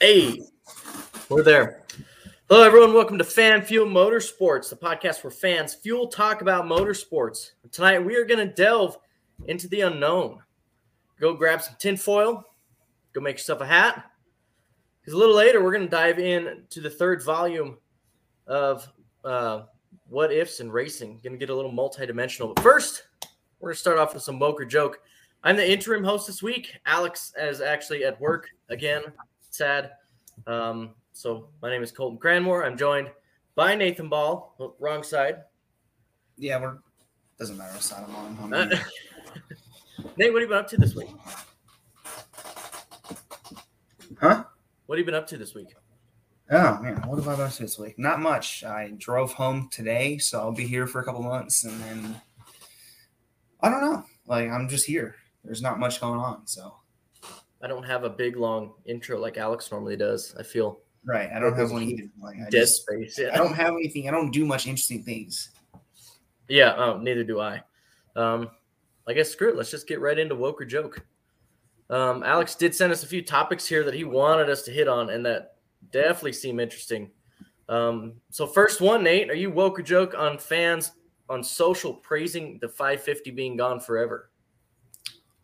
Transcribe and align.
Hey, 0.00 0.42
we're 1.28 1.42
there. 1.42 1.82
Hello, 2.48 2.62
everyone. 2.62 2.94
Welcome 2.94 3.18
to 3.18 3.24
Fan 3.24 3.62
Fuel 3.62 3.84
Motorsports, 3.84 4.70
the 4.70 4.76
podcast 4.76 5.24
where 5.24 5.30
fans 5.32 5.74
fuel 5.74 6.06
talk 6.06 6.40
about 6.40 6.66
motorsports. 6.66 7.50
Tonight, 7.72 7.98
we 7.98 8.14
are 8.14 8.24
going 8.24 8.38
to 8.38 8.54
delve 8.54 8.96
into 9.48 9.66
the 9.66 9.80
unknown. 9.80 10.38
Go 11.18 11.34
grab 11.34 11.62
some 11.62 11.74
tinfoil, 11.80 12.44
go 13.12 13.20
make 13.20 13.38
yourself 13.38 13.60
a 13.60 13.66
hat. 13.66 14.04
Because 15.00 15.14
a 15.14 15.16
little 15.16 15.34
later, 15.34 15.64
we're 15.64 15.72
going 15.72 15.86
to 15.86 15.90
dive 15.90 16.20
in 16.20 16.62
to 16.70 16.80
the 16.80 16.90
third 16.90 17.24
volume 17.24 17.76
of 18.46 18.88
uh, 19.24 19.62
What 20.08 20.32
Ifs 20.32 20.60
and 20.60 20.72
Racing. 20.72 21.18
Going 21.24 21.32
to 21.32 21.38
get 21.44 21.50
a 21.50 21.56
little 21.56 21.72
multidimensional. 21.72 22.54
But 22.54 22.62
first, 22.62 23.02
we're 23.58 23.70
going 23.70 23.74
to 23.74 23.80
start 23.80 23.98
off 23.98 24.14
with 24.14 24.22
some 24.22 24.38
woke 24.38 24.60
or 24.60 24.64
joke. 24.64 25.00
I'm 25.42 25.56
the 25.56 25.68
interim 25.68 26.04
host 26.04 26.28
this 26.28 26.40
week. 26.40 26.72
Alex 26.86 27.32
is 27.36 27.60
actually 27.60 28.04
at 28.04 28.20
work 28.20 28.48
again 28.68 29.02
sad. 29.58 29.90
Um, 30.46 30.94
so 31.12 31.48
my 31.60 31.68
name 31.68 31.82
is 31.82 31.90
Colton 31.90 32.18
Cranmore. 32.18 32.64
I'm 32.64 32.78
joined 32.78 33.10
by 33.56 33.74
Nathan 33.74 34.08
Ball. 34.08 34.54
Oh, 34.60 34.76
wrong 34.78 35.02
side. 35.02 35.42
Yeah, 36.36 36.60
we're 36.60 36.78
doesn't 37.38 37.58
matter 37.58 37.72
what 37.74 37.82
side 37.82 38.04
I'm 38.08 38.52
on. 38.54 38.72
Uh, 40.00 40.04
Nate, 40.16 40.32
what 40.32 40.40
have 40.40 40.42
you 40.42 40.48
been 40.48 40.58
up 40.58 40.68
to 40.68 40.76
this 40.76 40.94
week? 40.94 41.08
Huh? 44.20 44.44
What 44.86 44.96
have 44.96 45.00
you 45.00 45.04
been 45.04 45.14
up 45.16 45.26
to 45.26 45.36
this 45.36 45.56
week? 45.56 45.74
Oh 46.52 46.78
man, 46.80 47.02
what 47.08 47.16
have 47.16 47.26
I 47.26 47.36
done 47.36 47.50
this 47.58 47.80
week? 47.80 47.98
Not 47.98 48.20
much. 48.20 48.62
I 48.62 48.92
drove 48.96 49.32
home 49.32 49.68
today, 49.72 50.18
so 50.18 50.38
I'll 50.38 50.52
be 50.52 50.68
here 50.68 50.86
for 50.86 51.00
a 51.00 51.04
couple 51.04 51.22
months, 51.22 51.64
and 51.64 51.80
then 51.82 52.20
I 53.60 53.70
don't 53.70 53.80
know. 53.80 54.04
Like 54.26 54.48
I'm 54.48 54.68
just 54.68 54.86
here. 54.86 55.16
There's 55.44 55.62
not 55.62 55.80
much 55.80 56.00
going 56.00 56.20
on, 56.20 56.46
so 56.46 56.74
I 57.62 57.66
don't 57.66 57.82
have 57.84 58.04
a 58.04 58.10
big 58.10 58.36
long 58.36 58.72
intro 58.86 59.18
like 59.18 59.36
Alex 59.36 59.70
normally 59.70 59.96
does. 59.96 60.34
I 60.38 60.42
feel 60.42 60.80
right. 61.04 61.30
I 61.34 61.40
don't 61.40 61.56
have 61.56 61.72
one 61.72 61.82
either. 61.82 62.08
Like 62.20 62.36
I 62.36 62.50
dead 62.50 62.52
just, 62.52 62.82
space. 62.82 63.18
Yeah. 63.18 63.30
I 63.34 63.36
don't 63.36 63.54
have 63.54 63.72
anything. 63.72 64.08
I 64.08 64.12
don't 64.12 64.30
do 64.30 64.44
much 64.44 64.66
interesting 64.66 65.02
things. 65.02 65.50
Yeah. 66.48 66.74
Oh, 66.76 66.98
neither 66.98 67.24
do 67.24 67.40
I. 67.40 67.62
Um, 68.16 68.50
I 69.06 69.12
guess 69.12 69.30
screw 69.30 69.48
it. 69.48 69.56
Let's 69.56 69.70
just 69.70 69.88
get 69.88 70.00
right 70.00 70.18
into 70.18 70.34
woke 70.34 70.60
or 70.60 70.64
joke. 70.64 71.04
Um, 71.90 72.22
Alex 72.22 72.54
did 72.54 72.74
send 72.74 72.92
us 72.92 73.02
a 73.02 73.06
few 73.06 73.22
topics 73.22 73.66
here 73.66 73.82
that 73.84 73.94
he 73.94 74.04
wanted 74.04 74.50
us 74.50 74.62
to 74.62 74.70
hit 74.70 74.88
on, 74.88 75.10
and 75.10 75.24
that 75.24 75.56
definitely 75.90 76.34
seem 76.34 76.60
interesting. 76.60 77.10
Um, 77.68 78.14
so 78.30 78.46
first 78.46 78.80
one, 78.80 79.02
Nate, 79.02 79.30
are 79.30 79.34
you 79.34 79.50
woke 79.50 79.78
or 79.78 79.82
joke 79.82 80.14
on 80.16 80.38
fans 80.38 80.92
on 81.28 81.42
social 81.42 81.94
praising 81.94 82.58
the 82.60 82.68
550 82.68 83.30
being 83.30 83.56
gone 83.56 83.80
forever? 83.80 84.27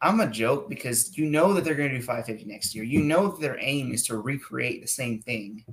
I'm 0.04 0.20
a 0.20 0.26
joke 0.26 0.68
because 0.68 1.16
you 1.16 1.24
know 1.24 1.54
that 1.54 1.64
they're 1.64 1.74
going 1.74 1.88
to 1.88 1.96
do 1.96 2.02
550 2.02 2.44
next 2.44 2.74
year. 2.74 2.84
You 2.84 3.00
know 3.00 3.28
that 3.28 3.40
their 3.40 3.58
aim 3.58 3.90
is 3.90 4.04
to 4.06 4.18
recreate 4.18 4.82
the 4.82 4.86
same 4.86 5.22
thing. 5.22 5.64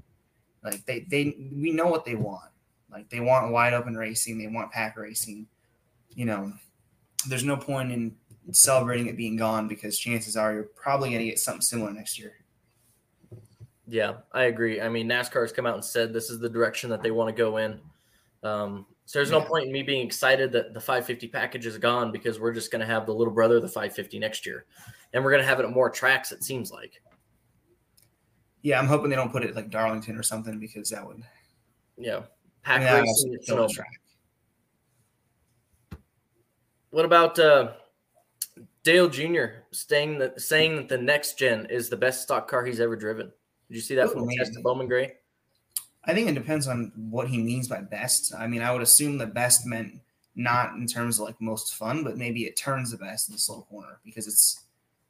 Like 0.63 0.85
they, 0.85 1.01
they, 1.01 1.35
we 1.53 1.71
know 1.71 1.87
what 1.87 2.05
they 2.05 2.15
want. 2.15 2.49
Like 2.89 3.09
they 3.09 3.19
want 3.19 3.51
wide 3.51 3.73
open 3.73 3.95
racing. 3.95 4.37
They 4.37 4.47
want 4.47 4.71
pack 4.71 4.97
racing. 4.97 5.47
You 6.15 6.25
know, 6.25 6.53
there's 7.27 7.43
no 7.43 7.57
point 7.57 7.91
in 7.91 8.15
celebrating 8.51 9.07
it 9.07 9.17
being 9.17 9.35
gone 9.35 9.67
because 9.67 9.99
chances 9.99 10.37
are 10.37 10.53
you're 10.53 10.63
probably 10.63 11.09
going 11.09 11.19
to 11.19 11.25
get 11.25 11.39
something 11.39 11.61
similar 11.61 11.91
next 11.91 12.17
year. 12.17 12.35
Yeah, 13.85 14.13
I 14.31 14.43
agree. 14.43 14.79
I 14.79 14.87
mean, 14.87 15.09
NASCAR 15.09 15.41
has 15.41 15.51
come 15.51 15.65
out 15.65 15.75
and 15.75 15.83
said 15.83 16.13
this 16.13 16.29
is 16.29 16.39
the 16.39 16.47
direction 16.47 16.89
that 16.91 17.03
they 17.03 17.11
want 17.11 17.35
to 17.35 17.37
go 17.37 17.57
in. 17.57 17.81
Um, 18.43 18.85
so 19.11 19.19
there's 19.19 19.29
no 19.29 19.41
point 19.41 19.65
in 19.65 19.73
me 19.73 19.83
being 19.83 20.05
excited 20.05 20.53
that 20.53 20.73
the 20.73 20.79
550 20.79 21.27
package 21.27 21.65
is 21.65 21.77
gone 21.77 22.13
because 22.13 22.39
we're 22.39 22.53
just 22.53 22.71
going 22.71 22.79
to 22.79 22.85
have 22.85 23.05
the 23.05 23.13
little 23.13 23.33
brother 23.33 23.57
of 23.57 23.61
the 23.61 23.67
550 23.67 24.17
next 24.19 24.45
year, 24.45 24.63
and 25.11 25.21
we're 25.21 25.31
going 25.31 25.43
to 25.43 25.47
have 25.49 25.59
it 25.59 25.65
at 25.65 25.71
more 25.73 25.89
tracks. 25.89 26.31
It 26.31 26.45
seems 26.45 26.71
like. 26.71 27.01
Yeah, 28.61 28.79
I'm 28.79 28.87
hoping 28.87 29.09
they 29.09 29.17
don't 29.17 29.29
put 29.29 29.43
it 29.43 29.53
like 29.53 29.69
Darlington 29.69 30.17
or 30.17 30.23
something 30.23 30.59
because 30.59 30.91
that 30.91 31.05
would. 31.05 31.21
Yeah, 31.97 32.21
pack 32.63 32.83
mean, 32.83 33.03
racing. 33.03 33.37
No 33.49 33.67
track. 33.67 33.99
What 36.91 37.03
about 37.03 37.37
uh, 37.37 37.73
Dale 38.83 39.09
Jr. 39.09 39.45
saying 39.71 40.19
that 40.19 40.39
saying 40.39 40.77
that 40.77 40.87
the 40.87 40.97
next 40.97 41.37
gen 41.37 41.67
is 41.69 41.89
the 41.89 41.97
best 41.97 42.21
stock 42.21 42.47
car 42.47 42.63
he's 42.63 42.79
ever 42.79 42.95
driven? 42.95 43.29
Did 43.67 43.75
you 43.75 43.81
see 43.81 43.95
that 43.95 44.07
Ooh, 44.07 44.13
from 44.13 44.29
test 44.29 44.57
Bowman 44.63 44.87
Gray? 44.87 45.15
I 46.05 46.13
think 46.13 46.27
it 46.27 46.33
depends 46.33 46.67
on 46.67 46.91
what 46.95 47.27
he 47.27 47.37
means 47.37 47.67
by 47.67 47.81
best. 47.81 48.33
I 48.33 48.47
mean, 48.47 48.61
I 48.61 48.71
would 48.71 48.81
assume 48.81 49.17
the 49.17 49.27
best 49.27 49.65
meant 49.65 49.99
not 50.35 50.73
in 50.75 50.87
terms 50.87 51.19
of 51.19 51.25
like 51.25 51.39
most 51.39 51.75
fun, 51.75 52.03
but 52.03 52.17
maybe 52.17 52.45
it 52.45 52.55
turns 52.55 52.91
the 52.91 52.97
best 52.97 53.29
in 53.29 53.33
the 53.33 53.39
slow 53.39 53.67
corner 53.69 53.99
because 54.03 54.27
it's, 54.27 54.61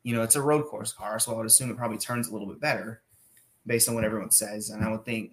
you 0.03 0.15
know, 0.15 0.23
it's 0.23 0.35
a 0.35 0.41
road 0.41 0.65
course 0.65 0.91
car. 0.91 1.19
So 1.19 1.31
I 1.33 1.37
would 1.37 1.45
assume 1.45 1.69
it 1.69 1.77
probably 1.77 1.97
turns 1.97 2.27
a 2.27 2.33
little 2.33 2.47
bit 2.47 2.59
better 2.59 3.01
based 3.65 3.87
on 3.87 3.95
what 3.95 4.03
everyone 4.03 4.31
says. 4.31 4.71
And 4.71 4.83
I 4.83 4.91
would 4.91 5.05
think 5.05 5.31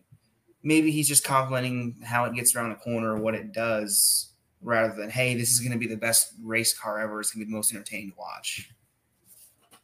maybe 0.62 0.90
he's 0.90 1.08
just 1.08 1.24
complimenting 1.24 1.96
how 2.04 2.24
it 2.24 2.34
gets 2.34 2.54
around 2.54 2.70
the 2.70 2.76
corner 2.76 3.14
or 3.14 3.20
what 3.20 3.34
it 3.34 3.52
does 3.52 4.28
rather 4.62 4.94
than, 4.94 5.10
hey, 5.10 5.34
this 5.34 5.52
is 5.52 5.60
going 5.60 5.72
to 5.72 5.78
be 5.78 5.86
the 5.86 5.96
best 5.96 6.34
race 6.42 6.76
car 6.76 7.00
ever. 7.00 7.20
It's 7.20 7.32
going 7.32 7.40
to 7.40 7.46
be 7.46 7.50
the 7.50 7.56
most 7.56 7.72
entertaining 7.72 8.10
to 8.10 8.16
watch. 8.18 8.70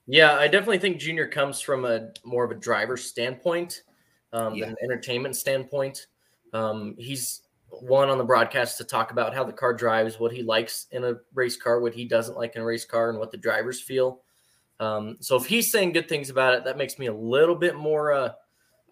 Yeah, 0.06 0.34
I 0.34 0.48
definitely 0.48 0.78
think 0.78 0.98
Junior 0.98 1.26
comes 1.26 1.60
from 1.60 1.84
a 1.84 2.10
more 2.24 2.44
of 2.44 2.50
a 2.50 2.56
driver 2.56 2.96
standpoint 2.96 3.82
um, 4.34 4.54
yeah. 4.54 4.66
an 4.66 4.76
entertainment 4.82 5.36
standpoint. 5.36 6.08
Um, 6.52 6.94
he's 6.98 7.42
one 7.68 8.10
on 8.10 8.18
the 8.18 8.24
broadcast 8.24 8.78
to 8.78 8.84
talk 8.84 9.10
about 9.10 9.34
how 9.34 9.44
the 9.44 9.52
car 9.52 9.72
drives, 9.72 10.20
what 10.20 10.32
he 10.32 10.42
likes 10.42 10.86
in 10.90 11.04
a 11.04 11.14
race 11.32 11.56
car, 11.56 11.80
what 11.80 11.94
he 11.94 12.04
doesn't 12.04 12.36
like 12.36 12.54
in 12.56 12.62
a 12.62 12.64
race 12.64 12.84
car, 12.84 13.10
and 13.10 13.18
what 13.18 13.30
the 13.30 13.36
drivers 13.36 13.80
feel. 13.80 14.20
Um, 14.80 15.16
so 15.20 15.36
if 15.36 15.46
he's 15.46 15.70
saying 15.70 15.92
good 15.92 16.08
things 16.08 16.30
about 16.30 16.54
it, 16.54 16.64
that 16.64 16.76
makes 16.76 16.98
me 16.98 17.06
a 17.06 17.14
little 17.14 17.54
bit 17.54 17.76
more 17.76 18.12
uh, 18.12 18.32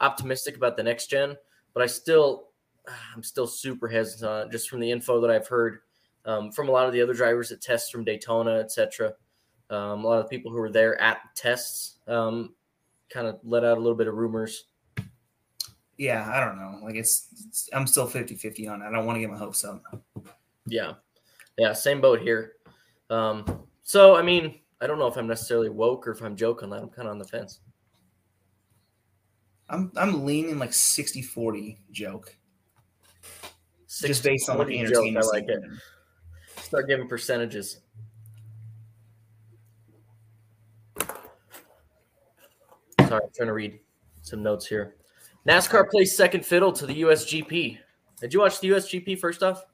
optimistic 0.00 0.56
about 0.56 0.76
the 0.76 0.82
next 0.82 1.08
gen. 1.08 1.36
But 1.74 1.82
I 1.82 1.86
still, 1.86 2.48
I'm 3.14 3.22
still 3.22 3.47
super 3.47 3.88
hesitant 3.88 4.53
just 4.53 4.70
from 4.70 4.80
the 4.80 4.91
info 4.91 5.20
that 5.20 5.30
I've 5.30 5.48
heard 5.48 5.80
um, 6.24 6.53
from 6.53 6.69
a 6.69 6.72
lot 6.72 6.86
of 6.86 6.92
the 6.92 7.03
other 7.03 7.14
drivers 7.14 7.50
at 7.50 7.60
tests 7.60 7.91
from 7.91 8.04
Daytona, 8.04 8.59
etc. 8.59 9.14
Um, 9.70 10.04
a 10.04 10.09
lot 10.09 10.19
of 10.19 10.24
the 10.24 10.28
people 10.28 10.53
who 10.53 10.59
were 10.59 10.70
there 10.70 11.00
at 11.00 11.19
tests 11.34 11.98
um, 12.06 12.54
kind 13.10 13.26
of 13.26 13.38
let 13.42 13.64
out 13.64 13.76
a 13.76 13.80
little 13.80 13.97
bit 13.97 14.06
of 14.06 14.14
rumors 14.14 14.64
yeah, 16.02 16.28
I 16.28 16.40
don't 16.40 16.56
know. 16.56 16.80
Like 16.82 16.96
it's, 16.96 17.28
it's 17.46 17.68
I'm 17.72 17.86
still 17.86 18.08
50-50 18.08 18.68
on 18.68 18.82
it. 18.82 18.86
I 18.86 18.90
don't 18.90 19.06
want 19.06 19.16
to 19.16 19.20
get 19.20 19.30
my 19.30 19.38
hopes 19.38 19.64
up. 19.64 19.84
Yeah. 20.66 20.94
Yeah, 21.56 21.72
same 21.74 22.00
boat 22.00 22.20
here. 22.20 22.54
Um, 23.08 23.62
so 23.84 24.16
I 24.16 24.22
mean, 24.22 24.58
I 24.80 24.88
don't 24.88 24.98
know 24.98 25.06
if 25.06 25.16
I'm 25.16 25.28
necessarily 25.28 25.68
woke 25.68 26.08
or 26.08 26.10
if 26.10 26.20
I'm 26.20 26.34
joking 26.34 26.70
that. 26.70 26.82
I'm 26.82 26.88
kind 26.88 27.06
of 27.06 27.12
on 27.12 27.18
the 27.20 27.24
fence. 27.24 27.60
I'm 29.68 29.92
I'm 29.96 30.26
leaning 30.26 30.58
like 30.58 30.70
60-40 30.70 31.76
joke. 31.92 32.34
60, 33.86 34.08
Just 34.08 34.24
based 34.24 34.50
on 34.50 34.66
the 34.66 34.80
entertainment. 34.80 35.24
I 35.24 35.28
like 35.28 35.48
it. 35.48 35.62
Start 36.56 36.88
giving 36.88 37.06
percentages. 37.06 37.78
Sorry, 40.98 43.22
I'm 43.22 43.30
trying 43.36 43.46
to 43.46 43.52
read 43.52 43.78
some 44.22 44.42
notes 44.42 44.66
here. 44.66 44.96
NASCAR 45.47 45.91
plays 45.91 46.16
second 46.16 46.47
fiddle 46.47 46.72
to 46.72 46.86
the 46.86 47.03
USGP. 47.03 47.78
Did 48.20 48.32
you 48.32 48.41
watch 48.41 48.60
the 48.60 48.69
USGP 48.69 49.19
first 49.19 49.42
off? 49.42 49.64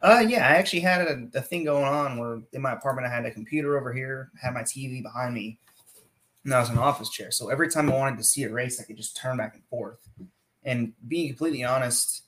Uh, 0.00 0.24
yeah, 0.26 0.46
I 0.46 0.52
actually 0.56 0.80
had 0.80 1.00
a, 1.02 1.28
a, 1.34 1.40
thing 1.40 1.64
going 1.64 1.84
on 1.84 2.18
where 2.18 2.40
in 2.52 2.62
my 2.62 2.72
apartment 2.72 3.06
I 3.06 3.10
had 3.10 3.24
a 3.24 3.30
computer 3.30 3.78
over 3.78 3.92
here, 3.92 4.30
had 4.40 4.52
my 4.52 4.62
TV 4.62 5.02
behind 5.02 5.34
me, 5.34 5.58
and 6.44 6.52
I 6.52 6.60
was 6.60 6.70
an 6.70 6.78
office 6.78 7.08
chair. 7.08 7.30
So 7.30 7.50
every 7.50 7.68
time 7.68 7.90
I 7.90 7.96
wanted 7.96 8.18
to 8.18 8.24
see 8.24 8.42
a 8.42 8.52
race, 8.52 8.80
I 8.80 8.84
could 8.84 8.96
just 8.96 9.16
turn 9.16 9.36
back 9.36 9.54
and 9.54 9.64
forth. 9.66 9.98
And 10.64 10.92
being 11.06 11.28
completely 11.28 11.62
honest, 11.62 12.22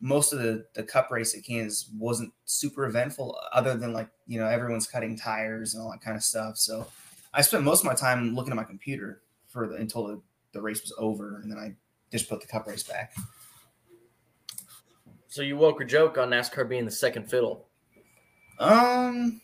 most 0.00 0.32
of 0.32 0.38
the 0.38 0.66
the 0.74 0.82
Cup 0.82 1.10
race 1.10 1.34
at 1.36 1.44
Kansas 1.44 1.90
wasn't 1.98 2.32
super 2.46 2.86
eventful, 2.86 3.38
other 3.52 3.74
than 3.74 3.92
like 3.92 4.08
you 4.26 4.38
know 4.38 4.46
everyone's 4.46 4.86
cutting 4.86 5.16
tires 5.16 5.74
and 5.74 5.82
all 5.82 5.90
that 5.90 6.00
kind 6.00 6.16
of 6.16 6.22
stuff. 6.22 6.56
So 6.56 6.86
I 7.34 7.42
spent 7.42 7.62
most 7.62 7.80
of 7.80 7.86
my 7.86 7.94
time 7.94 8.34
looking 8.34 8.52
at 8.52 8.56
my 8.56 8.64
computer 8.64 9.22
for 9.48 9.68
the, 9.68 9.74
until 9.76 10.06
the, 10.06 10.20
the 10.52 10.62
race 10.62 10.80
was 10.82 10.94
over, 10.98 11.40
and 11.42 11.50
then 11.50 11.58
I 11.58 11.74
just 12.12 12.28
put 12.28 12.40
the 12.40 12.46
cup 12.46 12.68
race 12.68 12.84
back. 12.84 13.14
So 15.28 15.40
you 15.40 15.56
woke 15.56 15.80
a 15.80 15.84
joke 15.84 16.18
on 16.18 16.28
NASCAR 16.28 16.68
being 16.68 16.84
the 16.84 16.90
second 16.90 17.28
fiddle. 17.28 17.66
Um, 18.58 19.40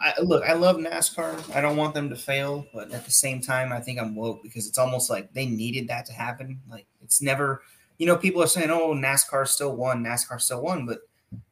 I, 0.00 0.20
look, 0.20 0.42
I 0.44 0.54
love 0.54 0.76
NASCAR. 0.76 1.54
I 1.54 1.60
don't 1.60 1.76
want 1.76 1.94
them 1.94 2.10
to 2.10 2.16
fail, 2.16 2.66
but 2.74 2.90
at 2.90 3.04
the 3.04 3.12
same 3.12 3.40
time, 3.40 3.72
I 3.72 3.80
think 3.80 4.00
I'm 4.00 4.16
woke 4.16 4.42
because 4.42 4.66
it's 4.66 4.76
almost 4.76 5.08
like 5.08 5.32
they 5.32 5.46
needed 5.46 5.86
that 5.88 6.04
to 6.06 6.12
happen. 6.12 6.60
Like 6.68 6.86
it's 7.00 7.22
never, 7.22 7.62
you 7.98 8.06
know, 8.06 8.16
people 8.16 8.42
are 8.42 8.48
saying, 8.48 8.70
"Oh, 8.70 8.92
NASCAR 8.92 9.46
still 9.46 9.76
won, 9.76 10.04
NASCAR 10.04 10.40
still 10.40 10.62
won," 10.62 10.84
but 10.84 10.98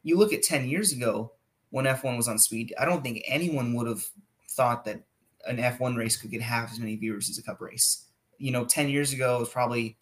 you 0.03 0.17
look 0.17 0.33
at 0.33 0.43
ten 0.43 0.67
years 0.67 0.91
ago 0.91 1.31
when 1.69 1.85
F1 1.85 2.17
was 2.17 2.27
on 2.27 2.37
speed. 2.37 2.73
I 2.77 2.85
don't 2.85 3.01
think 3.01 3.23
anyone 3.25 3.73
would 3.73 3.87
have 3.87 4.03
thought 4.49 4.85
that 4.85 5.01
an 5.47 5.57
F1 5.57 5.97
race 5.97 6.17
could 6.17 6.31
get 6.31 6.41
half 6.41 6.71
as 6.71 6.79
many 6.79 6.97
viewers 6.97 7.29
as 7.29 7.37
a 7.37 7.43
Cup 7.43 7.61
race 7.61 8.04
you 8.37 8.51
know, 8.51 8.65
10 8.65 8.89
years 8.89 9.13
ago, 9.13 9.37
it 9.37 9.39
was 9.39 9.49
probably 9.49 9.97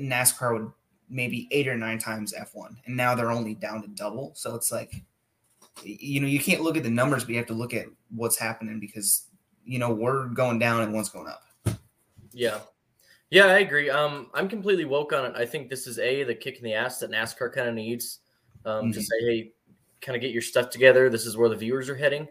NASCAR 0.00 0.52
would 0.54 0.72
maybe 1.10 1.48
eight 1.50 1.66
or 1.68 1.76
nine 1.76 1.98
times 1.98 2.34
F1, 2.34 2.76
and 2.86 2.96
now 2.96 3.14
they're 3.14 3.30
only 3.30 3.54
down 3.54 3.82
to 3.82 3.88
double. 3.88 4.32
So 4.34 4.54
it's 4.54 4.70
like, 4.70 5.02
you 5.82 6.20
know, 6.20 6.26
you 6.26 6.40
can't 6.40 6.60
look 6.62 6.76
at 6.76 6.82
the 6.82 6.90
numbers, 6.90 7.24
but 7.24 7.30
you 7.30 7.36
have 7.38 7.46
to 7.46 7.54
look 7.54 7.72
at 7.74 7.86
what's 8.14 8.38
happening 8.38 8.78
because, 8.80 9.28
you 9.64 9.78
know, 9.78 9.90
we're 9.90 10.26
going 10.28 10.58
down 10.58 10.82
and 10.82 10.92
one's 10.92 11.08
going 11.08 11.28
up. 11.28 11.42
Yeah. 12.32 12.60
Yeah, 13.30 13.46
I 13.46 13.58
agree. 13.58 13.90
Um, 13.90 14.30
I'm 14.34 14.48
completely 14.48 14.84
woke 14.86 15.12
on 15.12 15.26
it. 15.26 15.32
I 15.36 15.44
think 15.46 15.68
this 15.68 15.86
is 15.86 15.98
a 15.98 16.24
the 16.24 16.34
kick 16.34 16.56
in 16.58 16.64
the 16.64 16.74
ass 16.74 16.98
that 17.00 17.10
NASCAR 17.10 17.52
kind 17.52 17.68
of 17.68 17.74
needs. 17.74 18.20
Um, 18.64 18.86
Mhm. 18.86 18.94
to 18.94 19.02
say, 19.02 19.16
hey, 19.20 19.52
kind 20.00 20.16
of 20.16 20.20
get 20.20 20.32
your 20.32 20.42
stuff 20.42 20.68
together. 20.70 21.08
This 21.08 21.26
is 21.26 21.36
where 21.36 21.48
the 21.48 21.56
viewers 21.56 21.88
are 21.88 21.94
heading. 21.94 22.28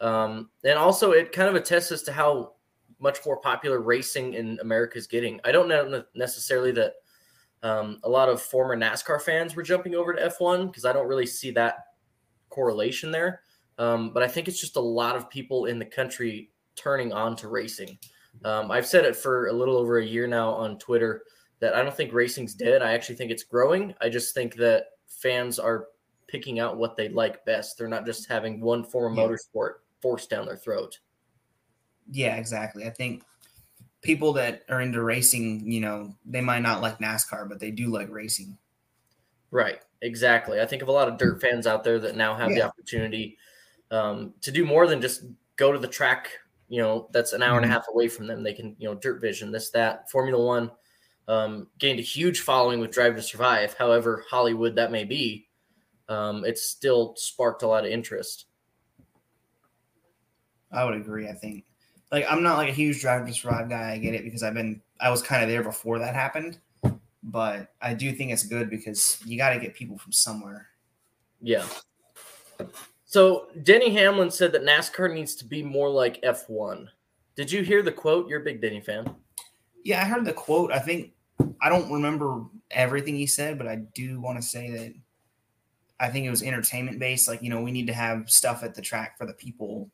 Um, 0.00 0.50
and 0.64 0.78
also, 0.78 1.12
it 1.12 1.32
kind 1.32 1.48
of 1.48 1.54
attests 1.54 1.92
as 1.92 2.02
to 2.04 2.12
how 2.12 2.54
much 2.98 3.18
more 3.26 3.38
popular 3.38 3.80
racing 3.80 4.34
in 4.34 4.58
America 4.60 4.96
is 4.98 5.06
getting. 5.06 5.40
I 5.44 5.52
don't 5.52 5.68
know 5.68 6.02
necessarily 6.14 6.72
that 6.72 6.94
um, 7.62 7.98
a 8.04 8.08
lot 8.08 8.28
of 8.28 8.40
former 8.40 8.76
NASCAR 8.76 9.20
fans 9.20 9.54
were 9.54 9.62
jumping 9.62 9.94
over 9.94 10.12
to 10.14 10.28
F1 10.28 10.66
because 10.68 10.84
I 10.84 10.92
don't 10.92 11.08
really 11.08 11.26
see 11.26 11.50
that 11.52 11.76
correlation 12.48 13.10
there. 13.10 13.40
Um, 13.78 14.12
but 14.12 14.22
I 14.22 14.28
think 14.28 14.48
it's 14.48 14.60
just 14.60 14.76
a 14.76 14.80
lot 14.80 15.16
of 15.16 15.28
people 15.28 15.66
in 15.66 15.78
the 15.78 15.84
country 15.84 16.50
turning 16.76 17.12
on 17.12 17.36
to 17.36 17.48
racing. 17.48 17.98
Um, 18.44 18.70
I've 18.70 18.86
said 18.86 19.04
it 19.04 19.16
for 19.16 19.46
a 19.48 19.52
little 19.52 19.76
over 19.76 19.98
a 19.98 20.04
year 20.06 20.26
now 20.26 20.50
on 20.50 20.78
Twitter 20.78 21.22
that 21.60 21.74
I 21.74 21.82
don't 21.82 21.94
think 21.94 22.12
racing's 22.12 22.54
dead. 22.54 22.82
I 22.82 22.92
actually 22.92 23.16
think 23.16 23.30
it's 23.30 23.44
growing. 23.44 23.94
I 24.00 24.08
just 24.08 24.34
think 24.34 24.54
that 24.56 24.84
fans 25.08 25.58
are 25.58 25.86
picking 26.28 26.58
out 26.58 26.76
what 26.76 26.96
they 26.96 27.08
like 27.08 27.44
best. 27.46 27.78
They're 27.78 27.88
not 27.88 28.04
just 28.04 28.28
having 28.28 28.60
one 28.60 28.84
form 28.84 29.12
of 29.12 29.18
Yeah. 29.18 29.36
motorsport 29.36 29.74
forced 30.02 30.28
down 30.28 30.46
their 30.46 30.56
throat. 30.56 30.98
Yeah, 32.10 32.36
exactly. 32.36 32.86
I 32.86 32.90
think 32.90 33.24
people 34.02 34.32
that 34.34 34.62
are 34.68 34.80
into 34.80 35.02
racing, 35.02 35.70
you 35.70 35.80
know, 35.80 36.14
they 36.24 36.40
might 36.40 36.60
not 36.62 36.80
like 36.82 36.98
NASCAR, 36.98 37.48
but 37.48 37.58
they 37.58 37.70
do 37.70 37.88
like 37.88 38.08
racing. 38.10 38.56
Right. 39.50 39.80
Exactly. 40.02 40.60
I 40.60 40.66
think 40.66 40.82
of 40.82 40.88
a 40.88 40.92
lot 40.92 41.08
of 41.08 41.18
dirt 41.18 41.40
fans 41.40 41.66
out 41.66 41.82
there 41.82 41.98
that 42.00 42.16
now 42.16 42.34
have 42.34 42.52
the 42.54 42.62
opportunity 42.62 43.38
um, 43.90 44.34
to 44.42 44.52
do 44.52 44.64
more 44.64 44.86
than 44.86 45.00
just 45.00 45.24
go 45.56 45.72
to 45.72 45.78
the 45.78 45.88
track. 45.88 46.30
You 46.68 46.82
know, 46.82 47.08
that's 47.12 47.32
an 47.32 47.42
hour 47.42 47.56
and 47.56 47.64
a 47.64 47.68
Mhm. 47.68 47.72
half 47.72 47.86
away 47.88 48.08
from 48.08 48.26
them. 48.26 48.42
They 48.42 48.52
can, 48.52 48.76
you 48.78 48.88
know, 48.88 48.96
DIRTVision, 48.96 49.52
this, 49.52 49.70
that. 49.70 50.10
Formula 50.10 50.44
One 50.44 50.70
um, 51.28 51.68
gained 51.78 51.98
a 51.98 52.02
huge 52.02 52.40
following 52.40 52.80
with 52.80 52.90
Drive 52.90 53.16
to 53.16 53.22
Survive. 53.22 53.74
However, 53.74 54.24
Hollywood 54.28 54.76
that 54.76 54.90
may 54.92 55.04
be, 55.04 55.48
um, 56.08 56.44
it's 56.44 56.62
still 56.62 57.14
sparked 57.16 57.62
a 57.62 57.66
lot 57.68 57.84
of 57.84 57.90
interest. 57.90 58.46
I 60.70 60.84
would 60.84 60.94
agree. 60.94 61.28
I 61.28 61.32
think, 61.32 61.64
like, 62.12 62.24
I'm 62.28 62.42
not 62.42 62.56
like 62.56 62.68
a 62.68 62.72
huge 62.72 63.00
Drive 63.00 63.26
to 63.26 63.32
Survive 63.32 63.68
guy. 63.68 63.92
I 63.92 63.98
get 63.98 64.14
it 64.14 64.24
because 64.24 64.42
I've 64.42 64.54
been, 64.54 64.80
I 65.00 65.10
was 65.10 65.22
kind 65.22 65.42
of 65.42 65.48
there 65.48 65.62
before 65.62 65.98
that 65.98 66.14
happened, 66.14 66.58
but 67.22 67.72
I 67.82 67.94
do 67.94 68.12
think 68.12 68.30
it's 68.30 68.44
good 68.44 68.70
because 68.70 69.20
you 69.24 69.36
got 69.36 69.50
to 69.50 69.60
get 69.60 69.74
people 69.74 69.98
from 69.98 70.12
somewhere. 70.12 70.68
Yeah. 71.40 71.66
So 73.04 73.48
Denny 73.62 73.90
Hamlin 73.90 74.30
said 74.30 74.52
that 74.52 74.64
NASCAR 74.64 75.12
needs 75.12 75.34
to 75.36 75.44
be 75.44 75.62
more 75.62 75.88
like 75.88 76.22
F1. 76.22 76.88
Did 77.34 77.52
you 77.52 77.62
hear 77.62 77.82
the 77.82 77.92
quote? 77.92 78.28
You're 78.28 78.40
a 78.40 78.44
big 78.44 78.60
Denny 78.60 78.80
fan. 78.80 79.14
Yeah, 79.84 80.00
I 80.00 80.04
heard 80.04 80.24
the 80.24 80.32
quote. 80.32 80.72
I 80.72 80.78
think 80.78 81.12
I 81.60 81.68
don't 81.68 81.92
remember 81.92 82.44
everything 82.70 83.14
he 83.14 83.26
said, 83.26 83.58
but 83.58 83.68
I 83.68 83.76
do 83.94 84.20
want 84.20 84.40
to 84.40 84.42
say 84.42 84.70
that 84.70 84.94
I 86.00 86.08
think 86.08 86.26
it 86.26 86.30
was 86.30 86.42
entertainment 86.42 86.98
based. 86.98 87.28
Like, 87.28 87.42
you 87.42 87.50
know, 87.50 87.60
we 87.60 87.72
need 87.72 87.86
to 87.86 87.92
have 87.92 88.30
stuff 88.30 88.62
at 88.62 88.74
the 88.74 88.82
track 88.82 89.18
for 89.18 89.26
the 89.26 89.34
people 89.34 89.90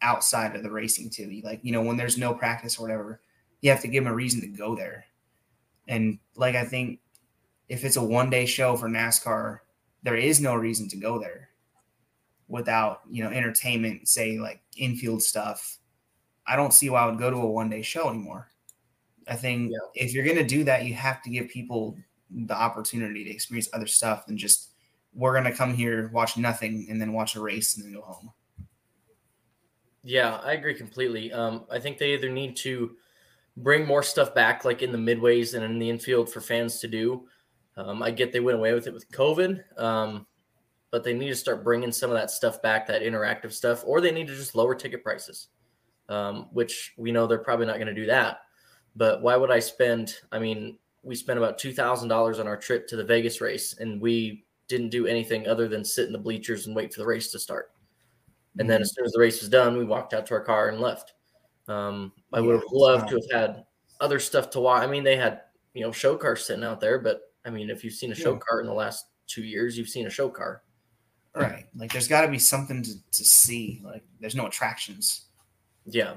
outside 0.00 0.54
of 0.56 0.62
the 0.62 0.70
racing 0.70 1.10
too. 1.10 1.40
Like, 1.44 1.60
you 1.62 1.72
know, 1.72 1.82
when 1.82 1.96
there's 1.96 2.18
no 2.18 2.34
practice 2.34 2.78
or 2.78 2.82
whatever, 2.82 3.20
you 3.60 3.70
have 3.70 3.80
to 3.82 3.88
give 3.88 4.04
them 4.04 4.12
a 4.12 4.16
reason 4.16 4.40
to 4.40 4.48
go 4.48 4.74
there. 4.74 5.04
And 5.88 6.18
like, 6.36 6.54
I 6.54 6.64
think 6.64 7.00
if 7.68 7.84
it's 7.84 7.96
a 7.96 8.02
one 8.04 8.30
day 8.30 8.46
show 8.46 8.76
for 8.76 8.88
NASCAR, 8.88 9.58
there 10.02 10.16
is 10.16 10.40
no 10.40 10.54
reason 10.54 10.88
to 10.88 10.96
go 10.96 11.18
there 11.18 11.48
without, 12.48 13.00
you 13.08 13.22
know, 13.22 13.30
entertainment, 13.30 14.08
say 14.08 14.38
like 14.38 14.60
infield 14.76 15.22
stuff. 15.22 15.78
I 16.46 16.56
don't 16.56 16.74
see 16.74 16.90
why 16.90 17.02
I 17.02 17.06
would 17.06 17.18
go 17.18 17.30
to 17.30 17.36
a 17.36 17.50
one 17.50 17.70
day 17.70 17.82
show 17.82 18.08
anymore. 18.10 18.48
I 19.28 19.36
think 19.36 19.70
Yeah. 19.70 19.78
if 19.94 20.12
you're 20.12 20.24
going 20.24 20.36
to 20.36 20.44
do 20.44 20.64
that, 20.64 20.84
you 20.84 20.94
have 20.94 21.22
to 21.22 21.30
give 21.30 21.48
people 21.48 21.96
the 22.30 22.54
opportunity 22.54 23.24
to 23.24 23.30
experience 23.30 23.68
other 23.72 23.86
stuff 23.86 24.26
than 24.26 24.36
just 24.36 24.70
we're 25.14 25.32
going 25.32 25.44
to 25.50 25.56
come 25.56 25.74
here, 25.74 26.10
watch 26.12 26.36
nothing, 26.36 26.86
and 26.90 27.00
then 27.00 27.12
watch 27.12 27.36
a 27.36 27.40
race 27.40 27.76
and 27.76 27.84
then 27.84 27.92
go 27.92 28.00
home. 28.00 28.32
Yeah, 30.04 30.36
I 30.42 30.52
agree 30.52 30.74
completely. 30.74 31.32
Um, 31.32 31.64
I 31.70 31.78
think 31.78 31.98
they 31.98 32.14
either 32.14 32.28
need 32.28 32.56
to 32.58 32.96
bring 33.56 33.86
more 33.86 34.02
stuff 34.02 34.34
back, 34.34 34.64
like 34.64 34.82
in 34.82 34.92
the 34.92 34.98
midways 34.98 35.54
and 35.54 35.64
in 35.64 35.78
the 35.78 35.90
infield 35.90 36.32
for 36.32 36.40
fans 36.40 36.80
to 36.80 36.88
do. 36.88 37.28
Um, 37.76 38.02
I 38.02 38.10
get 38.10 38.32
they 38.32 38.40
went 38.40 38.58
away 38.58 38.74
with 38.74 38.86
it 38.86 38.94
with 38.94 39.10
COVID, 39.12 39.62
um, 39.78 40.26
but 40.90 41.04
they 41.04 41.14
need 41.14 41.28
to 41.28 41.36
start 41.36 41.64
bringing 41.64 41.92
some 41.92 42.10
of 42.10 42.16
that 42.16 42.30
stuff 42.30 42.60
back, 42.62 42.86
that 42.86 43.02
interactive 43.02 43.52
stuff, 43.52 43.82
or 43.86 44.00
they 44.00 44.12
need 44.12 44.26
to 44.28 44.36
just 44.36 44.54
lower 44.54 44.74
ticket 44.74 45.02
prices, 45.04 45.48
um, 46.08 46.48
which 46.52 46.92
we 46.98 47.12
know 47.12 47.26
they're 47.26 47.38
probably 47.38 47.66
not 47.66 47.76
going 47.76 47.86
to 47.86 47.94
do 47.94 48.06
that. 48.06 48.40
But 48.96 49.22
why 49.22 49.36
would 49.36 49.50
I 49.50 49.60
spend? 49.60 50.16
I 50.32 50.38
mean, 50.38 50.78
we 51.02 51.14
spent 51.14 51.38
about 51.38 51.58
two 51.58 51.72
thousand 51.72 52.08
dollars 52.08 52.38
on 52.40 52.46
our 52.48 52.56
trip 52.56 52.88
to 52.88 52.96
the 52.96 53.04
Vegas 53.04 53.40
race, 53.40 53.76
and 53.78 54.00
we 54.00 54.44
didn't 54.68 54.90
do 54.90 55.06
anything 55.06 55.46
other 55.46 55.68
than 55.68 55.84
sit 55.84 56.06
in 56.06 56.12
the 56.12 56.18
bleachers 56.18 56.66
and 56.66 56.76
wait 56.76 56.92
for 56.92 57.00
the 57.00 57.06
race 57.06 57.30
to 57.32 57.38
start. 57.38 57.70
And 58.58 58.68
then 58.68 58.82
as 58.82 58.94
soon 58.94 59.04
as 59.04 59.12
the 59.12 59.20
race 59.20 59.40
was 59.40 59.48
done, 59.48 59.76
we 59.76 59.84
walked 59.84 60.12
out 60.14 60.26
to 60.26 60.34
our 60.34 60.44
car 60.44 60.68
and 60.68 60.80
left. 60.80 61.14
Um, 61.68 62.12
I 62.32 62.40
would 62.40 62.54
have 62.54 62.64
loved 62.70 63.08
to 63.08 63.14
have 63.16 63.30
had 63.30 63.64
other 64.00 64.18
stuff 64.18 64.50
to 64.50 64.60
watch. 64.60 64.82
I 64.82 64.86
mean, 64.86 65.04
they 65.04 65.16
had 65.16 65.42
you 65.74 65.82
know 65.82 65.92
show 65.92 66.16
cars 66.16 66.44
sitting 66.44 66.64
out 66.64 66.80
there, 66.80 66.98
but 66.98 67.32
I 67.44 67.50
mean, 67.50 67.70
if 67.70 67.82
you've 67.82 67.94
seen 67.94 68.12
a 68.12 68.14
show 68.14 68.34
Yeah. 68.34 68.40
car 68.46 68.60
in 68.60 68.66
the 68.66 68.74
last 68.74 69.06
two 69.26 69.42
years, 69.42 69.78
you've 69.78 69.88
seen 69.88 70.06
a 70.06 70.10
show 70.10 70.28
car. 70.28 70.62
Right. 71.34 71.66
Like 71.74 71.92
there's 71.92 72.08
got 72.08 72.22
to 72.22 72.28
be 72.28 72.38
something 72.38 72.82
to, 72.82 72.92
to 73.12 73.24
see. 73.24 73.80
Like 73.82 74.02
there's 74.20 74.34
no 74.36 74.46
attractions. 74.46 75.26
Yeah. 75.86 76.14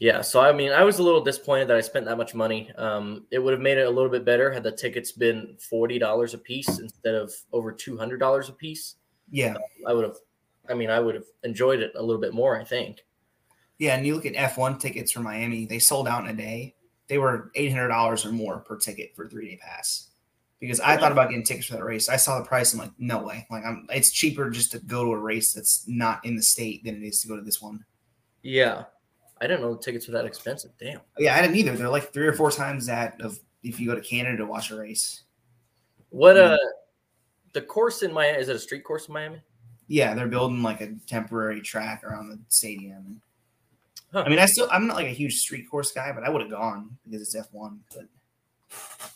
Yeah. 0.00 0.20
So, 0.22 0.40
I 0.40 0.50
mean, 0.52 0.72
I 0.72 0.82
was 0.82 0.98
a 0.98 1.02
little 1.04 1.22
disappointed 1.22 1.68
that 1.68 1.76
I 1.76 1.80
spent 1.80 2.06
that 2.06 2.16
much 2.16 2.34
money. 2.34 2.72
Um, 2.76 3.26
it 3.30 3.38
would 3.38 3.52
have 3.52 3.60
made 3.60 3.78
it 3.78 3.86
a 3.86 3.90
little 3.90 4.10
bit 4.10 4.24
better 4.24 4.50
had 4.50 4.64
the 4.64 4.72
tickets 4.72 5.12
been 5.12 5.56
$40 5.72 6.34
a 6.34 6.38
piece 6.38 6.80
instead 6.80 7.14
of 7.14 7.32
over 7.52 7.72
$200 7.72 8.48
a 8.48 8.52
piece. 8.52 8.96
Yeah. 9.30 9.54
I 9.86 9.92
would 9.92 10.04
have, 10.04 10.16
I 10.68 10.74
mean, 10.74 10.90
I 10.90 11.00
would 11.00 11.14
have 11.14 11.26
enjoyed 11.44 11.80
it 11.80 11.92
a 11.96 12.02
little 12.02 12.20
bit 12.20 12.34
more, 12.34 12.58
I 12.58 12.64
think. 12.64 13.04
Yeah. 13.78 13.96
And 13.96 14.06
you 14.06 14.14
look 14.14 14.26
at 14.26 14.34
F1 14.34 14.78
tickets 14.80 15.12
for 15.12 15.20
Miami, 15.20 15.66
they 15.66 15.78
sold 15.78 16.06
out 16.06 16.24
in 16.24 16.30
a 16.30 16.36
day. 16.36 16.74
They 17.08 17.18
were 17.18 17.50
$800 17.56 18.24
or 18.24 18.32
more 18.32 18.60
per 18.60 18.78
ticket 18.78 19.14
for 19.14 19.24
a 19.24 19.28
three 19.28 19.50
day 19.50 19.58
pass. 19.60 20.08
Because 20.60 20.78
I 20.78 20.96
thought 20.96 21.10
about 21.10 21.28
getting 21.28 21.44
tickets 21.44 21.66
for 21.66 21.74
that 21.74 21.84
race. 21.84 22.08
I 22.08 22.14
saw 22.14 22.38
the 22.38 22.44
price. 22.44 22.72
I'm 22.72 22.78
like, 22.78 22.92
no 22.96 23.20
way. 23.20 23.44
Like, 23.50 23.64
I'm. 23.64 23.84
It's 23.90 24.12
cheaper 24.12 24.48
just 24.48 24.70
to 24.70 24.78
go 24.78 25.04
to 25.04 25.10
a 25.10 25.18
race 25.18 25.52
that's 25.52 25.84
not 25.88 26.24
in 26.24 26.36
the 26.36 26.42
state 26.42 26.84
than 26.84 26.94
it 26.94 27.04
is 27.04 27.20
to 27.22 27.28
go 27.28 27.34
to 27.34 27.42
this 27.42 27.60
one. 27.60 27.84
Yeah. 28.42 28.84
I 29.40 29.48
didn't 29.48 29.62
know 29.62 29.74
the 29.74 29.82
tickets 29.82 30.06
were 30.06 30.12
that 30.12 30.24
expensive. 30.24 30.70
Damn. 30.78 31.00
Yeah, 31.18 31.34
I 31.34 31.42
didn't 31.42 31.56
either. 31.56 31.76
They're 31.76 31.88
like 31.88 32.12
three 32.12 32.28
or 32.28 32.32
four 32.32 32.52
times 32.52 32.86
that 32.86 33.20
of 33.20 33.40
if 33.64 33.80
you 33.80 33.88
go 33.88 33.96
to 33.96 34.00
Canada 34.00 34.36
to 34.36 34.46
watch 34.46 34.70
a 34.70 34.76
race. 34.76 35.24
What, 36.10 36.36
uh, 36.36 36.56
the 37.52 37.62
course 37.62 38.02
in 38.02 38.12
Miami, 38.12 38.38
is 38.38 38.48
it 38.48 38.54
a 38.54 38.58
street 38.60 38.84
course 38.84 39.08
in 39.08 39.14
Miami? 39.14 39.42
Yeah, 39.92 40.14
they're 40.14 40.26
building 40.26 40.62
like 40.62 40.80
a 40.80 40.94
temporary 41.06 41.60
track 41.60 42.02
around 42.02 42.30
the 42.30 42.38
stadium. 42.48 43.20
Huh. 44.10 44.22
I 44.24 44.30
mean, 44.30 44.38
I 44.38 44.46
still 44.46 44.66
I'm 44.72 44.86
not 44.86 44.96
like 44.96 45.06
a 45.06 45.10
huge 45.10 45.36
street 45.36 45.68
course 45.70 45.92
guy, 45.92 46.10
but 46.12 46.24
I 46.24 46.30
would 46.30 46.40
have 46.40 46.50
gone 46.50 46.96
because 47.04 47.20
it's 47.20 47.36
F1, 47.36 47.76
but 47.94 48.06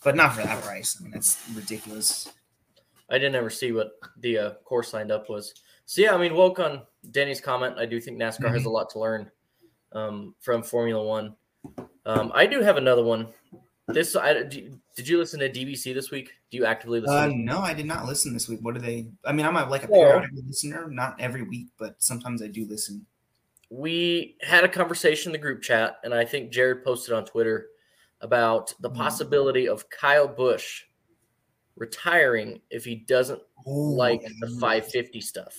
but 0.05 0.15
not 0.15 0.35
for 0.35 0.43
that 0.43 0.63
price. 0.63 0.99
I 1.01 1.05
mean, 1.05 1.13
that's 1.13 1.43
ridiculous. 1.55 2.31
I 3.09 3.15
didn't 3.17 3.37
ever 3.37 3.49
see 3.49 3.73
what 3.73 3.93
the 4.21 4.37
uh, 4.37 4.51
course 4.65 4.93
lined 4.93 5.11
up 5.11 5.31
was. 5.31 5.55
So 5.87 6.03
yeah, 6.03 6.15
I 6.15 6.19
mean, 6.19 6.35
woke 6.35 6.59
on 6.59 6.83
Danny's 7.11 7.41
comment. 7.41 7.79
I 7.79 7.87
do 7.87 7.99
think 7.99 8.19
NASCAR 8.19 8.51
has 8.51 8.67
a 8.67 8.71
lot 8.71 8.91
to 8.91 8.99
learn 8.99 9.31
um, 9.93 10.35
from 10.41 10.63
Formula 10.63 11.03
One. 11.03 11.37
Um, 12.05 12.31
I 12.35 12.45
do 12.45 12.61
have 12.61 12.77
another 12.77 13.03
one. 13.03 13.29
This 13.89 14.15
I, 14.15 14.43
did 14.43 15.09
you 15.09 15.17
listen 15.17 15.41
to 15.41 15.49
DBC 15.49 15.95
this 15.95 16.11
week? 16.11 16.33
Do 16.57 16.63
you 16.63 16.67
actively 16.67 17.01
listen? 17.01 17.15
Uh, 17.17 17.29
no, 17.35 17.59
I 17.61 17.75
did 17.75 17.85
not 17.87 18.07
listen 18.07 18.33
this 18.33 18.49
week. 18.49 18.61
What 18.63 18.75
do 18.75 18.81
they? 18.81 19.09
I 19.25 19.33
mean, 19.33 19.45
I'm 19.45 19.57
a, 19.57 19.69
like 19.69 19.85
a 19.85 19.89
Well- 19.91 20.01
periodic 20.13 20.31
listener, 20.47 20.89
not 20.91 21.21
every 21.21 21.43
week, 21.43 21.69
but 21.79 22.03
sometimes 22.03 22.43
I 22.43 22.47
do 22.49 22.67
listen. 22.67 23.07
we 23.69 24.37
had 24.43 24.63
a 24.65 24.69
conversation 24.69 25.31
in 25.31 25.33
the 25.33 25.39
group 25.39 25.61
chat, 25.61 25.97
and 26.05 26.15
I 26.15 26.25
think 26.25 26.53
Jared 26.53 26.85
posted 26.85 27.13
on 27.13 27.25
Twitter 27.25 27.67
about 28.21 28.73
the 28.81 28.89
Mhm. 28.89 28.95
possibility 28.95 29.69
of 29.69 29.91
Kyle 29.91 30.29
Busch 30.29 30.85
retiring 31.77 32.61
if 32.71 32.85
he 32.85 32.95
doesn't 32.95 33.43
like 33.67 34.23
the 34.41 34.49
550 34.61 35.21
stuff. 35.21 35.55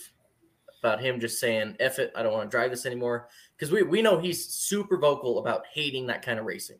About 0.80 1.00
him 1.02 1.20
just 1.20 1.38
saying, 1.38 1.76
F 1.80 1.98
it, 1.98 2.10
I 2.16 2.22
don't 2.22 2.32
want 2.32 2.50
to 2.50 2.56
drive 2.56 2.70
this 2.70 2.86
anymore. 2.86 3.28
Because 3.56 3.70
we, 3.70 3.82
we 3.82 4.00
know 4.00 4.18
he's 4.18 4.44
super 4.48 4.96
vocal 4.96 5.38
about 5.38 5.64
hating 5.72 6.06
that 6.06 6.22
kind 6.22 6.38
of 6.38 6.46
racing. 6.46 6.78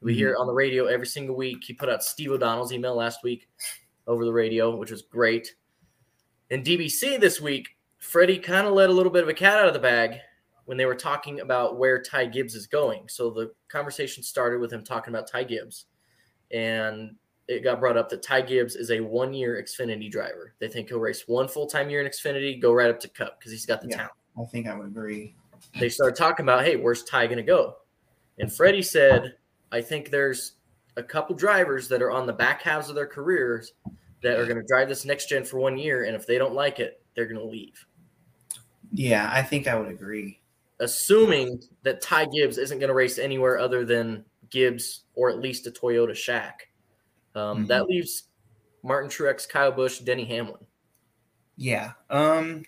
We 0.00 0.14
hear 0.14 0.30
it 0.30 0.32
mm-hmm. 0.34 0.42
on 0.42 0.46
the 0.46 0.52
radio 0.52 0.86
every 0.86 1.06
single 1.06 1.36
week. 1.36 1.64
He 1.64 1.72
put 1.72 1.88
out 1.88 2.04
Steve 2.04 2.30
O'Donnell's 2.30 2.72
email 2.72 2.94
last 2.94 3.24
week 3.24 3.48
over 4.06 4.24
the 4.24 4.32
radio, 4.32 4.74
which 4.74 4.90
was 4.90 5.02
great. 5.02 5.54
In 6.50 6.62
DBC 6.62 7.20
this 7.20 7.40
week, 7.40 7.68
Freddie 7.98 8.38
kind 8.38 8.66
of 8.66 8.74
let 8.74 8.90
a 8.90 8.92
little 8.92 9.12
bit 9.12 9.22
of 9.22 9.28
a 9.28 9.34
cat 9.34 9.58
out 9.58 9.66
of 9.66 9.74
the 9.74 9.80
bag 9.80 10.18
when 10.64 10.76
they 10.76 10.86
were 10.86 10.94
talking 10.94 11.40
about 11.40 11.78
where 11.78 12.00
Ty 12.00 12.26
Gibbs 12.26 12.54
is 12.54 12.66
going. 12.66 13.04
So 13.08 13.30
the 13.30 13.52
conversation 13.68 14.22
started 14.22 14.60
with 14.60 14.72
him 14.72 14.84
talking 14.84 15.12
about 15.12 15.26
Ty 15.26 15.44
Gibbs. 15.44 15.86
And 16.50 17.16
it 17.48 17.64
got 17.64 17.80
brought 17.80 17.96
up 17.96 18.08
that 18.10 18.22
Ty 18.22 18.42
Gibbs 18.42 18.76
is 18.76 18.90
a 18.90 19.00
one 19.00 19.32
year 19.34 19.62
Xfinity 19.62 20.10
driver. 20.10 20.54
They 20.58 20.68
think 20.68 20.88
he'll 20.88 21.00
race 21.00 21.24
one 21.26 21.48
full 21.48 21.66
time 21.66 21.90
year 21.90 22.02
in 22.02 22.06
Xfinity, 22.06 22.60
go 22.60 22.72
right 22.72 22.90
up 22.90 23.00
to 23.00 23.08
Cup 23.08 23.38
because 23.38 23.50
he's 23.50 23.66
got 23.66 23.80
the 23.80 23.88
Yeah. 23.88 23.96
talent. 23.96 24.12
I 24.40 24.44
think 24.44 24.68
I 24.68 24.76
would 24.76 24.86
agree. 24.86 25.34
They 25.80 25.88
started 25.88 26.16
talking 26.16 26.44
about, 26.44 26.64
hey, 26.64 26.76
where's 26.76 27.02
Ty 27.02 27.26
going 27.26 27.38
to 27.38 27.42
go? 27.42 27.76
And 28.38 28.52
Freddie 28.52 28.82
said, 28.82 29.34
I 29.70 29.80
think 29.80 30.10
there's 30.10 30.52
a 30.96 31.02
couple 31.02 31.36
drivers 31.36 31.88
that 31.88 32.02
are 32.02 32.10
on 32.10 32.26
the 32.26 32.32
back 32.32 32.62
halves 32.62 32.88
of 32.88 32.94
their 32.94 33.06
careers 33.06 33.72
that 34.22 34.38
are 34.38 34.44
going 34.44 34.56
to 34.56 34.66
drive 34.66 34.88
this 34.88 35.04
next 35.04 35.28
gen 35.28 35.44
for 35.44 35.58
one 35.58 35.78
year, 35.78 36.04
and 36.04 36.16
if 36.16 36.26
they 36.26 36.38
don't 36.38 36.54
like 36.54 36.80
it, 36.80 37.02
they're 37.14 37.26
going 37.26 37.40
to 37.40 37.46
leave. 37.46 37.86
Yeah, 38.92 39.30
I 39.32 39.42
think 39.42 39.66
I 39.66 39.78
would 39.78 39.88
agree. 39.88 40.40
Assuming 40.80 41.60
that 41.82 42.00
Ty 42.00 42.26
Gibbs 42.26 42.58
isn't 42.58 42.78
going 42.78 42.88
to 42.88 42.94
race 42.94 43.18
anywhere 43.18 43.58
other 43.58 43.84
than 43.84 44.24
Gibbs 44.50 45.04
or 45.14 45.30
at 45.30 45.40
least 45.40 45.66
a 45.66 45.70
Toyota 45.70 46.14
Shack. 46.14 46.68
Um, 47.34 47.58
mm-hmm. 47.58 47.66
That 47.66 47.86
leaves 47.86 48.24
Martin 48.82 49.10
Truex, 49.10 49.48
Kyle 49.48 49.72
Busch, 49.72 49.98
Denny 49.98 50.24
Hamlin. 50.24 50.64
Yeah. 51.56 51.92
Um. 52.08 52.64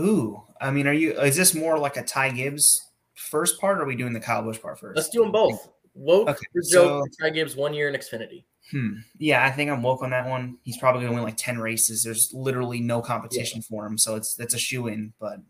Ooh. 0.00 0.42
I 0.60 0.70
mean, 0.70 0.86
are 0.86 0.92
you? 0.92 1.12
Is 1.20 1.36
this 1.36 1.54
more 1.54 1.78
like 1.78 1.96
a 1.96 2.02
Ty 2.02 2.30
Gibbs 2.30 2.88
first 3.14 3.60
part, 3.60 3.78
or 3.78 3.82
are 3.82 3.86
we 3.86 3.96
doing 3.96 4.12
the 4.12 4.20
Kyle 4.20 4.42
Busch 4.42 4.60
part 4.60 4.78
first? 4.78 4.96
Let's 4.96 5.08
do 5.08 5.22
them 5.22 5.32
both. 5.32 5.68
Woke 5.94 6.28
okay, 6.28 6.46
for 6.52 6.62
so, 6.62 7.04
Ty 7.20 7.30
Gibbs 7.30 7.54
one 7.54 7.74
year 7.74 7.88
in 7.88 7.94
Xfinity. 7.94 8.44
Hmm. 8.70 8.98
Yeah, 9.18 9.44
I 9.44 9.50
think 9.50 9.70
I'm 9.70 9.82
woke 9.82 10.02
on 10.02 10.10
that 10.10 10.28
one. 10.28 10.56
He's 10.62 10.78
probably 10.78 11.02
going 11.02 11.12
to 11.12 11.16
win 11.16 11.24
like 11.24 11.36
ten 11.36 11.58
races. 11.58 12.02
There's 12.02 12.32
literally 12.32 12.80
no 12.80 13.02
competition 13.02 13.58
yeah. 13.58 13.66
for 13.68 13.86
him, 13.86 13.98
so 13.98 14.14
it's 14.14 14.34
that's 14.34 14.54
a 14.54 14.58
shoe 14.58 14.86
in. 14.86 15.12
But 15.20 15.40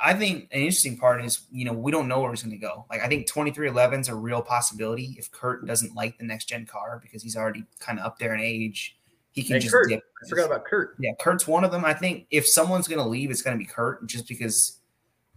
I 0.00 0.14
think 0.14 0.44
an 0.52 0.60
interesting 0.60 0.96
part 0.96 1.24
is 1.24 1.40
you 1.50 1.64
know 1.64 1.72
we 1.72 1.90
don't 1.90 2.06
know 2.06 2.20
where 2.20 2.30
he's 2.30 2.42
going 2.42 2.58
to 2.58 2.64
go. 2.64 2.86
Like 2.90 3.00
I 3.00 3.08
think 3.08 3.28
23XI 3.28 4.00
is 4.00 4.08
a 4.08 4.14
real 4.14 4.42
possibility 4.42 5.16
if 5.18 5.30
Kurt 5.32 5.66
doesn't 5.66 5.96
like 5.96 6.18
the 6.18 6.24
next 6.24 6.44
gen 6.44 6.66
car 6.66 7.00
because 7.02 7.22
he's 7.22 7.36
already 7.36 7.64
kind 7.80 7.98
of 7.98 8.06
up 8.06 8.18
there 8.18 8.34
in 8.34 8.40
age. 8.40 8.96
He 9.32 9.42
can 9.42 9.54
and 9.54 9.62
just 9.62 9.74
Kurt, 9.74 9.88
dip. 9.88 10.00
I 10.24 10.28
forgot 10.28 10.46
about 10.46 10.64
Kurt. 10.64 10.94
Yeah, 11.00 11.10
Kurt's 11.18 11.48
one 11.48 11.64
of 11.64 11.72
them. 11.72 11.84
I 11.84 11.92
think 11.92 12.26
if 12.30 12.46
someone's 12.46 12.86
going 12.86 13.00
to 13.00 13.08
leave, 13.08 13.32
it's 13.32 13.42
going 13.42 13.58
to 13.58 13.58
be 13.58 13.68
Kurt, 13.68 14.06
just 14.06 14.28
because 14.28 14.78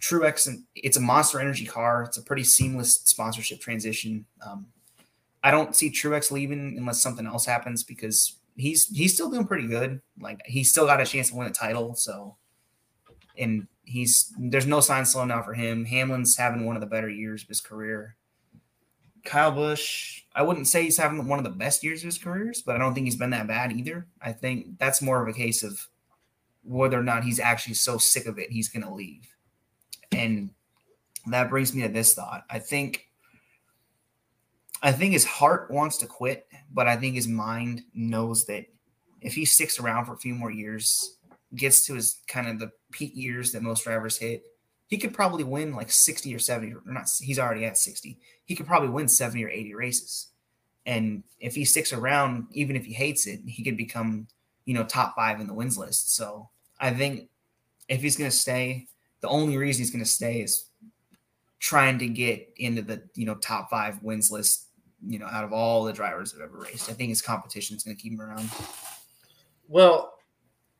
Truex 0.01 0.47
and 0.47 0.63
it's 0.75 0.97
a 0.97 1.01
Monster 1.01 1.39
Energy 1.39 1.65
car. 1.65 2.03
It's 2.03 2.17
a 2.17 2.21
pretty 2.21 2.43
seamless 2.43 3.01
sponsorship 3.05 3.59
transition. 3.59 4.25
Um, 4.45 4.67
I 5.43 5.51
don't 5.51 5.75
see 5.75 5.89
Truex 5.89 6.31
leaving 6.31 6.75
unless 6.77 7.01
something 7.01 7.25
else 7.25 7.45
happens 7.45 7.83
because 7.83 8.33
he's 8.55 8.87
he's 8.87 9.13
still 9.13 9.29
doing 9.29 9.47
pretty 9.47 9.67
good. 9.67 10.01
Like 10.19 10.41
he's 10.45 10.69
still 10.69 10.85
got 10.85 11.01
a 11.01 11.05
chance 11.05 11.29
to 11.29 11.35
win 11.35 11.47
a 11.47 11.51
title. 11.51 11.95
So, 11.95 12.35
and 13.37 13.67
he's 13.85 14.33
there's 14.37 14.67
no 14.67 14.81
sign 14.81 15.05
slowing 15.05 15.29
down 15.29 15.43
for 15.43 15.53
him. 15.53 15.85
Hamlin's 15.85 16.37
having 16.37 16.65
one 16.65 16.75
of 16.75 16.81
the 16.81 16.87
better 16.87 17.09
years 17.09 17.43
of 17.43 17.47
his 17.47 17.61
career. 17.61 18.15
Kyle 19.23 19.51
Busch, 19.51 20.23
I 20.35 20.41
wouldn't 20.41 20.67
say 20.67 20.83
he's 20.83 20.97
having 20.97 21.27
one 21.27 21.39
of 21.39 21.43
the 21.43 21.51
best 21.51 21.83
years 21.83 22.01
of 22.01 22.05
his 22.05 22.17
careers, 22.17 22.61
but 22.61 22.75
I 22.75 22.79
don't 22.79 22.93
think 22.93 23.05
he's 23.05 23.17
been 23.17 23.31
that 23.31 23.47
bad 23.47 23.73
either. 23.73 24.07
I 24.21 24.31
think 24.31 24.77
that's 24.79 25.01
more 25.01 25.21
of 25.21 25.27
a 25.27 25.37
case 25.37 25.63
of 25.63 25.87
whether 26.63 26.99
or 26.99 27.03
not 27.03 27.23
he's 27.23 27.39
actually 27.39 27.73
so 27.73 27.97
sick 27.97 28.25
of 28.25 28.39
it 28.39 28.51
he's 28.51 28.69
going 28.69 28.83
to 28.83 28.93
leave. 28.93 29.27
And 30.11 30.51
that 31.27 31.49
brings 31.49 31.73
me 31.73 31.81
to 31.83 31.89
this 31.89 32.13
thought. 32.13 32.45
I 32.49 32.59
think 32.59 33.07
I 34.81 34.91
think 34.91 35.13
his 35.13 35.25
heart 35.25 35.71
wants 35.71 35.97
to 35.97 36.05
quit, 36.05 36.47
but 36.71 36.87
I 36.87 36.95
think 36.95 37.15
his 37.15 37.27
mind 37.27 37.83
knows 37.93 38.45
that 38.45 38.65
if 39.21 39.33
he 39.33 39.45
sticks 39.45 39.79
around 39.79 40.05
for 40.05 40.13
a 40.13 40.17
few 40.17 40.35
more 40.35 40.51
years, 40.51 41.17
gets 41.55 41.85
to 41.85 41.95
his 41.95 42.21
kind 42.27 42.47
of 42.47 42.59
the 42.59 42.71
peak 42.91 43.15
years 43.15 43.51
that 43.51 43.63
most 43.63 43.83
drivers 43.83 44.17
hit, 44.17 44.43
he 44.87 44.97
could 44.97 45.13
probably 45.13 45.43
win 45.43 45.73
like 45.73 45.91
60 45.91 46.33
or 46.33 46.39
70 46.39 46.73
or 46.73 46.81
not 46.85 47.09
he's 47.19 47.39
already 47.39 47.65
at 47.65 47.77
60. 47.77 48.19
He 48.45 48.55
could 48.55 48.67
probably 48.67 48.89
win 48.89 49.07
70 49.07 49.43
or 49.43 49.49
80 49.49 49.75
races. 49.75 50.27
And 50.85 51.23
if 51.39 51.55
he 51.55 51.65
sticks 51.65 51.91
around, 51.91 52.47
even 52.53 52.75
if 52.75 52.85
he 52.85 52.93
hates 52.93 53.27
it, 53.27 53.41
he 53.45 53.63
could 53.63 53.75
become, 53.75 54.27
you 54.63 54.73
know, 54.73 54.85
top 54.85 55.15
five 55.15 55.41
in 55.41 55.47
the 55.47 55.53
wins 55.53 55.77
list. 55.77 56.15
So 56.15 56.49
I 56.79 56.91
think 56.91 57.29
if 57.89 58.01
he's 58.01 58.15
to 58.29 58.31
stay, 58.31 58.87
the 59.21 59.27
only 59.27 59.57
reason 59.57 59.81
he's 59.81 59.91
going 59.91 60.03
to 60.03 60.09
stay 60.09 60.41
is 60.41 60.69
trying 61.59 61.99
to 61.99 62.07
get 62.07 62.53
into 62.57 62.81
the, 62.81 63.01
you 63.15 63.25
know, 63.25 63.35
top 63.35 63.69
five 63.69 64.01
wins 64.03 64.31
list 64.31 64.67
you 65.05 65.19
know, 65.19 65.27
out 65.27 65.43
of 65.43 65.53
all 65.53 65.83
the 65.83 65.93
drivers 65.93 66.31
that 66.31 66.41
have 66.41 66.49
ever 66.49 66.59
raced. 66.59 66.89
I 66.89 66.93
think 66.93 67.09
his 67.09 67.21
competition 67.21 67.77
is 67.77 67.83
going 67.83 67.95
to 67.95 68.01
keep 68.01 68.13
him 68.13 68.21
around. 68.21 68.49
Well, 69.67 70.13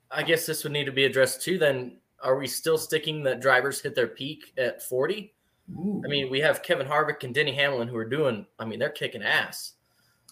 I 0.09 0.23
guess 0.23 0.45
this 0.45 0.63
would 0.63 0.73
need 0.73 0.85
to 0.85 0.91
be 0.91 1.05
addressed 1.05 1.41
too. 1.41 1.57
Then, 1.57 1.97
are 2.23 2.37
we 2.37 2.47
still 2.47 2.77
sticking 2.77 3.23
that 3.23 3.41
drivers 3.41 3.81
hit 3.81 3.93
their 3.93 4.07
peak 4.07 4.53
at 4.57 4.81
40? 4.81 5.33
I 5.69 6.07
mean, 6.07 6.31
we 6.31 6.39
have 6.39 6.63
Kevin 6.63 6.87
Harvick 6.87 7.23
and 7.23 7.35
Denny 7.35 7.53
Hamlin 7.53 7.89
who 7.89 7.97
are 7.97 8.07
doing, 8.07 8.45
I 8.57 8.63
mean, 8.63 8.79
they're 8.79 8.89
kicking 8.89 9.21
ass. 9.21 9.73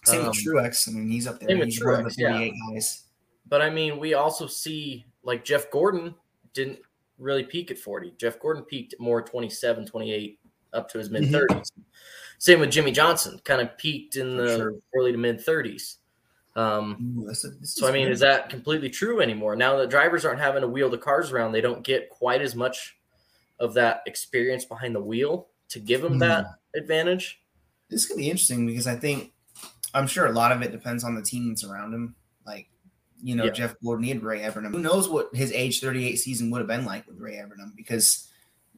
Same 0.05 0.21
um, 0.21 0.27
with 0.27 0.37
Truex. 0.37 0.87
I 0.87 0.93
mean, 0.93 1.09
he's 1.09 1.27
up 1.27 1.39
there. 1.39 1.49
Same 1.49 1.65
He's 1.65 1.81
Truex, 1.81 1.97
one 1.97 2.05
of 2.05 2.15
the 2.15 2.21
yeah. 2.21 2.49
guys. 2.73 3.03
But 3.47 3.61
I 3.61 3.69
mean, 3.69 3.99
we 3.99 4.13
also 4.13 4.47
see 4.47 5.05
like 5.23 5.43
Jeff 5.43 5.69
Gordon 5.71 6.15
didn't 6.53 6.79
really 7.17 7.43
peak 7.43 7.71
at 7.71 7.77
40. 7.77 8.13
Jeff 8.17 8.39
Gordon 8.39 8.63
peaked 8.63 8.95
more 8.99 9.21
27, 9.21 9.85
28 9.85 10.39
up 10.73 10.89
to 10.89 10.97
his 10.97 11.09
mid 11.09 11.23
30s. 11.23 11.49
Mm-hmm. 11.49 11.81
Same 12.37 12.59
with 12.59 12.71
Jimmie 12.71 12.91
Johnson, 12.91 13.39
kind 13.43 13.61
of 13.61 13.77
peaked 13.77 14.17
in 14.17 14.37
the 14.37 14.55
sure. 14.55 14.73
early 14.95 15.11
to 15.11 15.17
mid 15.17 15.43
30s. 15.43 15.97
Um, 16.55 17.17
Ooh, 17.19 17.29
is, 17.29 17.45
so 17.63 17.87
I 17.87 17.91
mean, 17.91 18.07
is 18.07 18.21
that 18.21 18.49
completely 18.49 18.89
true 18.89 19.19
anymore? 19.21 19.55
Now 19.55 19.77
that 19.77 19.89
drivers 19.89 20.23
aren't 20.23 20.39
having 20.39 20.61
to 20.61 20.67
wheel 20.67 20.89
the 20.89 20.97
cars 20.97 21.31
around, 21.31 21.51
they 21.51 21.61
don't 21.61 21.83
get 21.83 22.09
quite 22.09 22.41
as 22.41 22.55
much 22.55 22.97
of 23.59 23.73
that 23.73 24.01
experience 24.05 24.65
behind 24.65 24.95
the 24.95 25.01
wheel 25.01 25.47
to 25.69 25.79
give 25.79 26.01
them 26.01 26.15
mm. 26.15 26.19
that 26.19 26.45
advantage. 26.75 27.41
This 27.89 28.05
could 28.05 28.17
be 28.17 28.29
interesting 28.29 28.65
because 28.65 28.87
I 28.87 28.95
think 28.95 29.33
I'm 29.93 30.07
sure 30.07 30.27
a 30.27 30.31
lot 30.31 30.51
of 30.51 30.61
it 30.61 30.71
depends 30.71 31.03
on 31.03 31.15
the 31.15 31.21
team 31.21 31.49
that's 31.49 31.63
around 31.63 31.93
him. 31.93 32.15
Like, 32.45 32.67
you 33.21 33.35
know, 33.35 33.45
yeah. 33.45 33.51
Jeff 33.51 33.75
Gordon 33.83 34.09
and 34.09 34.23
Ray 34.23 34.41
Evernham. 34.41 34.71
Who 34.71 34.79
knows 34.79 35.09
what 35.09 35.33
his 35.33 35.51
age 35.51 35.81
38 35.81 36.17
season 36.17 36.51
would 36.51 36.59
have 36.59 36.67
been 36.67 36.85
like 36.85 37.07
with 37.07 37.19
Ray 37.19 37.35
Evernham 37.35 37.75
because 37.75 38.29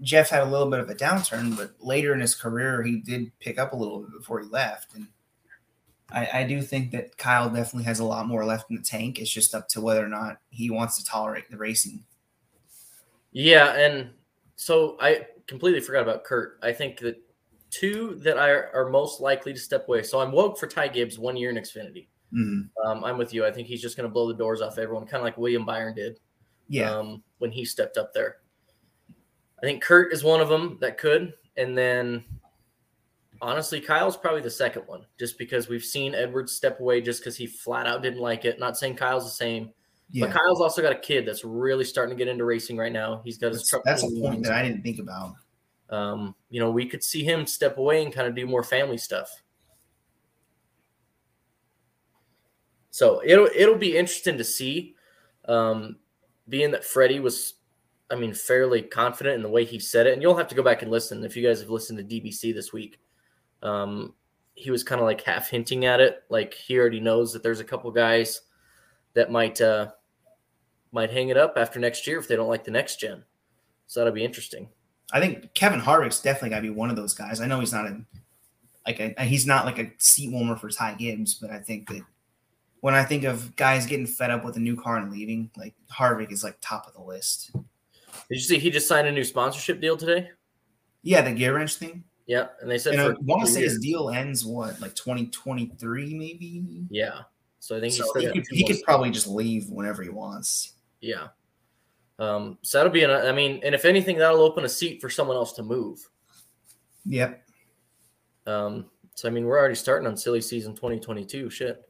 Jeff 0.02 0.30
had 0.30 0.44
a 0.44 0.50
little 0.50 0.70
bit 0.70 0.80
of 0.80 0.90
a 0.90 0.96
downturn, 0.96 1.58
but 1.58 1.72
later 1.80 2.14
in 2.14 2.20
his 2.20 2.36
career, 2.36 2.84
he 2.84 2.98
did 3.00 3.32
pick 3.40 3.58
up 3.58 3.74
a 3.74 3.76
little 3.76 4.02
bit 4.02 4.12
before 4.18 4.40
he 4.40 4.48
left. 4.48 4.94
And 4.94 5.08
I, 6.12 6.30
I, 6.42 6.44
do 6.44 6.62
think 6.62 6.92
that 6.92 7.18
Kyle 7.18 7.50
definitely 7.50 7.84
has 7.86 8.00
a 8.00 8.06
lot 8.06 8.28
more 8.28 8.46
left 8.46 8.70
in 8.70 8.78
the 8.78 8.84
tank. 8.84 9.20
It's 9.20 9.32
just 9.32 9.56
up 9.56 9.68
to 9.70 9.82
whether 9.82 10.06
or 10.06 10.10
not 10.10 10.38
he 10.50 10.70
wants 10.70 10.98
to 10.98 11.06
tolerate 11.06 11.50
the 11.50 11.58
racing. 11.58 12.04
Yeah, 13.32 13.74
and 13.74 14.12
so 14.56 14.98
I 15.00 15.28
completely 15.48 15.82
forgot 15.82 16.04
about 16.04 16.24
Kurt. 16.24 16.60
I 16.62 16.72
think 16.74 17.00
that 17.00 17.22
two 17.70 18.16
that 18.24 18.38
are, 18.38 18.70
are 18.74 18.90
most 18.90 19.20
likely 19.20 19.54
to 19.54 19.60
step 19.60 19.88
away. 19.88 20.04
So 20.04 20.20
I'm 20.20 20.32
woke 20.32 20.58
for 20.58 20.68
Ty 20.68 20.90
Gibbs 20.90 21.20
one 21.20 21.36
year 21.36 21.50
in 21.50 21.58
Xfinity. 21.58 22.08
Mm-hmm. 22.34 22.88
Um, 22.88 23.04
I'm 23.04 23.18
with 23.18 23.34
you. 23.34 23.46
I 23.46 23.52
think 23.52 23.68
he's 23.68 23.82
just 23.82 23.98
going 23.98 24.08
to 24.08 24.14
blow 24.14 24.28
the 24.28 24.34
doors 24.34 24.62
off 24.62 24.78
everyone, 24.78 25.06
kind 25.06 25.18
of 25.18 25.24
like 25.24 25.38
William 25.38 25.66
Byron 25.66 25.96
did. 25.96 26.20
Yeah. 26.68 26.92
Um, 26.92 27.24
when 27.38 27.52
he 27.52 27.64
stepped 27.64 27.98
up 27.98 28.14
there. 28.14 28.38
I 29.62 29.66
think 29.66 29.82
Kurt 29.82 30.14
is 30.14 30.24
one 30.24 30.42
of 30.42 30.50
them 30.50 30.78
that 30.82 30.98
could, 30.98 31.34
and 31.56 31.78
then 31.78 32.24
honestly, 33.42 33.80
Kyle's 33.80 34.18
probably 34.18 34.42
the 34.42 34.52
second 34.52 34.84
one, 34.86 35.06
just 35.18 35.38
because 35.38 35.68
we've 35.68 35.84
seen 35.84 36.14
Edwards 36.14 36.54
step 36.54 36.80
away 36.80 37.02
just 37.02 37.22
because 37.22 37.36
he 37.36 37.48
flat 37.48 37.88
out 37.88 38.04
didn't 38.04 38.20
like 38.20 38.46
it. 38.46 38.60
Not 38.60 38.78
saying 38.78 38.96
Kyle's 38.96 39.24
the 39.24 39.32
same, 39.32 39.72
yeah. 40.12 40.26
but 40.26 40.36
Kyle's 40.36 40.62
also 40.62 40.82
got 40.82 40.92
a 40.92 41.00
kid 41.00 41.26
that's 41.26 41.44
really 41.44 41.86
starting 41.86 42.16
to 42.16 42.24
get 42.24 42.30
into 42.30 42.46
racing 42.46 42.78
right 42.78 42.92
now. 42.92 43.22
He's 43.24 43.38
got 43.38 43.50
his 43.50 43.62
that's, 43.62 43.70
truck. 43.70 43.84
That's 43.84 44.04
a 44.04 44.10
point 44.10 44.44
that 44.44 44.54
I 44.54 44.64
didn't 44.64 44.84
think 44.84 45.00
about. 45.00 45.36
Um, 45.90 46.36
you 46.50 46.60
know, 46.60 46.70
we 46.70 46.86
could 46.86 47.04
see 47.04 47.24
him 47.24 47.48
step 47.48 47.78
away 47.78 48.04
and 48.04 48.14
kind 48.14 48.28
of 48.28 48.36
do 48.36 48.46
more 48.46 48.64
family 48.64 48.98
stuff. 48.98 49.30
So 52.98 53.22
it'll 53.24 53.48
it'll 53.56 53.78
be 53.78 53.96
interesting 53.96 54.40
to 54.40 54.44
see. 54.44 54.96
Um, 55.46 55.98
being 56.50 56.72
that 56.72 56.84
Freddie 56.84 57.20
was 57.20 57.54
I 58.10 58.16
mean, 58.16 58.34
fairly 58.34 58.82
confident 58.82 59.36
in 59.36 59.44
the 59.44 59.50
way 59.50 59.66
he 59.66 59.78
said 59.78 60.08
it. 60.08 60.14
And 60.14 60.22
you'll 60.22 60.36
have 60.36 60.48
to 60.48 60.56
go 60.56 60.64
back 60.64 60.82
and 60.82 60.90
listen 60.90 61.24
if 61.24 61.38
you 61.38 61.46
guys 61.46 61.60
have 61.60 61.70
listened 61.70 62.00
to 62.00 62.04
DBC 62.04 62.56
this 62.56 62.74
week. 62.74 63.00
Um, 63.62 64.16
he 64.56 64.72
was 64.72 64.84
kind 64.84 65.00
of 65.00 65.06
like 65.06 65.22
half 65.22 65.48
hinting 65.48 65.86
at 65.86 66.00
it, 66.00 66.24
like 66.30 66.56
he 66.56 66.80
already 66.80 67.00
knows 67.00 67.32
that 67.34 67.44
there's 67.44 67.60
a 67.60 67.64
couple 67.64 67.92
guys 67.92 68.42
that 69.14 69.32
might 69.32 69.62
uh, 69.62 69.92
might 70.92 71.12
hang 71.12 71.30
it 71.30 71.38
up 71.38 71.54
after 71.56 71.80
next 71.80 72.08
year 72.08 72.18
if 72.18 72.28
they 72.28 72.36
don't 72.36 72.50
like 72.50 72.64
the 72.64 72.72
next 72.72 73.00
gen. 73.00 73.24
So 73.86 74.00
that'll 74.00 74.12
be 74.12 74.26
interesting. 74.26 74.70
I 75.14 75.20
think 75.20 75.54
Kevin 75.54 75.80
Harvick's 75.80 76.20
definitely 76.20 76.50
got 76.50 76.56
to 76.58 76.62
be 76.64 76.72
one 76.72 76.90
of 76.90 76.96
those 76.96 77.14
guys. 77.14 77.42
I 77.42 77.46
know 77.46 77.60
he's 77.60 77.74
not 77.74 77.86
a 77.86 78.02
like 78.88 79.00
a, 79.00 79.24
he's 79.24 79.46
not 79.46 79.66
like 79.66 79.78
a 79.78 79.92
seat 80.00 80.32
warmer 80.32 80.56
for 80.56 80.72
Ty 80.72 80.96
Gibbs, 80.96 81.36
but 81.36 81.52
I 81.52 81.60
think 81.60 81.90
that 81.90 82.02
when 82.88 82.96
I 82.96 83.04
think 83.04 83.26
of 83.26 83.54
guys 83.58 83.86
getting 83.86 84.08
fed 84.08 84.32
up 84.32 84.46
with 84.46 84.56
a 84.56 84.62
new 84.62 84.78
car 84.78 84.96
and 84.96 85.12
leaving, 85.12 85.52
like 85.58 85.76
Harvick 85.92 86.32
is 86.32 86.42
like 86.42 86.58
top 86.62 86.88
of 86.88 86.94
the 86.94 87.02
list. 87.02 87.52
Did 87.54 87.66
you 88.30 88.40
see 88.40 88.60
he 88.60 88.70
just 88.70 88.88
signed 88.88 89.10
a 89.10 89.12
new 89.12 89.26
sponsorship 89.26 89.82
deal 89.82 89.98
today? 89.98 90.30
Yeah, 91.02 91.22
the 91.22 91.32
GearWrench 91.32 91.76
thing. 91.76 92.06
Yeah, 92.28 92.48
and 92.62 92.72
they 92.72 92.78
said 92.78 92.94
and 92.94 93.02
I 93.02 93.14
want 93.24 93.46
to 93.46 93.52
say 93.52 93.64
his 93.64 93.80
deal 93.80 94.10
ends 94.10 94.46
what, 94.46 94.80
like 94.80 94.96
twenty 94.96 95.28
twenty 95.28 95.70
three, 95.78 96.14
maybe. 96.14 96.86
Yeah, 96.90 97.24
so 97.60 97.76
I 97.76 97.82
think 97.82 97.92
so 97.92 98.10
he 98.18 98.32
could, 98.32 98.46
he 98.52 98.66
could 98.66 98.82
probably 98.84 99.12
just 99.12 99.28
leave 99.28 99.70
whenever 99.70 100.02
he 100.02 100.08
wants. 100.08 100.76
Yeah. 101.02 101.28
Um, 102.20 102.58
so 102.62 102.78
that'll 102.78 102.94
be 102.94 103.04
an. 103.04 103.12
I 103.12 103.34
mean, 103.34 103.60
and 103.66 103.76
if 103.76 103.84
anything, 103.84 104.18
that'll 104.18 104.40
open 104.40 104.64
a 104.64 104.70
seat 104.70 105.02
for 105.02 105.10
someone 105.10 105.36
else 105.36 105.52
to 105.56 105.62
move. 105.62 106.00
Yep. 107.06 107.44
Um. 108.46 108.86
So 109.14 109.28
I 109.28 109.32
mean, 109.32 109.44
we're 109.44 109.60
already 109.60 109.76
starting 109.76 110.08
on 110.08 110.16
silly 110.16 110.40
season 110.40 110.74
twenty 110.74 111.02
twenty 111.02 111.26
two. 111.26 111.50
Shit. 111.50 111.84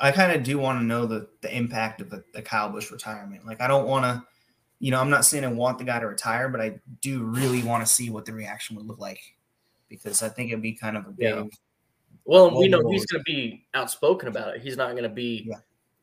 I 0.00 0.12
kind 0.12 0.32
of 0.32 0.42
do 0.42 0.58
want 0.58 0.78
to 0.80 0.84
know 0.84 1.06
the 1.06 1.28
the 1.40 1.54
impact 1.56 2.00
of 2.00 2.10
the, 2.10 2.22
the 2.34 2.42
Kyle 2.42 2.70
Busch 2.70 2.90
retirement. 2.90 3.46
Like 3.46 3.60
I 3.60 3.66
don't 3.68 3.86
want 3.86 4.04
to, 4.04 4.22
you 4.78 4.90
know, 4.90 5.00
I'm 5.00 5.10
not 5.10 5.24
saying 5.24 5.44
I 5.44 5.48
want 5.48 5.78
the 5.78 5.84
guy 5.84 5.98
to 6.00 6.06
retire, 6.06 6.48
but 6.48 6.60
I 6.60 6.78
do 7.00 7.22
really 7.24 7.62
want 7.62 7.86
to 7.86 7.90
see 7.92 8.10
what 8.10 8.24
the 8.26 8.32
reaction 8.32 8.76
would 8.76 8.86
look 8.86 8.98
like. 8.98 9.20
because 9.88 10.22
I 10.22 10.28
think 10.28 10.50
it'd 10.50 10.62
be 10.62 10.72
kind 10.72 10.96
of 10.96 11.06
a 11.06 11.10
big. 11.10 11.34
Yeah. 11.34 11.44
Well, 12.24 12.58
we 12.58 12.66
know 12.68 12.88
he's 12.90 13.06
going 13.06 13.20
to 13.20 13.24
be 13.24 13.66
outspoken 13.74 14.28
about 14.28 14.56
it. 14.56 14.60
He's 14.60 14.76
not 14.76 14.90
going 14.92 15.04
to 15.04 15.08
be 15.08 15.44
Yeah. 15.48 15.58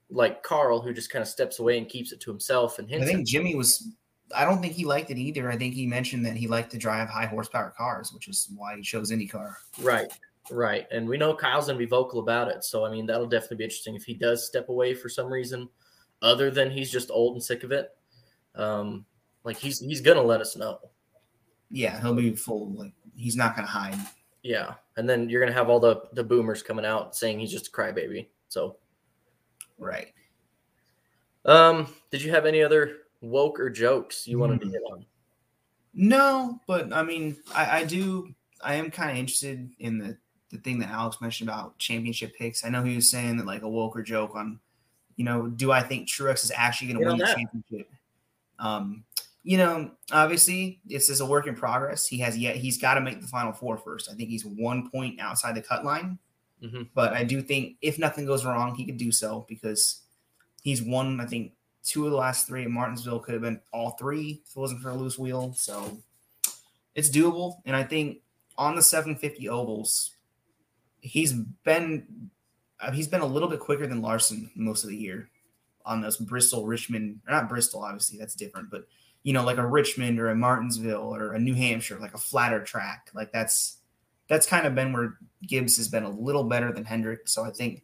like 0.09 0.41
Carl, 0.41 0.79
who 0.81 0.93
just 0.93 1.09
kind 1.11 1.21
of 1.21 1.27
steps 1.27 1.59
away 1.59 1.77
and 1.77 1.87
keeps 1.89 2.13
it 2.13 2.21
to 2.21 2.31
himself 2.31 2.79
and 2.79 2.87
I 2.95 3.05
think 3.05 3.27
Jimmy 3.27 3.55
was. 3.55 3.89
I 4.35 4.45
don't 4.45 4.61
think 4.61 4.73
he 4.73 4.85
liked 4.85 5.11
it 5.11 5.17
either. 5.19 5.51
I 5.51 5.57
think 5.57 5.75
he 5.75 5.85
mentioned 5.85 6.25
that 6.25 6.35
he 6.35 6.47
liked 6.47 6.71
to 6.71 6.77
drive 6.77 7.09
high 7.09 7.25
horsepower 7.27 7.73
cars, 7.77 8.11
which 8.13 8.27
is 8.29 8.49
why 8.55 8.75
he 8.75 8.81
chose 8.81 9.11
IndyCar. 9.11 9.53
Right, 9.81 10.11
right. 10.51 10.87
And 10.91 11.07
we 11.07 11.17
know 11.17 11.33
Kyle's 11.33 11.67
going 11.67 11.77
to 11.77 11.85
be 11.85 11.89
vocal 11.89 12.19
about 12.19 12.47
it. 12.49 12.63
So, 12.63 12.85
I 12.85 12.91
mean, 12.91 13.05
that'll 13.05 13.27
definitely 13.27 13.57
be 13.57 13.63
interesting 13.65 13.95
if 13.95 14.03
he 14.03 14.13
does 14.13 14.45
step 14.45 14.69
away 14.69 14.93
for 14.93 15.09
some 15.09 15.27
reason, 15.31 15.69
other 16.21 16.51
than 16.51 16.69
he's 16.71 16.91
just 16.91 17.11
old 17.11 17.33
and 17.35 17.43
sick 17.43 17.63
of 17.63 17.71
it. 17.71 17.89
Um, 18.55 19.05
like 19.43 19.57
he's 19.57 19.79
he's 19.79 20.01
going 20.01 20.17
to 20.17 20.23
let 20.23 20.41
us 20.41 20.55
know. 20.55 20.79
Yeah, 21.71 21.99
he'll 22.01 22.13
be 22.13 22.35
full. 22.35 22.71
Like 22.73 22.93
he's 23.15 23.35
not 23.35 23.55
going 23.55 23.65
to 23.65 23.71
hide. 23.71 23.97
Yeah, 24.43 24.75
and 24.97 25.09
then 25.09 25.29
you're 25.29 25.41
going 25.41 25.51
to 25.51 25.57
have 25.57 25.69
all 25.69 25.79
the 25.79 26.03
the 26.13 26.23
boomers 26.23 26.61
coming 26.61 26.85
out 26.85 27.15
saying 27.15 27.39
he's 27.39 27.51
just 27.51 27.69
a 27.69 27.71
crybaby. 27.71 28.27
So, 28.49 28.77
Right. 29.79 30.13
um, 31.45 31.87
did 32.11 32.21
you 32.21 32.31
have 32.31 32.45
any 32.45 32.61
other 32.61 32.97
woke 33.21 33.59
or 33.59 33.69
jokes 33.69 34.27
you 34.27 34.37
wanted 34.37 34.59
to 34.61 34.67
Hmm. 34.67 34.71
hit 34.73 34.81
on? 34.91 35.05
No, 35.93 36.59
but 36.67 36.91
I 36.93 37.03
mean, 37.03 37.37
I, 37.53 37.79
I 37.79 37.83
do. 37.85 38.33
I 38.61 38.75
am 38.75 38.89
kind 38.91 39.11
of 39.11 39.17
interested 39.17 39.69
in 39.79 39.97
the 39.97 40.17
the 40.53 40.59
thing 40.59 40.79
that 40.79 40.89
Alex 40.89 41.19
mentioned 41.19 41.49
about 41.49 41.77
championship 41.79 42.33
picks. 42.37 42.63
I 42.63 42.69
know 42.69 42.83
he 42.83 42.95
was 42.95 43.09
saying 43.09 43.37
that 43.37 43.45
like 43.45 43.63
a 43.63 43.69
Walker 43.69 44.01
joke 44.03 44.35
on, 44.35 44.59
you 45.17 45.25
know, 45.25 45.47
do 45.47 45.71
I 45.71 45.81
think 45.81 46.07
Truex 46.07 46.43
is 46.45 46.51
actually 46.55 46.93
going 46.93 46.99
to 47.01 47.07
win 47.09 47.17
the 47.17 47.25
that. 47.25 47.35
championship? 47.35 47.91
Um, 48.59 49.03
you 49.43 49.57
know, 49.57 49.91
obviously 50.11 50.79
this 50.85 51.09
is 51.09 51.19
a 51.19 51.25
work 51.25 51.47
in 51.47 51.55
progress. 51.55 52.07
He 52.07 52.19
has 52.19 52.37
yet 52.37 52.55
he's 52.55 52.77
got 52.77 52.93
to 52.93 53.01
make 53.01 53.19
the 53.19 53.27
final 53.27 53.51
four 53.51 53.77
first. 53.77 54.09
I 54.09 54.13
think 54.13 54.29
he's 54.29 54.45
one 54.45 54.89
point 54.89 55.19
outside 55.19 55.55
the 55.55 55.61
cut 55.61 55.83
line, 55.83 56.17
Mhm. 56.63 56.87
but 56.93 57.11
I 57.13 57.23
do 57.25 57.41
think 57.41 57.75
if 57.81 57.99
nothing 57.99 58.25
goes 58.25 58.45
wrong, 58.45 58.75
he 58.75 58.85
could 58.85 58.97
do 58.97 59.11
so 59.11 59.45
because 59.49 60.01
he's 60.61 60.81
won. 60.81 61.19
I 61.19 61.25
think 61.25 61.51
two 61.83 62.05
of 62.05 62.11
the 62.11 62.17
last 62.17 62.47
three 62.47 62.63
at 62.63 62.69
Martinsville 62.69 63.19
could 63.19 63.33
have 63.33 63.41
been 63.41 63.59
all 63.73 63.91
three 63.91 64.41
if 64.45 64.55
it 64.55 64.59
wasn't 64.59 64.81
for 64.81 64.91
a 64.91 64.95
loose 64.95 65.19
wheel. 65.19 65.53
So 65.57 65.97
it's 66.95 67.09
doable. 67.09 67.57
And 67.65 67.75
I 67.75 67.83
think 67.83 68.19
on 68.57 68.75
the 68.75 68.81
750 68.83 69.49
ovals, 69.49 70.11
he's 71.03 71.33
been 71.33 72.29
uh, 72.79 72.91
he's 72.91 73.07
been 73.07 73.21
a 73.21 73.25
little 73.25 73.49
bit 73.49 73.59
quicker 73.59 73.85
than 73.85 74.01
Larson 74.01 74.49
most 74.55 74.83
of 74.83 74.89
the 74.89 74.97
year 74.97 75.29
on 75.85 76.01
those 76.01 76.17
Bristol, 76.17 76.65
Richmond 76.65 77.19
not 77.29 77.49
Bristol, 77.49 77.83
obviously 77.83 78.17
that's 78.17 78.35
different, 78.35 78.71
but 78.71 78.85
you 79.23 79.33
know, 79.33 79.43
like 79.43 79.57
a 79.57 79.65
Richmond 79.65 80.19
or 80.19 80.29
a 80.29 80.35
Martinsville 80.35 81.15
or 81.15 81.33
a 81.33 81.39
New 81.39 81.53
Hampshire, 81.53 81.99
like 81.99 82.13
a 82.13 82.19
flatter 82.19 82.63
track. 82.63 83.09
Like 83.13 83.31
that's 83.31 83.77
that's 84.27 84.47
kind 84.47 84.65
of 84.65 84.75
been 84.75 84.93
where 84.93 85.17
Gibbs 85.45 85.77
has 85.77 85.87
been 85.87 86.03
a 86.03 86.09
little 86.09 86.43
better 86.45 86.71
than 86.71 86.85
Hendrick. 86.85 87.27
So 87.27 87.43
I 87.43 87.51
think 87.51 87.83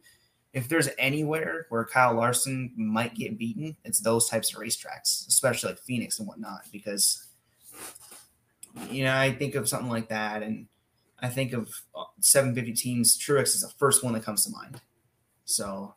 if 0.54 0.68
there's 0.68 0.90
anywhere 0.98 1.66
where 1.70 1.86
Kyle 1.86 2.16
Larson 2.16 2.74
might 2.76 3.16
get 3.16 3.38
beaten, 3.38 3.76
it's 3.86 4.00
those 4.00 4.28
types 4.30 4.54
of 4.54 4.60
racetracks, 4.60 5.28
especially 5.28 5.72
like 5.72 5.80
Phoenix 5.80 6.20
and 6.20 6.28
whatnot, 6.28 6.62
because 6.72 7.28
you 8.90 9.04
know 9.04 9.16
I 9.16 9.34
think 9.34 9.56
of 9.56 9.70
something 9.70 9.90
like 9.90 10.10
that, 10.10 10.44
and 10.44 10.68
I 11.22 11.30
think 11.30 11.54
of 11.54 11.70
uh, 11.96 12.06
750 12.20 12.74
teams. 12.74 13.18
Truex 13.18 13.56
is 13.56 13.62
the 13.62 13.74
first 13.78 14.04
one 14.04 14.14
that 14.14 14.24
comes 14.24 14.46
to 14.46 14.52
mind. 14.52 14.82
So 15.46 15.96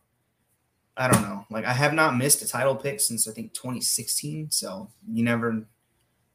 I 0.96 1.10
don't 1.10 1.22
know. 1.22 1.46
Like 1.50 1.64
I 1.64 1.72
have 1.72 1.94
not 1.94 2.16
missed 2.16 2.42
a 2.42 2.48
title 2.48 2.76
pick 2.76 3.00
since 3.00 3.28
I 3.28 3.32
think 3.32 3.54
2016. 3.54 4.50
So 4.50 4.90
you 5.10 5.24
never, 5.24 5.66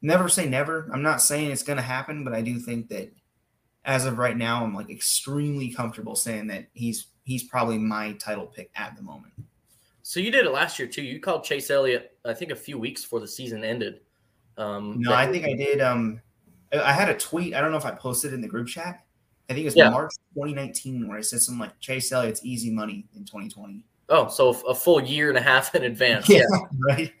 never 0.02 0.28
say 0.28 0.48
never. 0.48 0.88
I'm 0.92 1.02
not 1.02 1.22
saying 1.22 1.50
it's 1.50 1.62
going 1.62 1.76
to 1.76 1.82
happen, 1.82 2.24
but 2.24 2.34
I 2.34 2.42
do 2.42 2.58
think 2.58 2.88
that 2.88 3.12
as 3.84 4.04
of 4.04 4.18
right 4.18 4.36
now, 4.36 4.64
I'm 4.64 4.74
like 4.74 4.90
extremely 4.90 5.70
comfortable 5.70 6.14
saying 6.14 6.48
that 6.48 6.68
he's 6.74 7.08
he's 7.24 7.44
probably 7.44 7.78
my 7.78 8.12
title 8.12 8.46
pick 8.46 8.70
at 8.74 8.96
the 8.96 9.02
moment. 9.02 9.32
So 10.02 10.20
you 10.20 10.30
did 10.30 10.46
it 10.46 10.52
last 10.52 10.78
year 10.78 10.88
too. 10.88 11.02
You 11.02 11.20
called 11.20 11.44
Chase 11.44 11.70
Elliott, 11.70 12.16
I 12.24 12.34
think, 12.34 12.50
a 12.50 12.56
few 12.56 12.78
weeks 12.78 13.02
before 13.02 13.20
the 13.20 13.28
season 13.28 13.62
ended. 13.62 14.00
Um, 14.56 14.96
No, 14.98 15.12
I 15.12 15.30
think 15.30 15.44
I 15.44 15.54
did. 15.54 15.80
Um, 15.80 16.20
I 16.72 16.92
had 16.92 17.08
a 17.08 17.14
tweet. 17.14 17.54
I 17.54 17.60
don't 17.60 17.70
know 17.70 17.76
if 17.78 17.86
I 17.86 17.90
posted 17.92 18.32
it 18.32 18.34
in 18.34 18.40
the 18.40 18.48
group 18.48 18.68
chat. 18.68 19.04
I 19.48 19.54
think 19.54 19.62
it 19.62 19.68
was 19.68 19.76
Yeah. 19.76 19.90
March 19.90 20.12
2019 20.34 21.08
where 21.08 21.16
I 21.18 21.22
said 21.22 21.40
something 21.40 21.60
like 21.60 21.78
Chase 21.80 22.12
Elliott's 22.12 22.44
easy 22.44 22.70
money 22.70 23.06
in 23.16 23.24
2020. 23.24 23.82
Oh, 24.10 24.28
so 24.28 24.50
a 24.68 24.74
full 24.74 25.02
year 25.02 25.28
and 25.30 25.38
a 25.38 25.40
half 25.42 25.74
in 25.74 25.84
advance. 25.84 26.28
Yeah. 26.28 26.42
right. 26.78 27.12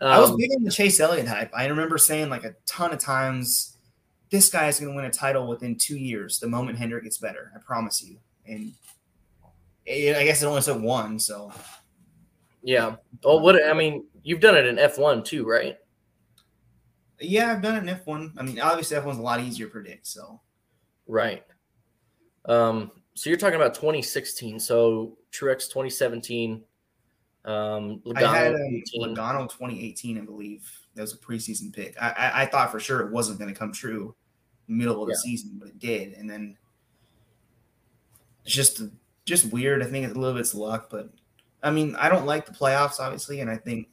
I 0.00 0.18
was 0.18 0.30
Um, 0.30 0.36
big 0.36 0.50
on 0.56 0.64
the 0.64 0.70
Chase 0.70 0.98
Elliott 0.98 1.28
hype. 1.28 1.50
I 1.54 1.66
remember 1.66 1.96
saying 1.98 2.28
like 2.28 2.44
a 2.44 2.54
ton 2.66 2.92
of 2.92 2.98
times, 2.98 3.76
this 4.30 4.48
guy 4.48 4.66
is 4.68 4.80
going 4.80 4.92
to 4.92 4.96
win 4.96 5.04
a 5.04 5.10
title 5.10 5.46
within 5.46 5.76
two 5.76 5.96
years. 5.96 6.38
The 6.40 6.48
moment 6.48 6.78
Hendrick 6.78 7.04
gets 7.04 7.18
better, 7.18 7.52
I 7.54 7.58
promise 7.60 8.02
you. 8.02 8.16
And 8.46 8.72
it, 9.86 10.16
I 10.16 10.24
guess 10.24 10.42
it 10.42 10.46
only 10.46 10.62
took 10.62 10.80
one. 10.80 11.18
So 11.20 11.52
yeah. 12.62 12.96
Oh, 13.24 13.38
what 13.38 13.62
I 13.64 13.74
mean, 13.74 14.04
you've 14.24 14.40
done 14.40 14.56
it 14.56 14.66
in 14.66 14.78
F 14.78 14.98
one 14.98 15.22
too, 15.22 15.46
right? 15.46 15.76
Yeah, 17.24 17.52
I've 17.52 17.62
done 17.62 17.76
it 17.76 17.88
in 17.90 17.98
F1. 17.98 18.32
I 18.36 18.42
mean, 18.42 18.60
obviously 18.60 18.96
F1's 18.96 19.18
a 19.18 19.22
lot 19.22 19.40
easier 19.40 19.66
to 19.66 19.72
predict. 19.72 20.06
So 20.06 20.40
Right. 21.06 21.44
Um, 22.44 22.90
so 23.14 23.28
you're 23.30 23.38
talking 23.38 23.56
about 23.56 23.74
2016. 23.74 24.58
So 24.60 25.18
Truex 25.32 25.68
2017. 25.68 26.62
Um, 27.44 28.02
I 28.14 28.20
had 28.20 28.52
Logano 28.54 28.54
um, 28.54 29.14
Logano 29.14 29.50
2018, 29.50 30.18
I 30.18 30.20
believe. 30.20 30.70
That 30.94 31.02
was 31.02 31.14
a 31.14 31.18
preseason 31.18 31.72
pick. 31.72 31.96
I, 32.00 32.10
I, 32.10 32.42
I 32.42 32.46
thought 32.46 32.70
for 32.70 32.78
sure 32.78 33.00
it 33.00 33.10
wasn't 33.12 33.38
going 33.38 33.52
to 33.52 33.58
come 33.58 33.72
true 33.72 34.14
middle 34.68 35.02
of 35.02 35.08
the 35.08 35.14
Yeah. 35.14 35.30
season, 35.30 35.56
but 35.58 35.68
it 35.68 35.78
did. 35.78 36.12
And 36.14 36.30
then 36.30 36.56
it's 38.44 38.54
just 38.54 38.82
just 39.24 39.52
weird. 39.52 39.82
I 39.82 39.86
think 39.86 40.04
it's 40.06 40.14
a 40.14 40.18
little 40.18 40.36
bit's 40.36 40.54
luck, 40.54 40.88
but 40.90 41.10
I 41.62 41.70
mean, 41.70 41.94
I 41.96 42.08
don't 42.08 42.26
like 42.26 42.46
the 42.46 42.52
playoffs, 42.52 42.98
obviously, 42.98 43.40
and 43.40 43.50
I 43.50 43.56
think 43.56 43.88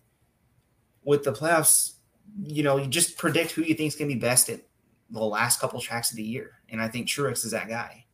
with 1.04 1.24
the 1.24 1.32
playoffs, 1.32 1.94
you 2.42 2.64
know, 2.64 2.78
you 2.78 2.88
just 2.88 3.18
predict 3.18 3.52
who 3.52 3.62
you 3.64 3.76
think 3.76 3.88
is 3.88 3.96
going 3.96 4.10
to 4.10 4.16
be 4.16 4.20
best 4.22 4.50
at 4.50 4.62
the 5.10 5.24
last 5.24 5.60
couple 5.60 5.80
tracks 5.80 6.12
of 6.12 6.18
the 6.18 6.24
year, 6.24 6.60
and 6.70 6.82
I 6.82 6.88
think 6.88 7.08
Truex 7.08 7.46
is 7.46 7.52
that 7.52 7.70
guy. 7.70 8.06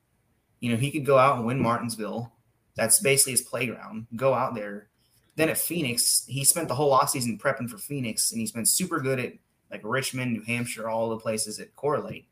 You 0.59 0.71
know, 0.71 0.77
he 0.77 0.91
could 0.91 1.05
go 1.05 1.17
out 1.17 1.37
and 1.37 1.45
win 1.45 1.61
Martinsville. 1.61 2.31
That's 2.75 2.99
basically 2.99 3.33
his 3.33 3.41
playground. 3.41 4.07
Go 4.15 4.33
out 4.33 4.55
there. 4.55 4.87
Then 5.35 5.49
at 5.49 5.57
Phoenix, 5.57 6.25
he 6.27 6.43
spent 6.43 6.67
the 6.67 6.75
whole 6.75 6.97
offseason 6.97 7.39
prepping 7.39 7.69
for 7.69 7.77
Phoenix, 7.77 8.31
and 8.31 8.39
he's 8.39 8.51
been 8.51 8.65
super 8.65 8.99
good 8.99 9.19
at 9.19 9.33
like 9.69 9.81
Richmond, 9.83 10.33
New 10.33 10.43
Hampshire, 10.43 10.89
all 10.89 11.09
the 11.09 11.17
places 11.17 11.57
that 11.57 11.75
correlate. 11.75 12.27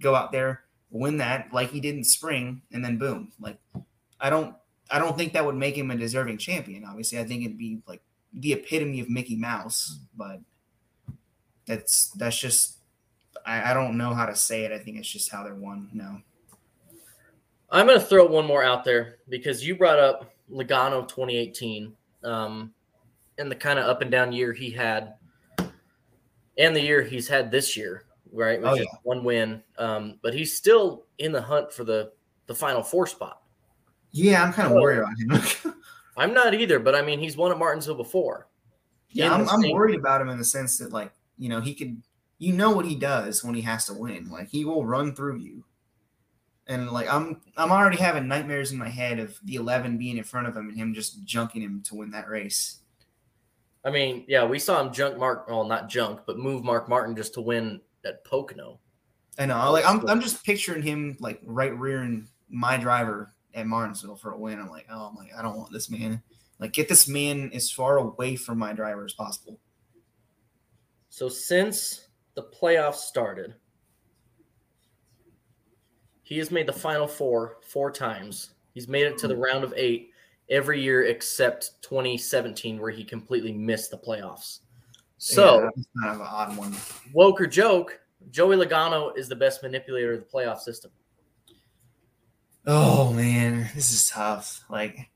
Go 0.00 0.14
out 0.14 0.32
there, 0.32 0.64
win 0.90 1.18
that 1.18 1.52
like 1.52 1.70
he 1.70 1.80
did 1.80 1.94
in 1.96 2.04
spring, 2.04 2.62
and 2.72 2.84
then 2.84 2.98
boom. 2.98 3.32
Like 3.40 3.58
I 4.20 4.30
don't 4.30 4.54
I 4.90 4.98
don't 4.98 5.16
think 5.16 5.32
that 5.32 5.44
would 5.44 5.54
make 5.54 5.76
him 5.76 5.90
a 5.90 5.96
deserving 5.96 6.38
champion. 6.38 6.84
Obviously, 6.84 7.18
I 7.18 7.24
think 7.24 7.44
it'd 7.44 7.58
be 7.58 7.80
like 7.86 8.02
the 8.32 8.52
epitome 8.52 9.00
of 9.00 9.08
Mickey 9.08 9.36
Mouse, 9.36 9.98
but 10.16 10.40
that's 11.68 12.10
that's 12.12 12.38
just 12.38 12.78
I, 13.46 13.70
I 13.70 13.74
don't 13.74 13.96
know 13.96 14.12
how 14.14 14.26
to 14.26 14.34
say 14.34 14.64
it. 14.64 14.72
I 14.72 14.78
think 14.78 14.98
it's 14.98 15.08
just 15.08 15.30
how 15.30 15.44
they're 15.44 15.54
won. 15.54 15.88
No. 15.92 16.20
I'm 17.70 17.86
going 17.86 18.00
to 18.00 18.04
throw 18.04 18.26
one 18.26 18.46
more 18.46 18.64
out 18.64 18.82
there 18.82 19.18
because 19.28 19.64
you 19.64 19.76
brought 19.76 19.98
up 19.98 20.32
Logano 20.50 21.06
2018 21.06 21.94
um, 22.24 22.72
and 23.36 23.50
the 23.50 23.54
kind 23.54 23.78
of 23.78 23.84
up 23.84 24.00
and 24.00 24.10
down 24.10 24.32
year 24.32 24.54
he 24.54 24.70
had, 24.70 25.14
and 26.56 26.74
the 26.74 26.80
year 26.80 27.02
he's 27.02 27.28
had 27.28 27.50
this 27.50 27.76
year, 27.76 28.04
right? 28.32 28.58
Which 28.60 28.70
Oh, 28.70 28.74
is 28.74 28.80
yeah. 28.80 28.98
one 29.02 29.22
win, 29.22 29.62
um, 29.76 30.18
but 30.22 30.32
he's 30.32 30.56
still 30.56 31.04
in 31.18 31.30
the 31.30 31.42
hunt 31.42 31.72
for 31.72 31.84
the 31.84 32.12
the 32.46 32.54
final 32.54 32.82
four 32.82 33.06
spot. 33.06 33.42
Yeah, 34.12 34.42
I'm 34.42 34.54
kind 34.54 34.68
of 34.72 34.74
worried 34.80 35.00
about 35.00 35.52
him. 35.62 35.74
I'm 36.16 36.32
not 36.32 36.54
either, 36.54 36.78
but 36.78 36.94
I 36.94 37.02
mean 37.02 37.18
he's 37.20 37.36
won 37.36 37.52
at 37.52 37.58
Martinsville 37.58 37.94
before. 37.94 38.48
Yeah, 39.10 39.32
I'm, 39.34 39.46
I'm 39.48 39.70
worried 39.72 39.98
about 39.98 40.20
him 40.22 40.28
in 40.30 40.38
the 40.38 40.44
sense 40.44 40.78
that, 40.78 40.92
like, 40.92 41.12
you 41.38 41.48
know, 41.48 41.60
he 41.60 41.74
could, 41.74 42.02
you 42.38 42.52
know, 42.52 42.70
what 42.70 42.86
he 42.86 42.94
does 42.94 43.42
when 43.42 43.54
he 43.54 43.62
has 43.62 43.86
to 43.86 43.94
win. 43.94 44.30
Like, 44.30 44.48
he 44.48 44.64
will 44.64 44.84
run 44.84 45.14
through 45.14 45.38
you, 45.38 45.64
and 46.68 46.90
like, 46.90 47.12
I'm, 47.12 47.40
I'm 47.56 47.72
already 47.72 47.96
having 47.96 48.28
nightmares 48.28 48.72
in 48.72 48.78
my 48.78 48.90
head 48.90 49.18
of 49.18 49.38
the 49.42 49.54
11 49.54 49.96
being 49.96 50.18
in 50.18 50.24
front 50.24 50.46
of 50.46 50.56
him 50.56 50.68
and 50.68 50.76
him 50.76 50.92
just 50.92 51.24
junking 51.24 51.62
him 51.62 51.82
to 51.86 51.94
win 51.94 52.10
that 52.10 52.28
race. 52.28 52.80
I 53.84 53.90
mean, 53.90 54.24
yeah, 54.28 54.44
we 54.44 54.58
saw 54.58 54.82
him 54.82 54.92
junk 54.92 55.16
Mark, 55.16 55.48
well, 55.48 55.64
not 55.64 55.88
junk, 55.88 56.20
but 56.26 56.38
move 56.38 56.62
Mark 56.62 56.88
Martin 56.88 57.16
just 57.16 57.34
to 57.34 57.40
win 57.40 57.80
at 58.04 58.22
Pocono. 58.24 58.80
I 59.38 59.46
know, 59.46 59.72
like, 59.72 59.86
I'm, 59.86 60.06
I'm 60.08 60.20
just 60.20 60.44
picturing 60.44 60.82
him 60.82 61.16
like 61.20 61.40
right 61.42 61.76
rearing 61.76 62.28
my 62.50 62.76
driver 62.76 63.32
at 63.54 63.66
Martinsville 63.66 64.16
for 64.16 64.32
a 64.32 64.38
win. 64.38 64.58
I'm 64.60 64.68
like, 64.68 64.86
oh, 64.90 65.08
I'm 65.08 65.14
like, 65.14 65.30
I 65.36 65.42
don't 65.42 65.56
want 65.56 65.72
this 65.72 65.90
man. 65.90 66.22
Like, 66.58 66.72
get 66.72 66.88
this 66.88 67.08
man 67.08 67.50
as 67.54 67.70
far 67.70 67.96
away 67.96 68.36
from 68.36 68.58
my 68.58 68.72
driver 68.74 69.04
as 69.04 69.14
possible. 69.14 69.58
So 71.18 71.28
since 71.28 72.06
the 72.36 72.44
playoffs 72.44 72.98
started, 72.98 73.56
he 76.22 76.38
has 76.38 76.52
made 76.52 76.68
the 76.68 76.72
final 76.72 77.08
four 77.08 77.56
four 77.60 77.90
times. 77.90 78.50
He's 78.72 78.86
made 78.86 79.08
it 79.08 79.18
to 79.18 79.26
the 79.26 79.36
round 79.36 79.64
of 79.64 79.74
eight 79.76 80.12
every 80.48 80.80
year 80.80 81.06
except 81.06 81.82
2017, 81.82 82.78
where 82.78 82.92
he 82.92 83.02
completely 83.02 83.52
missed 83.52 83.90
the 83.90 83.98
playoffs. 83.98 84.60
So, 85.16 85.62
Yeah, 85.62 85.70
it's 85.76 85.88
kind 86.00 86.14
of 86.14 86.20
an 86.20 86.26
odd 86.30 86.56
one. 86.56 86.76
woke 87.12 87.40
or 87.40 87.48
joke, 87.48 87.98
Joey 88.30 88.54
Logano 88.54 89.10
is 89.18 89.28
the 89.28 89.34
best 89.34 89.60
manipulator 89.60 90.12
of 90.12 90.20
the 90.20 90.26
playoff 90.26 90.60
system. 90.60 90.92
Oh 92.64 93.12
man, 93.12 93.68
this 93.74 93.92
is 93.92 94.08
tough. 94.08 94.62
Like 94.70 95.10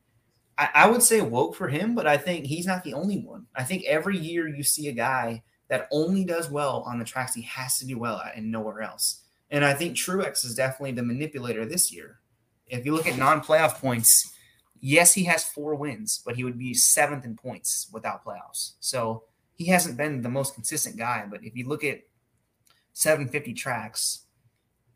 I, 0.59 0.69
I 0.75 0.91
would 0.91 1.05
say 1.05 1.21
woke 1.21 1.55
for 1.55 1.69
him, 1.69 1.95
but 1.95 2.09
I 2.09 2.17
think 2.17 2.47
he's 2.47 2.67
not 2.67 2.83
the 2.83 2.95
only 2.95 3.21
one. 3.21 3.47
I 3.55 3.63
think 3.63 3.85
every 3.85 4.19
year 4.19 4.49
you 4.49 4.65
see 4.65 4.89
a 4.89 4.93
guy 4.93 5.45
that 5.69 5.89
only 5.91 6.25
does 6.25 6.51
well 6.51 6.83
on 6.87 6.99
the 6.99 7.05
tracks 7.05 7.35
he 7.35 7.43
has 7.43 7.79
to 7.79 7.87
do 7.87 7.99
well 7.99 8.19
at 8.19 8.37
and 8.37 8.51
nowhere 8.51 8.83
else. 8.83 9.23
And 9.51 9.65
I 9.65 9.75
think 9.75 9.97
Truex 9.97 10.45
is 10.45 10.55
definitely 10.55 10.93
the 10.93 11.03
manipulator 11.03 11.65
this 11.65 11.93
year. 11.93 12.19
If 12.67 12.87
you 12.87 12.95
look 12.95 13.07
at 13.07 13.19
non-playoff 13.19 13.75
points, 13.81 14.33
yes, 14.81 15.13
he 15.13 15.25
has 15.25 15.45
four 15.45 15.75
wins, 15.75 16.23
but 16.25 16.37
he 16.37 16.45
would 16.45 16.59
be 16.59 16.75
seventh 16.75 17.25
in 17.25 17.37
points 17.37 17.89
without 17.93 18.25
playoffs. 18.25 18.73
So 18.81 19.25
he 19.55 19.67
hasn't 19.67 19.97
been 19.97 20.23
the 20.23 20.29
most 20.29 20.55
consistent 20.55 20.97
guy. 20.97 21.25
But 21.31 21.45
if 21.45 21.55
you 21.57 21.69
look 21.69 21.85
at 21.85 22.03
750 22.95 23.55
tracks, 23.55 24.25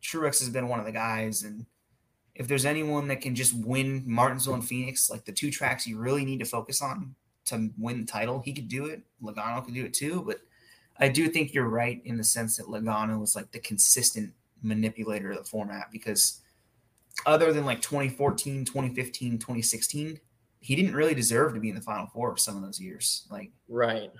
Truex 0.01 0.39
has 0.39 0.49
been 0.49 0.67
one 0.67 0.79
of 0.79 0.85
the 0.85 0.91
guys. 0.91 1.43
And 1.43 1.65
if 2.35 2.47
there's 2.47 2.65
anyone 2.65 3.07
that 3.07 3.21
can 3.21 3.35
just 3.35 3.53
win 3.53 4.03
Martinsville 4.05 4.55
and 4.55 4.67
Phoenix, 4.67 5.09
like 5.09 5.25
the 5.25 5.31
two 5.31 5.51
tracks 5.51 5.87
you 5.87 5.97
really 5.97 6.25
need 6.25 6.39
to 6.39 6.45
focus 6.45 6.81
on 6.81 7.15
to 7.45 7.69
win 7.77 8.01
the 8.01 8.11
title, 8.11 8.39
he 8.39 8.53
could 8.53 8.67
do 8.67 8.85
it. 8.85 9.01
Logano 9.21 9.63
could 9.63 9.73
do 9.73 9.85
it 9.85 9.93
too. 9.93 10.23
But 10.25 10.41
I 10.99 11.09
do 11.09 11.27
think 11.27 11.53
you're 11.53 11.69
right 11.69 12.01
in 12.05 12.17
the 12.17 12.23
sense 12.23 12.57
that 12.57 12.67
Logano 12.67 13.19
was 13.19 13.35
like 13.35 13.51
the 13.51 13.59
consistent 13.59 14.33
manipulator 14.61 15.31
of 15.31 15.37
the 15.37 15.43
format 15.43 15.87
because 15.91 16.41
other 17.25 17.51
than 17.51 17.65
like 17.65 17.81
2014, 17.81 18.65
2015, 18.65 19.37
2016, 19.39 20.19
he 20.59 20.75
didn't 20.75 20.95
really 20.95 21.13
deserve 21.13 21.53
to 21.53 21.59
be 21.59 21.69
in 21.69 21.75
the 21.75 21.81
final 21.81 22.07
four 22.07 22.31
of 22.31 22.39
some 22.39 22.55
of 22.55 22.63
those 22.63 22.79
years. 22.79 23.27
Like, 23.29 23.51
right. 23.69 24.11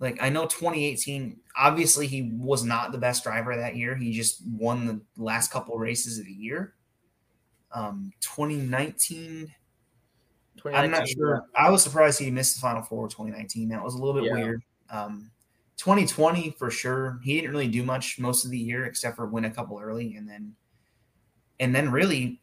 Like 0.00 0.18
I 0.22 0.28
know 0.28 0.42
2018, 0.42 1.38
obviously 1.56 2.06
he 2.06 2.30
was 2.34 2.62
not 2.62 2.92
the 2.92 2.98
best 2.98 3.24
driver 3.24 3.56
that 3.56 3.76
year. 3.76 3.96
He 3.96 4.12
just 4.12 4.42
won 4.46 4.86
the 4.86 5.00
last 5.16 5.50
couple 5.50 5.76
races 5.76 6.18
of 6.18 6.26
the 6.26 6.32
year. 6.32 6.74
Um, 7.72 8.12
2019, 8.20 9.52
2019 10.56 10.74
I'm 10.74 10.90
not 10.90 11.08
sure. 11.08 11.46
I 11.56 11.70
was 11.70 11.82
surprised 11.82 12.20
he 12.20 12.30
missed 12.30 12.56
the 12.56 12.60
final 12.60 12.82
four 12.82 13.06
of 13.06 13.10
2019. 13.10 13.68
That 13.68 13.82
was 13.82 13.94
a 13.94 13.98
little 13.98 14.14
bit 14.14 14.24
yeah. 14.24 14.34
weird. 14.34 14.62
Um, 14.90 15.30
2020 15.78 16.50
for 16.58 16.70
sure. 16.70 17.20
He 17.22 17.34
didn't 17.34 17.50
really 17.50 17.68
do 17.68 17.82
much 17.82 18.18
most 18.18 18.44
of 18.44 18.50
the 18.50 18.58
year 18.58 18.84
except 18.84 19.16
for 19.16 19.26
win 19.26 19.46
a 19.46 19.50
couple 19.50 19.78
early 19.78 20.16
and 20.16 20.28
then 20.28 20.54
and 21.60 21.74
then 21.74 21.90
really 21.90 22.40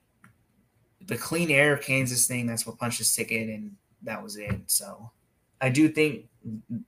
the 1.07 1.17
clean 1.17 1.51
air 1.51 1.77
Kansas 1.77 2.27
thing, 2.27 2.47
that's 2.47 2.65
what 2.65 2.77
punched 2.79 2.97
his 2.97 3.15
ticket 3.15 3.49
and 3.49 3.75
that 4.03 4.21
was 4.21 4.37
it. 4.37 4.55
So 4.65 5.11
I 5.61 5.69
do 5.69 5.87
think 5.89 6.25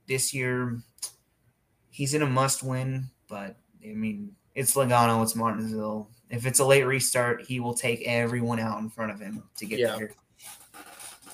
this 0.06 0.34
year 0.34 0.80
he's 1.90 2.14
in 2.14 2.22
a 2.22 2.26
must 2.26 2.62
win, 2.62 3.04
but 3.28 3.56
I 3.84 3.88
mean, 3.88 4.34
it's 4.54 4.74
Logano, 4.74 5.22
it's 5.22 5.36
Martinsville. 5.36 6.08
If 6.30 6.46
it's 6.46 6.58
a 6.58 6.64
late 6.64 6.82
restart, 6.82 7.42
he 7.42 7.60
will 7.60 7.74
take 7.74 8.02
everyone 8.06 8.58
out 8.58 8.80
in 8.80 8.90
front 8.90 9.12
of 9.12 9.20
him 9.20 9.42
to 9.56 9.66
get 9.66 9.78
yeah. 9.78 9.96
there. 9.96 10.10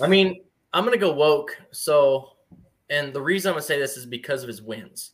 I 0.01 0.07
mean, 0.07 0.43
I'm 0.73 0.85
gonna 0.85 0.97
go 0.97 1.13
woke. 1.13 1.57
So, 1.71 2.34
and 2.91 3.13
the 3.13 3.21
reason 3.21 3.51
I'm 3.51 3.55
gonna 3.55 3.63
say 3.63 3.79
this 3.79 3.97
is 3.97 4.07
because 4.07 4.43
of 4.43 4.49
his 4.49 4.63
wins. 4.63 5.13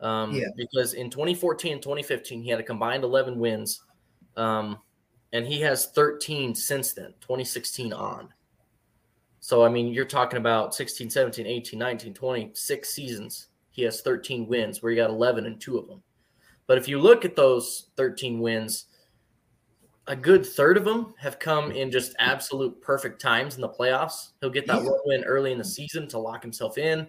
Um, 0.00 0.32
yeah. 0.32 0.48
Because 0.56 0.94
in 0.94 1.10
2014 1.10 1.74
and 1.74 1.82
2015, 1.82 2.42
he 2.42 2.50
had 2.50 2.58
a 2.58 2.64
combined 2.64 3.04
11 3.04 3.38
wins, 3.38 3.82
um, 4.36 4.78
and 5.32 5.46
he 5.46 5.60
has 5.60 5.86
13 5.86 6.54
since 6.54 6.92
then, 6.92 7.14
2016 7.20 7.92
on. 7.92 8.28
So, 9.38 9.64
I 9.64 9.68
mean, 9.68 9.88
you're 9.88 10.04
talking 10.04 10.38
about 10.38 10.74
16, 10.74 11.10
17, 11.10 11.46
18, 11.46 11.78
19, 11.78 12.14
20, 12.14 12.50
six 12.54 12.90
seasons. 12.90 13.48
He 13.70 13.82
has 13.82 14.00
13 14.00 14.46
wins 14.46 14.82
where 14.82 14.90
he 14.90 14.96
got 14.96 15.10
11 15.10 15.46
in 15.46 15.58
two 15.58 15.78
of 15.78 15.88
them. 15.88 16.02
But 16.66 16.78
if 16.78 16.86
you 16.86 17.00
look 17.00 17.24
at 17.24 17.34
those 17.34 17.88
13 17.96 18.40
wins, 18.40 18.86
a 20.06 20.16
good 20.16 20.44
third 20.44 20.76
of 20.76 20.84
them 20.84 21.14
have 21.18 21.38
come 21.38 21.70
in 21.70 21.90
just 21.90 22.14
absolute 22.18 22.80
perfect 22.80 23.20
times 23.20 23.54
in 23.54 23.60
the 23.60 23.68
playoffs. 23.68 24.30
He'll 24.40 24.50
get 24.50 24.66
that 24.66 24.82
one 24.82 24.98
win 25.04 25.24
early 25.24 25.52
in 25.52 25.58
the 25.58 25.64
season 25.64 26.08
to 26.08 26.18
lock 26.18 26.42
himself 26.42 26.76
in, 26.76 27.06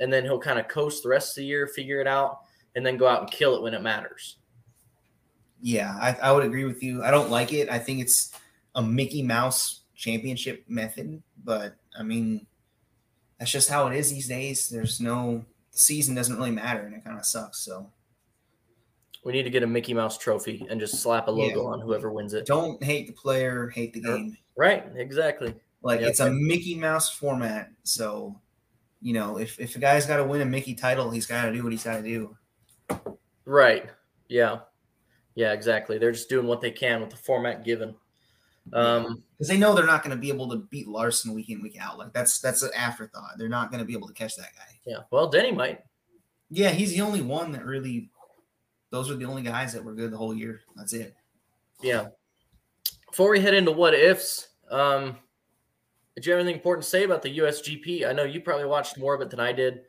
and 0.00 0.12
then 0.12 0.24
he'll 0.24 0.38
kind 0.38 0.58
of 0.58 0.68
coast 0.68 1.02
the 1.02 1.08
rest 1.08 1.30
of 1.30 1.42
the 1.42 1.46
year, 1.46 1.66
figure 1.66 2.00
it 2.00 2.06
out, 2.06 2.40
and 2.74 2.84
then 2.84 2.98
go 2.98 3.06
out 3.06 3.22
and 3.22 3.30
kill 3.30 3.56
it 3.56 3.62
when 3.62 3.72
it 3.72 3.82
matters. 3.82 4.36
Yeah, 5.62 5.96
I, 5.98 6.16
I 6.22 6.32
would 6.32 6.44
agree 6.44 6.64
with 6.64 6.82
you. 6.82 7.02
I 7.02 7.10
don't 7.10 7.30
like 7.30 7.52
it. 7.54 7.70
I 7.70 7.78
think 7.78 8.00
it's 8.00 8.32
a 8.74 8.82
Mickey 8.82 9.22
Mouse 9.22 9.80
championship 9.94 10.64
method, 10.68 11.22
but 11.42 11.76
I 11.98 12.02
mean, 12.02 12.46
that's 13.38 13.50
just 13.50 13.70
how 13.70 13.86
it 13.86 13.96
is 13.96 14.12
these 14.12 14.28
days. 14.28 14.68
There's 14.68 15.00
no 15.00 15.44
season 15.70 16.14
doesn't 16.14 16.36
really 16.36 16.50
matter, 16.50 16.80
and 16.80 16.94
it 16.94 17.02
kind 17.04 17.18
of 17.18 17.24
sucks. 17.24 17.60
So 17.60 17.90
we 19.26 19.32
need 19.32 19.42
to 19.42 19.50
get 19.50 19.64
a 19.64 19.66
Mickey 19.66 19.92
Mouse 19.92 20.16
trophy 20.16 20.64
and 20.70 20.78
just 20.78 21.02
slap 21.02 21.26
a 21.26 21.30
logo 21.32 21.64
yeah. 21.64 21.68
on 21.68 21.80
whoever 21.80 22.12
wins 22.12 22.32
it. 22.32 22.46
Don't 22.46 22.80
hate 22.80 23.08
the 23.08 23.12
player, 23.12 23.68
hate 23.70 23.92
the 23.92 24.00
game. 24.00 24.36
Right, 24.56 24.86
exactly. 24.94 25.52
Like 25.82 26.00
yep. 26.00 26.10
it's 26.10 26.20
a 26.20 26.30
Mickey 26.30 26.76
Mouse 26.76 27.10
format, 27.10 27.70
so 27.82 28.40
you 29.02 29.14
know 29.14 29.38
if 29.38 29.58
if 29.58 29.74
a 29.74 29.80
guy's 29.80 30.06
got 30.06 30.18
to 30.18 30.24
win 30.24 30.42
a 30.42 30.44
Mickey 30.44 30.76
title, 30.76 31.10
he's 31.10 31.26
got 31.26 31.44
to 31.46 31.52
do 31.52 31.64
what 31.64 31.72
he's 31.72 31.82
got 31.82 31.96
to 31.96 32.02
do. 32.04 32.36
Right. 33.44 33.90
Yeah. 34.28 34.60
Yeah. 35.34 35.52
Exactly. 35.52 35.98
They're 35.98 36.12
just 36.12 36.28
doing 36.28 36.46
what 36.46 36.60
they 36.60 36.70
can 36.70 37.00
with 37.00 37.10
the 37.10 37.16
format 37.16 37.64
given. 37.64 37.96
Um, 38.72 39.24
because 39.36 39.48
they 39.48 39.56
know 39.56 39.74
they're 39.74 39.86
not 39.86 40.02
going 40.02 40.16
to 40.16 40.20
be 40.20 40.28
able 40.28 40.48
to 40.50 40.56
beat 40.56 40.88
Larson 40.88 41.34
week 41.34 41.50
in 41.50 41.62
week 41.62 41.76
out. 41.80 41.98
Like 41.98 42.12
that's 42.12 42.38
that's 42.38 42.62
an 42.62 42.70
afterthought. 42.76 43.38
They're 43.38 43.48
not 43.48 43.70
going 43.70 43.80
to 43.80 43.84
be 43.84 43.92
able 43.92 44.06
to 44.06 44.14
catch 44.14 44.36
that 44.36 44.54
guy. 44.56 44.80
Yeah. 44.86 44.98
Well, 45.10 45.28
Denny 45.28 45.50
might. 45.50 45.84
Yeah, 46.48 46.70
he's 46.70 46.92
the 46.94 47.00
only 47.00 47.22
one 47.22 47.50
that 47.52 47.64
really. 47.64 48.10
Those 48.90 49.10
are 49.10 49.16
the 49.16 49.24
only 49.24 49.42
guys 49.42 49.72
that 49.72 49.84
were 49.84 49.94
good 49.94 50.10
the 50.10 50.16
whole 50.16 50.34
year. 50.34 50.60
That's 50.76 50.92
it. 50.92 51.14
Yeah. 51.82 52.08
Before 53.10 53.30
we 53.30 53.40
head 53.40 53.54
into 53.54 53.72
what 53.72 53.94
ifs, 53.94 54.48
um, 54.70 55.16
did 56.14 56.26
you 56.26 56.32
have 56.32 56.40
anything 56.40 56.56
important 56.56 56.84
to 56.84 56.90
say 56.90 57.04
about 57.04 57.22
the 57.22 57.38
USGP? 57.38 58.06
I 58.06 58.12
know 58.12 58.24
you 58.24 58.40
probably 58.40 58.66
watched 58.66 58.98
more 58.98 59.14
of 59.14 59.20
it 59.20 59.30
than 59.30 59.40
I 59.40 59.52
did. 59.52 59.82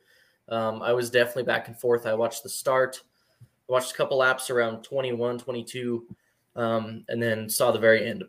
Um, 0.49 0.81
I 0.81 0.93
was 0.93 1.09
definitely 1.09 1.43
back 1.43 1.67
and 1.67 1.79
forth. 1.79 2.05
I 2.05 2.13
watched 2.13 2.43
the 2.43 2.49
start, 2.49 3.01
I 3.41 3.71
watched 3.71 3.91
a 3.91 3.95
couple 3.95 4.17
laps 4.17 4.49
around 4.49 4.83
21, 4.83 5.39
22, 5.39 6.07
um, 6.55 7.03
and 7.09 7.21
then 7.21 7.49
saw 7.49 7.71
the 7.71 7.79
very 7.79 8.07
end 8.07 8.23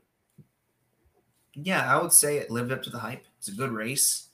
yeah, 1.64 1.92
I 1.92 2.00
would 2.00 2.12
say 2.12 2.36
it 2.36 2.50
lived 2.50 2.72
up 2.72 2.82
to 2.84 2.90
the 2.90 2.98
hype. 2.98 3.24
It's 3.38 3.48
a 3.48 3.52
good 3.52 3.72
race. 3.72 4.28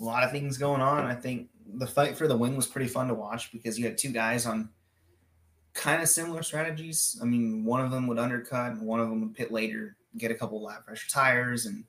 A 0.00 0.04
lot 0.04 0.24
of 0.24 0.32
things 0.32 0.58
going 0.58 0.80
on. 0.80 1.04
I 1.04 1.14
think 1.14 1.48
the 1.74 1.86
fight 1.86 2.16
for 2.16 2.26
the 2.26 2.36
win 2.36 2.56
was 2.56 2.66
pretty 2.66 2.88
fun 2.88 3.08
to 3.08 3.14
watch 3.14 3.52
because 3.52 3.78
you 3.78 3.84
had 3.84 3.98
two 3.98 4.10
guys 4.10 4.46
on 4.46 4.68
kind 5.76 6.02
of 6.02 6.08
similar 6.08 6.42
strategies. 6.42 7.18
I 7.22 7.26
mean, 7.26 7.64
one 7.64 7.80
of 7.80 7.90
them 7.90 8.06
would 8.06 8.18
undercut 8.18 8.72
and 8.72 8.80
one 8.80 8.98
of 8.98 9.08
them 9.08 9.20
would 9.20 9.34
pit 9.34 9.52
later, 9.52 9.96
get 10.16 10.30
a 10.30 10.34
couple 10.34 10.62
lap 10.62 10.86
pressure 10.86 11.08
tires. 11.08 11.66
And 11.66 11.84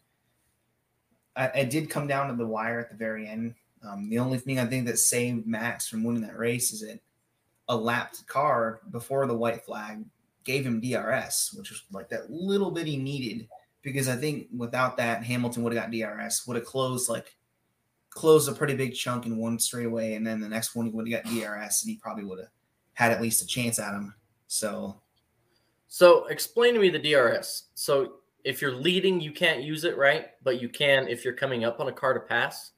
I, 1.35 1.51
I 1.55 1.63
did 1.63 1.89
come 1.89 2.05
down 2.05 2.27
to 2.27 2.35
the 2.35 2.45
wire 2.45 2.79
at 2.79 2.89
the 2.89 2.95
very 2.95 3.27
end. 3.27 3.55
Um, 3.87 4.09
the 4.09 4.19
only 4.19 4.39
thing 4.39 4.59
I 4.59 4.65
think 4.65 4.85
that 4.87 4.97
saved 4.97 5.47
Max 5.47 5.87
from 5.87 6.03
winning 6.03 6.23
that 6.23 6.37
race 6.37 6.73
is 6.73 6.81
that 6.81 6.99
a 7.69 7.75
lapped 7.75 8.27
car 8.27 8.81
before 8.91 9.25
the 9.25 9.37
white 9.37 9.63
flag 9.65 10.03
gave 10.43 10.65
him 10.65 10.81
DRS, 10.81 11.53
which 11.57 11.69
was 11.69 11.83
like 11.91 12.09
that 12.09 12.29
little 12.29 12.71
bit 12.71 12.87
he 12.87 12.97
needed 12.97 13.47
because 13.81 14.09
I 14.09 14.15
think 14.15 14.47
without 14.55 14.97
that, 14.97 15.23
Hamilton 15.23 15.63
would 15.63 15.73
have 15.73 15.83
got 15.83 15.91
DRS, 15.91 16.45
would 16.45 16.57
have 16.57 16.65
closed 16.65 17.09
like 17.09 17.37
closed 18.09 18.49
a 18.49 18.53
pretty 18.53 18.75
big 18.75 18.95
chunk 18.95 19.25
in 19.25 19.37
one 19.37 19.59
straightaway, 19.59 20.15
and 20.15 20.25
then 20.25 20.41
the 20.41 20.49
next 20.49 20.75
one 20.75 20.87
he 20.87 20.91
would 20.91 21.07
have 21.07 21.23
got 21.23 21.31
DRS, 21.31 21.83
and 21.83 21.91
he 21.91 21.97
probably 21.97 22.23
would 22.23 22.39
have 22.39 22.49
had 22.97 23.11
at 23.11 23.21
least 23.21 23.43
a 23.43 23.45
chance 23.45 23.77
at 23.77 23.93
him. 23.93 24.11
So, 24.47 24.95
so 25.87 26.25
explain 26.25 26.73
to 26.73 26.79
me 26.79 26.89
the 26.89 26.97
DRS. 26.97 27.65
So 27.75 28.13
if 28.43 28.59
you're 28.59 28.73
leading, 28.73 29.21
you 29.21 29.31
can't 29.31 29.61
use 29.61 29.83
it, 29.83 29.95
right? 29.97 30.29
But 30.43 30.59
you 30.59 30.67
can 30.67 31.07
if 31.07 31.23
you're 31.23 31.35
coming 31.35 31.63
up 31.63 31.79
on 31.79 31.87
a 31.87 31.91
car 31.91 32.15
to 32.15 32.19
pass. 32.19 32.71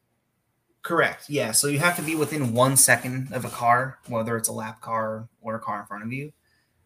Correct. 0.81 1.29
Yeah. 1.29 1.53
So 1.53 1.67
you 1.67 1.79
have 1.79 1.95
to 1.95 2.01
be 2.01 2.15
within 2.15 2.53
one 2.53 2.75
second 2.75 3.31
of 3.31 3.45
a 3.45 3.49
car, 3.49 3.99
whether 4.07 4.35
it's 4.35 4.49
a 4.49 4.51
lap 4.51 4.81
car 4.81 5.29
or 5.39 5.55
a 5.55 5.59
car 5.59 5.79
in 5.79 5.85
front 5.85 6.03
of 6.03 6.11
you, 6.11 6.33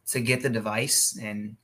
to 0.09 0.21
get 0.21 0.43
the 0.43 0.49
device. 0.49 1.17
And 1.19 1.57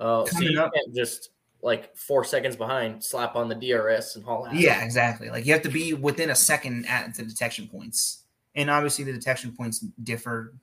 uh, 0.00 0.26
so 0.26 0.40
you 0.40 0.60
up, 0.60 0.74
can't 0.74 0.92
just 0.92 1.30
like 1.62 1.96
four 1.96 2.24
seconds 2.24 2.56
behind, 2.56 3.04
slap 3.04 3.36
on 3.36 3.48
the 3.48 3.54
DRS 3.54 4.16
and 4.16 4.24
haul 4.24 4.44
out. 4.44 4.56
Yeah, 4.56 4.82
exactly. 4.82 5.30
Like 5.30 5.46
you 5.46 5.52
have 5.52 5.62
to 5.62 5.68
be 5.68 5.94
within 5.94 6.30
a 6.30 6.34
second 6.34 6.84
at 6.86 7.14
the 7.14 7.22
detection 7.22 7.68
points. 7.68 8.24
And 8.56 8.68
obviously 8.68 9.04
the 9.04 9.12
detection 9.12 9.52
points 9.52 9.78
differ 10.02 10.54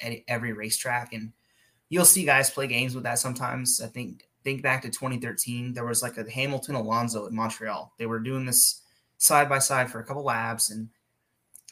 at 0.00 0.12
every 0.28 0.52
racetrack. 0.52 1.12
And 1.12 1.32
you'll 1.88 2.04
see 2.04 2.24
guys 2.24 2.50
play 2.50 2.66
games 2.66 2.94
with 2.94 3.04
that 3.04 3.18
sometimes. 3.18 3.80
I 3.80 3.88
think 3.88 4.24
think 4.42 4.62
back 4.62 4.82
to 4.82 4.88
2013, 4.88 5.74
there 5.74 5.84
was 5.84 6.02
like 6.02 6.16
a 6.16 6.30
Hamilton 6.30 6.74
Alonso 6.74 7.26
at 7.26 7.32
Montreal. 7.32 7.92
They 7.98 8.06
were 8.06 8.20
doing 8.20 8.46
this 8.46 8.82
side 9.18 9.48
by 9.48 9.58
side 9.58 9.90
for 9.90 10.00
a 10.00 10.04
couple 10.04 10.24
laps 10.24 10.70
and 10.70 10.88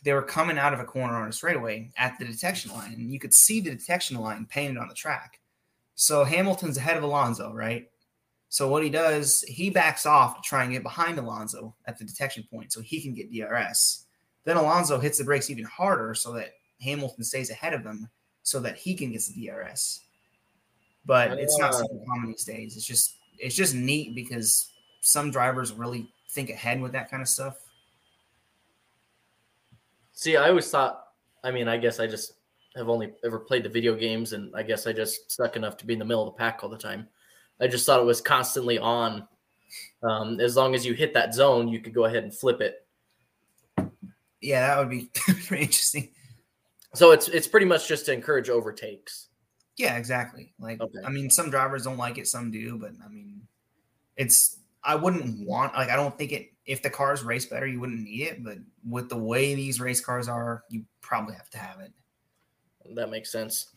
they 0.05 0.13
were 0.13 0.23
coming 0.23 0.59
out 0.59 0.75
of 0.75 0.81
a 0.81 0.85
corner 0.85 1.17
on 1.17 1.29
a 1.29 1.33
straightaway 1.33 1.91
at 1.97 2.19
the 2.19 2.25
detection 2.25 2.73
line. 2.73 2.95
And 2.95 3.13
you 3.13 3.19
could 3.19 3.35
see 3.35 3.61
the 3.61 3.71
detection 3.71 4.17
line 4.19 4.47
painted 4.47 4.79
on 4.79 4.89
the 4.89 4.95
track. 4.95 5.41
So 5.95 6.25
Hamilton's 6.25 6.77
ahead 6.77 6.97
of 6.97 7.03
Alonso, 7.03 7.53
right? 7.53 7.91
So 8.49 8.69
what 8.69 8.83
he 8.83 8.91
does, 8.91 9.43
he 9.43 9.71
backs 9.71 10.07
off 10.07 10.37
to 10.37 10.43
try 10.43 10.63
and 10.63 10.73
get 10.73 10.83
behind 10.83 11.19
Alonso 11.19 11.75
at 11.87 11.99
the 11.99 12.05
detection 12.05 12.45
point 12.51 12.73
so 12.73 12.81
he 12.81 13.01
can 13.01 13.15
get 13.15 13.33
DRS. 13.33 14.07
Then 14.45 14.57
Alonso 14.57 14.99
hits 14.99 15.19
the 15.19 15.25
brakes 15.25 15.51
even 15.51 15.65
harder 15.65 16.15
so 16.15 16.33
that 16.33 16.53
Hamilton 16.81 17.25
stays 17.25 17.51
ahead 17.51 17.75
of 17.75 17.85
him. 17.85 18.09
So 18.49 18.61
that 18.61 18.79
he 18.79 18.95
can 18.95 19.13
get 19.13 19.21
the 19.23 19.47
DRS. 19.47 20.01
But 21.05 21.33
it's 21.39 21.59
not 21.59 21.75
super 21.75 22.03
common 22.07 22.31
these 22.31 22.45
days. 22.45 22.77
It's 22.77 22.87
just 22.87 23.17
it's 23.39 23.55
just 23.55 23.75
neat 23.75 24.15
because 24.15 24.73
some 25.01 25.31
drivers 25.31 25.73
really 25.73 26.11
think 26.31 26.49
ahead 26.49 26.81
with 26.81 26.93
that 26.93 27.11
kind 27.11 27.21
of 27.21 27.29
stuff. 27.29 27.57
See, 30.13 30.37
I 30.37 30.49
always 30.49 30.71
thought. 30.71 31.05
I 31.45 31.51
mean, 31.51 31.69
I 31.69 31.77
guess 31.77 32.01
I 32.01 32.07
just 32.07 32.33
have 32.75 32.89
only 32.89 33.13
ever 33.23 33.39
played 33.39 33.65
the 33.65 33.69
video 33.69 33.95
games, 33.95 34.33
and 34.33 34.55
I 34.57 34.63
guess 34.63 34.87
I 34.87 34.93
just 34.93 35.31
stuck 35.31 35.57
enough 35.57 35.77
to 35.79 35.87
be 35.87 35.93
in 35.93 35.99
the 35.99 36.05
middle 36.05 36.27
of 36.27 36.35
the 36.35 36.39
pack 36.39 36.61
all 36.63 36.71
the 36.71 36.79
time. 36.79 37.07
I 37.61 37.69
just 37.69 37.85
thought 37.85 38.01
it 38.01 38.07
was 38.07 38.21
constantly 38.23 38.79
on. 38.79 39.29
Um, 40.03 40.41
as 40.41 40.57
long 40.57 40.75
as 40.75 40.87
you 40.87 40.95
hit 40.95 41.13
that 41.15 41.35
zone, 41.35 41.69
you 41.69 41.81
could 41.81 41.95
go 41.95 42.07
ahead 42.07 42.25
and 42.25 42.35
flip 42.35 42.63
it. 42.63 42.87
Yeah, 44.41 44.69
that 44.69 44.79
would 44.79 44.91
be 44.91 45.11
pretty 45.15 45.65
interesting. 45.65 46.11
So 46.95 47.11
it's 47.13 47.29
it's 47.29 47.47
pretty 47.47 47.67
much 47.67 47.87
just 47.89 48.07
to 48.07 48.13
encourage 48.13 48.49
overtakes. 48.49 49.29
Yeah, 49.77 49.97
exactly. 49.97 50.53
Like, 50.59 50.81
Okay. 50.81 50.99
I 51.05 51.11
mean, 51.11 51.31
some 51.31 51.51
drivers 51.51 51.85
don't 51.85 51.99
like 51.99 52.19
it, 52.19 52.27
some 52.27 52.51
do, 52.51 52.79
but 52.79 52.93
I 53.05 53.09
mean, 53.09 53.43
it's. 54.17 54.57
I 54.85 54.95
wouldn't 54.95 55.47
want 55.47 55.75
like 55.75 55.91
I 55.91 55.97
don't 55.97 56.17
think 56.17 56.33
it. 56.33 56.53
If 56.65 56.83
the 56.83 56.91
cars 56.91 57.23
race 57.23 57.47
better, 57.47 57.67
you 57.67 57.81
wouldn't 57.81 58.01
need 58.01 58.23
it. 58.23 58.45
But 58.45 58.59
with 58.89 59.09
the 59.09 59.19
way 59.19 59.55
these 59.55 59.81
race 59.81 60.01
cars 60.01 60.29
are, 60.29 60.65
you 60.71 60.85
probably 61.01 61.35
have 61.35 61.51
to 61.51 61.59
have 61.59 61.81
it. 61.81 61.93
That 62.95 63.11
makes 63.11 63.31
sense. 63.31 63.71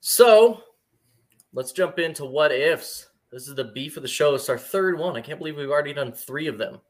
So 0.00 0.62
let's 1.52 1.72
jump 1.72 1.98
into 1.98 2.24
what 2.24 2.52
ifs. 2.52 3.08
This 3.30 3.48
is 3.48 3.54
the 3.54 3.64
beef 3.64 3.96
of 3.96 4.02
the 4.02 4.08
show. 4.08 4.34
It's 4.34 4.48
our 4.48 4.58
third 4.58 4.98
one. 4.98 5.16
I 5.16 5.20
can't 5.20 5.38
believe 5.38 5.56
we've 5.56 5.70
already 5.70 5.94
done 5.94 6.12
three 6.12 6.46
of 6.46 6.58
them. 6.58 6.80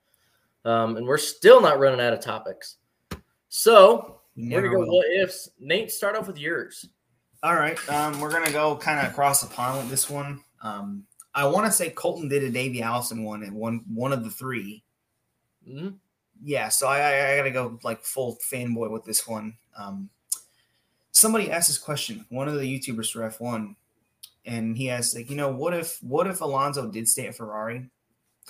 Um, 0.65 0.97
and 0.97 1.07
we're 1.07 1.19
still 1.19 1.61
not 1.61 1.79
running 1.79 2.01
out 2.01 2.13
of 2.13 2.21
topics. 2.21 2.77
So 3.49 4.22
we're 4.37 4.63
gonna 4.63 4.75
go 4.75 4.87
what 4.87 5.07
ifs. 5.11 5.51
Nate, 5.59 5.91
start 5.91 6.17
off 6.17 6.27
with 6.27 6.39
yours. 6.39 6.89
All 7.43 7.55
right, 7.55 7.77
um, 7.89 8.21
we're 8.21 8.31
gonna 8.31 8.53
go 8.53 8.77
kind 8.77 9.05
of 9.05 9.11
across 9.13 9.43
the 9.43 9.53
pond 9.53 9.79
with 9.79 9.91
this 9.91 10.09
one. 10.09 10.43
Um, 10.63 11.05
I 11.35 11.47
want 11.47 11.67
to 11.67 11.73
say 11.73 11.91
Colton 11.91 12.29
did 12.29 12.45
a 12.45 12.51
Davey 12.51 12.83
Allison 12.83 13.25
one 13.25 13.43
and 13.43 13.55
one 13.55 13.85
one 13.93 14.13
of 14.13 14.25
the 14.25 14.31
three. 14.31 14.85
Mhm. 15.69 15.97
Yeah, 16.45 16.69
so 16.69 16.89
I, 16.89 16.99
I, 16.99 17.33
I 17.33 17.37
gotta 17.37 17.51
go 17.51 17.79
like 17.83 18.03
full 18.05 18.39
fanboy 18.51 18.91
with 18.91 19.05
this 19.05 19.27
one. 19.27 19.57
Um, 19.77 20.11
somebody 21.13 21.51
asked 21.51 21.69
this 21.69 21.79
question, 21.79 22.27
one 22.31 22.49
of 22.49 22.55
the 22.55 22.79
YouTubers 22.81 23.13
for 23.13 23.21
F1, 23.21 23.77
and 24.45 24.77
he 24.77 24.91
asked 24.91 25.15
like, 25.15 25.31
you 25.31 25.37
know, 25.37 25.51
what 25.53 25.75
if 25.75 26.03
what 26.03 26.27
if 26.27 26.41
Alonso 26.41 26.91
did 26.91 27.09
stay 27.09 27.27
at 27.27 27.37
Ferrari 27.37 27.89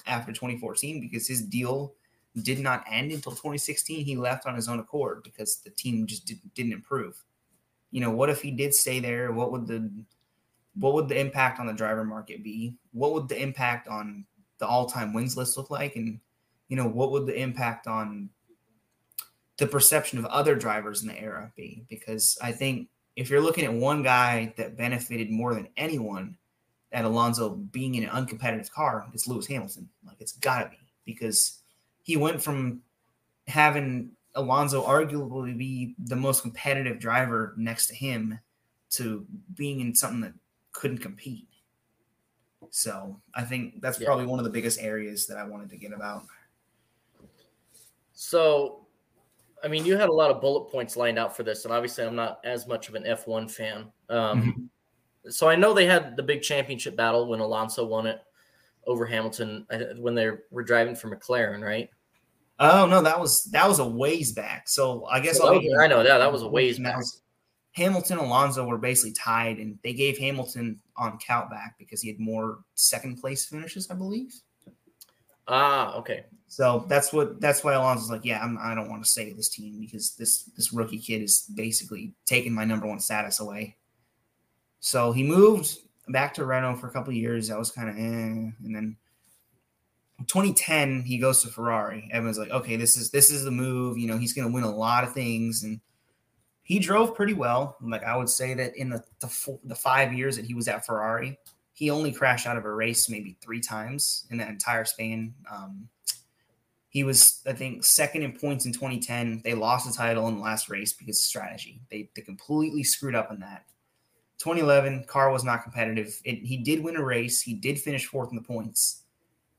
after 0.07 0.33
2014 0.33 1.01
because 1.01 1.29
his 1.29 1.43
deal 1.43 1.95
did 2.41 2.61
not 2.61 2.85
end 2.91 3.13
until 3.13 3.33
2016? 3.33 4.05
He 4.05 4.17
left 4.17 4.47
on 4.47 4.55
his 4.55 4.69
own 4.69 4.79
accord 4.79 5.23
because 5.23 5.57
the 5.59 5.71
team 5.71 6.07
just 6.07 6.27
did, 6.27 6.41
didn't 6.55 6.73
improve. 6.73 7.23
You 7.91 8.01
know, 8.01 8.11
what 8.11 8.31
if 8.31 8.41
he 8.41 8.51
did 8.51 8.75
stay 8.75 9.01
there? 9.01 9.33
What 9.33 9.53
would 9.53 9.67
the 9.67 9.91
what 10.75 10.95
would 10.95 11.09
the 11.09 11.21
impact 11.21 11.61
on 11.61 11.67
the 11.67 11.75
driver 11.75 12.05
market 12.05 12.43
be? 12.43 12.75
What 12.93 13.13
would 13.13 13.29
the 13.29 13.41
impact 13.41 13.89
on 13.89 14.25
the 14.59 14.67
all-time 14.67 15.13
wins 15.13 15.37
list 15.37 15.59
look 15.59 15.71
like? 15.71 15.97
And 15.97 16.19
you 16.69 16.77
know, 16.77 16.89
what 16.89 17.11
would 17.11 17.27
the 17.27 17.39
impact 17.39 17.87
on 17.87 18.31
the 19.59 19.67
perception 19.67 20.19
of 20.19 20.25
other 20.27 20.55
drivers 20.55 21.03
in 21.03 21.09
the 21.09 21.21
era 21.21 21.53
be? 21.55 21.85
Because 21.91 22.39
I 22.41 22.53
think 22.53 22.89
if 23.15 23.29
you're 23.29 23.43
looking 23.43 23.65
at 23.65 23.73
one 23.73 24.03
guy 24.03 24.55
that 24.57 24.79
benefited 24.79 25.31
more 25.31 25.55
than 25.55 25.69
anyone 25.77 26.39
at 26.93 27.05
Alonso 27.05 27.51
being 27.51 27.95
in 27.95 28.05
an 28.05 28.11
uncompetitive 28.11 28.71
car, 28.71 29.07
it's 29.13 29.27
Lewis 29.27 29.47
Hamilton. 29.47 29.91
Like 30.07 30.21
it's 30.21 30.33
gotta 30.33 30.71
be 30.71 30.79
because 31.05 31.62
he 32.03 32.17
went 32.17 32.43
from 32.43 32.81
having 33.47 34.11
Alonso 34.35 34.83
arguably 34.85 35.57
be 35.57 35.95
the 35.99 36.17
most 36.17 36.43
competitive 36.43 36.99
driver 36.99 37.55
next 37.57 37.89
to 37.89 37.95
him 37.95 38.39
to 38.91 39.27
being 39.55 39.81
in 39.81 39.95
something 39.95 40.21
that 40.21 40.33
couldn't 40.73 40.99
compete. 40.99 41.49
So 42.71 43.21
I 43.35 43.43
think 43.43 43.81
that's 43.83 44.01
Yeah. 44.01 44.07
probably 44.07 44.27
one 44.27 44.39
of 44.39 44.45
the 44.45 44.51
biggest 44.51 44.81
areas 44.81 45.27
that 45.27 45.37
I 45.37 45.45
wanted 45.45 45.69
to 45.71 45.77
get 45.77 45.93
about. 45.93 46.25
So, 48.15 48.87
I 49.63 49.69
mean, 49.69 49.85
you 49.85 49.97
had 49.97 50.09
a 50.09 50.13
lot 50.13 50.31
of 50.31 50.41
bullet 50.41 50.71
points 50.71 50.97
lined 50.97 51.19
out 51.19 51.37
for 51.37 51.43
this, 51.43 51.65
and 51.65 51.73
obviously, 51.73 52.05
I'm 52.05 52.17
not 52.17 52.41
as 52.45 52.67
much 52.67 52.89
of 52.89 52.95
an 52.95 53.05
F1 53.05 53.49
fan. 53.49 53.93
Um, 54.09 54.71
So 55.31 55.49
I 55.49 55.55
know 55.55 55.73
they 55.73 55.87
had 55.87 56.17
the 56.17 56.23
big 56.23 56.43
championship 56.43 56.97
battle 56.97 57.29
when 57.29 57.39
Alonso 57.39 57.87
won 57.87 58.09
it 58.09 58.21
over 58.87 59.07
Hamilton 59.07 59.67
uh, 59.71 59.79
when 59.99 60.15
they 60.15 60.31
were 60.51 60.63
driving 60.65 60.95
for 60.97 61.15
McLaren, 61.15 61.63
right? 61.63 61.89
Oh 62.59 62.87
no, 62.87 63.03
that 63.03 63.19
was 63.19 63.45
that 63.45 63.69
was 63.69 63.79
a 63.79 63.87
ways 63.87 64.33
back. 64.33 64.69
So 64.69 65.05
I 65.07 65.21
guess 65.21 65.39
So 65.39 65.47
I'll 65.47 65.55
that 65.55 65.61
give 65.61 65.71
was- 65.71 65.81
I 65.83 65.87
know 65.89 66.03
that 66.03 66.19
that 66.19 66.33
was 66.33 66.43
a 66.43 66.49
ways 66.49 66.79
back. 66.79 66.97
was- 66.97 67.23
Hamilton 67.75 68.19
and 68.19 68.27
Alonso 68.27 68.67
were 68.67 68.77
basically 68.77 69.13
tied, 69.13 69.57
and 69.59 69.79
they 69.83 69.95
gave 69.95 70.19
Hamilton 70.19 70.79
on 70.99 71.19
count 71.19 71.49
back 71.49 71.75
because 71.79 72.03
he 72.03 72.09
had 72.09 72.19
more 72.21 72.59
second 72.75 73.17
place 73.17 73.47
finishes, 73.47 73.91
I 73.91 73.95
believe. 73.95 74.35
Ah, 75.49 75.95
okay. 75.97 76.27
So 76.49 76.85
that's 76.87 77.15
what 77.15 77.41
that's 77.41 77.65
why 77.65 77.73
Alonso's 77.73 78.11
like, 78.11 78.27
yeah, 78.27 78.45
I'm, 78.45 78.59
I 78.61 78.75
don't 78.75 78.91
want 78.91 79.03
to 79.03 79.25
with 79.25 79.37
this 79.39 79.49
team 79.49 79.81
because 79.81 80.15
this 80.17 80.43
this 80.55 80.73
rookie 80.75 80.99
kid 80.99 81.23
is 81.23 81.47
basically 81.55 82.13
taking 82.27 82.53
my 82.53 82.65
number 82.67 82.87
one 82.87 83.01
status 83.01 83.41
away. 83.41 83.77
So 84.81 85.13
he 85.13 85.23
moved 85.23 85.79
back 86.13 86.35
to 86.35 86.45
Renault 86.45 86.77
for 86.77 86.89
a 86.89 86.93
couple 86.93 87.13
years. 87.13 87.49
That 87.49 87.59
was 87.59 87.71
kind 87.71 87.89
of, 87.89 87.97
eh. 87.97 88.01
and 88.01 88.75
then 88.75 88.97
2010 90.27 91.03
he 91.03 91.19
goes 91.19 91.43
to 91.43 91.49
Ferrari. 91.49 92.09
Everyone's 92.13 92.39
like, 92.39 92.51
okay, 92.51 92.77
this 92.77 92.97
is 92.97 93.11
this 93.11 93.31
is 93.31 93.45
the 93.45 93.51
move. 93.51 93.99
You 93.99 94.09
know, 94.09 94.19
he's 94.19 94.33
going 94.33 94.47
to 94.47 94.55
win 94.55 94.65
a 94.65 94.75
lot 94.75 95.05
of 95.05 95.13
things, 95.13 95.63
and 95.63 95.81
he 96.63 96.79
drove 96.79 97.15
pretty 97.15 97.35
well. 97.35 97.77
Like 97.81 98.05
I 98.05 98.17
would 98.17 98.31
say 98.31 98.55
that 98.55 98.77
in 98.77 98.91
the 98.91 99.03
the, 99.21 99.29
four, 99.29 99.59
the 99.65 99.75
five 99.75 100.13
years 100.13 100.37
that 100.37 100.45
he 100.45 100.55
was 100.55 100.69
at 100.69 100.87
Ferrari, 100.87 101.39
he 101.73 101.91
only 101.91 102.13
crashed 102.13 102.47
out 102.47 102.57
of 102.57 102.65
a 102.65 102.73
race 102.73 103.09
maybe 103.09 103.37
three 103.41 103.61
times 103.61 104.27
in 104.31 104.37
that 104.39 104.49
entire 104.49 104.85
span. 104.85 105.35
Um, 105.51 105.89
he 106.93 107.05
was, 107.05 107.41
I 107.47 107.55
think, 107.55 107.85
second 107.85 108.23
in 108.23 108.33
points 108.33 108.67
in 108.67 108.73
2010. 108.73 109.41
They 109.43 109.55
lost 109.55 109.87
the 109.87 109.97
title 109.97 110.29
in 110.29 110.37
the 110.37 110.43
last 110.43 110.69
race 110.69 110.93
because 110.93 111.19
of 111.19 111.25
strategy. 111.25 111.81
They, 111.91 112.11
they 112.15 112.21
completely 112.21 112.85
screwed 112.85 113.15
up 113.15 113.33
in 113.33 113.41
that. 113.41 113.65
2011, 114.43 115.05
car 115.05 115.31
was 115.31 115.45
not 115.45 115.63
competitive. 115.63 116.21
It, 116.25 116.41
he 116.45 116.57
did 116.57 116.83
win 116.83 116.97
a 116.97 117.05
race. 117.05 117.41
He 117.41 117.55
did 117.55 117.81
finish 117.81 118.07
fourth 118.07 118.31
in 118.31 118.37
the 118.37 118.43
points, 118.43 119.05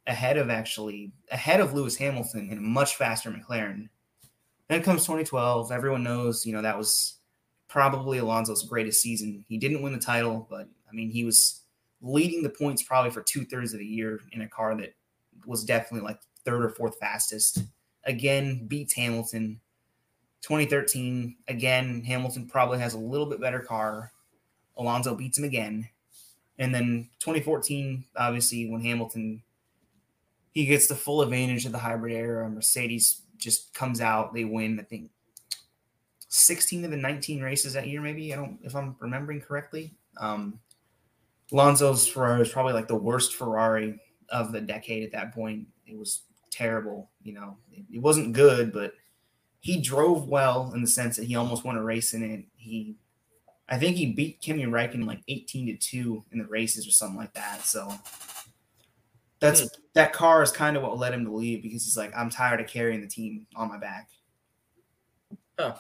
ahead 0.08 0.36
of 0.36 0.50
actually 0.50 1.14
ahead 1.32 1.62
of 1.62 1.74
Lewis 1.74 1.96
Hamilton 1.96 2.50
in 2.52 2.58
a 2.58 2.62
much 2.62 2.98
faster 2.98 3.32
McLaren. 3.32 3.88
Then 4.68 4.84
comes 4.84 5.04
2012. 5.04 5.72
Everyone 5.72 6.04
knows, 6.04 6.46
you 6.46 6.52
know, 6.52 6.62
that 6.62 6.78
was 6.78 7.16
probably 7.70 8.18
Alonso's 8.18 8.64
greatest 8.64 9.02
season. 9.02 9.46
He 9.48 9.58
didn't 9.58 9.82
win 9.82 9.94
the 9.94 10.00
title, 10.00 10.46
but 10.50 10.68
I 10.90 10.94
mean, 10.94 11.10
he 11.10 11.24
was 11.24 11.62
leading 12.02 12.44
the 12.44 12.50
points 12.50 12.84
probably 12.84 13.12
for 13.12 13.22
two 13.22 13.46
thirds 13.46 13.72
of 13.72 13.80
the 13.80 13.86
year 13.86 14.20
in 14.34 14.42
a 14.42 14.50
car 14.50 14.76
that 14.76 14.96
was 15.46 15.64
definitely 15.64 16.06
like 16.06 16.20
third 16.44 16.62
or 16.62 16.70
fourth 16.70 17.00
fastest. 17.00 17.64
Again, 18.04 18.68
beats 18.68 18.94
Hamilton. 18.94 19.62
2013, 20.42 21.38
again, 21.48 22.04
Hamilton 22.04 22.48
probably 22.48 22.80
has 22.80 22.96
a 22.96 23.00
little 23.00 23.28
bit 23.28 23.40
better 23.40 23.62
car. 23.62 24.12
Alonso 24.78 25.16
beats 25.16 25.38
him 25.38 25.44
again. 25.44 25.88
And 26.60 26.74
then 26.74 27.10
2014, 27.20 28.06
obviously, 28.16 28.70
when 28.70 28.82
Hamilton 28.82 29.42
he 30.54 30.66
gets 30.66 30.86
the 30.88 30.96
full 30.96 31.22
advantage 31.22 31.66
of 31.66 31.72
the 31.72 31.80
hybrid 31.80 32.14
era, 32.14 32.48
Mercedes 32.48 33.24
just 33.38 33.74
comes 33.74 34.00
out, 34.00 34.34
they 34.34 34.46
win, 34.46 34.80
I 34.80 34.84
think 34.84 35.10
16 36.30 36.86
of 36.86 36.92
the 36.92 36.98
19 36.98 37.42
races 37.42 37.74
that 37.74 37.88
year, 37.88 38.02
maybe. 38.02 38.34
I 38.34 38.36
don't 38.36 38.60
if 38.64 38.76
I'm 38.76 38.96
remembering 39.00 39.42
correctly. 39.42 39.94
Um 40.20 40.60
Alonso's 41.52 42.08
Ferrari 42.08 42.40
was 42.40 42.50
probably 42.50 42.74
like 42.74 42.88
the 42.88 42.96
worst 42.96 43.36
Ferrari 43.36 44.00
of 44.30 44.52
the 44.52 44.62
decade 44.62 45.04
at 45.04 45.12
that 45.12 45.34
point. 45.34 45.68
It 45.86 45.98
was 45.98 46.22
terrible, 46.50 47.12
you 47.22 47.34
know. 47.34 47.58
It, 47.72 47.86
it 47.96 48.02
wasn't 48.02 48.34
good, 48.34 48.72
but 48.72 48.94
he 49.60 49.80
drove 49.80 50.28
well 50.28 50.72
in 50.74 50.82
the 50.82 50.88
sense 50.88 51.16
that 51.18 51.26
he 51.26 51.36
almost 51.36 51.64
won 51.64 51.78
a 51.78 51.84
race 51.84 52.14
in 52.14 52.24
it. 52.24 52.46
He 52.56 52.96
I 53.74 53.80
think 53.80 53.98
he 53.98 54.14
beat 54.14 54.40
Kimi 54.40 54.66
Räikkönen 54.66 55.08
like 55.08 55.24
18 55.28 55.66
to 55.66 55.78
2 55.78 56.26
in 56.32 56.38
the 56.38 56.46
races 56.46 56.88
or 56.88 56.92
something 56.92 57.18
like 57.18 57.34
that. 57.34 57.66
So 57.66 57.92
that's 59.40 59.62
hmm. 59.62 59.68
that 59.96 60.14
car 60.14 60.44
is 60.44 60.52
kind 60.52 60.78
of 60.78 60.84
what 60.84 61.00
led 61.00 61.12
him 61.12 61.26
to 61.26 61.32
leave 61.32 61.64
because 61.64 61.84
he's 61.84 61.98
like, 61.98 62.14
I'm 62.16 62.30
tired 62.30 62.62
of 62.62 62.68
carrying 62.68 63.02
the 63.02 63.08
team 63.08 63.48
on 63.56 63.70
my 63.70 63.80
back. 63.80 64.10
Oh, 65.58 65.74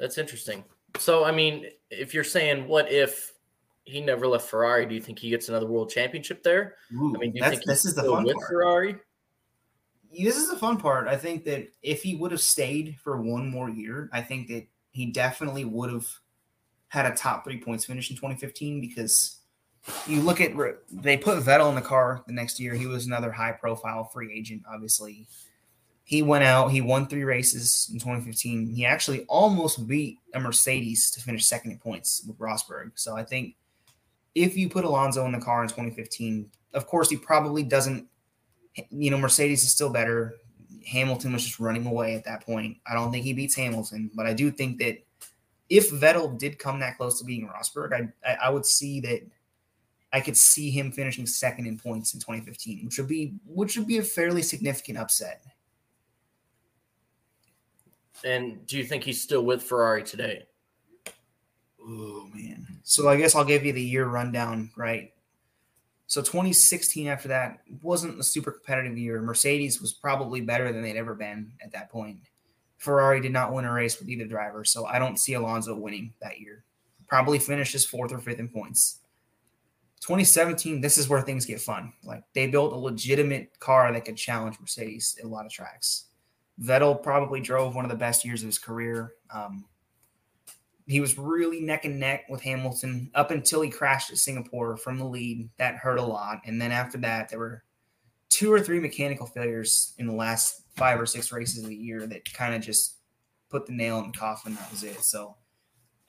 that's 0.00 0.18
interesting. 0.18 0.64
So, 0.98 1.24
I 1.24 1.30
mean, 1.30 1.66
if 1.88 2.12
you're 2.12 2.24
saying 2.24 2.66
what 2.66 2.90
if 2.90 3.32
he 3.84 4.00
never 4.00 4.26
left 4.26 4.48
Ferrari, 4.48 4.86
do 4.86 4.94
you 4.96 5.00
think 5.00 5.20
he 5.20 5.30
gets 5.30 5.48
another 5.48 5.66
world 5.66 5.88
championship 5.88 6.42
there? 6.42 6.74
Ooh, 6.96 7.14
I 7.14 7.18
mean, 7.20 7.32
do 7.32 7.38
you 7.38 7.48
think 7.48 7.62
this 7.62 7.84
is 7.84 7.94
the 7.94 8.02
fun 8.02 8.24
with 8.24 8.34
part. 8.34 8.48
Ferrari? 8.48 8.96
this 10.18 10.36
is 10.36 10.50
the 10.50 10.56
fun 10.56 10.78
part. 10.78 11.06
I 11.06 11.16
think 11.16 11.44
that 11.44 11.68
if 11.80 12.02
he 12.02 12.16
would 12.16 12.32
have 12.32 12.40
stayed 12.40 12.96
for 13.02 13.22
one 13.22 13.48
more 13.48 13.70
year, 13.70 14.10
I 14.12 14.20
think 14.20 14.48
that 14.48 14.66
he 14.90 15.06
definitely 15.06 15.64
would 15.64 15.92
have 15.92 16.08
had 16.94 17.06
a 17.06 17.14
top 17.14 17.44
three 17.44 17.58
points 17.58 17.84
finish 17.84 18.08
in 18.08 18.16
2015 18.16 18.80
because 18.80 19.38
you 20.06 20.20
look 20.20 20.40
at 20.40 20.52
they 20.92 21.16
put 21.16 21.42
Vettel 21.42 21.68
in 21.68 21.74
the 21.74 21.80
car 21.80 22.22
the 22.26 22.32
next 22.32 22.60
year. 22.60 22.72
He 22.74 22.86
was 22.86 23.06
another 23.06 23.32
high 23.32 23.52
profile 23.52 24.04
free 24.04 24.32
agent, 24.32 24.62
obviously. 24.72 25.26
he 26.04 26.22
went 26.22 26.44
out, 26.44 26.70
he 26.70 26.80
won 26.80 27.06
three 27.06 27.24
races 27.24 27.90
in 27.92 27.98
2015. 27.98 28.68
He 28.68 28.86
actually 28.86 29.24
almost 29.24 29.86
beat 29.88 30.18
a 30.34 30.40
Mercedes 30.40 31.10
to 31.12 31.20
finish 31.20 31.46
second 31.46 31.72
in 31.72 31.78
points 31.78 32.24
with 32.28 32.38
Rosberg. 32.38 32.92
So 32.94 33.16
I 33.16 33.24
think 33.24 33.56
if 34.34 34.56
you 34.56 34.68
put 34.68 34.84
Alonso 34.84 35.24
in 35.26 35.32
the 35.32 35.40
car 35.40 35.62
in 35.62 35.68
2015, 35.68 36.50
of 36.74 36.86
course, 36.86 37.08
he 37.10 37.16
probably 37.16 37.62
doesn't, 37.62 38.06
you 38.90 39.10
know, 39.10 39.18
Mercedes 39.18 39.64
is 39.64 39.70
still 39.70 39.90
better. 39.90 40.34
Hamilton 40.86 41.32
was 41.32 41.44
just 41.44 41.58
running 41.58 41.86
away 41.86 42.14
at 42.14 42.24
that 42.24 42.44
point. 42.44 42.76
I 42.86 42.94
don't 42.94 43.10
think 43.10 43.24
he 43.24 43.32
beats 43.32 43.54
Hamilton, 43.54 44.10
but 44.14 44.26
I 44.26 44.34
do 44.34 44.50
think 44.50 44.78
that 44.78 44.98
if 45.68 45.90
Vettel 45.90 46.38
did 46.38 46.58
come 46.58 46.80
that 46.80 46.96
close 46.96 47.18
to 47.18 47.24
being 47.24 47.48
Rosberg, 47.48 47.92
I, 47.92 48.30
I, 48.30 48.34
I 48.44 48.50
would 48.50 48.66
see 48.66 49.00
that 49.00 49.20
I 50.12 50.20
could 50.20 50.36
see 50.36 50.70
him 50.70 50.92
finishing 50.92 51.26
second 51.26 51.66
in 51.66 51.78
points 51.78 52.14
in 52.14 52.20
2015, 52.20 52.84
which 52.84 52.98
would 52.98 53.08
be 53.08 53.34
which 53.46 53.76
would 53.76 53.86
be 53.86 53.98
a 53.98 54.02
fairly 54.02 54.42
significant 54.42 54.98
upset. 54.98 55.42
And 58.24 58.64
do 58.66 58.78
you 58.78 58.84
think 58.84 59.04
he's 59.04 59.20
still 59.20 59.44
with 59.44 59.62
Ferrari 59.62 60.02
today? 60.02 60.46
Oh 61.82 62.28
man. 62.32 62.66
So 62.82 63.08
I 63.08 63.16
guess 63.16 63.34
I'll 63.34 63.44
give 63.44 63.64
you 63.64 63.72
the 63.72 63.82
year 63.82 64.06
rundown, 64.06 64.70
right? 64.76 65.12
So 66.06 66.20
2016 66.20 67.08
after 67.08 67.28
that 67.28 67.60
wasn't 67.82 68.20
a 68.20 68.22
super 68.22 68.52
competitive 68.52 68.96
year. 68.96 69.20
Mercedes 69.20 69.80
was 69.80 69.92
probably 69.92 70.40
better 70.40 70.72
than 70.72 70.82
they'd 70.82 70.96
ever 70.96 71.14
been 71.14 71.52
at 71.62 71.72
that 71.72 71.90
point. 71.90 72.20
Ferrari 72.78 73.20
did 73.20 73.32
not 73.32 73.52
win 73.52 73.64
a 73.64 73.72
race 73.72 73.98
with 73.98 74.08
either 74.08 74.26
driver, 74.26 74.64
so 74.64 74.86
I 74.86 74.98
don't 74.98 75.18
see 75.18 75.34
Alonso 75.34 75.74
winning 75.74 76.12
that 76.20 76.40
year. 76.40 76.64
Probably 77.08 77.38
finishes 77.38 77.84
fourth 77.84 78.12
or 78.12 78.18
fifth 78.18 78.38
in 78.38 78.48
points. 78.48 79.00
2017, 80.00 80.80
this 80.80 80.98
is 80.98 81.08
where 81.08 81.22
things 81.22 81.46
get 81.46 81.60
fun. 81.60 81.92
Like 82.02 82.24
they 82.34 82.46
built 82.46 82.74
a 82.74 82.76
legitimate 82.76 83.58
car 83.58 83.90
that 83.90 84.04
could 84.04 84.16
challenge 84.16 84.60
Mercedes 84.60 85.16
at 85.18 85.24
a 85.24 85.28
lot 85.28 85.46
of 85.46 85.52
tracks. 85.52 86.06
Vettel 86.60 87.02
probably 87.02 87.40
drove 87.40 87.74
one 87.74 87.84
of 87.84 87.90
the 87.90 87.96
best 87.96 88.24
years 88.24 88.42
of 88.42 88.46
his 88.46 88.58
career. 88.58 89.14
Um, 89.30 89.64
he 90.86 91.00
was 91.00 91.16
really 91.16 91.60
neck 91.60 91.86
and 91.86 91.98
neck 91.98 92.24
with 92.28 92.42
Hamilton 92.42 93.10
up 93.14 93.30
until 93.30 93.62
he 93.62 93.70
crashed 93.70 94.10
at 94.10 94.18
Singapore 94.18 94.76
from 94.76 94.98
the 94.98 95.04
lead. 95.04 95.48
That 95.56 95.76
hurt 95.76 95.98
a 95.98 96.02
lot. 96.02 96.42
And 96.44 96.60
then 96.60 96.70
after 96.70 96.98
that, 96.98 97.30
there 97.30 97.38
were 97.38 97.63
two 98.34 98.52
or 98.52 98.60
three 98.60 98.80
mechanical 98.80 99.26
failures 99.26 99.94
in 99.98 100.08
the 100.08 100.12
last 100.12 100.62
five 100.74 101.00
or 101.00 101.06
six 101.06 101.30
races 101.30 101.62
of 101.62 101.68
the 101.68 101.76
year 101.76 102.04
that 102.04 102.34
kind 102.34 102.52
of 102.52 102.60
just 102.60 102.96
put 103.48 103.64
the 103.64 103.72
nail 103.72 104.00
in 104.00 104.10
the 104.10 104.18
coffin. 104.18 104.56
That 104.56 104.68
was 104.72 104.82
it. 104.82 105.00
So 105.02 105.36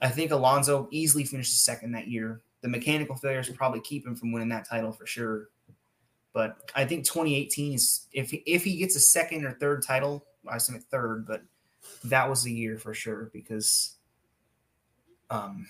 I 0.00 0.08
think 0.08 0.32
Alonso 0.32 0.88
easily 0.90 1.22
finished 1.22 1.64
second 1.64 1.92
that 1.92 2.08
year. 2.08 2.40
The 2.62 2.68
mechanical 2.68 3.14
failures 3.14 3.48
probably 3.50 3.80
keep 3.80 4.04
him 4.04 4.16
from 4.16 4.32
winning 4.32 4.48
that 4.48 4.68
title 4.68 4.90
for 4.90 5.06
sure. 5.06 5.50
But 6.32 6.72
I 6.74 6.84
think 6.84 7.04
2018 7.04 7.74
is 7.74 8.08
if 8.12 8.34
if 8.44 8.64
he 8.64 8.76
gets 8.76 8.96
a 8.96 9.00
second 9.00 9.44
or 9.44 9.52
third 9.52 9.84
title, 9.84 10.26
I 10.48 10.56
assume 10.56 10.80
third, 10.80 11.26
but 11.28 11.42
that 12.02 12.28
was 12.28 12.42
the 12.42 12.52
year 12.52 12.76
for 12.76 12.92
sure 12.92 13.30
because 13.32 13.94
um, 15.30 15.68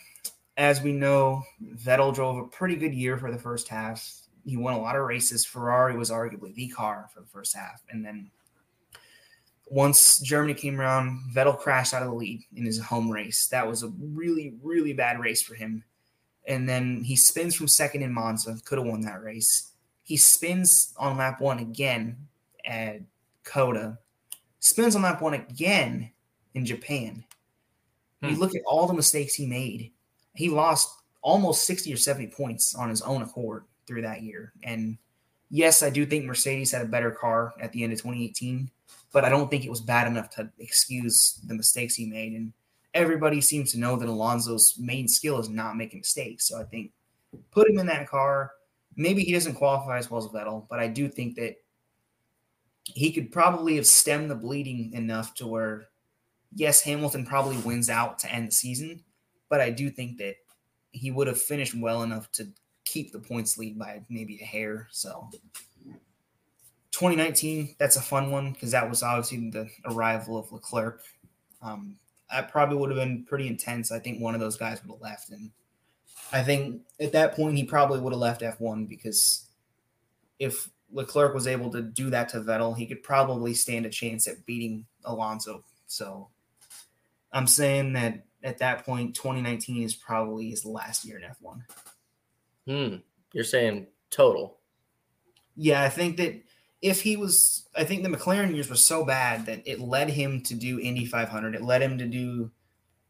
as 0.57 0.81
we 0.81 0.93
know, 0.93 1.43
Vettel 1.75 2.15
drove 2.15 2.39
a 2.39 2.45
pretty 2.45 2.77
good 2.77 2.95
year 2.95 3.19
for 3.19 3.31
the 3.31 3.39
first 3.39 3.69
half. 3.69 4.26
He 4.47 4.57
won 4.57 4.75
a 4.75 4.81
lot 4.81 4.97
of 4.97 5.05
races. 5.05 5.45
Ferrari 5.45 5.97
was 5.97 6.11
arguably 6.11 6.55
the 6.55 6.69
car 6.69 7.09
for 7.13 7.21
the 7.21 7.27
first 7.27 7.55
half. 7.55 7.83
And 7.91 8.05
then 8.05 8.31
once 9.69 10.21
Germany 10.21 10.55
came 10.55 10.81
around, 10.81 11.21
Vettel 11.35 11.59
crashed 11.59 11.93
out 11.93 12.03
of 12.03 12.09
the 12.09 12.15
lead 12.15 12.43
in 12.55 12.65
his 12.65 12.81
home 12.81 13.11
race. 13.11 13.49
That 13.49 13.67
was 13.67 13.83
a 13.83 13.93
really, 14.01 14.55
really 14.63 14.93
bad 14.93 15.19
race 15.19 15.43
for 15.43 15.55
him. 15.55 15.83
And 16.47 16.69
then 16.69 17.03
he 17.03 17.17
spins 17.17 17.57
from 17.57 17.67
second 17.67 18.03
in 18.03 18.13
Monza, 18.13 18.57
could 18.65 18.79
have 18.79 18.87
won 18.87 19.01
that 19.01 19.23
race. 19.23 19.73
He 20.05 20.17
spins 20.17 20.95
on 20.97 21.17
lap 21.17 21.41
one 21.41 21.59
again 21.59 22.17
at 22.65 23.01
COTA, 23.43 23.99
spins 24.61 24.95
on 24.95 25.03
lap 25.03 25.21
one 25.21 25.35
again 25.35 26.13
in 26.55 26.65
Japan, 26.65 27.25
Hmm. 28.21 28.31
You 28.31 28.37
look 28.37 28.55
at 28.55 28.63
all 28.67 28.87
the 28.87 28.95
mistakes 28.95 29.35
he 29.35 29.47
made. 29.47 29.93
He 30.35 30.49
lost 30.49 30.91
almost 31.23 31.65
60 31.67 31.93
or 31.93 31.97
70 31.97 32.29
points 32.29 32.75
on 32.75 32.89
his 32.89 33.03
own 33.03 33.23
accord 33.23 33.65
through 33.87 34.03
that 34.03 34.23
year. 34.23 34.53
And 34.63 34.99
yes, 35.51 35.83
I 35.83 35.91
do 35.91 36.07
think 36.07 36.25
Mercedes 36.25 36.73
had 36.73 36.83
a 36.83 36.89
better 36.89 37.11
car 37.11 37.55
at 37.61 37.73
the 37.73 37.83
end 37.83 37.93
of 37.93 37.99
2018, 37.99 38.71
but 39.13 39.25
I 39.25 39.29
don't 39.29 39.51
think 39.51 39.65
it 39.65 39.71
was 39.71 39.81
bad 39.81 40.07
enough 40.07 40.31
to 40.31 40.51
excuse 40.59 41.41
the 41.47 41.55
mistakes 41.55 41.95
he 41.95 42.07
made. 42.07 42.33
And 42.33 42.53
everybody 42.95 43.41
seems 43.41 43.73
to 43.73 43.79
know 43.79 43.97
that 43.97 44.09
Alonso's 44.09 44.77
main 44.79 45.09
skill 45.09 45.39
is 45.39 45.49
not 45.49 45.77
making 45.77 46.01
mistakes. 46.01 46.49
So 46.49 46.61
I 46.61 46.65
think 46.65 46.91
put 47.51 47.69
him 47.69 47.79
in 47.79 47.87
that 47.87 48.09
car. 48.09 48.53
Maybe 48.97 49.23
he 49.23 49.33
doesn't 49.33 49.55
qualify 49.55 49.99
as 49.99 50.11
well 50.11 50.25
as 50.25 50.31
Vettel, 50.31 50.67
but 50.69 50.79
I 50.79 50.89
do 50.89 51.09
think 51.09 51.37
that 51.37 51.57
he 52.85 53.13
could 53.13 53.31
probably 53.33 53.77
have 53.77 53.87
stemmed 53.87 54.31
the 54.31 54.35
bleeding 54.35 54.93
enough 54.95 55.35
to 55.35 55.47
where 55.47 55.89
yes, 56.55 56.83
Hamilton 56.83 57.27
probably 57.27 57.59
wins 57.59 57.91
out 57.91 58.19
to 58.21 58.33
end 58.33 58.49
the 58.49 58.53
season, 58.53 59.05
but 59.49 59.61
I 59.61 59.71
do 59.71 59.91
think 59.91 60.19
that 60.19 60.37
he 60.93 61.11
would 61.11 61.27
have 61.27 61.41
finished 61.41 61.75
well 61.75 62.03
enough 62.03 62.31
to 62.33 62.49
keep 62.87 63.13
the 63.13 63.19
points 63.19 63.59
lead 63.59 63.79
by 63.79 64.01
maybe 64.09 64.39
a 64.41 64.45
hair. 64.45 64.89
So 64.91 65.29
2019, 66.93 67.77
that's 67.79 67.97
a 67.97 68.01
fun 68.01 68.31
one 68.31 68.53
because 68.53 68.71
that 68.71 68.89
was 68.89 69.03
obviously 69.03 69.51
the 69.51 69.69
arrival 69.85 70.39
of 70.39 70.51
Leclerc. 70.51 71.03
Um, 71.61 71.97
that 72.31 72.51
probably 72.51 72.79
would 72.79 72.91
have 72.91 72.99
been 72.99 73.25
pretty 73.25 73.49
intense. 73.49 73.93
I 73.93 73.99
think 73.99 74.21
one 74.21 74.35
of 74.35 74.41
those 74.41 74.57
guys 74.57 74.81
would 74.83 74.93
have 74.93 75.03
left. 75.03 75.31
And 75.31 75.51
I 76.33 76.43
think 76.43 76.81
at 76.99 77.13
that 77.13 77.35
point, 77.35 77.57
he 77.57 77.65
probably 77.65 78.01
would 78.01 78.13
have 78.13 78.21
left 78.21 78.41
F1 78.41 78.89
because 78.89 79.47
if 80.39 80.71
Leclerc 80.93 81.35
was 81.35 81.47
able 81.47 81.71
to 81.73 81.83
do 81.83 82.11
that 82.11 82.29
to 82.31 82.41
Vettel, 82.41 82.77
he 82.77 82.87
could 82.87 83.03
probably 83.03 83.53
stand 83.53 83.85
a 83.85 83.91
chance 83.91 84.27
at 84.27 84.47
beating 84.47 84.87
Alonso. 85.05 85.65
So 85.87 86.29
I'm 87.33 87.47
saying 87.47 87.93
that 87.95 88.25
at 88.43 88.59
that 88.59 88.85
point, 88.85 89.15
2019 89.15 89.83
is 89.83 89.95
probably 89.95 90.51
his 90.51 90.65
last 90.65 91.05
year 91.05 91.19
in 91.19 91.25
F1. 91.25 91.63
Hmm. 92.67 92.97
You're 93.33 93.45
saying 93.45 93.87
total? 94.11 94.59
Yeah, 95.57 95.83
I 95.83 95.89
think 95.89 96.17
that 96.19 96.43
if 96.83 97.03
he 97.03 97.17
was, 97.17 97.69
I 97.77 97.85
think 97.85 98.03
the 98.03 98.09
McLaren 98.09 98.55
years 98.55 98.69
were 98.69 98.77
so 98.77 99.05
bad 99.05 99.47
that 99.47 99.63
it 99.67 99.81
led 99.81 100.11
him 100.11 100.43
to 100.43 100.55
do 100.55 100.79
Indy 100.79 101.07
500. 101.07 101.55
It 101.55 101.63
led 101.63 101.83
him 101.83 101.99
to 101.99 102.07
do 102.07 102.51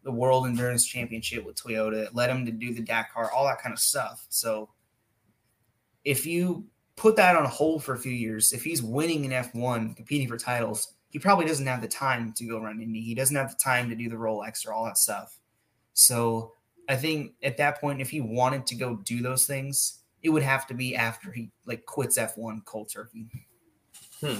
the 0.04 0.12
World 0.12 0.46
Endurance 0.46 0.86
Championship 0.86 1.44
with 1.44 1.56
Toyota. 1.56 2.06
It 2.06 2.14
led 2.14 2.30
him 2.30 2.46
to 2.46 2.52
do 2.52 2.72
the 2.72 2.82
Dakar, 2.82 3.30
all 3.32 3.44
that 3.46 3.60
kind 3.60 3.72
of 3.72 3.80
stuff. 3.80 4.24
So 4.28 4.70
if 6.04 6.24
you 6.24 6.64
put 6.94 7.16
that 7.16 7.36
on 7.36 7.44
hold 7.44 7.82
for 7.82 7.94
a 7.94 7.98
few 7.98 8.12
years, 8.12 8.52
if 8.52 8.62
he's 8.62 8.82
winning 8.82 9.24
in 9.24 9.32
F1, 9.32 9.96
competing 9.96 10.28
for 10.28 10.38
titles, 10.38 10.94
he 11.10 11.18
probably 11.18 11.46
doesn't 11.46 11.66
have 11.66 11.82
the 11.82 11.88
time 11.88 12.32
to 12.34 12.44
go 12.44 12.60
run 12.60 12.80
Indy. 12.80 13.00
He 13.00 13.14
doesn't 13.14 13.36
have 13.36 13.50
the 13.50 13.56
time 13.56 13.88
to 13.88 13.96
do 13.96 14.08
the 14.08 14.16
Rolex 14.16 14.66
or 14.66 14.72
all 14.72 14.84
that 14.84 14.96
stuff. 14.96 15.38
So 15.92 16.52
I 16.88 16.96
think 16.96 17.32
at 17.42 17.56
that 17.56 17.80
point, 17.80 18.00
if 18.00 18.10
he 18.10 18.20
wanted 18.20 18.66
to 18.66 18.74
go 18.74 18.96
do 19.04 19.20
those 19.22 19.46
things, 19.46 20.00
it 20.22 20.30
would 20.30 20.42
have 20.42 20.66
to 20.68 20.74
be 20.74 20.96
after 20.96 21.30
he 21.30 21.50
like 21.66 21.84
quits 21.86 22.18
F1 22.18 22.64
cold 22.64 22.90
turkey. 22.92 23.26
Hmm. 24.20 24.38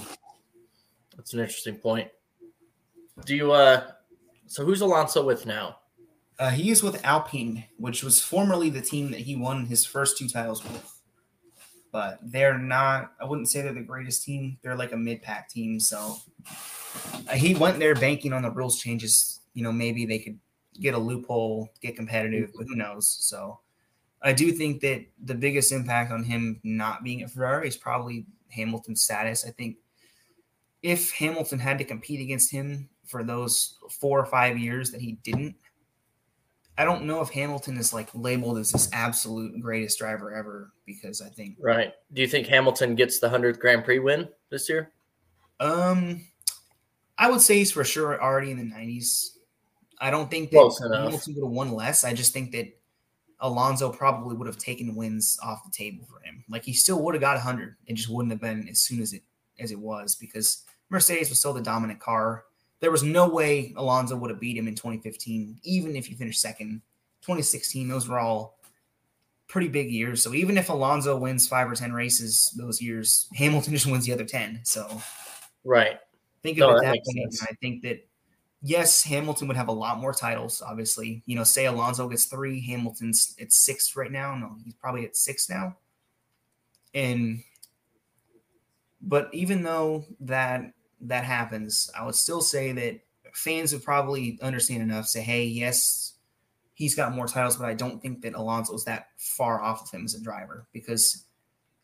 That's 1.15 1.33
an 1.33 1.39
interesting 1.39 1.75
point. 1.75 2.09
Do 3.25 3.35
you 3.35 3.51
uh 3.51 3.91
so 4.47 4.63
who's 4.63 4.81
Alonso 4.81 5.25
with 5.25 5.45
now? 5.45 5.79
Uh, 6.39 6.51
he 6.51 6.69
is 6.69 6.83
with 6.83 7.03
Alpine, 7.03 7.65
which 7.77 8.03
was 8.03 8.21
formerly 8.21 8.69
the 8.69 8.79
team 8.79 9.09
that 9.09 9.21
he 9.21 9.35
won 9.35 9.65
his 9.65 9.83
first 9.85 10.19
two 10.19 10.29
titles 10.29 10.63
with 10.63 10.97
but 11.91 12.19
they're 12.21 12.57
not. 12.57 13.13
I 13.19 13.25
wouldn't 13.25 13.49
say 13.49 13.61
they're 13.61 13.73
the 13.73 13.81
greatest 13.81 14.23
team. 14.23 14.57
They're 14.61 14.75
like 14.75 14.91
a 14.91 14.97
mid-pack 14.97 15.49
team. 15.49 15.79
So 15.79 16.17
uh, 17.27 17.33
he 17.33 17.55
went 17.55 17.79
there 17.79 17.95
banking 17.95 18.33
on 18.33 18.43
the 18.43 18.51
rules 18.51 18.79
changes. 18.79 19.39
You 19.53 19.63
know, 19.63 19.71
maybe 19.71 20.05
they 20.05 20.19
could 20.19 20.37
get 20.81 20.93
a 20.93 20.99
loophole, 20.99 21.69
get 21.81 21.95
competitive, 21.95 22.51
but 22.55 22.65
who 22.67 22.75
knows? 22.75 23.07
So 23.07 23.59
I 24.21 24.33
do 24.33 24.51
think 24.51 24.81
that 24.81 25.05
the 25.23 25.35
biggest 25.35 25.71
impact 25.71 26.11
on 26.11 26.23
him 26.23 26.59
not 26.63 27.03
being 27.03 27.21
at 27.21 27.31
Ferrari 27.31 27.67
is 27.67 27.77
probably 27.77 28.25
Hamilton's 28.49 29.03
status. 29.03 29.45
I 29.45 29.51
think 29.51 29.77
if 30.81 31.11
Hamilton 31.11 31.59
had 31.59 31.77
to 31.77 31.83
compete 31.83 32.21
against 32.21 32.51
him 32.51 32.89
for 33.05 33.23
those 33.23 33.77
four 33.89 34.19
or 34.19 34.25
five 34.25 34.57
years 34.57 34.91
that 34.91 35.01
he 35.01 35.13
didn't, 35.23 35.55
I 36.77 36.85
don't 36.85 37.05
know 37.05 37.21
if 37.21 37.29
Hamilton 37.29 37.77
is 37.77 37.93
like 37.93 38.09
labeled 38.13 38.59
as 38.59 38.71
this 38.71 38.89
absolute 38.93 39.59
greatest 39.59 39.97
driver 39.97 40.33
ever 40.33 40.73
because 40.85 41.21
I 41.21 41.29
think 41.29 41.57
right. 41.59 41.91
Do 42.13 42.21
you 42.21 42.27
think 42.27 42.45
Hamilton 42.47 42.93
gets 42.95 43.19
the 43.19 43.29
hundredth 43.29 43.59
Grand 43.59 43.83
Prix 43.83 43.99
win 43.99 44.29
this 44.51 44.69
year? 44.69 44.91
Um, 45.59 46.23
I 47.17 47.31
would 47.31 47.41
say 47.41 47.55
he's 47.55 47.71
for 47.71 47.83
sure 47.83 48.21
already 48.21 48.51
in 48.51 48.57
the 48.57 48.63
nineties. 48.63 49.36
I 49.99 50.11
don't 50.11 50.29
think 50.29 50.51
that 50.51 50.89
Hamilton 50.93 51.35
would 51.35 51.43
have 51.43 51.51
won 51.51 51.71
less. 51.71 52.03
I 52.03 52.13
just 52.13 52.33
think 52.33 52.51
that 52.51 52.67
Alonso 53.39 53.91
probably 53.91 54.35
would 54.35 54.47
have 54.47 54.57
taken 54.57 54.95
wins 54.95 55.39
off 55.43 55.63
the 55.63 55.71
table 55.71 56.05
for 56.09 56.19
him. 56.21 56.43
Like 56.49 56.63
he 56.63 56.73
still 56.73 57.01
would 57.03 57.13
have 57.15 57.21
got 57.21 57.39
hundred. 57.39 57.75
It 57.85 57.93
just 57.93 58.09
wouldn't 58.09 58.31
have 58.31 58.41
been 58.41 58.67
as 58.69 58.79
soon 58.79 59.01
as 59.01 59.13
it 59.13 59.23
as 59.59 59.71
it 59.71 59.79
was 59.79 60.15
because 60.15 60.63
Mercedes 60.89 61.29
was 61.29 61.39
still 61.39 61.53
the 61.53 61.61
dominant 61.61 61.99
car. 61.99 62.45
There 62.79 62.91
was 62.91 63.03
no 63.03 63.27
way 63.27 63.73
Alonso 63.75 64.15
would 64.15 64.29
have 64.29 64.39
beat 64.39 64.57
him 64.57 64.67
in 64.67 64.75
2015, 64.75 65.59
even 65.63 65.95
if 65.95 66.05
he 66.05 66.15
finished 66.15 66.41
second. 66.41 66.81
2016, 67.21 67.87
those 67.87 68.07
were 68.07 68.19
all 68.19 68.59
pretty 69.47 69.67
big 69.67 69.91
years. 69.91 70.21
So 70.21 70.33
even 70.33 70.57
if 70.57 70.69
Alonso 70.69 71.17
wins 71.17 71.47
five 71.47 71.69
or 71.69 71.75
10 71.75 71.91
races 71.91 72.53
those 72.57 72.81
years, 72.81 73.27
Hamilton 73.33 73.73
just 73.73 73.87
wins 73.87 74.05
the 74.05 74.13
other 74.13 74.25
10. 74.25 74.61
So, 74.63 75.01
right. 75.63 75.97
Think 76.43 76.59
of 76.59 76.69
No, 76.69 76.69
it 76.71 76.81
that 76.81 76.93
that 76.93 77.13
way. 77.15 77.23
And 77.23 77.33
I 77.41 77.53
think 77.59 77.81
that 77.81 78.06
yes, 78.67 79.01
Hamilton 79.03 79.47
would 79.47 79.57
have 79.57 79.69
a 79.69 79.73
lot 79.73 79.99
more 79.99 80.13
titles. 80.13 80.61
Obviously, 80.61 81.23
you 81.25 81.35
know, 81.35 81.43
say 81.43 81.65
Alonso 81.65 82.09
gets 82.09 82.25
three, 82.25 82.59
Hamilton's 82.59 83.35
at 83.39 83.53
six 83.53 83.95
right 83.95 84.11
now. 84.11 84.35
No, 84.35 84.55
he's 84.63 84.73
probably 84.73 85.05
at 85.05 85.15
six 85.15 85.49
now. 85.49 85.77
And 86.93 87.43
but 89.01 89.29
even 89.33 89.63
though 89.63 90.05
that 90.19 90.73
that 91.01 91.23
happens, 91.23 91.89
I 91.97 92.05
would 92.05 92.15
still 92.15 92.41
say 92.41 92.73
that 92.73 92.99
fans 93.33 93.71
would 93.71 93.83
probably 93.83 94.37
understand 94.41 94.81
enough. 94.81 95.07
Say, 95.07 95.21
hey, 95.21 95.45
yes, 95.45 96.15
he's 96.73 96.95
got 96.95 97.15
more 97.15 97.27
titles, 97.27 97.55
but 97.55 97.69
I 97.69 97.73
don't 97.73 98.01
think 98.01 98.21
that 98.21 98.35
Alonso's 98.35 98.83
that 98.85 99.09
far 99.17 99.61
off 99.61 99.83
of 99.83 99.91
him 99.91 100.03
as 100.03 100.15
a 100.15 100.21
driver 100.21 100.67
because 100.73 101.25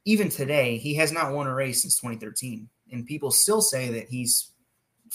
even 0.05 0.27
today 0.27 0.77
he 0.77 0.95
has 0.95 1.13
not 1.13 1.31
won 1.31 1.47
a 1.47 1.53
race 1.53 1.83
since 1.83 1.95
2013, 1.97 2.67
and 2.91 3.05
people 3.05 3.31
still 3.31 3.61
say 3.61 3.89
that 3.89 4.09
he's, 4.09 4.51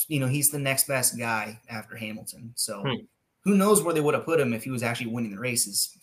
you 0.06 0.20
know, 0.20 0.26
he's 0.28 0.50
the 0.50 0.58
next 0.58 0.86
best 0.86 1.18
guy 1.18 1.60
after 1.68 1.96
Hamilton. 1.96 2.52
So 2.56 2.82
Hmm. 2.82 3.04
who 3.40 3.54
knows 3.56 3.82
where 3.82 3.94
they 3.94 4.00
would 4.00 4.14
have 4.14 4.24
put 4.24 4.40
him 4.40 4.52
if 4.52 4.64
he 4.64 4.70
was 4.70 4.82
actually 4.82 5.10
winning 5.10 5.32
the 5.32 5.38
races? 5.40 5.96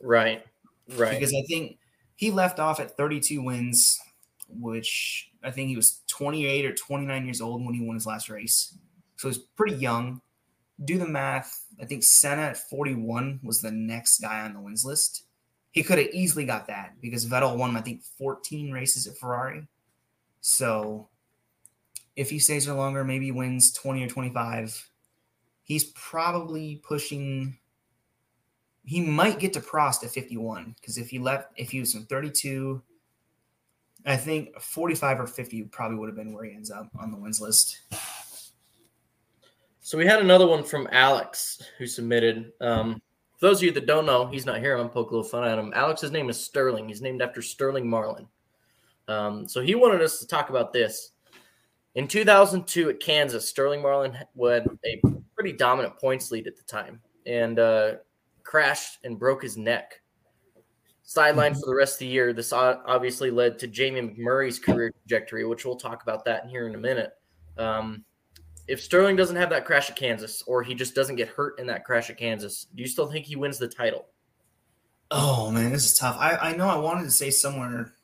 Right. 0.00 0.44
Right. 0.90 1.18
Because 1.18 1.34
I 1.34 1.42
think 1.48 1.78
he 2.14 2.30
left 2.30 2.60
off 2.60 2.78
at 2.80 2.96
32 2.96 3.42
wins, 3.42 4.00
which 4.48 5.30
I 5.42 5.50
think 5.50 5.68
he 5.68 5.76
was 5.76 6.02
28 6.06 6.64
or 6.64 6.74
29 6.74 7.24
years 7.24 7.40
old 7.40 7.64
when 7.64 7.74
he 7.74 7.80
won 7.84 7.94
his 7.96 8.06
last 8.06 8.28
race. 8.28 8.76
So 9.16 9.28
he's 9.28 9.38
pretty 9.38 9.76
young. 9.76 10.20
Do 10.84 10.98
the 10.98 11.08
math. 11.08 11.64
I 11.80 11.86
think 11.86 12.02
Senna 12.04 12.42
at 12.42 12.56
41 12.56 13.40
was 13.42 13.62
the 13.62 13.70
next 13.70 14.18
guy 14.18 14.42
on 14.42 14.52
the 14.54 14.60
wins 14.60 14.84
list. 14.84 15.24
He 15.72 15.82
could 15.82 15.98
have 15.98 16.08
easily 16.12 16.44
got 16.44 16.66
that 16.68 17.00
because 17.00 17.26
Vettel 17.26 17.56
won, 17.56 17.76
I 17.76 17.80
think, 17.80 18.02
14 18.18 18.70
races 18.72 19.06
at 19.06 19.16
Ferrari. 19.18 19.66
So 20.40 21.08
if 22.16 22.30
he 22.30 22.38
stays 22.38 22.66
there 22.66 22.74
longer, 22.74 23.04
maybe 23.04 23.30
wins 23.30 23.72
20 23.72 24.02
or 24.02 24.08
25. 24.08 24.90
He's 25.62 25.84
probably 25.84 26.80
pushing 26.82 27.58
he 28.86 29.00
might 29.00 29.40
get 29.40 29.52
to 29.52 29.60
Prost 29.60 30.04
at 30.04 30.10
51 30.10 30.76
because 30.80 30.96
if 30.96 31.10
he 31.10 31.18
left, 31.18 31.48
if 31.56 31.70
he 31.70 31.80
was 31.80 31.94
in 31.96 32.06
32, 32.06 32.80
I 34.06 34.16
think 34.16 34.58
45 34.60 35.20
or 35.20 35.26
50 35.26 35.62
probably 35.64 35.98
would 35.98 36.08
have 36.08 36.16
been 36.16 36.32
where 36.32 36.44
he 36.44 36.54
ends 36.54 36.70
up 36.70 36.88
on 36.98 37.10
the 37.10 37.18
wins 37.18 37.40
list. 37.40 37.80
So 39.80 39.98
we 39.98 40.06
had 40.06 40.20
another 40.20 40.46
one 40.46 40.62
from 40.62 40.88
Alex 40.92 41.60
who 41.78 41.86
submitted. 41.86 42.52
Um, 42.60 43.02
for 43.38 43.48
those 43.48 43.58
of 43.58 43.64
you 43.64 43.72
that 43.72 43.86
don't 43.86 44.06
know, 44.06 44.26
he's 44.26 44.46
not 44.46 44.60
here. 44.60 44.76
I'm 44.76 44.88
poke 44.88 45.10
a 45.10 45.16
little 45.16 45.28
fun 45.28 45.44
at 45.44 45.58
him. 45.58 45.72
Alex's 45.74 46.12
name 46.12 46.30
is 46.30 46.38
Sterling. 46.38 46.88
He's 46.88 47.02
named 47.02 47.22
after 47.22 47.42
Sterling 47.42 47.90
Marlin. 47.90 48.28
Um, 49.08 49.48
so 49.48 49.60
he 49.60 49.74
wanted 49.74 50.00
us 50.00 50.20
to 50.20 50.28
talk 50.28 50.48
about 50.48 50.72
this. 50.72 51.10
In 51.96 52.06
2002 52.06 52.90
at 52.90 53.00
Kansas, 53.00 53.48
Sterling 53.48 53.80
Marlin 53.80 54.12
had 54.12 54.28
a 54.84 55.00
pretty 55.34 55.52
dominant 55.54 55.96
points 55.98 56.30
lead 56.30 56.46
at 56.46 56.54
the 56.54 56.62
time 56.62 57.00
and 57.24 57.58
uh, 57.58 57.92
crashed 58.42 58.98
and 59.02 59.18
broke 59.18 59.42
his 59.42 59.56
neck. 59.56 60.02
Sidelined 61.06 61.54
for 61.54 61.66
the 61.66 61.74
rest 61.74 61.94
of 61.94 61.98
the 62.00 62.06
year. 62.06 62.34
This 62.34 62.52
obviously 62.52 63.30
led 63.30 63.58
to 63.60 63.66
Jamie 63.66 64.02
McMurray's 64.02 64.58
career 64.58 64.92
trajectory, 65.06 65.46
which 65.46 65.64
we'll 65.64 65.76
talk 65.76 66.02
about 66.02 66.24
that 66.26 66.46
here 66.46 66.68
in 66.68 66.74
a 66.74 66.78
minute. 66.78 67.12
Um, 67.56 68.04
if 68.68 68.82
Sterling 68.82 69.16
doesn't 69.16 69.36
have 69.36 69.48
that 69.50 69.64
crash 69.64 69.88
at 69.88 69.96
Kansas, 69.96 70.42
or 70.46 70.62
he 70.62 70.74
just 70.74 70.94
doesn't 70.94 71.16
get 71.16 71.28
hurt 71.28 71.58
in 71.58 71.66
that 71.68 71.86
crash 71.86 72.10
at 72.10 72.18
Kansas, 72.18 72.66
do 72.74 72.82
you 72.82 72.88
still 72.88 73.06
think 73.06 73.24
he 73.24 73.36
wins 73.36 73.56
the 73.56 73.68
title? 73.68 74.06
Oh 75.10 75.50
man, 75.50 75.72
this 75.72 75.86
is 75.86 75.96
tough. 75.96 76.16
I, 76.18 76.36
I 76.36 76.56
know 76.56 76.68
I 76.68 76.76
wanted 76.76 77.04
to 77.04 77.10
say 77.10 77.30
somewhere, 77.30 77.94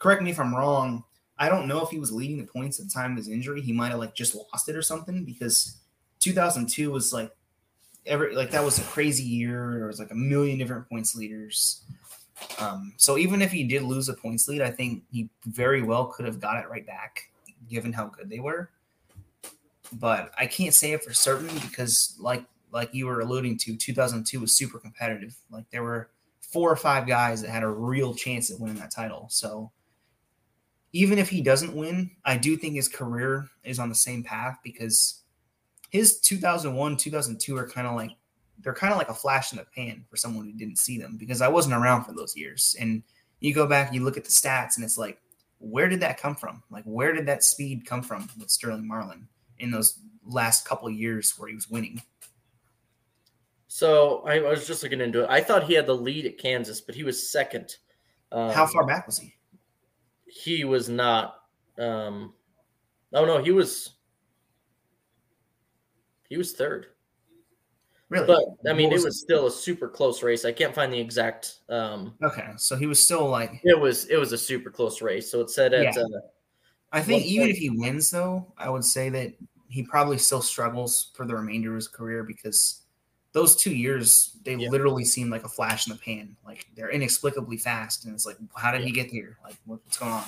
correct 0.00 0.22
me 0.22 0.30
if 0.30 0.40
I'm 0.40 0.54
wrong. 0.54 1.04
I 1.38 1.48
don't 1.48 1.68
know 1.68 1.82
if 1.82 1.90
he 1.90 1.98
was 1.98 2.12
leading 2.12 2.38
the 2.38 2.44
points 2.44 2.80
at 2.80 2.86
the 2.86 2.92
time 2.92 3.12
of 3.12 3.16
his 3.18 3.28
injury. 3.28 3.60
He 3.60 3.72
might 3.72 3.90
have 3.90 3.98
like 3.98 4.14
just 4.14 4.34
lost 4.34 4.68
it 4.68 4.76
or 4.76 4.82
something 4.82 5.24
because 5.24 5.78
2002 6.20 6.90
was 6.90 7.12
like 7.12 7.30
every 8.06 8.34
like 8.34 8.50
that 8.50 8.64
was 8.64 8.78
a 8.78 8.82
crazy 8.82 9.24
year. 9.24 9.74
There 9.76 9.86
was 9.86 9.98
like 9.98 10.10
a 10.10 10.14
million 10.14 10.58
different 10.58 10.88
points 10.88 11.14
leaders. 11.14 11.82
Um, 12.58 12.94
so 12.96 13.18
even 13.18 13.42
if 13.42 13.50
he 13.50 13.64
did 13.64 13.82
lose 13.82 14.08
a 14.08 14.14
points 14.14 14.48
lead, 14.48 14.62
I 14.62 14.70
think 14.70 15.02
he 15.10 15.28
very 15.44 15.82
well 15.82 16.06
could 16.06 16.26
have 16.26 16.40
got 16.40 16.62
it 16.62 16.68
right 16.68 16.86
back, 16.86 17.30
given 17.68 17.92
how 17.92 18.06
good 18.06 18.28
they 18.28 18.40
were. 18.40 18.70
But 19.92 20.32
I 20.38 20.46
can't 20.46 20.74
say 20.74 20.92
it 20.92 21.04
for 21.04 21.14
certain 21.14 21.54
because, 21.60 22.16
like 22.18 22.44
like 22.72 22.92
you 22.92 23.06
were 23.06 23.20
alluding 23.20 23.56
to, 23.58 23.76
2002 23.76 24.40
was 24.40 24.56
super 24.56 24.78
competitive. 24.78 25.34
Like 25.50 25.64
there 25.70 25.82
were 25.82 26.10
four 26.40 26.70
or 26.70 26.76
five 26.76 27.06
guys 27.06 27.42
that 27.42 27.50
had 27.50 27.62
a 27.62 27.68
real 27.68 28.14
chance 28.14 28.50
at 28.50 28.60
winning 28.60 28.76
that 28.76 28.90
title. 28.90 29.26
So 29.30 29.70
even 30.96 31.18
if 31.18 31.28
he 31.28 31.42
doesn't 31.42 31.76
win, 31.76 32.10
I 32.24 32.38
do 32.38 32.56
think 32.56 32.74
his 32.74 32.88
career 32.88 33.46
is 33.64 33.78
on 33.78 33.90
the 33.90 33.94
same 33.94 34.24
path 34.24 34.58
because 34.64 35.20
his 35.90 36.20
2001, 36.20 36.96
2002 36.96 37.54
are 37.54 37.68
kind 37.68 37.86
of 37.86 37.94
like 37.94 38.12
they're 38.62 38.72
kind 38.72 38.92
of 38.92 38.98
like 38.98 39.10
a 39.10 39.14
flash 39.14 39.52
in 39.52 39.58
the 39.58 39.66
pan 39.76 40.06
for 40.08 40.16
someone 40.16 40.46
who 40.46 40.52
didn't 40.52 40.78
see 40.78 40.96
them 40.98 41.18
because 41.18 41.42
I 41.42 41.48
wasn't 41.48 41.74
around 41.74 42.04
for 42.04 42.14
those 42.14 42.34
years. 42.34 42.74
And 42.80 43.02
you 43.40 43.52
go 43.52 43.66
back, 43.66 43.92
you 43.92 44.02
look 44.02 44.16
at 44.16 44.24
the 44.24 44.30
stats, 44.30 44.76
and 44.76 44.84
it's 44.84 44.96
like, 44.96 45.20
where 45.58 45.86
did 45.86 46.00
that 46.00 46.18
come 46.18 46.34
from? 46.34 46.62
Like, 46.70 46.84
where 46.84 47.12
did 47.12 47.26
that 47.26 47.44
speed 47.44 47.84
come 47.84 48.02
from 48.02 48.30
with 48.38 48.50
Sterling 48.50 48.88
Marlin 48.88 49.28
in 49.58 49.70
those 49.70 49.98
last 50.24 50.66
couple 50.66 50.88
of 50.88 50.94
years 50.94 51.34
where 51.36 51.50
he 51.50 51.54
was 51.54 51.68
winning? 51.68 52.00
So 53.68 54.22
I, 54.26 54.38
I 54.38 54.50
was 54.50 54.66
just 54.66 54.82
looking 54.82 55.02
into 55.02 55.24
it. 55.24 55.28
I 55.28 55.42
thought 55.42 55.64
he 55.64 55.74
had 55.74 55.86
the 55.86 55.94
lead 55.94 56.24
at 56.24 56.38
Kansas, 56.38 56.80
but 56.80 56.94
he 56.94 57.04
was 57.04 57.30
second. 57.30 57.76
Um, 58.32 58.50
How 58.50 58.66
far 58.66 58.86
back 58.86 59.06
was 59.06 59.18
he? 59.18 59.35
He 60.42 60.64
was 60.64 60.88
not. 60.88 61.36
Um, 61.78 62.34
oh 63.12 63.24
no, 63.24 63.42
he 63.42 63.50
was. 63.52 63.90
He 66.28 66.36
was 66.36 66.52
third, 66.52 66.86
Really? 68.08 68.26
but 68.26 68.42
I 68.68 68.74
mean, 68.74 68.90
What 68.90 68.98
it 68.98 69.04
was 69.04 69.20
still 69.20 69.46
a 69.46 69.50
super 69.50 69.88
close 69.88 70.22
race. 70.22 70.44
I 70.44 70.52
can't 70.52 70.74
find 70.74 70.92
the 70.92 70.98
exact. 70.98 71.60
Um, 71.68 72.14
okay. 72.22 72.50
So 72.56 72.76
he 72.76 72.86
was 72.86 73.02
still 73.02 73.28
like 73.28 73.60
it 73.62 73.78
was 73.78 74.06
it 74.06 74.16
was 74.16 74.32
a 74.32 74.38
super 74.38 74.70
close 74.70 75.00
race. 75.00 75.30
So 75.30 75.40
it 75.40 75.50
said 75.50 75.72
at 75.72 75.94
Yeah. 75.94 76.02
uh, 76.02 76.20
I 76.92 77.00
think 77.02 77.24
even 77.24 77.46
point. 77.46 77.52
if 77.52 77.58
he 77.58 77.70
wins, 77.70 78.10
though, 78.10 78.52
I 78.58 78.70
would 78.70 78.84
say 78.84 79.08
that 79.10 79.34
he 79.68 79.82
probably 79.84 80.18
still 80.18 80.42
struggles 80.42 81.12
for 81.14 81.26
the 81.26 81.34
remainder 81.34 81.70
of 81.70 81.76
his 81.76 81.88
career 81.88 82.22
because 82.24 82.82
those 83.36 83.54
two 83.54 83.74
years 83.74 84.32
they 84.44 84.54
Yeah. 84.54 84.70
literally 84.70 85.04
seem 85.04 85.28
like 85.28 85.44
a 85.44 85.48
flash 85.48 85.86
in 85.86 85.92
the 85.92 85.98
pan. 85.98 86.34
Like 86.44 86.66
they're 86.74 86.90
inexplicably 86.90 87.58
fast, 87.58 88.06
and 88.06 88.14
it's 88.14 88.24
like, 88.24 88.38
how 88.56 88.72
did 88.72 88.80
he 88.80 88.90
get 88.90 89.08
here? 89.10 89.36
Like, 89.44 89.56
what's 89.66 89.98
going 89.98 90.10
on? 90.12 90.24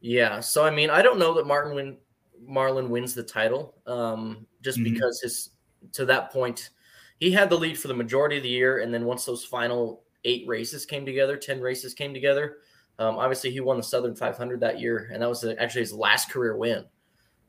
Yeah, 0.00 0.38
so 0.38 0.64
I 0.64 0.70
mean, 0.70 0.88
I 0.88 1.02
don't 1.02 1.18
know 1.18 1.34
that 1.34 1.46
Martin 1.48 1.74
win 1.74 1.98
Marlin 2.46 2.90
wins 2.90 3.12
the 3.14 3.24
title, 3.24 3.74
um, 3.86 4.46
just 4.62 4.78
Mhm. 4.78 4.84
because 4.94 5.20
his 5.20 5.50
to 5.92 6.04
that 6.06 6.30
point, 6.30 6.70
he 7.18 7.32
had 7.32 7.50
the 7.50 7.58
lead 7.58 7.76
for 7.76 7.88
the 7.88 7.94
majority 7.94 8.36
of 8.36 8.44
the 8.44 8.48
year, 8.48 8.78
and 8.78 8.94
then 8.94 9.04
once 9.04 9.24
those 9.24 9.44
final 9.44 10.04
eight 10.24 10.46
races 10.46 10.86
came 10.86 11.04
together, 11.04 11.36
ten 11.36 11.60
races 11.60 11.92
came 11.92 12.14
together, 12.14 12.58
um, 13.00 13.16
obviously 13.18 13.50
he 13.50 13.58
won 13.58 13.76
the 13.78 13.82
Southern 13.82 14.14
500 14.14 14.60
that 14.60 14.78
year, 14.78 15.10
and 15.12 15.22
that 15.22 15.28
was 15.28 15.44
actually 15.44 15.80
his 15.80 15.92
last 15.92 16.30
career 16.30 16.56
win. 16.56 16.84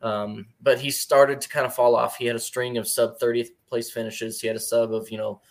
Um, 0.02 0.48
but 0.62 0.80
he 0.80 0.90
started 0.90 1.42
to 1.42 1.50
kind 1.50 1.66
of 1.68 1.76
fall 1.76 1.96
off. 1.96 2.18
He 2.18 2.26
had 2.26 2.36
a 2.36 2.40
string 2.40 2.78
of 2.78 2.88
sub 2.88 3.20
30th 3.20 3.52
place 3.70 3.92
finishes. 3.92 4.42
He 4.42 4.48
had 4.48 4.56
a 4.56 4.60
sub 4.60 4.94
of 4.94 5.10
you 5.10 5.18
know 5.18 5.42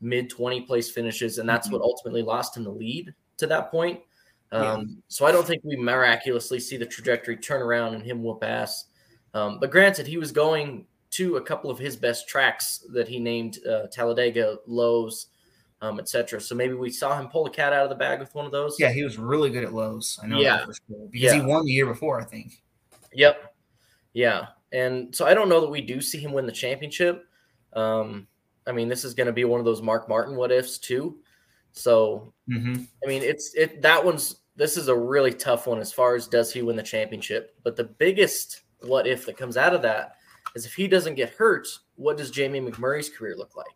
mid 0.00 0.28
20 0.30 0.62
place 0.62 0.90
finishes, 0.90 1.38
and 1.38 1.48
that's 1.48 1.68
Mhm. 1.68 1.72
what 1.72 1.82
ultimately 1.82 2.22
lost 2.22 2.56
him 2.56 2.64
the 2.64 2.70
lead 2.70 3.14
to 3.38 3.46
that 3.48 3.70
point. 3.70 4.00
Yeah. 4.52 4.72
Um, 4.74 5.02
So 5.08 5.26
I 5.26 5.32
don't 5.32 5.46
think 5.46 5.62
we 5.64 5.76
miraculously 5.76 6.60
see 6.60 6.76
the 6.76 6.86
trajectory 6.86 7.36
turn 7.36 7.60
around 7.62 7.94
and 7.94 8.04
him 8.04 8.22
whoop 8.22 8.44
ass. 8.44 8.86
Um, 9.32 9.58
but 9.58 9.70
granted, 9.70 10.06
he 10.06 10.16
was 10.18 10.30
going 10.30 10.86
to 11.10 11.36
a 11.36 11.40
couple 11.42 11.70
of 11.70 11.78
his 11.78 11.96
best 11.96 12.28
tracks 12.28 12.84
that 12.92 13.08
he 13.08 13.18
named 13.18 13.58
uh, 13.66 13.86
Talladega, 13.88 14.58
Lowe's, 14.66 15.28
um, 15.80 15.98
etc. 15.98 16.40
So 16.40 16.54
maybe 16.54 16.74
we 16.74 16.90
saw 16.90 17.18
him 17.18 17.28
pull 17.28 17.46
a 17.46 17.50
cat 17.50 17.72
out 17.72 17.84
of 17.84 17.88
the 17.88 17.96
bag 17.96 18.20
with 18.20 18.34
one 18.34 18.46
of 18.46 18.52
those. 18.52 18.76
Yeah, 18.78 18.90
he 18.92 19.02
was 19.04 19.18
really 19.18 19.50
good 19.50 19.64
at 19.64 19.72
Lowe's. 19.72 20.18
I 20.22 20.26
know 20.26 20.38
Yeah. 20.40 20.58
that 20.58 20.66
for 20.66 20.74
sure 20.74 21.08
because 21.10 21.32
he 21.32 21.40
won 21.40 21.64
the 21.64 21.72
year 21.72 21.86
before. 21.86 22.20
I 22.20 22.24
think. 22.24 22.62
Yep. 23.12 23.54
Yeah. 24.12 24.46
And 24.72 25.14
so 25.14 25.24
I 25.26 25.34
don't 25.34 25.48
know 25.48 25.60
that 25.60 25.70
we 25.70 25.80
do 25.80 26.00
see 26.00 26.18
him 26.18 26.32
win 26.32 26.46
the 26.46 26.52
championship. 26.52 27.24
Um, 27.74 28.26
I 28.66 28.72
mean, 28.72 28.88
this 28.88 29.04
is 29.04 29.14
going 29.14 29.26
to 29.26 29.32
be 29.32 29.44
one 29.44 29.60
of 29.60 29.66
those 29.66 29.82
Mark 29.82 30.08
Martin 30.08 30.36
what 30.36 30.52
ifs 30.52 30.78
too. 30.78 31.18
So 31.72 32.32
Mm-hmm. 32.48 32.82
I 33.02 33.06
mean, 33.06 33.22
it's 33.22 33.54
it 33.54 33.80
that 33.82 34.04
one's 34.04 34.36
this 34.56 34.76
is 34.76 34.88
a 34.88 34.96
really 34.96 35.32
tough 35.32 35.66
one 35.66 35.80
as 35.80 35.92
far 35.92 36.14
as 36.14 36.28
does 36.28 36.52
he 36.52 36.62
win 36.62 36.76
the 36.76 36.82
championship. 36.82 37.56
But 37.62 37.76
the 37.76 37.84
biggest 37.84 38.62
what 38.82 39.06
if 39.06 39.24
that 39.26 39.36
comes 39.38 39.56
out 39.56 39.74
of 39.74 39.82
that 39.82 40.16
is 40.54 40.66
if 40.66 40.74
he 40.74 40.86
doesn't 40.86 41.14
get 41.14 41.30
hurt, 41.30 41.66
what 41.96 42.16
does 42.18 42.30
Jamie 42.30 42.60
McMurray's 42.60 43.08
career 43.08 43.34
look 43.36 43.56
like? 43.56 43.66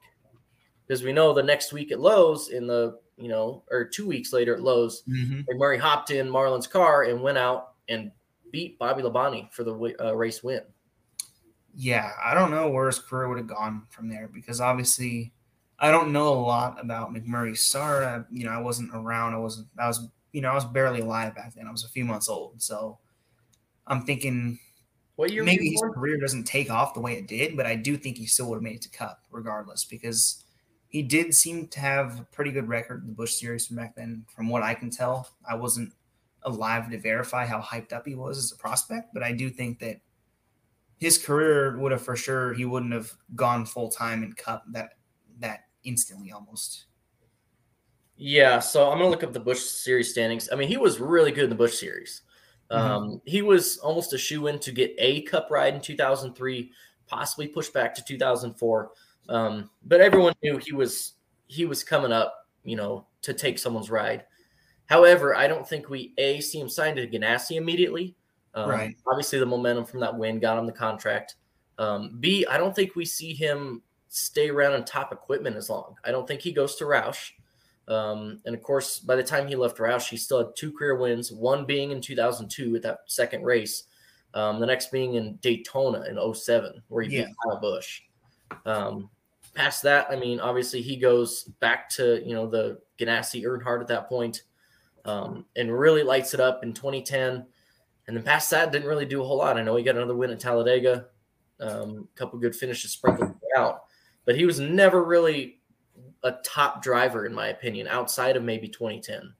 Because 0.86 1.02
we 1.02 1.12
know 1.12 1.32
the 1.32 1.42
next 1.42 1.72
week 1.72 1.92
at 1.92 2.00
Lowe's 2.00 2.50
in 2.50 2.66
the 2.66 2.98
you 3.16 3.28
know 3.28 3.64
or 3.70 3.84
two 3.84 4.06
weeks 4.06 4.32
later 4.32 4.54
at 4.54 4.62
Lowe's, 4.62 5.02
Mm-hmm. 5.08 5.40
McMurray 5.50 5.78
hopped 5.78 6.10
in 6.10 6.28
Marlin's 6.28 6.66
car 6.66 7.04
and 7.04 7.22
went 7.22 7.38
out 7.38 7.72
and 7.88 8.10
beat 8.52 8.78
Bobby 8.78 9.02
Labonte 9.02 9.50
for 9.52 9.64
the 9.64 9.96
uh, 10.04 10.14
race 10.14 10.42
win. 10.42 10.60
Yeah, 11.74 12.12
I 12.22 12.34
don't 12.34 12.50
know 12.50 12.68
where 12.70 12.86
his 12.86 12.98
career 12.98 13.28
would 13.28 13.38
have 13.38 13.46
gone 13.46 13.86
from 13.90 14.08
there 14.08 14.28
because 14.28 14.60
obviously 14.60 15.32
I 15.78 15.90
don't 15.90 16.12
know 16.12 16.28
a 16.28 16.34
lot 16.40 16.80
about 16.80 17.12
McMurray's 17.14 17.60
start. 17.60 18.04
I, 18.04 18.24
you 18.32 18.44
know, 18.44 18.50
I 18.50 18.58
wasn't 18.58 18.90
around. 18.94 19.34
I 19.34 19.38
wasn't. 19.38 19.68
I 19.78 19.86
was. 19.86 20.08
You 20.32 20.42
know, 20.42 20.50
I 20.50 20.54
was 20.54 20.64
barely 20.66 21.00
alive 21.00 21.34
back 21.34 21.54
then. 21.54 21.66
I 21.66 21.70
was 21.72 21.84
a 21.84 21.88
few 21.88 22.04
months 22.04 22.28
old. 22.28 22.60
So 22.62 22.98
I'm 23.86 24.02
thinking 24.04 24.58
What 25.16 25.32
year? 25.32 25.42
maybe 25.42 25.70
his 25.70 25.82
career 25.94 26.18
doesn't 26.18 26.44
take 26.44 26.70
off 26.70 26.94
the 26.94 27.00
way 27.00 27.14
it 27.14 27.26
did, 27.26 27.56
but 27.56 27.66
I 27.66 27.76
do 27.76 27.96
think 27.96 28.18
he 28.18 28.26
still 28.26 28.48
would 28.50 28.56
have 28.56 28.62
made 28.62 28.76
it 28.76 28.82
to 28.82 28.90
Cup 28.90 29.22
regardless 29.30 29.84
because 29.84 30.44
he 30.88 31.02
did 31.02 31.34
seem 31.34 31.68
to 31.68 31.80
have 31.80 32.20
a 32.20 32.24
pretty 32.24 32.50
good 32.52 32.68
record 32.68 33.02
in 33.02 33.08
the 33.08 33.14
Busch 33.14 33.34
Series 33.34 33.66
from 33.66 33.76
back 33.76 33.94
then. 33.96 34.24
From 34.34 34.48
what 34.48 34.62
I 34.62 34.74
can 34.74 34.90
tell, 34.90 35.30
I 35.48 35.54
wasn't 35.54 35.92
alive 36.42 36.90
to 36.90 36.98
verify 36.98 37.46
how 37.46 37.60
hyped 37.60 37.92
up 37.92 38.06
he 38.06 38.14
was 38.14 38.38
as 38.38 38.52
a 38.52 38.56
prospect, 38.56 39.12
but 39.14 39.22
I 39.22 39.32
do 39.32 39.50
think 39.50 39.78
that 39.80 40.00
his 40.98 41.16
career 41.16 41.78
would 41.78 41.92
have 41.92 42.02
for 42.02 42.16
sure 42.16 42.52
he 42.52 42.64
wouldn't 42.64 42.92
have 42.92 43.12
gone 43.34 43.64
full 43.64 43.88
time 43.88 44.22
in 44.22 44.32
Cup 44.32 44.64
that 44.72 44.94
that 45.38 45.64
instantly 45.84 46.32
almost. 46.32 46.86
Yeah, 48.16 48.58
so 48.58 48.90
I'm 48.90 48.98
gonna 48.98 49.10
look 49.10 49.22
up 49.22 49.32
the 49.32 49.40
Busch 49.40 49.60
Series 49.60 50.10
standings. 50.10 50.48
I 50.52 50.56
mean, 50.56 50.68
he 50.68 50.76
was 50.76 50.98
really 50.98 51.30
good 51.30 51.44
in 51.44 51.50
the 51.50 51.56
Busch 51.56 51.78
Series. 51.78 52.22
Mm-hmm. 52.70 52.90
Um, 52.90 53.22
He 53.24 53.42
was 53.42 53.78
almost 53.78 54.12
a 54.12 54.18
shoe 54.18 54.48
in 54.48 54.58
to 54.58 54.72
get 54.72 54.94
a 54.98 55.22
Cup 55.22 55.48
ride 55.50 55.74
in 55.74 55.80
2003, 55.80 56.70
possibly 57.06 57.46
pushed 57.46 57.72
back 57.72 57.94
to 57.94 58.04
2004. 58.04 58.90
Um, 59.28 59.70
but 59.84 60.00
everyone 60.00 60.34
knew 60.42 60.58
he 60.58 60.72
was 60.72 61.14
he 61.46 61.64
was 61.64 61.84
coming 61.84 62.12
up, 62.12 62.34
you 62.64 62.76
know, 62.76 63.06
to 63.22 63.32
take 63.32 63.58
someone's 63.58 63.90
ride. 63.90 64.24
However, 64.86 65.36
I 65.36 65.46
don't 65.46 65.68
think 65.68 65.88
we 65.88 66.14
a 66.18 66.40
see 66.40 66.60
him 66.60 66.68
signed 66.68 66.96
to 66.96 67.06
Ganassi 67.06 67.56
immediately. 67.56 68.16
Um, 68.54 68.70
Right. 68.70 68.96
Obviously, 69.06 69.38
the 69.38 69.46
momentum 69.46 69.84
from 69.84 70.00
that 70.00 70.16
win 70.16 70.38
got 70.40 70.58
him 70.58 70.66
the 70.66 70.72
contract. 70.72 71.36
Um, 71.78 72.16
B, 72.20 72.44
I 72.46 72.58
don't 72.58 72.74
think 72.74 72.96
we 72.96 73.04
see 73.04 73.34
him 73.34 73.82
stay 74.08 74.48
around 74.48 74.72
on 74.72 74.84
top 74.84 75.12
equipment 75.12 75.56
as 75.56 75.70
long. 75.70 75.94
I 76.04 76.10
don't 76.10 76.26
think 76.26 76.40
he 76.40 76.52
goes 76.52 76.76
to 76.76 76.84
Roush. 76.84 77.30
Um, 77.88 78.40
and 78.44 78.54
of 78.54 78.62
course, 78.62 78.98
by 78.98 79.16
the 79.16 79.22
time 79.22 79.46
he 79.46 79.54
left 79.56 79.78
Roush, 79.78 80.08
he 80.08 80.16
still 80.16 80.38
had 80.38 80.56
two 80.56 80.72
career 80.72 80.96
wins, 80.96 81.32
one 81.32 81.64
being 81.64 81.90
in 81.90 82.00
2002 82.00 82.76
at 82.76 82.82
that 82.82 82.98
second 83.06 83.44
race, 83.44 83.84
um, 84.34 84.60
the 84.60 84.66
next 84.66 84.90
being 84.90 85.14
in 85.14 85.36
Daytona 85.36 86.02
in 86.02 86.18
07, 86.18 86.82
where 86.88 87.04
he 87.04 87.16
Yeah. 87.18 87.26
beat 87.26 87.34
Kyle 87.44 87.60
Busch. 87.60 88.02
Um, 88.66 89.08
past 89.54 89.82
that, 89.84 90.06
I 90.10 90.16
mean, 90.16 90.38
obviously 90.40 90.82
he 90.82 90.96
goes 90.96 91.44
back 91.44 91.88
to, 91.90 92.22
you 92.26 92.34
know, 92.34 92.46
the 92.46 92.80
Ganassi 92.98 93.42
Earnhardt 93.44 93.80
at 93.80 93.88
that 93.88 94.08
point, 94.08 94.42
um, 95.04 95.46
and 95.56 95.72
really 95.76 96.02
lights 96.02 96.34
it 96.34 96.40
up 96.40 96.62
in 96.62 96.74
2010. 96.74 97.46
And 98.08 98.16
then 98.16 98.24
past 98.24 98.50
that, 98.50 98.72
didn't 98.72 98.88
really 98.88 99.04
do 99.04 99.22
a 99.22 99.24
whole 99.24 99.36
lot. 99.36 99.58
I 99.58 99.62
know 99.62 99.76
he 99.76 99.84
got 99.84 99.94
another 99.94 100.16
win 100.16 100.30
at 100.30 100.40
Talladega, 100.40 101.06
um, 101.60 102.08
a 102.14 102.18
couple 102.18 102.38
good 102.38 102.56
finishes 102.56 102.90
sprinkled 102.90 103.34
out, 103.54 103.84
but 104.24 104.34
he 104.34 104.46
was 104.46 104.58
never 104.58 105.04
really 105.04 105.60
a 106.24 106.32
top 106.42 106.82
driver, 106.82 107.26
in 107.26 107.34
my 107.34 107.48
opinion, 107.48 107.86
outside 107.86 108.34
of 108.34 108.42
maybe 108.42 108.66
2010. 108.66 109.34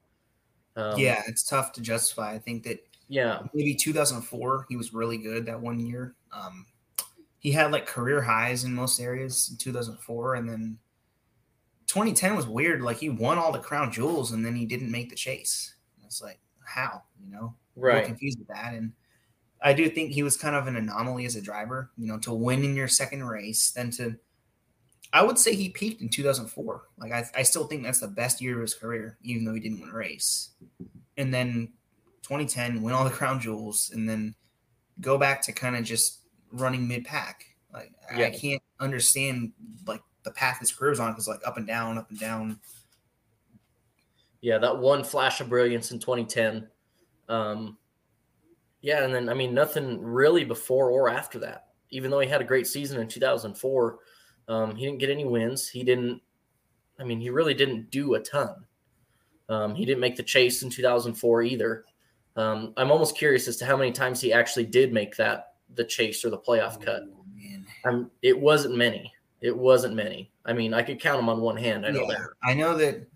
Um, 0.75 0.99
yeah, 0.99 1.23
it's 1.27 1.43
tough 1.43 1.73
to 1.73 1.81
justify. 1.81 2.33
I 2.33 2.39
think 2.39 2.63
that 2.63 2.79
yeah, 3.07 3.41
maybe 3.53 3.73
2004 3.73 4.67
he 4.69 4.75
was 4.75 4.93
really 4.93 5.17
good 5.17 5.47
that 5.47 5.59
one 5.59 5.79
year. 5.79 6.15
Um, 6.31 6.67
he 7.39 7.51
had 7.51 7.71
like 7.71 7.87
career 7.87 8.21
highs 8.21 8.65
in 8.65 8.73
most 8.73 8.99
areas 8.99 9.49
in 9.49 9.57
2004, 9.57 10.35
and 10.35 10.47
then 10.47 10.77
2010 11.87 12.35
was 12.35 12.47
weird. 12.47 12.83
Like 12.83 12.97
he 12.97 13.09
won 13.09 13.39
all 13.39 13.51
the 13.51 13.59
crown 13.59 13.91
jewels, 13.91 14.31
and 14.31 14.45
then 14.45 14.55
he 14.55 14.65
didn't 14.65 14.91
make 14.91 15.09
the 15.09 15.15
chase. 15.15 15.73
It's 16.05 16.21
like 16.21 16.39
how 16.63 17.01
you 17.19 17.31
know, 17.31 17.55
right. 17.79 18.05
confused 18.05 18.39
with 18.39 18.47
that. 18.49 18.73
And 18.73 18.93
I 19.61 19.73
do 19.73 19.89
think 19.89 20.11
he 20.11 20.23
was 20.23 20.37
kind 20.37 20.55
of 20.55 20.67
an 20.67 20.75
anomaly 20.75 21.25
as 21.25 21.35
a 21.35 21.41
driver. 21.41 21.91
You 21.97 22.07
know, 22.07 22.19
to 22.19 22.33
win 22.33 22.63
in 22.63 22.75
your 22.75 22.87
second 22.87 23.23
race, 23.23 23.71
then 23.71 23.91
to 23.91 24.15
I 25.11 25.23
would 25.23 25.39
say 25.39 25.55
he 25.55 25.69
peaked 25.69 26.01
in 26.01 26.09
2004. 26.09 26.83
Like 26.97 27.11
I, 27.11 27.25
I 27.35 27.43
still 27.43 27.65
think 27.65 27.83
that's 27.83 27.99
the 27.99 28.07
best 28.07 28.41
year 28.41 28.55
of 28.55 28.61
his 28.61 28.75
career, 28.75 29.17
even 29.23 29.43
though 29.43 29.53
he 29.53 29.59
didn't 29.59 29.81
win 29.81 29.89
a 29.89 29.93
race. 29.93 30.51
And 31.17 31.33
then 31.33 31.73
2010, 32.23 32.81
win 32.81 32.93
all 32.93 33.03
the 33.03 33.09
crown 33.09 33.39
jewels, 33.39 33.91
and 33.93 34.07
then 34.07 34.35
go 35.01 35.17
back 35.17 35.41
to 35.43 35.51
kind 35.51 35.75
of 35.75 35.83
just 35.83 36.19
running 36.51 36.87
mid 36.87 37.05
pack. 37.05 37.45
Like 37.73 37.91
Yeah. 38.15 38.27
I 38.27 38.29
can't 38.31 38.61
understand 38.79 39.51
like 39.87 40.01
the 40.23 40.31
path 40.31 40.59
his 40.59 40.71
career's 40.71 40.99
on 40.99 41.11
because 41.11 41.27
like 41.27 41.41
up 41.45 41.57
and 41.57 41.65
down, 41.65 41.97
up 41.97 42.09
and 42.09 42.19
down. 42.19 42.59
Yeah, 44.41 44.57
that 44.59 44.77
one 44.77 45.03
flash 45.03 45.41
of 45.41 45.49
brilliance 45.49 45.91
in 45.91 45.99
2010. 45.99 46.67
Um, 47.29 47.77
yeah, 48.81 49.03
and 49.03 49.13
then 49.13 49.29
I 49.29 49.33
mean 49.33 49.53
nothing 49.53 50.01
really 50.01 50.43
before 50.43 50.89
or 50.89 51.09
after 51.09 51.39
that. 51.39 51.67
Even 51.91 52.11
though 52.11 52.19
he 52.19 52.27
had 52.29 52.41
a 52.41 52.45
great 52.45 52.67
season 52.67 52.99
in 52.99 53.07
2004, 53.07 53.99
um, 54.47 54.75
he 54.75 54.85
didn't 54.85 54.99
get 54.99 55.09
any 55.09 55.25
wins. 55.25 55.67
He 55.67 55.83
didn't. 55.83 56.21
I 56.99 57.03
mean, 57.03 57.19
he 57.21 57.29
really 57.29 57.53
didn't 57.53 57.89
do 57.91 58.15
a 58.15 58.19
ton. 58.19 58.65
Um, 59.47 59.73
he 59.73 59.85
didn't 59.85 60.01
make 60.01 60.15
the 60.15 60.23
chase 60.23 60.61
in 60.63 60.69
2004 60.69 61.43
either. 61.43 61.85
Um, 62.35 62.73
I'm 62.77 62.91
almost 62.91 63.17
curious 63.17 63.47
as 63.47 63.57
to 63.57 63.65
how 63.65 63.75
many 63.77 63.91
times 63.91 64.21
he 64.21 64.31
actually 64.31 64.65
did 64.65 64.93
make 64.93 65.15
that 65.15 65.53
the 65.75 65.83
chase 65.83 66.23
or 66.23 66.29
the 66.29 66.37
playoff 66.37 66.79
cut. 66.83 67.03
Oh. 67.03 67.89
Um, 67.89 68.11
it 68.21 68.37
wasn't 68.39 68.75
many. 68.75 69.11
It 69.41 69.55
wasn't 69.55 69.95
many. 69.95 70.31
I 70.45 70.53
mean, 70.53 70.73
I 70.73 70.83
could 70.83 70.99
count 70.99 71.17
them 71.19 71.29
on 71.29 71.41
one 71.41 71.57
hand. 71.57 71.85
I 71.85 71.91
know 71.91 72.01
Yeah, 72.01 72.17
that. 72.17 72.27
I 72.43 72.53
know 72.53 72.75
that. 72.77 73.07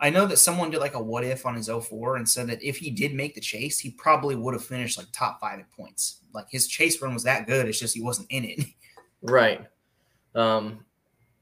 I 0.00 0.10
know 0.10 0.26
that 0.26 0.38
someone 0.38 0.70
did 0.70 0.80
like 0.80 0.94
a 0.94 1.02
what 1.02 1.24
if 1.24 1.46
on 1.46 1.54
his 1.54 1.68
04 1.68 2.16
and 2.16 2.28
said 2.28 2.48
that 2.48 2.62
if 2.62 2.76
he 2.76 2.90
did 2.90 3.14
make 3.14 3.34
the 3.34 3.40
chase, 3.40 3.78
he 3.78 3.90
probably 3.90 4.34
would 4.34 4.54
have 4.54 4.64
finished 4.64 4.98
like 4.98 5.06
top 5.12 5.40
five 5.40 5.60
at 5.60 5.70
points. 5.70 6.20
Like 6.32 6.46
his 6.50 6.66
chase 6.66 7.00
run 7.00 7.14
was 7.14 7.24
that 7.24 7.46
good. 7.46 7.68
It's 7.68 7.78
just 7.78 7.94
he 7.94 8.02
wasn't 8.02 8.30
in 8.30 8.44
it. 8.44 8.60
Right. 9.26 9.66
Um, 10.34 10.84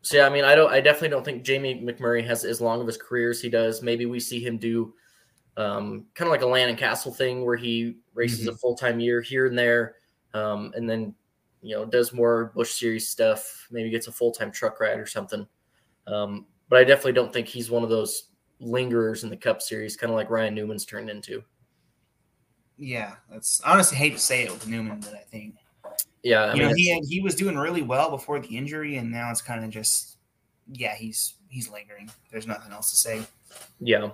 so 0.02 0.16
yeah, 0.18 0.26
I 0.26 0.28
mean, 0.28 0.44
I 0.44 0.54
don't, 0.54 0.72
I 0.72 0.80
definitely 0.80 1.08
don't 1.08 1.24
think 1.24 1.42
Jamie 1.42 1.82
McMurray 1.84 2.24
has 2.24 2.44
as 2.44 2.60
long 2.60 2.80
of 2.80 2.86
his 2.86 2.96
career 2.96 3.30
as 3.30 3.40
he 3.40 3.48
does. 3.48 3.82
Maybe 3.82 4.06
we 4.06 4.20
see 4.20 4.38
him 4.38 4.56
do 4.56 4.94
um, 5.56 6.06
kind 6.14 6.28
of 6.28 6.32
like 6.32 6.42
a 6.42 6.46
Landon 6.46 6.76
Cassill 6.76 7.14
thing 7.14 7.44
where 7.44 7.56
he 7.56 7.96
races 8.14 8.46
a 8.46 8.54
full 8.54 8.76
time 8.76 9.00
year 9.00 9.20
here 9.20 9.46
and 9.46 9.58
there, 9.58 9.96
um, 10.34 10.72
and 10.74 10.88
then 10.88 11.14
you 11.60 11.74
know 11.76 11.84
does 11.84 12.12
more 12.12 12.52
Busch 12.54 12.72
Series 12.72 13.08
stuff. 13.08 13.66
Maybe 13.70 13.90
gets 13.90 14.06
a 14.06 14.12
full 14.12 14.32
time 14.32 14.50
truck 14.50 14.80
ride 14.80 14.98
or 14.98 15.06
something. 15.06 15.46
Um, 16.06 16.46
but 16.68 16.78
I 16.78 16.84
definitely 16.84 17.12
don't 17.12 17.32
think 17.32 17.46
he's 17.46 17.70
one 17.70 17.82
of 17.82 17.90
those 17.90 18.28
lingerers 18.62 19.24
in 19.24 19.30
the 19.30 19.36
Cup 19.36 19.60
Series, 19.60 19.96
kind 19.96 20.10
of 20.10 20.16
like 20.16 20.30
Ryan 20.30 20.54
Newman's 20.54 20.84
turned 20.84 21.10
into. 21.10 21.42
Yeah, 22.78 23.14
that's 23.30 23.60
I 23.64 23.72
honestly 23.72 23.96
hate 23.96 24.14
to 24.14 24.18
say 24.18 24.44
it 24.44 24.50
with 24.50 24.66
Newman, 24.66 25.00
but 25.00 25.14
I 25.14 25.24
think 25.30 25.54
Yeah, 26.22 26.44
I 26.44 26.54
you 26.54 26.60
mean, 26.60 26.68
know 26.68 26.74
he 26.74 26.88
had, 26.94 27.04
he 27.04 27.20
was 27.20 27.34
doing 27.34 27.56
really 27.56 27.82
well 27.82 28.10
before 28.10 28.40
the 28.40 28.56
injury, 28.56 28.96
and 28.96 29.10
now 29.10 29.30
it's 29.30 29.42
kind 29.42 29.64
of 29.64 29.70
just 29.70 30.16
yeah 30.72 30.94
he's 30.94 31.34
he's 31.48 31.70
lingering. 31.70 32.10
There's 32.30 32.46
nothing 32.46 32.72
else 32.72 32.90
to 32.90 32.96
say. 32.96 33.22
Yeah. 33.80 34.10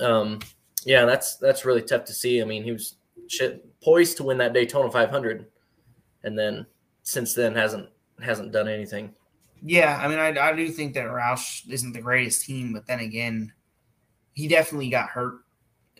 Um, 0.00 0.40
yeah, 0.84 1.04
that's 1.04 1.36
that's 1.36 1.64
really 1.64 1.82
tough 1.82 2.04
to 2.06 2.12
see. 2.12 2.42
I 2.42 2.44
mean, 2.44 2.64
he 2.64 2.72
was 2.72 2.96
shit, 3.28 3.64
poised 3.80 4.16
to 4.18 4.24
win 4.24 4.38
that 4.38 4.52
Daytona 4.52 4.90
500, 4.90 5.46
and 6.24 6.38
then 6.38 6.66
since 7.02 7.34
then 7.34 7.54
hasn't 7.54 7.88
hasn't 8.22 8.52
done 8.52 8.68
anything. 8.68 9.14
Yeah, 9.62 9.98
I 10.02 10.08
mean 10.08 10.18
I, 10.18 10.28
I 10.38 10.54
do 10.54 10.68
think 10.68 10.94
that 10.94 11.06
Roush 11.06 11.68
isn't 11.70 11.92
the 11.92 12.00
greatest 12.00 12.44
team, 12.44 12.72
but 12.72 12.86
then 12.86 13.00
again, 13.00 13.52
he 14.34 14.48
definitely 14.48 14.88
got 14.90 15.08
hurt 15.10 15.40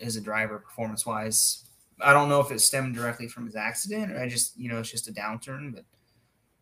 as 0.01 0.15
a 0.15 0.21
driver 0.21 0.57
performance 0.59 1.05
wise. 1.05 1.65
I 1.99 2.13
don't 2.13 2.29
know 2.29 2.39
if 2.39 2.51
it 2.51 2.59
stemmed 2.61 2.95
directly 2.95 3.27
from 3.27 3.45
his 3.45 3.55
accident 3.55 4.11
or 4.11 4.19
I 4.19 4.27
just 4.27 4.57
you 4.57 4.69
know 4.69 4.79
it's 4.79 4.89
just 4.89 5.07
a 5.07 5.11
downturn, 5.13 5.73
but 5.75 5.83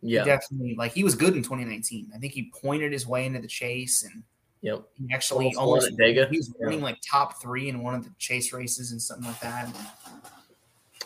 Yeah. 0.01 0.25
definitely 0.25 0.75
like 0.77 0.91
he 0.93 1.03
was 1.03 1.15
good 1.15 1.35
in 1.35 1.43
2019. 1.43 2.11
I 2.13 2.17
think 2.17 2.33
he 2.33 2.51
pointed 2.61 2.91
his 2.91 3.07
way 3.07 3.25
into 3.25 3.39
the 3.39 3.47
chase 3.47 4.03
and 4.03 4.23
Yep. 4.61 4.83
he 4.95 5.07
actually 5.13 5.53
Almost 5.55 5.87
almost 5.87 5.97
Dega. 5.97 6.29
he 6.29 6.37
was 6.37 6.49
Yeah. 6.49 6.65
running 6.65 6.81
like 6.81 6.97
top 7.09 7.41
three 7.41 7.69
in 7.69 7.81
one 7.81 7.95
of 7.95 8.03
the 8.03 8.11
chase 8.17 8.51
races 8.51 8.91
and 8.91 9.01
something 9.01 9.25
like 9.27 9.39
that. 9.39 9.73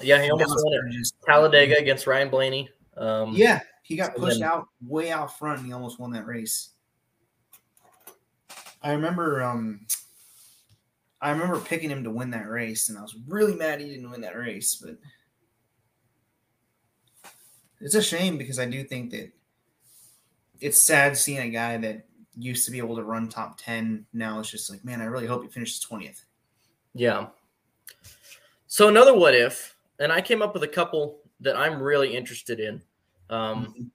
Yeah, 0.02 0.24
he 0.24 0.32
almost 0.32 0.56
won 0.66 0.74
at 0.88 0.91
just- 0.91 1.14
Talladega 1.24 1.78
against 1.78 2.08
Ryan 2.08 2.30
Blaney. 2.30 2.68
Um, 2.98 3.34
Yeah, 3.36 3.60
he 3.84 3.95
got 3.95 4.15
pushed 4.15 4.39
then- 4.39 4.49
out 4.49 4.69
way 4.81 5.11
out 5.11 5.38
front 5.38 5.59
and 5.59 5.67
he 5.67 5.73
almost 5.73 5.99
won 5.99 6.11
that 6.11 6.25
race. 6.25 6.69
I 8.81 8.91
remember 8.91 9.43
um 9.43 9.86
I 11.21 11.29
remember 11.29 11.59
picking 11.59 11.89
him 11.89 12.03
to 12.03 12.09
win 12.09 12.31
that 12.31 12.49
race 12.49 12.89
and 12.89 12.97
I 12.97 13.01
was 13.01 13.15
really 13.27 13.55
mad 13.55 13.79
he 13.79 13.89
didn't 13.89 14.09
win 14.09 14.21
that 14.21 14.36
race, 14.36 14.75
but 14.75 14.97
it's 17.79 17.95
a 17.95 18.01
shame 18.01 18.38
because 18.38 18.59
I 18.59 18.65
do 18.65 18.84
think 18.84 19.11
that 19.11 19.31
it's 20.59 20.81
sad 20.81 21.17
seeing 21.17 21.39
a 21.39 21.49
guy 21.49 21.77
that 21.77 22.05
used 22.38 22.65
to 22.65 22.71
be 22.71 22.77
able 22.79 22.95
to 22.95 23.03
run 23.03 23.29
top 23.29 23.57
10 23.57 24.05
now 24.11 24.39
it's 24.39 24.49
just 24.49 24.69
like 24.69 24.84
man 24.84 25.01
I 25.01 25.05
really 25.05 25.27
hope 25.27 25.43
he 25.43 25.49
finishes 25.49 25.86
20th. 25.86 26.23
Yeah. 26.93 27.27
So 28.67 28.88
another 28.88 29.13
what 29.13 29.36
if, 29.36 29.75
and 29.99 30.11
I 30.11 30.19
came 30.21 30.41
up 30.41 30.53
with 30.53 30.63
a 30.63 30.67
couple 30.67 31.19
that 31.41 31.55
I'm 31.55 31.81
really 31.81 32.15
interested 32.15 32.59
in. 32.59 32.81
Um, 33.30 33.91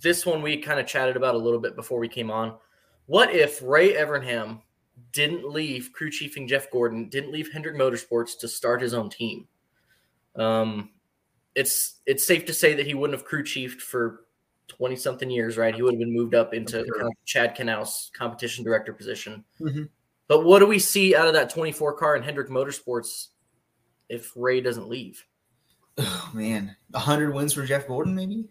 this 0.00 0.24
one 0.24 0.42
we 0.42 0.58
kind 0.58 0.78
of 0.78 0.86
chatted 0.86 1.16
about 1.16 1.34
a 1.34 1.38
little 1.38 1.58
bit 1.60 1.74
before 1.76 1.98
we 1.98 2.08
came 2.08 2.30
on. 2.30 2.56
What 3.06 3.34
if 3.34 3.60
Ray 3.62 3.94
Evernham 3.94 4.60
didn't 5.12 5.48
leave 5.48 5.90
crew 5.92 6.10
chiefing 6.10 6.46
Jeff 6.48 6.70
Gordon, 6.70 7.08
didn't 7.08 7.32
leave 7.32 7.50
Hendrick 7.52 7.76
Motorsports 7.76 8.38
to 8.40 8.48
start 8.48 8.82
his 8.82 8.94
own 8.94 9.10
team? 9.10 9.48
Um, 10.36 10.90
it's 11.54 11.96
it's 12.06 12.24
safe 12.26 12.44
to 12.46 12.52
say 12.52 12.74
that 12.74 12.86
he 12.86 12.94
wouldn't 12.94 13.18
have 13.18 13.26
crew 13.26 13.42
chiefed 13.42 13.80
for 13.82 14.26
twenty 14.68 14.94
something 14.94 15.30
years, 15.30 15.56
right? 15.56 15.74
He 15.74 15.82
would 15.82 15.94
have 15.94 15.98
been 15.98 16.14
moved 16.14 16.34
up 16.34 16.54
into 16.54 16.84
Sure. 16.84 16.94
kind 16.98 17.08
of 17.08 17.14
Chad 17.24 17.56
Knaus 17.56 18.12
competition 18.12 18.62
director 18.64 18.92
position. 18.92 19.44
Mhm. 19.60 19.88
But 20.28 20.44
what 20.44 20.58
do 20.58 20.66
we 20.66 20.78
see 20.78 21.16
out 21.16 21.26
of 21.26 21.32
that 21.32 21.48
24 21.48 21.94
car 21.94 22.14
in 22.14 22.22
Hendrick 22.22 22.48
Motorsports 22.50 23.28
if 24.10 24.30
Ray 24.36 24.60
doesn't 24.60 24.86
leave? 24.88 25.24
Oh 25.96 26.30
man, 26.34 26.76
hundred 26.94 27.32
wins 27.34 27.54
for 27.54 27.64
Jeff 27.64 27.88
Gordon, 27.88 28.14
maybe. 28.14 28.44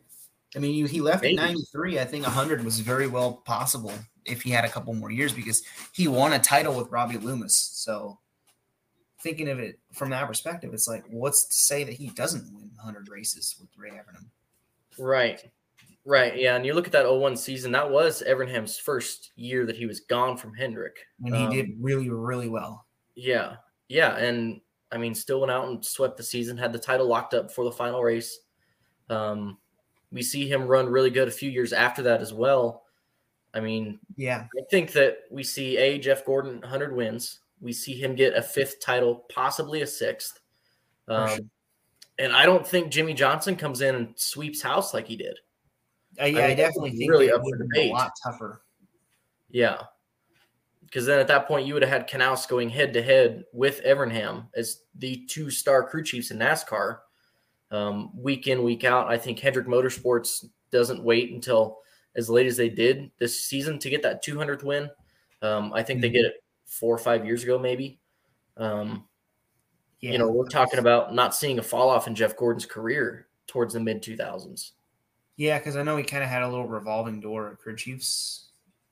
I 0.56 0.60
mean, 0.60 0.88
he 0.88 1.02
left 1.02 1.24
maybe. 1.24 1.38
at 1.38 1.44
ninety 1.44 1.64
three. 1.72 2.00
I 2.00 2.06
think 2.06 2.26
hundred 2.26 2.64
was 2.64 2.80
very 2.80 3.08
well 3.08 3.42
possible 3.46 3.94
if 4.26 4.42
he 4.42 4.50
had 4.50 4.66
a 4.66 4.70
couple 4.70 4.94
more 4.94 5.12
years 5.12 5.34
because 5.34 5.64
he 5.94 6.08
won 6.08 6.34
a 6.34 6.40
title 6.40 6.76
with 6.76 6.90
Robbie 6.90 7.18
Loomis. 7.18 7.56
So, 7.56 8.20
thinking 9.22 9.50
of 9.50 9.60
it 9.60 9.80
from 9.94 10.10
that 10.12 10.28
perspective, 10.28 10.74
it's 10.74 10.88
like, 10.88 11.04
what's 11.10 11.46
to 11.48 11.54
say 11.54 11.84
that 11.84 11.94
he 11.94 12.10
doesn't 12.10 12.54
win 12.54 12.72
hundred 12.82 13.10
races 13.10 13.56
with 13.60 13.70
Ray 13.78 13.92
Evernham? 13.92 14.28
Right. 14.98 15.44
Right. 16.06 16.38
Yeah. 16.38 16.56
And 16.56 16.66
you 16.66 16.74
look 16.74 16.86
at 16.86 16.94
that 16.94 17.12
01 17.12 17.36
season, 17.36 17.74
that 17.74 17.90
was 17.90 18.24
Evernham's 18.26 18.78
first 18.78 19.34
year 19.36 19.66
that 19.66 19.76
he 19.76 19.86
was 19.86 20.00
gone 20.00 20.38
from 20.38 20.54
Hendrick. 20.54 20.96
And 21.22 21.36
he 21.36 21.44
um, 21.44 21.52
did 21.52 21.72
really, 21.82 22.10
really 22.10 22.48
well. 22.48 22.86
Yeah. 23.16 23.58
Yeah. 23.90 24.16
And 24.16 24.62
I 24.90 24.98
mean, 24.98 25.14
still 25.14 25.42
went 25.42 25.52
out 25.52 25.68
and 25.68 25.84
swept 25.84 26.16
the 26.16 26.24
season, 26.24 26.58
had 26.58 26.72
the 26.72 26.80
title 26.80 27.08
locked 27.08 27.34
up 27.34 27.52
for 27.52 27.66
the 27.66 27.74
final 27.74 28.02
race. 28.02 28.40
Um, 29.10 29.58
we 30.18 30.24
see 30.24 30.50
him 30.50 30.64
run 30.64 30.90
really 30.90 31.12
good 31.12 31.28
a 31.28 31.32
few 31.32 31.52
years 31.52 31.74
after 31.74 32.02
that 32.02 32.22
as 32.22 32.34
well. 32.34 32.86
I 33.54 33.60
mean, 33.60 34.00
yeah, 34.16 34.48
I 34.58 34.64
think 34.72 34.92
that 34.94 35.20
we 35.30 35.44
see 35.44 35.78
a 35.78 36.00
Jeff 36.00 36.26
Gordon 36.26 36.60
100 36.62 36.96
wins. 36.96 37.42
We 37.62 37.72
see 37.72 37.94
him 37.94 38.16
get 38.16 38.36
a 38.36 38.42
fifth 38.42 38.82
title, 38.82 39.26
possibly 39.32 39.84
a 39.84 39.88
sixth. 39.88 40.40
Um, 41.08 41.30
sure. 41.30 41.40
And 42.18 42.34
I 42.34 42.48
don't 42.48 42.66
think 42.66 42.92
Jimmie 42.92 43.14
Johnson 43.14 43.56
comes 43.56 43.82
in 43.82 43.94
and 43.94 44.14
sweeps 44.16 44.60
house 44.60 44.92
like 44.92 45.06
he 45.08 45.16
did. 45.16 45.38
Uh, 46.20 46.26
yeah, 46.26 46.40
I, 46.40 46.42
mean, 46.42 46.52
I 46.52 46.56
definitely 46.56 46.98
think 46.98 47.12
really 47.12 47.32
up 47.32 47.44
for 47.48 47.58
debate. 47.58 47.92
A 47.92 47.94
lot 47.94 48.12
tougher. 48.24 48.64
Yeah, 49.52 49.82
because 50.86 51.06
then 51.06 51.20
at 51.20 51.28
that 51.28 51.48
point 51.48 51.68
you 51.68 51.76
would 51.76 51.84
have 51.84 51.92
had 51.92 52.10
Knaus 52.10 52.48
going 52.48 52.72
head 52.72 52.92
to 52.94 53.04
head 53.04 53.44
with 53.54 53.84
Evernham 53.84 54.48
as 54.56 54.82
the 54.96 55.28
two 55.30 55.52
star 55.52 55.88
crew 55.88 56.04
chiefs 56.04 56.32
in 56.32 56.40
NASCAR, 56.40 57.02
um, 57.72 58.12
week 58.16 58.48
in 58.48 58.64
week 58.64 58.84
out. 58.84 59.08
I 59.08 59.18
think 59.18 59.40
Hendrick 59.40 59.68
Motorsports 59.68 60.46
doesn't 60.72 61.04
wait 61.04 61.32
until 61.32 61.80
as 62.16 62.30
late 62.30 62.48
as 62.48 62.58
they 62.58 62.70
did 62.70 63.12
this 63.20 63.44
season 63.44 63.80
to 63.80 63.90
get 63.90 64.02
that 64.04 64.24
200th 64.24 64.64
win. 64.64 64.90
Um, 65.42 65.72
I 65.74 65.84
think 65.84 65.98
mm-hmm. 65.98 66.02
they 66.02 66.10
get 66.10 66.26
it 66.26 66.44
four 66.66 66.94
or 66.94 67.00
five 67.00 67.26
years 67.26 67.44
ago, 67.44 67.60
maybe. 67.60 68.00
Um, 68.58 69.06
yeah. 70.00 70.12
You 70.12 70.18
know, 70.20 70.30
we're 70.30 70.48
talking 70.48 70.80
about 70.80 71.14
not 71.14 71.36
seeing 71.36 71.60
a 71.60 71.64
fall 71.64 71.90
off 71.90 72.08
in 72.08 72.16
Jeff 72.16 72.36
Gordon's 72.36 72.66
career 72.66 73.28
towards 73.48 73.74
the 73.74 73.80
mid 73.80 74.04
2000s. 74.04 74.72
Yeah, 75.38 75.60
because 75.60 75.76
I 75.76 75.84
know 75.84 75.98
he 75.98 76.04
kind 76.04 76.24
of 76.24 76.30
had 76.30 76.42
a 76.42 76.50
little 76.50 76.68
revolving 76.68 77.20
door 77.20 77.52
at 77.52 77.60
crew 77.60 77.76
chiefs 77.76 78.50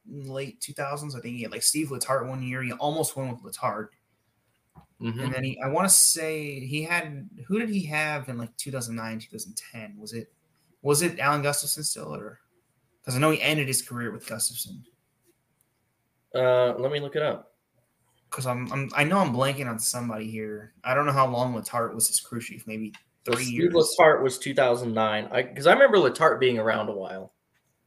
in 0.09 0.27
late 0.27 0.61
2000s. 0.61 1.15
I 1.15 1.19
think 1.19 1.37
he 1.37 1.43
had 1.43 1.51
like 1.51 1.63
Steve 1.63 1.89
Letarte 1.89 2.27
one 2.27 2.43
year. 2.43 2.61
He 2.61 2.71
almost 2.73 3.15
won 3.17 3.29
with 3.31 3.41
Letarte. 3.41 3.87
Mm-hmm. 5.01 5.19
And 5.19 5.33
then 5.33 5.43
he, 5.43 5.59
I 5.61 5.67
want 5.67 5.87
to 5.87 5.93
say 5.93 6.59
he 6.59 6.83
had, 6.83 7.29
who 7.47 7.59
did 7.59 7.69
he 7.69 7.85
have 7.85 8.29
in 8.29 8.37
like 8.37 8.55
2009, 8.57 9.19
2010? 9.19 9.95
Was 9.99 10.13
it, 10.13 10.31
was 10.81 11.01
it 11.01 11.19
Alan 11.19 11.41
Gustafson 11.41 11.83
still 11.83 12.13
or, 12.15 12.39
because 13.01 13.15
I 13.15 13.19
know 13.19 13.31
he 13.31 13.41
ended 13.41 13.67
his 13.67 13.81
career 13.81 14.11
with 14.11 14.27
Gustafson. 14.27 14.83
Uh, 16.33 16.73
let 16.77 16.91
me 16.91 16.99
look 16.99 17.15
it 17.15 17.21
up. 17.21 17.53
Because 18.29 18.47
I'm, 18.47 18.71
I'm, 18.71 18.89
I 18.95 19.03
know 19.03 19.19
I'm 19.19 19.33
blanking 19.33 19.69
on 19.69 19.79
somebody 19.79 20.29
here. 20.29 20.73
I 20.83 20.93
don't 20.93 21.05
know 21.05 21.11
how 21.11 21.27
long 21.27 21.53
Letarte 21.53 21.93
was 21.93 22.07
his 22.07 22.19
crew 22.19 22.41
chief. 22.41 22.65
Maybe 22.65 22.93
three 23.25 23.43
Steve 23.43 23.53
years. 23.53 23.73
Letarte 23.99 24.21
was 24.23 24.37
2009. 24.39 25.29
I 25.31 25.41
Because 25.43 25.67
I, 25.67 25.73
remember 25.73 25.97
Letarte 25.97 26.39
being 26.39 26.57
around 26.57 26.89
a 26.89 26.93
while. 26.93 27.33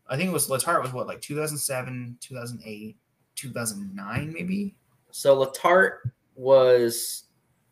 I 0.09 0.17
think 0.17 0.31
it 0.31 0.33
was 0.33 0.49
Letarte 0.49 0.83
was 0.83 0.93
what 0.93 1.07
like 1.07 1.21
2007, 1.21 2.19
2008, 2.21 2.97
2009 3.35 4.33
maybe. 4.33 4.77
So 5.11 5.45
Letarte 5.45 5.99
was 6.39 7.25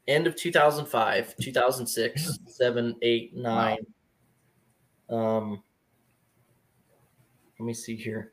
end 0.08 0.26
of 0.26 0.36
2005, 0.36 1.36
2006, 1.40 2.38
7, 2.46 2.96
8, 3.00 3.36
9. 3.36 3.76
Wow. 5.08 5.16
Um, 5.18 5.62
let 7.58 7.66
me 7.66 7.74
see 7.74 7.96
here. 7.96 8.32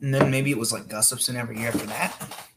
And 0.00 0.12
then 0.12 0.30
maybe 0.30 0.50
it 0.50 0.58
was 0.58 0.72
like 0.72 0.88
Gustafson 0.88 1.36
every 1.36 1.58
year 1.58 1.68
after 1.68 1.86
that. 1.86 2.48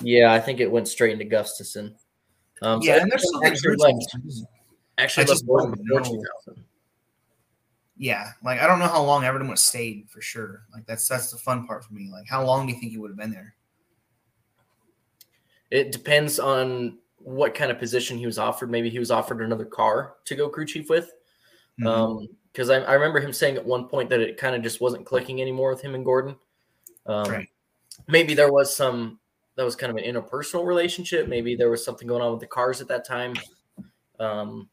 Yeah, 0.00 0.32
I 0.32 0.40
think 0.40 0.60
it 0.60 0.70
went 0.70 0.88
straight 0.88 1.12
into 1.12 1.24
Gustafson. 1.24 1.94
Um, 2.60 2.80
yeah, 2.82 2.96
so 2.96 3.02
and 3.02 3.12
there's 3.12 3.30
actually 3.44 3.76
left, 3.76 4.16
actually 4.98 5.26
left 5.26 5.46
before 5.46 6.00
2000. 6.00 6.64
Yeah, 7.96 8.30
like 8.44 8.60
I 8.60 8.66
don't 8.66 8.78
know 8.78 8.86
how 8.86 9.02
long 9.02 9.22
Evernham 9.22 9.42
would 9.42 9.50
have 9.50 9.58
stayed 9.58 10.08
for 10.08 10.20
sure. 10.20 10.62
Like 10.72 10.86
that's 10.86 11.08
that's 11.08 11.32
the 11.32 11.38
fun 11.38 11.66
part 11.66 11.84
for 11.84 11.94
me. 11.94 12.10
Like 12.12 12.28
how 12.28 12.44
long 12.44 12.66
do 12.66 12.72
you 12.72 12.78
think 12.78 12.92
he 12.92 12.98
would 12.98 13.10
have 13.10 13.18
been 13.18 13.32
there? 13.32 13.54
It 15.70 15.92
depends 15.92 16.38
on 16.38 16.98
what 17.18 17.54
kind 17.54 17.70
of 17.70 17.78
position 17.78 18.18
he 18.18 18.26
was 18.26 18.38
offered. 18.38 18.70
Maybe 18.70 18.90
he 18.90 18.98
was 18.98 19.10
offered 19.10 19.42
another 19.42 19.64
car 19.64 20.14
to 20.24 20.34
go 20.34 20.48
crew 20.48 20.66
chief 20.66 20.88
with. 20.88 21.12
Mm-hmm. 21.80 21.86
Um, 21.86 22.28
because 22.52 22.70
I, 22.70 22.78
I, 22.78 22.94
remember 22.94 23.20
him 23.20 23.32
saying 23.32 23.56
at 23.56 23.64
one 23.64 23.84
point 23.84 24.10
that 24.10 24.20
it 24.20 24.36
kind 24.36 24.56
of 24.56 24.62
just 24.62 24.80
wasn't 24.80 25.06
clicking 25.06 25.40
anymore 25.40 25.70
with 25.70 25.80
him 25.80 25.94
and 25.94 26.04
Gordon. 26.04 26.34
Um, 27.06 27.30
right. 27.30 27.48
Maybe 28.08 28.34
there 28.34 28.50
was 28.50 28.74
some 28.74 29.20
that 29.54 29.64
was 29.64 29.76
kind 29.76 29.90
of 29.90 29.96
an 29.96 30.04
interpersonal 30.04 30.66
relationship. 30.66 31.28
Maybe 31.28 31.54
there 31.54 31.70
was 31.70 31.84
something 31.84 32.08
going 32.08 32.22
on 32.22 32.32
with 32.32 32.40
the 32.40 32.46
cars 32.46 32.80
at 32.80 32.88
that 32.88 33.04
time. 33.04 33.34
Um, 34.18 34.68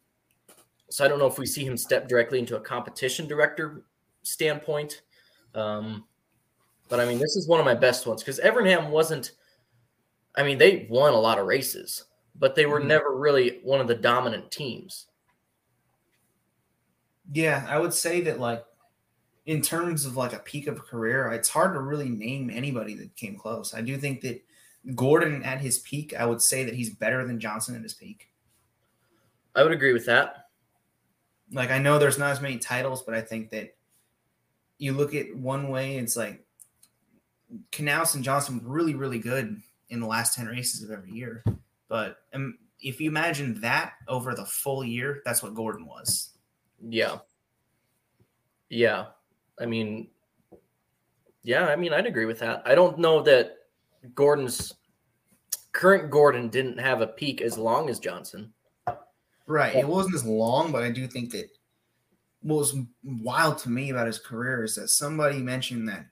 so 0.90 1.04
I 1.04 1.08
don't 1.08 1.20
know 1.20 1.28
if 1.28 1.38
we 1.38 1.46
see 1.46 1.66
him 1.66 1.78
step 1.78 2.08
directly 2.08 2.40
into 2.40 2.56
a 2.56 2.60
competition 2.60 3.28
director 3.28 3.84
standpoint. 4.24 5.02
Um, 5.54 6.06
but 6.88 7.00
I 7.00 7.06
mean, 7.06 7.18
this 7.18 7.36
is 7.36 7.48
one 7.48 7.60
of 7.60 7.66
my 7.66 7.74
best 7.74 8.06
ones 8.06 8.22
because 8.22 8.40
Evernham 8.40 8.90
wasn't. 8.90 9.32
I 10.38 10.44
mean, 10.44 10.58
they 10.58 10.88
won 10.90 11.14
a 11.14 11.20
lot 11.20 11.40
of 11.40 11.48
races, 11.48 12.06
but 12.36 12.56
they 12.56 12.66
were 12.66 12.80
mm-hmm. 12.80 12.90
never 12.90 13.16
really 13.16 13.60
one 13.64 13.80
of 13.80 13.88
the 13.88 13.96
dominant 13.96 14.52
teams. 14.52 15.08
Yeah, 17.34 17.66
I 17.68 17.80
would 17.80 17.94
say 17.94 18.22
that 18.22 18.40
like 18.40 18.64
in 19.46 19.62
terms 19.62 20.06
of 20.06 20.18
like 20.18 20.34
a 20.34 20.40
peak 20.40 20.68
of 20.68 20.78
a 20.78 20.82
career, 20.82 21.28
it's 21.32 21.50
hard 21.50 21.74
to 21.74 21.80
really 21.80 22.10
name 22.10 22.50
anybody 22.50 22.96
that 22.96 23.16
came 23.16 23.38
close. 23.38 23.74
I 23.74 23.82
do 23.82 23.98
think 23.98 24.22
that 24.22 24.44
Gordon 24.96 25.44
at 25.44 25.62
his 25.62 25.80
peak, 25.80 26.14
I 26.18 26.26
would 26.26 26.42
say 26.42 26.64
that 26.64 26.76
he's 26.76 26.90
better 26.90 27.26
than 27.26 27.40
Johnson 27.40 27.76
at 27.76 27.84
his 27.84 27.94
peak. 27.94 28.30
I 29.56 29.64
would 29.64 29.72
agree 29.72 29.94
with 29.94 30.06
that. 30.08 30.50
Like 31.52 31.72
I 31.72 31.80
know 31.80 31.98
there's 31.98 32.20
not 32.20 32.32
as 32.32 32.42
many 32.42 32.58
titles, 32.58 33.04
but 33.04 33.16
I 33.16 33.22
think 33.22 33.52
that 33.52 33.76
you 34.78 34.94
look 34.94 35.16
at 35.16 35.36
one 35.36 35.70
way, 35.70 35.98
it's 35.98 36.18
like 36.18 36.44
Knaus 37.72 38.16
and 38.16 38.24
Johnson 38.24 38.62
were 38.64 38.72
really, 38.72 38.96
really 38.96 39.20
good 39.20 39.62
in 39.96 40.02
the 40.02 40.08
last 40.08 40.36
10 40.36 40.46
races 40.48 40.84
of 40.84 40.92
every 40.92 41.12
year. 41.12 41.44
But 41.88 42.18
um, 42.34 42.58
if 42.80 43.00
you 43.02 43.10
imagine 43.10 43.60
that 43.62 43.94
over 44.08 44.36
the 44.36 44.46
full 44.46 44.84
year, 44.84 45.22
that's 45.26 45.42
what 45.42 45.56
Gordon 45.56 45.88
was. 45.88 46.36
Yeah. 46.88 47.18
Yeah. 48.70 49.08
I 49.60 49.66
mean, 49.66 50.10
yeah, 51.44 51.68
I 51.68 51.76
mean, 51.76 51.94
I'd 51.94 52.06
agree 52.06 52.26
with 52.26 52.40
that. 52.40 52.62
I 52.66 52.76
don't 52.76 53.00
know 53.00 53.22
that 53.24 53.58
Gordon's 54.14 54.74
current 55.72 56.10
Gordon 56.10 56.50
didn't 56.50 56.78
have 56.78 57.02
a 57.02 57.08
peak 57.08 57.42
as 57.42 57.58
long 57.58 57.90
as 57.90 58.00
Johnson. 58.00 58.52
Right. 59.48 59.76
It 59.76 59.88
wasn't 59.88 60.16
as 60.16 60.26
long, 60.26 60.72
but 60.72 60.84
I 60.84 60.92
do 60.92 61.08
think 61.08 61.32
that 61.32 61.50
what 62.42 62.58
was 62.58 62.76
wild 63.04 63.58
to 63.60 63.70
me 63.70 63.90
about 63.90 64.08
his 64.08 64.20
career 64.20 64.64
is 64.64 64.76
that 64.76 64.90
somebody 64.90 65.40
mentioned 65.40 65.88
that 65.90 66.06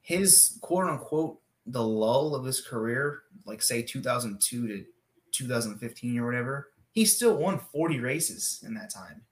his 0.00 0.58
quote 0.60 0.88
unquote 0.88 1.41
the 1.66 1.82
lull 1.82 2.34
of 2.34 2.44
his 2.44 2.60
career, 2.60 3.22
like 3.46 3.62
say 3.62 3.82
2002 3.82 4.68
to 4.68 4.84
2015 5.32 6.18
or 6.18 6.26
whatever, 6.26 6.70
he 6.92 7.04
still 7.04 7.36
won 7.36 7.58
40 7.58 8.00
races 8.00 8.62
in 8.66 8.74
that 8.74 8.90
time. 8.90 9.22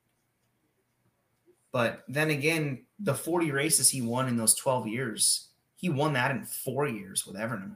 But 1.72 2.02
then 2.08 2.30
again, 2.30 2.84
the 2.98 3.14
40 3.14 3.52
races 3.52 3.88
he 3.90 4.02
won 4.02 4.28
in 4.28 4.36
those 4.36 4.54
12 4.54 4.88
years 4.88 5.50
he 5.80 5.88
won 5.88 6.12
that 6.12 6.30
in 6.30 6.44
four 6.44 6.86
years 6.86 7.26
with 7.26 7.36
Evernham. 7.36 7.74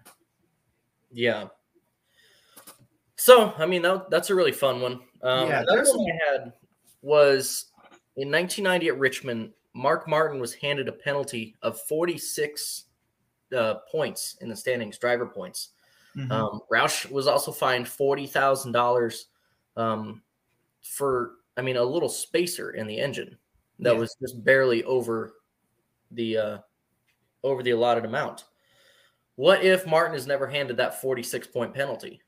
Yeah. 1.10 1.46
So, 3.16 3.54
I 3.56 3.64
mean, 3.64 3.80
that, 3.80 4.10
that's 4.10 4.28
a 4.28 4.34
really 4.34 4.52
fun 4.52 4.82
one. 4.82 5.00
Um, 5.22 5.48
yeah, 5.48 5.62
another 5.66 5.90
one 5.94 6.06
I 6.10 6.32
had 6.32 6.52
was 7.00 7.66
in 8.16 8.30
1990 8.30 8.88
at 8.88 8.98
Richmond. 8.98 9.52
Mark 9.74 10.06
Martin 10.06 10.38
was 10.38 10.52
handed 10.52 10.86
a 10.86 10.92
penalty 10.92 11.56
of 11.62 11.80
46 11.80 12.84
uh, 13.56 13.74
points 13.90 14.36
in 14.40 14.48
the 14.48 14.56
standings, 14.56 14.98
driver 14.98 15.26
points. 15.26 15.70
Mm-hmm. 16.16 16.30
Um, 16.30 16.60
Roush 16.72 17.10
was 17.10 17.26
also 17.26 17.52
fined 17.52 17.88
forty 17.88 18.26
thousand 18.26 18.70
um, 18.70 18.72
dollars 18.72 19.26
for, 20.84 21.32
I 21.56 21.62
mean, 21.62 21.76
a 21.76 21.82
little 21.82 22.08
spacer 22.08 22.72
in 22.72 22.86
the 22.86 22.98
engine 22.98 23.36
that 23.80 23.94
yeah. 23.94 24.00
was 24.00 24.14
just 24.20 24.44
barely 24.44 24.84
over 24.84 25.34
the 26.10 26.36
uh, 26.36 26.58
over 27.42 27.62
the 27.62 27.70
allotted 27.70 28.04
amount. 28.04 28.44
What 29.36 29.64
if 29.64 29.86
Martin 29.86 30.14
is 30.14 30.26
never 30.26 30.46
handed 30.46 30.76
that 30.76 31.00
46 31.00 31.48
point 31.48 31.74
penalty? 31.74 32.20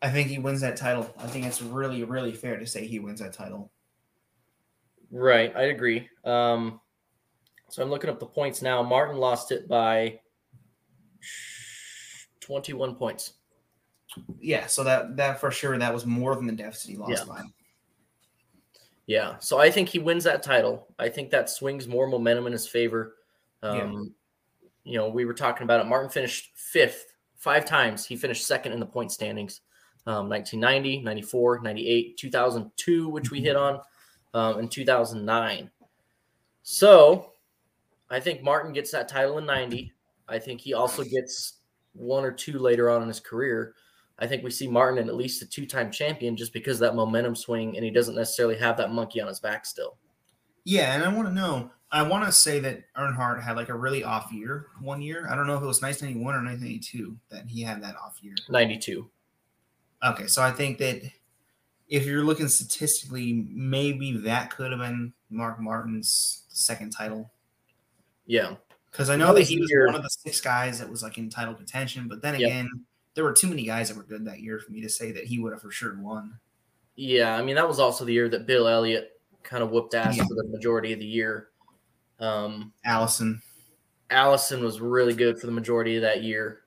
I 0.00 0.10
think 0.10 0.28
he 0.28 0.38
wins 0.38 0.60
that 0.62 0.76
title. 0.76 1.14
I 1.18 1.28
think 1.28 1.46
it's 1.46 1.62
really, 1.62 2.02
really 2.02 2.32
fair 2.32 2.58
to 2.58 2.66
say 2.66 2.86
he 2.86 2.98
wins 2.98 3.20
that 3.20 3.32
title. 3.32 3.70
Right. 5.12 5.54
I 5.54 5.64
agree. 5.64 6.08
Um, 6.24 6.80
so 7.72 7.82
I'm 7.82 7.88
looking 7.88 8.10
up 8.10 8.20
the 8.20 8.26
points 8.26 8.60
now. 8.60 8.82
Martin 8.82 9.16
lost 9.16 9.50
it 9.50 9.66
by 9.66 10.20
21 12.40 12.96
points. 12.96 13.32
Yeah, 14.38 14.66
so 14.66 14.84
that 14.84 15.16
that 15.16 15.40
for 15.40 15.50
sure 15.50 15.78
that 15.78 15.94
was 15.94 16.04
more 16.04 16.34
than 16.36 16.46
the 16.46 16.52
deficit 16.52 16.90
he 16.90 16.96
lost 16.98 17.12
Yeah. 17.12 17.24
by. 17.24 17.42
Yeah, 19.06 19.38
so 19.38 19.58
I 19.58 19.70
think 19.70 19.88
he 19.88 19.98
wins 19.98 20.24
that 20.24 20.42
title. 20.42 20.86
I 20.98 21.08
think 21.08 21.30
that 21.30 21.48
swings 21.48 21.88
more 21.88 22.06
momentum 22.06 22.46
in 22.46 22.52
his 22.52 22.68
favor. 22.68 23.16
Um, 23.62 24.14
You 24.84 24.98
know, 24.98 25.08
we 25.08 25.24
were 25.24 25.32
talking 25.32 25.62
about 25.62 25.80
it. 25.80 25.86
Martin 25.86 26.10
finished 26.10 26.50
fifth 26.56 27.06
five 27.36 27.64
times. 27.64 28.04
He 28.04 28.16
finished 28.16 28.46
second 28.46 28.72
in 28.72 28.80
the 28.80 28.86
point 28.86 29.12
standings. 29.12 29.60
Um, 30.06 30.28
1990, 30.28 31.00
94, 31.02 31.60
98, 31.60 32.18
2002, 32.18 33.08
which 33.08 33.30
we 33.30 33.40
hit 33.40 33.56
on, 33.56 33.80
um, 34.34 34.58
and 34.58 34.70
2009. 34.70 35.70
So 36.64 37.31
I 38.12 38.20
think 38.20 38.42
Martin 38.42 38.72
gets 38.72 38.92
that 38.92 39.08
title 39.08 39.38
in 39.38 39.46
90. 39.46 39.92
I 40.28 40.38
think 40.38 40.60
he 40.60 40.74
also 40.74 41.02
gets 41.02 41.54
one 41.94 42.24
or 42.24 42.30
two 42.30 42.58
later 42.58 42.90
on 42.90 43.02
in 43.02 43.08
his 43.08 43.20
career. 43.20 43.74
I 44.18 44.26
think 44.26 44.44
we 44.44 44.50
see 44.50 44.68
Martin 44.68 44.98
in 44.98 45.08
at 45.08 45.16
least 45.16 45.42
a 45.42 45.46
two 45.46 45.66
time 45.66 45.90
champion 45.90 46.36
just 46.36 46.52
because 46.52 46.76
of 46.76 46.80
that 46.80 46.94
momentum 46.94 47.34
swing, 47.34 47.74
and 47.74 47.84
he 47.84 47.90
doesn't 47.90 48.14
necessarily 48.14 48.56
have 48.56 48.76
that 48.76 48.92
monkey 48.92 49.20
on 49.20 49.28
his 49.28 49.40
back 49.40 49.66
still. 49.66 49.96
Yeah, 50.64 50.94
and 50.94 51.02
I 51.02 51.12
want 51.12 51.28
to 51.28 51.34
know. 51.34 51.70
I 51.90 52.02
want 52.02 52.24
to 52.24 52.32
say 52.32 52.60
that 52.60 52.84
Earnhardt 52.96 53.42
had 53.42 53.56
like 53.56 53.68
a 53.68 53.74
really 53.74 54.04
off 54.04 54.32
year 54.32 54.68
one 54.80 55.02
year. 55.02 55.26
I 55.30 55.34
don't 55.34 55.46
know 55.46 55.56
if 55.56 55.62
it 55.62 55.66
was 55.66 55.82
1991 55.82 56.34
or 56.34 56.44
1982 56.44 57.16
that 57.30 57.48
he 57.48 57.62
had 57.62 57.82
that 57.82 57.96
off 57.96 58.18
year. 58.22 58.34
92. 58.48 59.10
Okay, 60.04 60.26
so 60.26 60.42
I 60.42 60.50
think 60.50 60.78
that 60.78 61.02
if 61.88 62.06
you're 62.06 62.24
looking 62.24 62.48
statistically, 62.48 63.46
maybe 63.50 64.16
that 64.18 64.50
could 64.50 64.70
have 64.70 64.80
been 64.80 65.12
Mark 65.30 65.60
Martin's 65.60 66.44
second 66.48 66.90
title. 66.90 67.30
Yeah. 68.26 68.56
Because 68.90 69.08
I 69.10 69.16
know 69.16 69.28
That 69.28 69.40
that 69.40 69.48
he 69.48 69.56
the 69.56 69.60
was 69.62 69.70
year- 69.70 69.86
one 69.86 69.94
of 69.94 70.02
the 70.02 70.10
six 70.10 70.40
guys 70.40 70.78
that 70.78 70.88
was 70.90 71.02
like 71.02 71.16
in 71.18 71.30
title 71.30 71.54
contention, 71.54 72.08
but 72.08 72.20
then 72.22 72.38
Yep. 72.38 72.48
again, 72.50 72.68
there 73.14 73.24
were 73.24 73.32
too 73.32 73.46
many 73.48 73.64
guys 73.64 73.88
that 73.88 73.96
were 73.96 74.02
good 74.04 74.24
that 74.26 74.40
year 74.40 74.58
for 74.58 74.70
me 74.72 74.80
to 74.82 74.88
say 74.88 75.12
that 75.12 75.24
he 75.24 75.38
would 75.38 75.52
have 75.52 75.62
for 75.62 75.70
sure 75.70 75.98
won. 76.00 76.38
Yeah. 76.94 77.36
I 77.36 77.42
mean, 77.42 77.56
that 77.56 77.66
was 77.68 77.78
also 77.78 78.04
the 78.04 78.12
year 78.12 78.28
that 78.28 78.46
Bill 78.46 78.68
Elliott 78.68 79.18
kind 79.42 79.62
of 79.62 79.70
whooped 79.70 79.94
ass 79.94 80.16
Yeah. 80.16 80.24
for 80.24 80.34
the 80.34 80.44
majority 80.44 80.92
of 80.92 80.98
the 80.98 81.06
year. 81.06 81.48
Um, 82.20 82.72
Allison. 82.84 83.42
Allison 84.10 84.62
was 84.62 84.80
really 84.80 85.14
good 85.14 85.38
for 85.40 85.46
the 85.46 85.52
majority 85.52 85.96
of 85.96 86.02
that 86.02 86.22
year. 86.22 86.60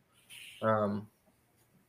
Um, 0.62 1.08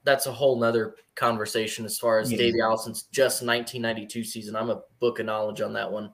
that's 0.05 0.27
a 0.27 0.33
whole 0.33 0.59
nother 0.59 0.95
conversation 1.15 1.85
as 1.87 1.99
far 1.99 2.19
as 2.21 2.31
Yeah. 2.31 2.39
Davey 2.39 2.61
Allison's 2.61 3.05
just 3.05 3.43
1992 3.43 4.23
season. 4.23 4.55
I'm 4.55 4.71
a 4.71 4.83
book 5.01 5.19
of 5.19 5.27
knowledge 5.27 5.63
on 5.63 5.73
that 5.73 5.91
one. 5.91 6.13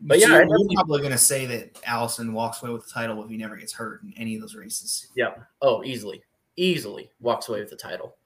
But 0.00 0.20
So 0.20 0.28
yeah, 0.28 0.38
you're 0.38 0.74
probably 0.74 1.00
going 1.00 1.12
to 1.12 1.18
say 1.18 1.46
that 1.46 1.78
Allison 1.86 2.32
walks 2.32 2.62
away 2.62 2.72
with 2.72 2.84
the 2.86 2.92
title 2.92 3.22
if 3.24 3.30
he 3.30 3.36
never 3.36 3.56
gets 3.56 3.72
hurt 3.72 4.02
in 4.02 4.12
any 4.16 4.34
of 4.34 4.40
those 4.40 4.54
races. 4.54 5.08
Yeah. 5.16 5.34
Oh, 5.62 5.82
easily, 5.84 6.22
easily 6.56 7.10
walks 7.20 7.48
away 7.48 7.60
with 7.60 7.70
the 7.70 7.76
title. 7.76 8.16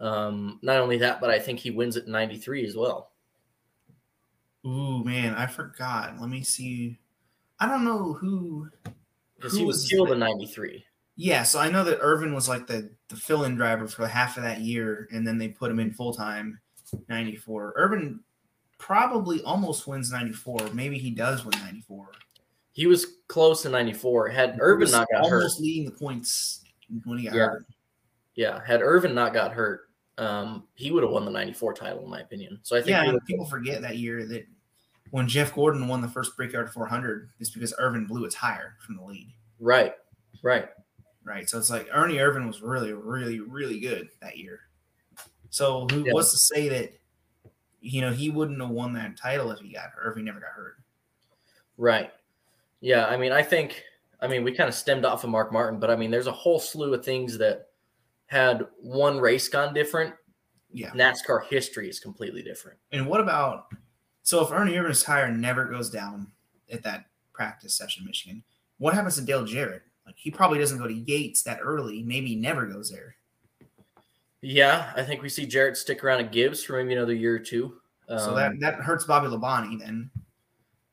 Um, 0.00 0.58
not 0.62 0.78
only 0.78 0.96
that, 0.98 1.20
but 1.20 1.30
I 1.30 1.38
think 1.38 1.60
he 1.60 1.70
wins 1.70 1.96
at 1.96 2.08
'93 2.08 2.66
as 2.66 2.76
well. 2.76 3.12
Ooh, 4.66 5.02
man, 5.04 5.34
I 5.34 5.46
forgot. 5.46 6.20
Let 6.20 6.28
me 6.28 6.42
see. 6.42 6.98
I 7.60 7.68
don't 7.68 7.84
know 7.84 8.12
who. 8.12 8.68
because 9.36 9.56
he 9.56 9.64
was 9.64 9.88
killed 9.88 10.08
the- 10.08 10.14
in 10.14 10.20
'93. 10.20 10.84
Yeah, 11.16 11.42
so 11.42 11.58
I 11.60 11.70
know 11.70 11.84
that 11.84 12.00
Irvan 12.00 12.34
was 12.34 12.48
like 12.48 12.66
the, 12.66 12.90
the 13.08 13.16
fill 13.16 13.44
in 13.44 13.54
driver 13.54 13.86
for 13.86 14.06
half 14.06 14.38
of 14.38 14.44
that 14.44 14.60
year, 14.60 15.08
and 15.12 15.26
then 15.26 15.36
they 15.36 15.48
put 15.48 15.70
him 15.70 15.78
in 15.78 15.92
full 15.92 16.14
time 16.14 16.58
94. 17.08 17.74
Irvan 17.78 18.20
probably 18.82 19.40
almost 19.44 19.86
wins 19.86 20.10
94. 20.10 20.70
Maybe 20.74 20.98
he 20.98 21.10
does 21.12 21.44
win 21.44 21.56
94. 21.60 22.10
He 22.72 22.86
was 22.86 23.06
close 23.28 23.62
to 23.62 23.68
'94. 23.68 24.28
Had 24.28 24.58
Irvan 24.58 24.90
not 24.90 25.06
got 25.12 25.28
hurt, 25.28 25.34
almost 25.34 25.60
leading 25.60 25.84
the 25.84 25.92
points 25.92 26.64
when 27.04 27.18
he 27.18 27.24
got 27.26 27.34
Yeah. 27.34 27.46
hurt. 27.46 27.66
yeah, 28.34 28.64
had 28.64 28.80
Irvan 28.80 29.12
not 29.14 29.32
got 29.34 29.52
hurt, 29.52 29.90
um, 30.18 30.66
he 30.74 30.90
would 30.90 31.02
have 31.02 31.12
won 31.12 31.24
the 31.24 31.30
'94 31.30 31.74
title, 31.74 32.02
in 32.02 32.10
my 32.10 32.20
opinion. 32.20 32.58
So 32.62 32.74
I 32.76 32.80
think 32.80 32.90
Yeah, 32.90 33.12
people 33.26 33.44
forget 33.44 33.82
that 33.82 33.98
year 33.98 34.26
that 34.26 34.46
when 35.10 35.28
Jeff 35.28 35.54
Gordon 35.54 35.86
won 35.86 36.00
the 36.00 36.08
first 36.08 36.34
Brickyard 36.36 36.72
400, 36.72 37.30
it's 37.38 37.50
because 37.50 37.74
Irvan 37.74 38.08
blew 38.08 38.24
a 38.24 38.30
tire 38.30 38.76
from 38.84 38.96
the 38.96 39.04
lead. 39.04 39.28
right, 39.60 39.94
right, 40.42 40.70
right? 41.22 41.48
So 41.48 41.58
it's 41.58 41.70
like 41.70 41.86
Ernie 41.92 42.16
Irvan 42.16 42.46
was 42.48 42.62
really, 42.62 42.94
really, 42.94 43.38
really 43.40 43.78
good 43.78 44.08
that 44.20 44.38
year. 44.38 44.60
So 45.50 45.86
who 45.92 46.06
Yeah. 46.06 46.14
was 46.14 46.32
to 46.32 46.38
say 46.38 46.68
that 46.70 46.94
you 47.82 48.00
know 48.00 48.10
he 48.10 48.30
wouldn't 48.30 48.60
have 48.60 48.70
won 48.70 48.94
that 48.94 49.16
title 49.16 49.50
if 49.50 49.58
he 49.60 49.72
got 49.72 49.90
hurt, 49.90 50.12
if 50.12 50.16
he 50.16 50.22
never 50.22 50.40
got 50.40 50.50
hurt? 50.50 50.76
right. 51.76 52.10
Yeah, 52.80 53.06
I 53.06 53.16
mean, 53.16 53.30
I 53.30 53.42
think, 53.42 53.82
I 54.20 54.26
mean, 54.26 54.42
we 54.42 54.52
kind 54.52 54.68
of 54.68 54.74
stemmed 54.74 55.04
off 55.04 55.22
of 55.22 55.30
Mark 55.30 55.52
Martin, 55.52 55.78
but 55.78 55.88
I 55.88 55.94
mean, 55.94 56.10
there's 56.10 56.26
a 56.26 56.32
whole 56.32 56.58
slew 56.58 56.92
of 56.94 57.04
things 57.04 57.38
that 57.38 57.68
had 58.26 58.66
one 58.80 59.20
race 59.20 59.48
gone 59.48 59.72
different. 59.72 60.14
Yeah. 60.72 60.90
NASCAR 60.90 61.44
history 61.44 61.88
is 61.88 62.00
completely 62.00 62.42
different. 62.42 62.78
And 62.90 63.06
what 63.06 63.20
about 63.20 63.66
so 64.22 64.42
if 64.42 64.52
Ernie 64.52 64.72
Irvan's 64.72 65.02
tire 65.02 65.30
never 65.30 65.66
goes 65.66 65.90
down 65.90 66.28
at 66.72 66.82
that 66.84 67.06
practice 67.32 67.74
session 67.74 68.04
Michigan, 68.06 68.42
what 68.78 68.94
happens 68.94 69.16
to 69.16 69.22
Dale 69.22 69.44
Jarrett? 69.44 69.82
Like 70.06 70.16
he 70.16 70.30
probably 70.30 70.58
doesn't 70.58 70.78
go 70.78 70.88
to 70.88 70.94
Yates 70.94 71.42
that 71.42 71.60
early. 71.62 72.02
Maybe 72.02 72.28
he 72.28 72.36
never 72.36 72.66
goes 72.66 72.90
there. 72.90 73.16
Yeah, 74.42 74.92
I 74.96 75.02
think 75.04 75.22
we 75.22 75.28
see 75.28 75.46
Jarrett 75.46 75.76
stick 75.76 76.02
around 76.04 76.20
at 76.20 76.32
Gibbs 76.32 76.62
for 76.64 76.76
maybe 76.76 76.94
another 76.94 77.14
year 77.14 77.34
or 77.36 77.38
two. 77.38 77.74
Um, 78.08 78.18
so 78.18 78.34
that 78.34 78.52
that 78.60 78.74
hurts 78.74 79.04
Bobby 79.04 79.28
Labonte 79.28 79.78
then. 79.78 80.10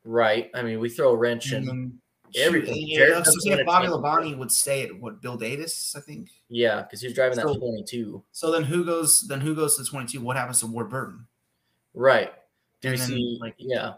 right. 0.03 0.49
I 0.53 0.61
mean, 0.61 0.79
we 0.79 0.89
throw 0.89 1.09
a 1.11 1.15
wrench 1.15 1.51
in. 1.51 1.57
And 1.59 1.67
then- 1.67 1.99
everything. 2.35 2.75
Yeah, 2.87 3.23
so 3.23 3.31
see 3.39 3.49
if 3.51 3.65
Bobby. 3.65 3.87
Labonte 3.87 4.37
would 4.37 4.51
stay 4.51 4.83
at 4.83 4.99
what 5.01 5.19
Bill 5.19 5.35
Davis, 5.35 5.95
I 5.97 5.99
think. 5.99 6.29
Yeah, 6.47 6.83
because 6.83 7.01
he's 7.01 7.13
driving 7.15 7.37
that 7.37 7.47
So- 7.47 7.57
22. 7.57 8.23
So 8.31 8.51
then 8.51 8.63
who 8.63 8.85
goes? 8.85 9.25
Then 9.27 9.41
who 9.41 9.55
goes 9.55 9.77
to 9.77 9.83
twenty-two? 9.83 10.21
What 10.21 10.35
happens 10.35 10.59
to 10.59 10.67
Ward 10.67 10.89
Burton? 10.91 11.25
Right. 11.95 12.31
Do 12.81 12.91
we 12.91 12.97
then, 12.97 13.07
see? 13.07 13.37
like- 13.41 13.55
yeah, 13.57 13.93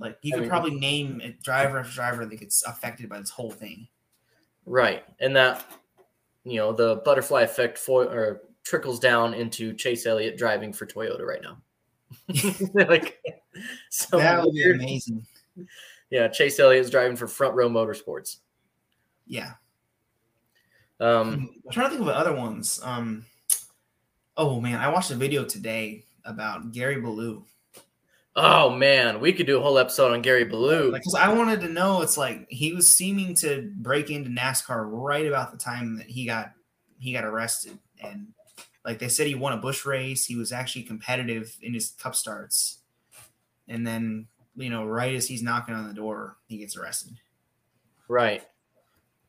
Like 0.00 0.16
you 0.22 0.32
I 0.32 0.36
could 0.36 0.40
mean- 0.42 0.48
probably 0.50 0.70
name 0.78 1.20
a 1.22 1.30
driver 1.42 1.78
after 1.78 1.92
driver 1.94 2.24
that 2.24 2.36
gets 2.36 2.62
affected 2.66 3.08
by 3.10 3.20
this 3.20 3.30
whole 3.30 3.50
thing. 3.50 3.88
right. 4.64 5.04
And 5.20 5.36
that, 5.36 5.64
you 6.44 6.56
know, 6.56 6.72
the 6.72 6.96
butterfly 7.04 7.42
effect 7.42 7.76
for 7.78 8.04
or 8.04 8.42
trickles 8.68 9.00
down 9.00 9.32
into 9.32 9.72
Chase 9.72 10.04
Elliott 10.04 10.36
driving 10.36 10.72
for 10.72 10.84
Toyota 10.84 11.22
right 11.22 11.42
now. 11.42 11.58
like, 12.88 13.18
so 13.88 14.18
that 14.18 14.44
would 14.44 14.52
be 14.52 14.70
amazing. 14.70 15.26
Yeah, 16.10 16.28
Chase 16.28 16.60
Elliott 16.60 16.84
is 16.84 16.90
driving 16.90 17.16
for 17.16 17.26
Front 17.26 17.54
Row 17.54 17.68
Motorsports. 17.68 18.36
Yeah. 19.26 19.52
Um, 21.00 21.50
I'm 21.64 21.72
trying 21.72 21.90
to 21.90 21.96
think 21.96 22.02
of 22.02 22.08
other 22.08 22.34
ones. 22.34 22.80
Um, 22.82 23.24
oh 24.36 24.60
man, 24.60 24.80
I 24.80 24.88
watched 24.88 25.10
a 25.10 25.16
video 25.16 25.44
today 25.44 26.04
about 26.24 26.72
Gary 26.72 27.00
Balough. 27.00 27.44
oh 28.36 28.70
man, 28.70 29.20
we 29.20 29.32
could 29.32 29.46
do 29.46 29.58
a 29.58 29.62
whole 29.62 29.78
episode 29.78 30.12
on 30.12 30.22
Gary 30.22 30.44
Balough. 30.44 30.90
Like, 30.90 31.02
because 31.02 31.14
I 31.14 31.32
wanted 31.32 31.60
to 31.62 31.68
know, 31.68 32.02
it's 32.02 32.18
like 32.18 32.46
he 32.50 32.72
was 32.72 32.88
seeming 32.88 33.34
to 33.36 33.70
break 33.76 34.10
into 34.10 34.28
NASCAR 34.28 34.86
right 34.90 35.26
about 35.26 35.52
the 35.52 35.58
time 35.58 35.96
that 35.96 36.06
he 36.06 36.26
got 36.26 36.52
he 36.98 37.12
got 37.12 37.24
arrested, 37.24 37.78
and 38.02 38.28
like 38.88 38.98
they 38.98 39.08
said, 39.10 39.26
he 39.26 39.34
won 39.34 39.52
a 39.52 39.58
Busch 39.58 39.84
race. 39.84 40.24
He 40.24 40.34
was 40.34 40.50
actually 40.50 40.84
competitive 40.84 41.54
in 41.60 41.74
his 41.74 41.90
Cup 41.90 42.14
starts, 42.14 42.78
and 43.68 43.86
then 43.86 44.26
you 44.56 44.70
know, 44.70 44.86
right 44.86 45.14
as 45.14 45.28
he's 45.28 45.42
knocking 45.42 45.74
on 45.74 45.86
the 45.86 45.92
door, 45.92 46.38
he 46.46 46.56
gets 46.56 46.74
arrested. 46.74 47.20
Right. 48.08 48.42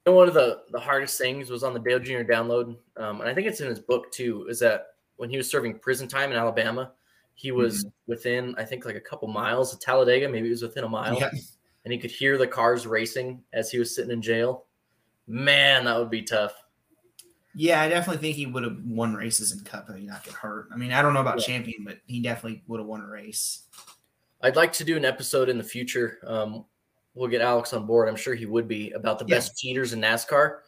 And 0.06 0.16
one 0.16 0.30
of 0.30 0.34
the, 0.34 0.62
the 0.72 0.80
hardest 0.80 1.18
things 1.18 1.50
was 1.50 1.62
on 1.62 1.74
the 1.74 1.80
Dale 1.80 2.00
Jr. 2.00 2.22
download, 2.24 2.78
um, 2.96 3.20
and 3.20 3.30
I 3.30 3.34
think 3.34 3.48
it's 3.48 3.60
in 3.60 3.68
his 3.68 3.82
book 3.82 4.14
too, 4.14 4.48
is 4.50 4.60
that 4.60 4.94
when 5.18 5.30
he 5.30 5.36
was 5.36 5.52
serving 5.52 5.80
prison 5.80 6.08
time 6.08 6.32
in 6.32 6.38
Alabama, 6.38 6.94
he 7.36 7.52
was 7.52 7.86
within, 8.08 8.56
I 8.58 8.64
think, 8.64 8.86
like 8.86 8.96
a 8.96 9.02
couple 9.02 9.28
miles 9.28 9.74
of 9.74 9.82
Talladega. 9.82 10.30
Maybe 10.30 10.48
he 10.48 10.52
was 10.52 10.62
within 10.62 10.86
a 10.86 10.90
mile, 10.90 11.20
Yeah. 11.20 11.32
and 11.84 11.92
he 11.92 12.00
could 12.00 12.12
hear 12.12 12.38
the 12.38 12.48
cars 12.48 12.88
racing 12.88 13.44
as 13.52 13.70
he 13.70 13.78
was 13.78 13.94
sitting 13.94 14.12
in 14.12 14.22
jail. 14.22 14.68
Man, 15.28 15.84
that 15.84 16.00
would 16.00 16.10
be 16.10 16.24
tough. 16.24 16.54
Yeah, 17.56 17.82
I 17.82 17.90
definitely 17.90 18.22
think 18.22 18.36
he 18.36 18.46
would 18.46 18.64
have 18.64 18.78
won 18.86 19.14
races 19.16 19.52
in 19.52 19.64
Cup 19.64 19.90
if 19.90 19.96
he 19.98 20.04
not 20.06 20.24
get 20.24 20.34
hurt. 20.34 20.68
I 20.74 20.78
mean, 20.78 20.92
I 20.94 21.02
don't 21.02 21.14
know 21.14 21.22
about 21.22 21.40
Yeah. 21.40 21.46
champion, 21.56 21.84
but 21.84 21.98
he 22.06 22.22
definitely 22.22 22.64
would 22.68 22.80
have 22.80 22.88
won 22.88 23.02
a 23.02 23.08
race. 23.08 23.64
I'd 24.42 24.56
like 24.56 24.72
to 24.74 24.84
do 24.84 24.96
an 24.96 25.04
episode 25.06 25.50
in 25.50 25.58
the 25.58 25.64
future. 25.64 26.20
Um, 26.26 26.66
we'll 27.16 27.28
get 27.30 27.42
Alex 27.42 27.74
on 27.74 27.86
board. 27.86 28.08
I'm 28.08 28.16
sure 28.16 28.36
he 28.36 28.46
would 28.46 28.68
be 28.68 28.92
about 28.92 29.20
the 29.20 29.26
Yeah. 29.28 29.36
best 29.38 29.58
cheaters 29.58 29.94
in 29.94 30.00
NASCAR. 30.00 30.60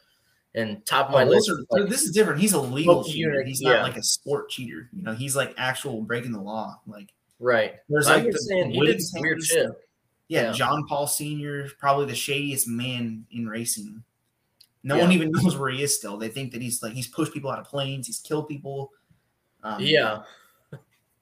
And 0.54 0.86
top 0.86 1.08
of 1.08 1.14
my 1.14 1.22
Oh, 1.24 1.26
those 1.26 1.48
list, 1.48 1.50
are- 1.72 1.80
like, 1.80 1.90
this 1.90 2.02
is 2.02 2.12
different. 2.12 2.42
He's 2.42 2.52
a 2.54 2.60
legal 2.60 3.06
cheater. 3.06 3.32
unit, 3.32 3.48
He's 3.48 3.62
yeah. 3.62 3.74
not 3.74 3.84
like 3.84 3.96
a 3.96 4.04
sport 4.04 4.50
cheater. 4.50 4.90
You 4.92 5.04
know, 5.04 5.14
he's 5.14 5.34
like 5.36 5.54
actual 5.58 6.02
breaking 6.02 6.34
the 6.34 6.42
law. 6.42 6.82
Like 6.88 7.14
right? 7.40 7.76
there's 7.88 8.08
I'm 8.08 8.24
like 8.26 8.34
the 8.34 8.38
saying 8.40 8.78
weird 8.78 9.42
shit. 9.42 9.70
Yeah, 10.28 10.44
Yeah. 10.48 10.52
John 10.52 10.86
Paul 10.88 11.08
Senior, 11.08 11.70
probably 11.80 12.06
the 12.08 12.16
shadiest 12.16 12.68
man 12.68 13.26
in 13.32 13.48
racing. 13.48 14.04
No 14.84 14.98
one 14.98 15.12
even 15.12 15.32
knows 15.32 15.58
where 15.58 15.70
he 15.70 15.84
is 15.84 15.96
still. 15.96 16.18
They 16.18 16.30
think 16.30 16.52
that 16.54 16.62
he's 16.62 16.82
like 16.82 16.94
he's 16.94 17.08
pushed 17.08 17.34
people 17.34 17.52
out 17.52 17.60
of 17.60 17.66
planes, 17.66 18.08
he's 18.08 18.20
killed 18.20 18.48
people. 18.48 18.92
Um, 19.64 19.82
Yeah, 19.82 20.24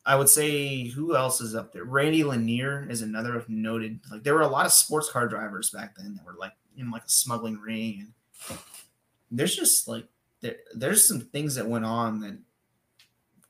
I 0.06 0.16
would 0.16 0.30
say 0.30 0.88
who 0.88 1.16
else 1.16 1.42
is 1.42 1.56
up 1.56 1.74
there? 1.74 1.84
Randy 1.84 2.24
Lanier 2.24 2.88
is 2.90 3.02
another 3.02 3.44
noted. 3.48 4.00
Like 4.10 4.24
there 4.24 4.34
were 4.34 4.42
a 4.42 4.48
lot 4.48 4.66
of 4.66 4.72
sports 4.72 5.12
car 5.12 5.28
drivers 5.28 5.72
back 5.72 5.96
then 5.96 6.16
that 6.16 6.26
were 6.26 6.36
like 6.40 6.54
in 6.78 6.90
like 6.90 7.04
a 7.04 7.10
smuggling 7.10 7.60
ring, 7.60 8.08
and 8.50 8.58
there's 9.30 9.56
just 9.56 9.88
like 9.88 10.08
there, 10.42 10.56
there's 10.74 11.06
some 11.06 11.20
things 11.20 11.56
that 11.56 11.68
went 11.68 11.86
on 11.86 12.22
that 12.22 12.38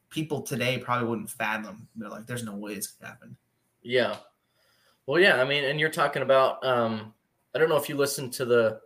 people 0.10 0.42
today 0.42 0.80
probably 0.80 1.08
wouldn't 1.08 1.30
fathom. 1.30 1.88
They're 1.96 2.10
like, 2.10 2.26
there's 2.26 2.44
no 2.44 2.56
way 2.56 2.74
it's 2.74 2.88
gonna 2.88 3.12
happen. 3.12 3.38
Yeah. 3.84 4.18
Well, 5.06 5.22
yeah. 5.22 5.40
I 5.40 5.46
mean, 5.46 5.64
and 5.66 5.80
you're 5.80 5.90
talking 5.90 6.24
about. 6.24 6.66
um 6.66 7.14
I 7.54 7.58
don't 7.58 7.70
know 7.70 7.78
if 7.78 7.90
you 7.90 7.96
listened 7.96 8.34
to 8.34 8.46
the 8.46 8.80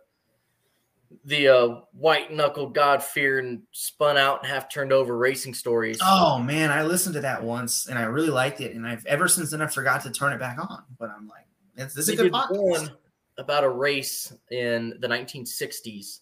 the 1.24 1.48
uh, 1.48 1.80
white 1.92 2.32
knuckle 2.32 2.68
God 2.68 3.02
fear 3.02 3.38
and 3.38 3.62
spun 3.72 4.16
out 4.16 4.42
and 4.42 4.50
half 4.50 4.70
turned 4.70 4.92
over 4.92 5.16
racing 5.16 5.54
stories. 5.54 5.98
Oh 6.02 6.38
man, 6.38 6.70
I 6.70 6.82
listened 6.82 7.14
to 7.14 7.20
that 7.22 7.42
once 7.42 7.86
and 7.86 7.98
I 7.98 8.02
really 8.02 8.30
liked 8.30 8.60
it, 8.60 8.74
and 8.74 8.86
I've 8.86 9.04
ever 9.06 9.28
since 9.28 9.50
then 9.50 9.62
I 9.62 9.66
forgot 9.66 10.02
to 10.02 10.10
turn 10.10 10.32
it 10.32 10.38
back 10.38 10.58
on. 10.58 10.84
But 10.98 11.10
I'm 11.10 11.28
like, 11.28 11.46
this, 11.74 11.94
this 11.94 12.08
is 12.08 12.18
a 12.18 12.22
good 12.22 12.32
podcast. 12.32 12.58
One 12.58 12.90
about 13.38 13.64
a 13.64 13.68
race 13.68 14.32
in 14.50 14.94
the 15.00 15.08
1960s 15.08 16.20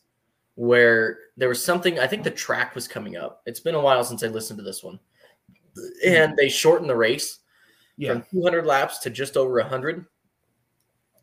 where 0.55 1.18
there 1.36 1.49
was 1.49 1.62
something. 1.62 1.99
I 1.99 2.07
think 2.07 2.24
the 2.24 2.30
track 2.30 2.74
was 2.74 2.88
coming 2.88 3.16
up. 3.16 3.43
It's 3.47 3.61
been 3.61 3.74
a 3.74 3.80
while 3.80 4.05
since 4.05 4.22
I 4.22 4.28
listened 4.28 4.59
to 4.59 4.64
this 4.64 4.82
one, 4.82 4.99
and 6.05 6.36
they 6.36 6.49
shortened 6.49 6.90
the 6.90 6.97
race 6.97 7.40
Yeah, 7.97 8.14
from 8.14 8.24
200 8.32 8.66
laps 8.66 8.99
to 9.01 9.11
just 9.11 9.36
over 9.36 9.55
100 9.55 10.07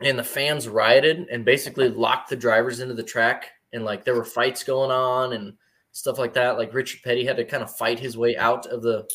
and 0.01 0.17
the 0.17 0.23
fans 0.23 0.67
rioted 0.67 1.27
and 1.29 1.43
basically 1.43 1.89
locked 1.89 2.29
the 2.29 2.35
drivers 2.35 2.79
into 2.79 2.93
the 2.93 3.03
track 3.03 3.51
and 3.73 3.85
like 3.85 4.03
there 4.03 4.15
were 4.15 4.25
fights 4.25 4.63
going 4.63 4.91
on 4.91 5.33
and 5.33 5.53
stuff 5.91 6.17
like 6.17 6.33
that. 6.33 6.57
Like 6.57 6.73
richard 6.73 7.01
petty 7.03 7.25
had 7.25 7.37
to 7.37 7.45
kind 7.45 7.63
of 7.63 7.75
fight 7.75 7.99
his 7.99 8.17
way 8.17 8.37
out 8.37 8.65
of 8.67 8.81
the 8.81 9.09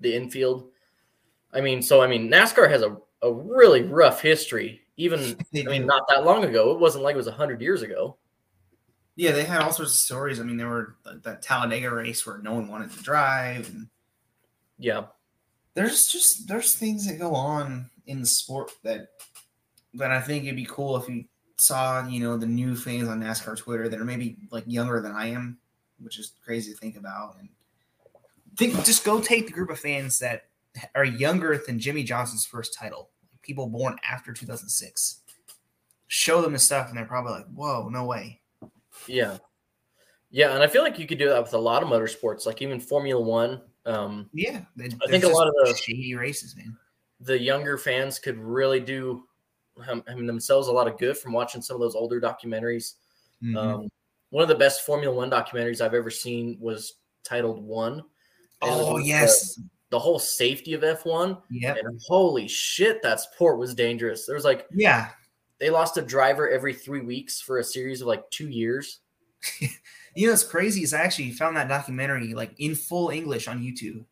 the 0.00 0.14
infield. 0.14 0.68
I 1.52 1.60
mean 1.60 1.82
so 1.82 2.00
i 2.00 2.06
mean 2.06 2.30
nascar 2.30 2.68
has 2.68 2.82
a, 2.82 2.96
a 3.20 3.32
really 3.32 3.82
rough 3.82 4.22
history 4.22 4.82
even 4.96 5.36
i 5.56 5.62
mean 5.64 5.86
not 5.86 6.08
that 6.08 6.24
long 6.24 6.44
ago. 6.44 6.72
It 6.72 6.80
wasn't 6.80 7.04
like 7.04 7.14
it 7.14 7.18
was 7.18 7.26
100 7.26 7.60
years 7.60 7.82
ago. 7.82 8.16
Yeah, 9.14 9.32
they 9.32 9.44
had 9.44 9.60
all 9.60 9.72
sorts 9.72 9.92
of 9.92 9.98
stories. 9.98 10.40
I 10.40 10.44
mean, 10.44 10.56
there 10.56 10.68
were 10.68 10.96
th- 11.04 11.22
that 11.22 11.42
Talladega 11.42 11.90
race 11.90 12.24
where 12.24 12.38
no 12.38 12.54
one 12.54 12.68
wanted 12.68 12.92
to 12.92 13.02
drive, 13.02 13.68
and 13.68 13.88
yeah. 14.78 15.04
There's 15.74 16.06
just 16.06 16.48
there's 16.48 16.74
things 16.74 17.06
that 17.06 17.18
go 17.18 17.34
on 17.34 17.90
in 18.06 18.20
the 18.20 18.26
sport 18.26 18.70
that 18.84 19.08
that 19.94 20.10
I 20.10 20.20
think 20.20 20.44
it'd 20.44 20.56
be 20.56 20.66
cool 20.66 20.96
if 20.96 21.08
you 21.08 21.24
saw, 21.62 22.06
you 22.06 22.20
know, 22.20 22.36
the 22.36 22.46
new 22.46 22.74
fans 22.76 23.08
on 23.08 23.20
NASCAR 23.20 23.56
Twitter 23.56 23.88
that 23.88 24.00
are 24.00 24.04
maybe 24.04 24.36
like 24.50 24.64
younger 24.66 25.00
than 25.00 25.12
I 25.12 25.26
am, 25.28 25.58
which 26.00 26.18
is 26.18 26.32
crazy 26.44 26.72
to 26.72 26.78
think 26.78 26.96
about. 26.96 27.36
And 27.38 27.48
think 28.56 28.74
just 28.84 29.04
go 29.04 29.20
take 29.20 29.46
the 29.46 29.52
group 29.52 29.70
of 29.70 29.78
fans 29.78 30.18
that 30.18 30.46
are 30.94 31.04
younger 31.04 31.60
than 31.66 31.78
Jimmie 31.78 32.02
Johnson's 32.04 32.44
first 32.44 32.74
title, 32.74 33.10
people 33.42 33.66
born 33.66 33.96
after 34.08 34.32
2006. 34.32 35.20
Show 36.08 36.42
them 36.42 36.52
the 36.52 36.58
stuff, 36.58 36.88
and 36.88 36.96
they're 36.98 37.06
probably 37.06 37.32
like, 37.32 37.46
"Whoa, 37.54 37.88
no 37.88 38.04
way." 38.04 38.40
yeah 39.06 39.38
yeah 40.30 40.54
and 40.54 40.62
i 40.62 40.66
feel 40.68 40.82
like 40.82 40.98
you 40.98 41.06
could 41.06 41.18
do 41.18 41.28
that 41.28 41.42
with 41.42 41.54
a 41.54 41.58
lot 41.58 41.82
of 41.82 41.88
motorsports 41.88 42.44
like 42.46 42.60
even 42.62 42.78
formula 42.78 43.20
one 43.20 43.60
um 43.86 44.28
Yeah, 44.34 44.60
I 44.78 44.88
think 45.08 45.24
a 45.24 45.28
lot 45.28 45.48
of 45.48 45.54
the- 45.64 45.74
shady 45.74 46.14
races, 46.14 46.54
man. 46.56 46.76
the 47.20 47.38
younger 47.38 47.76
fans 47.78 48.18
could 48.18 48.38
really 48.38 48.78
do 48.80 49.24
I 49.88 50.14
themselves 50.14 50.68
a 50.68 50.72
lot 50.72 50.88
of 50.88 50.98
good 50.98 51.16
from 51.16 51.32
watching 51.32 51.62
some 51.62 51.74
of 51.76 51.80
those 51.80 51.94
older 51.94 52.20
documentaries. 52.20 52.94
Mm-hmm. 53.42 53.56
Um, 53.56 53.88
one 54.30 54.42
of 54.42 54.48
the 54.48 54.54
best 54.54 54.82
Formula 54.86 55.14
One 55.14 55.30
documentaries 55.30 55.80
I've 55.80 55.94
ever 55.94 56.10
seen 56.10 56.56
was 56.60 56.94
titled 57.24 57.62
One. 57.62 58.02
And 58.62 58.70
it 58.70 58.74
was 58.76 58.86
oh 58.88 58.98
the- 58.98 59.04
yes, 59.04 59.60
the 59.90 59.98
whole 59.98 60.18
safety 60.18 60.72
of 60.74 60.82
F1. 60.82 61.40
yep, 61.50 61.76
And 61.82 62.00
holy 62.08 62.48
shit, 62.48 63.02
that 63.02 63.20
sport 63.20 63.58
was 63.58 63.74
dangerous. 63.74 64.24
There 64.26 64.34
was 64.36 64.44
like 64.44 64.66
yeah. 64.72 65.10
they 65.58 65.68
lost 65.68 65.96
a 65.98 66.02
driver 66.02 66.48
every 66.48 66.72
three 66.72 67.02
weeks 67.02 67.40
for 67.40 67.58
a 67.58 67.64
series 67.64 68.00
of 68.00 68.06
like 68.06 68.28
two 68.30 68.48
years. 68.48 69.00
You 70.14 70.26
know 70.26 70.34
what's 70.34 70.44
crazy 70.44 70.82
is 70.82 70.92
I 70.92 71.00
actually 71.00 71.30
found 71.30 71.56
that 71.56 71.68
documentary 71.68 72.34
like 72.34 72.52
in 72.58 72.74
full 72.74 73.08
English 73.08 73.48
on 73.48 73.62
YouTube, 73.62 74.04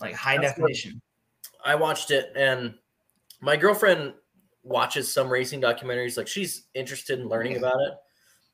like 0.00 0.14
high 0.14 0.36
That's 0.38 0.56
what- 0.58 0.68
definition. 0.68 1.00
I 1.64 1.74
watched 1.74 2.12
it 2.12 2.30
and 2.36 2.74
my 3.40 3.56
girlfriend 3.56 4.14
watches 4.64 5.12
some 5.12 5.28
racing 5.28 5.60
documentaries. 5.60 6.16
Like 6.16 6.26
she's 6.26 6.64
interested 6.74 7.20
in 7.20 7.28
learning 7.28 7.56
about 7.58 7.80
it, 7.80 7.92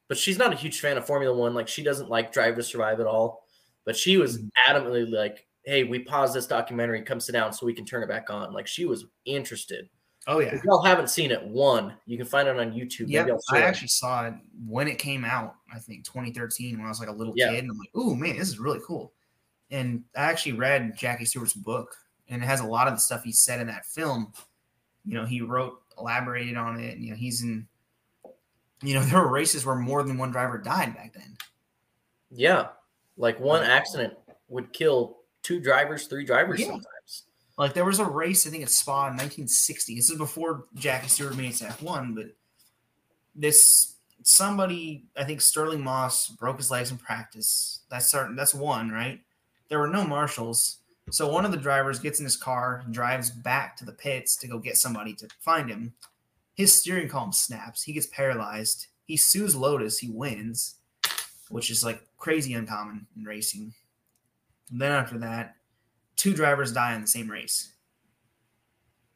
but 0.09 0.19
she's 0.19 0.37
not 0.39 0.53
a 0.53 0.57
huge 0.57 0.81
fan 0.81 0.99
of 0.99 1.07
Formula 1.07 1.35
One. 1.37 1.55
Like 1.55 1.69
she 1.69 1.83
doesn't 1.83 2.11
like 2.11 2.33
Drive 2.33 2.57
to 2.57 2.63
Survive 2.63 3.01
at 3.01 3.07
all. 3.07 3.47
But 3.87 3.97
she 3.97 4.19
was 4.19 4.39
Mhm. 4.39 4.51
adamantly 4.69 5.11
like, 5.11 5.47
"Hey, 5.65 5.85
we 5.85 6.01
pause 6.01 6.35
this 6.35 6.47
documentary, 6.47 7.01
come 7.03 7.19
sit 7.19 7.33
down 7.33 7.53
so 7.53 7.65
we 7.65 7.73
can 7.73 7.87
turn 7.87 8.03
it 8.03 8.09
back 8.09 8.29
on." 8.29 8.53
Like 8.53 8.67
she 8.67 8.85
was 8.85 9.07
interested. 9.25 9.89
Oh 10.27 10.39
yeah, 10.41 10.49
If 10.55 10.63
y'all 10.65 10.83
haven't 10.83 11.09
seen 11.09 11.31
it, 11.31 11.43
one 11.43 11.95
you 12.05 12.19
can 12.19 12.27
find 12.27 12.47
it 12.47 12.59
on 12.59 12.73
YouTube. 12.73 13.07
yeah. 13.09 13.25
It. 13.27 13.41
actually 13.55 13.89
saw 13.89 14.27
it 14.27 14.35
when 14.67 14.87
it 14.87 14.99
came 14.99 15.25
out. 15.25 15.55
I 15.73 15.79
think 15.79 16.05
2013 16.05 16.77
when 16.77 16.85
I 16.87 16.91
was 16.91 17.01
like 17.01 17.09
a 17.09 17.13
little 17.13 17.33
Yeah. 17.37 17.51
kid, 17.53 17.61
and 17.61 17.71
I'm 17.71 17.79
like, 17.79 17.97
"Ooh 17.97 18.15
man, 18.15 18.37
this 18.37 18.49
is 18.49 18.59
really 18.59 18.81
cool." 18.87 19.15
And 19.71 20.05
I 20.15 20.25
actually 20.25 20.53
read 20.53 20.95
Jackie 20.97 21.25
Stewart's 21.25 21.55
book, 21.55 21.97
and 22.29 22.43
it 22.43 22.47
has 22.47 22.61
a 22.61 22.67
lot 22.67 22.87
of 22.87 22.95
the 22.95 23.01
stuff 23.01 23.23
he 23.25 23.33
said 23.33 23.61
in 23.61 23.69
that 23.69 23.87
film. 23.87 24.33
You 25.07 25.15
know, 25.15 25.25
he 25.25 25.41
wrote, 25.41 25.80
elaborated 26.01 26.57
on 26.57 26.81
it. 26.81 26.95
And, 26.97 27.05
you 27.05 27.11
know, 27.11 27.17
he's 27.17 27.43
in. 27.43 27.67
You 28.83 28.95
know, 28.95 29.03
there 29.05 29.21
were 29.21 29.29
races 29.31 29.65
where 29.67 29.77
more 29.77 30.03
than 30.03 30.19
one 30.19 30.31
driver 30.31 30.59
died 30.59 30.95
back 30.95 31.13
then. 31.15 31.37
yeah, 32.31 32.69
like 33.17 33.39
one 33.39 33.63
uh, 33.63 33.67
accident 33.67 34.15
would 34.49 34.73
kill 34.73 35.19
two 35.43 35.61
drivers, 35.61 36.07
three 36.07 36.25
drivers 36.25 36.61
Yeah. 36.61 36.67
sometimes. 36.67 37.25
Like 37.59 37.75
there 37.75 37.85
was 37.85 37.99
a 37.99 38.05
race, 38.07 38.47
I 38.47 38.51
think 38.51 38.63
at 38.63 38.71
Spa 38.71 39.09
in 39.09 39.13
1960. 39.15 39.95
This 39.97 40.11
is 40.11 40.17
before 40.17 40.65
Jackie 40.75 41.09
Stewart 41.09 41.37
made 41.37 41.51
it 41.51 41.57
to 41.59 41.65
F1, 41.65 42.15
but 42.15 42.27
this 43.35 43.97
somebody, 44.23 45.05
I 45.17 45.25
think 45.25 45.41
Stirling 45.43 45.83
Moss 45.83 46.29
broke 46.29 46.57
his 46.59 46.71
legs 46.71 46.91
in 46.91 46.97
practice. 46.99 47.81
That's 47.91 48.11
certain. 48.11 48.35
That's 48.37 48.55
one, 48.55 48.91
right? 48.91 49.21
There 49.69 49.79
were 49.79 49.89
no 49.89 50.05
marshals, 50.07 50.79
so 51.11 51.31
one 51.31 51.45
of 51.45 51.51
the 51.51 51.57
drivers 51.57 51.99
gets 51.99 52.19
in 52.21 52.25
his 52.25 52.37
car, 52.37 52.83
and 52.85 52.95
drives 52.95 53.31
back 53.31 53.77
to 53.77 53.85
the 53.85 53.93
pits 53.93 54.37
to 54.37 54.49
go 54.49 54.59
get 54.59 54.77
somebody 54.77 55.15
to 55.15 55.29
find 55.41 55.69
him. 55.71 55.95
His 56.55 56.73
steering 56.73 57.09
column 57.09 57.33
snaps. 57.33 57.83
He 57.83 57.93
gets 57.93 58.07
paralyzed. 58.07 58.89
He 59.07 59.17
sues 59.17 59.57
Lotus. 59.57 59.99
He 59.99 60.11
wins, 60.11 60.77
which 61.49 61.71
is 61.71 61.83
like 61.85 62.03
crazy 62.19 62.55
uncommon 62.55 63.07
in 63.17 63.25
racing. 63.25 63.73
And 64.71 64.81
then 64.81 64.93
after 64.93 65.19
that, 65.19 65.57
two 66.17 66.35
drivers 66.35 66.73
die 66.73 66.95
in 66.95 67.01
the 67.01 67.07
same 67.07 67.31
race, 67.31 67.73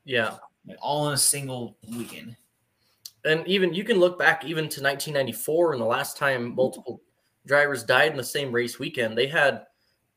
Yeah. 0.04 0.38
like 0.66 0.78
all 0.80 1.08
in 1.08 1.14
a 1.14 1.18
single 1.18 1.76
weekend. 1.90 2.36
and 3.26 3.46
even 3.46 3.72
you 3.72 3.84
can 3.84 3.98
look 3.98 4.18
back 4.18 4.44
even 4.44 4.68
to 4.68 4.82
1994 4.82 5.72
and 5.72 5.80
the 5.80 5.86
last 5.86 6.16
time 6.18 6.54
multiple 6.54 7.00
drivers 7.46 7.82
died 7.82 8.10
in 8.10 8.18
the 8.18 8.24
same 8.24 8.52
race 8.52 8.78
weekend 8.78 9.16
they 9.16 9.26
had 9.26 9.66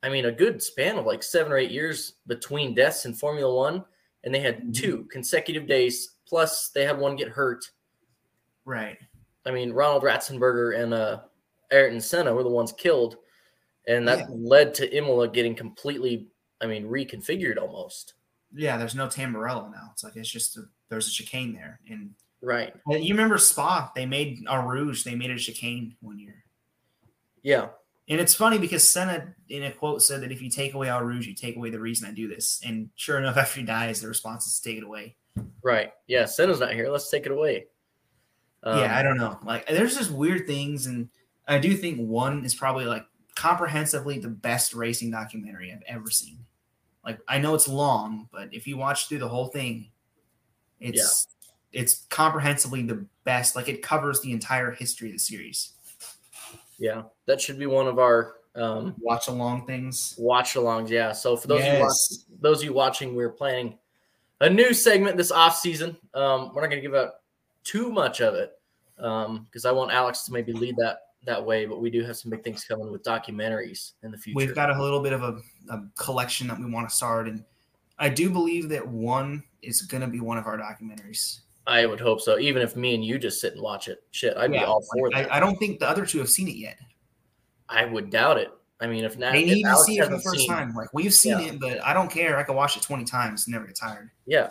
i 0.03 0.09
mean 0.09 0.25
a 0.25 0.31
good 0.31 0.61
span 0.61 0.97
of 0.97 1.05
like 1.05 1.23
seven 1.23 1.51
or 1.51 1.57
eight 1.57 1.71
years 1.71 2.13
between 2.27 2.73
deaths 2.75 3.05
in 3.05 3.13
formula 3.13 3.53
one 3.55 3.83
and 4.23 4.33
they 4.33 4.39
had 4.39 4.61
Mhm. 4.61 4.73
two 4.75 5.03
consecutive 5.11 5.67
days 5.67 6.15
plus 6.27 6.69
they 6.69 6.83
had 6.85 6.97
one 6.97 7.15
get 7.15 7.29
hurt 7.29 7.69
Right. 8.65 8.97
i 9.45 9.51
mean 9.51 9.71
roland 9.71 10.03
ratzenberger 10.03 10.79
and 10.81 10.93
uh 10.93 11.21
ayrton 11.71 11.99
senna 12.01 12.33
were 12.33 12.43
the 12.43 12.49
ones 12.49 12.71
killed 12.71 13.17
and 13.87 14.07
that 14.07 14.19
Yeah. 14.19 14.25
led 14.29 14.73
to 14.75 14.95
imola 14.95 15.27
getting 15.27 15.55
completely 15.55 16.27
i 16.61 16.65
mean 16.67 16.85
reconfigured 16.87 17.57
almost 17.57 18.13
Yeah, 18.53 18.77
there's 18.77 18.95
no 18.95 19.07
Tamburello 19.07 19.69
now. 19.71 19.89
It's 19.91 20.03
like 20.05 20.15
it's 20.15 20.29
just 20.31 20.55
a, 20.57 20.61
there's 20.89 21.07
a 21.07 21.11
chicane 21.11 21.53
there. 21.53 21.81
And 21.89 22.15
right 22.41 22.73
you 22.87 23.13
remember 23.13 23.37
Spa? 23.37 23.91
They 23.93 24.05
made 24.05 24.45
Eau 24.47 24.61
Rouge. 24.65 25.03
They 25.03 25.15
made 25.15 25.31
a 25.31 25.37
chicane 25.37 25.95
one 25.99 26.17
year. 26.17 26.45
yeah 27.43 27.69
And 28.09 28.21
it's 28.21 28.33
funny 28.35 28.57
because 28.57 28.87
Senna, 28.87 29.33
in 29.49 29.63
a 29.63 29.71
quote, 29.71 30.01
said 30.01 30.21
that 30.21 30.31
if 30.31 30.41
you 30.41 30.49
take 30.49 30.73
away 30.73 30.89
Eau 30.89 31.01
Rouge, 31.01 31.27
you 31.27 31.33
take 31.33 31.57
away 31.57 31.69
the 31.69 31.79
reason 31.79 32.07
I 32.07 32.11
do 32.13 32.27
this. 32.27 32.61
And 32.65 32.89
sure 32.95 33.17
enough, 33.17 33.35
after 33.43 33.59
he 33.59 33.65
dies, 33.65 34.01
the 34.01 34.07
response 34.07 34.47
is 34.47 34.59
to 34.59 34.69
take 34.69 34.77
it 34.77 34.83
away. 34.83 35.15
right 35.61 35.91
yeah 36.07 36.25
senna's 36.25 36.59
not 36.59 36.73
here 36.73 36.89
let's 36.89 37.09
take 37.11 37.25
it 37.27 37.31
away 37.31 37.67
Um, 38.63 38.79
yeah, 38.79 38.97
I 38.97 39.03
don't 39.03 39.17
know. 39.17 39.37
Like, 39.45 39.67
there's 39.67 39.95
just 39.95 40.09
weird 40.11 40.47
things, 40.47 40.87
and 40.87 41.09
I 41.47 41.59
do 41.59 41.75
think 41.75 41.99
one 41.99 42.43
is 42.43 42.55
probably 42.55 42.85
like 42.85 43.05
comprehensively 43.35 44.17
the 44.19 44.29
best 44.29 44.73
racing 44.73 45.11
documentary 45.11 45.71
I've 45.71 45.83
ever 45.87 46.09
seen. 46.09 46.39
Like, 47.05 47.19
I 47.27 47.37
know 47.37 47.53
it's 47.53 47.67
long, 47.67 48.27
but 48.31 48.51
if 48.51 48.65
you 48.65 48.75
watch 48.75 49.07
through 49.07 49.19
the 49.19 49.27
whole 49.29 49.47
thing, 49.47 49.91
it's 50.79 51.27
it's 51.71 52.05
comprehensively 52.09 52.81
the 52.81 53.05
best. 53.23 53.55
Like, 53.55 53.69
it 53.69 53.83
covers 53.83 54.21
the 54.21 54.31
entire 54.31 54.71
history 54.71 55.09
of 55.09 55.15
the 55.15 55.19
series. 55.19 55.73
Yeah, 56.79 57.03
that 57.27 57.39
should 57.39 57.59
be 57.59 57.65
one 57.67 57.87
of 57.87 57.99
our 57.99 58.33
um, 58.55 58.95
Watch 58.99 59.27
along 59.27 59.67
things. 59.67 60.15
watch 60.17 60.55
alongs. 60.55 60.89
Yeah. 60.89 61.11
So 61.11 61.37
for 61.37 61.47
those 61.47 61.59
of 61.61 61.67
you 61.67 61.73
Yes. 61.73 61.81
watching, 61.83 62.41
those 62.41 62.57
of 62.59 62.63
you 62.65 62.73
watching, 62.73 63.15
we're 63.15 63.29
planning 63.29 63.77
a 64.41 64.49
new 64.49 64.73
segment 64.73 65.15
this 65.15 65.31
off 65.31 65.55
season. 65.57 65.95
Um, 66.15 66.51
we're 66.55 66.61
not 66.61 66.71
going 66.71 66.81
to 66.81 66.87
give 66.87 66.95
out 66.95 67.15
too 67.63 67.91
much 67.91 68.19
of 68.19 68.33
it 68.33 68.53
because 68.95 69.65
I 69.65 69.71
want 69.71 69.91
Alex 69.91 70.23
to 70.23 70.33
maybe 70.33 70.53
lead 70.53 70.75
that 70.77 71.01
that 71.25 71.45
way. 71.45 71.65
But 71.67 71.81
we 71.81 71.91
do 71.91 72.03
have 72.03 72.17
some 72.17 72.31
big 72.31 72.43
things 72.43 72.63
coming 72.63 72.91
with 72.91 73.03
documentaries 73.03 73.91
in 74.01 74.09
the 74.09 74.17
future. 74.17 74.35
We've 74.37 74.55
got 74.55 74.71
a 74.75 74.81
little 74.81 75.01
bit 75.01 75.13
of 75.13 75.21
a, 75.21 75.39
a 75.69 75.83
collection 75.95 76.47
that 76.47 76.57
we 76.59 76.65
want 76.65 76.89
to 76.89 76.95
start, 76.95 77.27
and 77.27 77.43
I 77.99 78.09
do 78.09 78.29
believe 78.29 78.69
that 78.69 78.87
one 78.87 79.43
is 79.61 79.83
going 79.83 80.01
to 80.01 80.07
be 80.07 80.19
one 80.19 80.37
of 80.39 80.47
our 80.47 80.57
documentaries. 80.57 81.41
I 81.67 81.85
would 81.85 81.99
hope 81.99 82.21
so. 82.21 82.39
Even 82.39 82.61
if 82.63 82.75
me 82.75 82.95
and 82.95 83.03
you 83.05 83.19
just 83.19 83.39
sit 83.41 83.53
and 83.53 83.61
watch 83.61 83.87
it, 83.87 84.01
shit, 84.11 84.35
I'd 84.37 84.51
be 84.51 84.57
all 84.59 84.81
for 84.81 85.09
that. 85.11 85.31
I, 85.31 85.37
I 85.37 85.39
don't 85.39 85.57
think 85.57 85.79
the 85.79 85.87
other 85.89 86.05
two 86.05 86.17
have 86.19 86.29
seen 86.29 86.47
it 86.47 86.55
yet. 86.55 86.79
I 87.69 87.85
would 87.85 88.09
doubt 88.09 88.37
it. 88.37 88.51
I 88.79 88.87
mean, 88.87 89.03
if 89.03 89.17
not, 89.17 89.33
They 89.33 89.43
need 89.43 89.63
to 89.63 89.69
Alex 89.69 89.87
see 89.87 89.97
it 89.97 90.05
for 90.05 90.11
the 90.11 90.19
first 90.19 90.39
seen- 90.41 90.49
time. 90.49 90.73
Like 90.75 90.93
we've 90.93 91.13
seen 91.13 91.39
Yeah. 91.39 91.47
it, 91.47 91.59
but 91.59 91.83
I 91.83 91.93
don't 91.93 92.11
care. 92.11 92.37
I 92.37 92.43
can 92.43 92.55
watch 92.55 92.77
it 92.77 92.83
twenty 92.83 93.05
times 93.05 93.47
and 93.47 93.53
never 93.53 93.65
get 93.65 93.75
tired. 93.75 94.11
Yeah. 94.25 94.49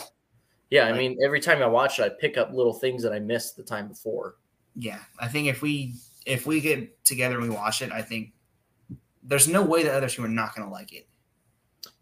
Yeah. 0.71 0.87
I 0.87 0.93
mean, 0.93 1.17
every 1.25 1.41
time 1.41 1.63
I 1.63 1.67
watch 1.67 1.99
it, 2.01 2.03
I 2.03 2.09
pick 2.09 2.37
up 2.37 2.53
little 2.53 2.75
things 2.75 3.03
that 3.05 3.13
I 3.13 3.19
missed 3.21 3.57
the 3.57 3.63
time 3.63 3.89
before. 3.89 4.37
Yeah, 4.75 4.99
I 5.19 5.29
think 5.29 5.47
if 5.49 5.63
we 5.63 5.95
if 6.27 6.45
we 6.45 6.61
get 6.61 7.03
together 7.05 7.39
and 7.39 7.49
we 7.49 7.55
watch 7.55 7.83
it, 7.83 7.93
I 7.93 8.03
think 8.03 8.33
there's 9.23 9.47
no 9.49 9.63
way 9.63 9.85
the 9.85 9.93
other 9.93 10.09
two 10.09 10.25
are 10.25 10.29
not 10.29 10.55
going 10.55 10.67
to 10.67 10.73
like 10.73 10.93
it. 10.93 11.07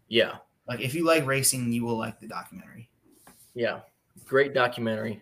Yeah. 0.09 0.37
Like 0.67 0.79
if 0.81 0.93
you 0.95 1.05
like 1.05 1.25
racing, 1.27 1.71
you 1.71 1.85
will 1.85 1.97
like 1.97 2.19
the 2.19 2.27
documentary. 2.27 2.89
Yeah. 3.53 3.81
Great 4.25 4.53
documentary. 4.53 5.21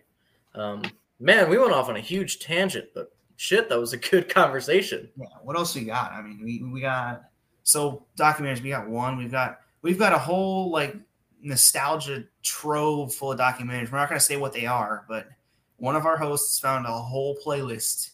Um, 0.54 0.82
man, 1.20 1.48
we 1.50 1.58
went 1.58 1.72
off 1.72 1.88
on 1.90 1.96
a 1.96 2.00
huge 2.00 2.38
tangent, 2.40 2.86
but 2.94 3.14
shit, 3.36 3.68
that 3.68 3.78
was 3.78 3.92
a 3.92 3.96
good 4.10 4.28
conversation. 4.28 5.08
Yeah. 5.16 5.26
What 5.42 5.56
else 5.56 5.74
we 5.74 5.84
got? 5.84 6.12
I 6.12 6.22
mean, 6.22 6.40
we 6.42 6.62
we 6.62 6.80
got 6.80 7.24
so 7.62 8.06
documentaries. 8.18 8.62
We 8.62 8.70
got 8.70 8.88
one. 8.88 9.16
We've 9.16 9.30
got 9.30 9.60
we've 9.82 9.98
got 9.98 10.12
a 10.12 10.18
whole 10.18 10.70
like 10.70 10.96
nostalgia 11.40 12.24
trove 12.42 13.14
full 13.14 13.32
of 13.32 13.38
documentaries. 13.38 13.90
We're 13.90 13.98
not 13.98 14.08
going 14.08 14.18
to 14.18 14.24
say 14.24 14.36
what 14.36 14.52
they 14.52 14.66
are, 14.66 15.04
but 15.08 15.28
one 15.76 15.96
of 15.96 16.06
our 16.06 16.16
hosts 16.16 16.58
found 16.58 16.86
a 16.86 16.92
whole 16.92 17.36
playlist 17.44 18.10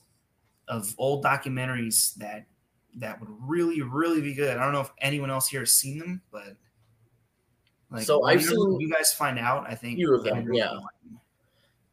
of 0.68 0.95
old 0.99 1.25
documentaries 1.25 2.14
that 2.16 2.47
that 2.97 3.21
would 3.21 3.29
really 3.41 3.83
really 3.83 4.21
be 4.21 4.35
good. 4.35 4.57
I 4.57 4.64
don't 4.64 4.73
know 4.73 4.81
if 4.81 4.91
anyone 4.99 5.31
else 5.31 5.49
here 5.49 5.61
has 5.61 5.73
seen 5.73 5.99
them, 5.99 6.23
but 6.33 6.57
like 7.91 8.03
So 8.03 8.25
I've 8.25 8.43
seen 8.43 8.81
you 8.81 8.91
guys 8.91 9.12
find 9.12 9.39
out. 9.39 9.68
I 9.68 9.75
think 9.75 9.97
few 9.97 10.14
of 10.14 10.25
them, 10.25 10.53
yeah. 10.53 10.68
them. 10.68 11.20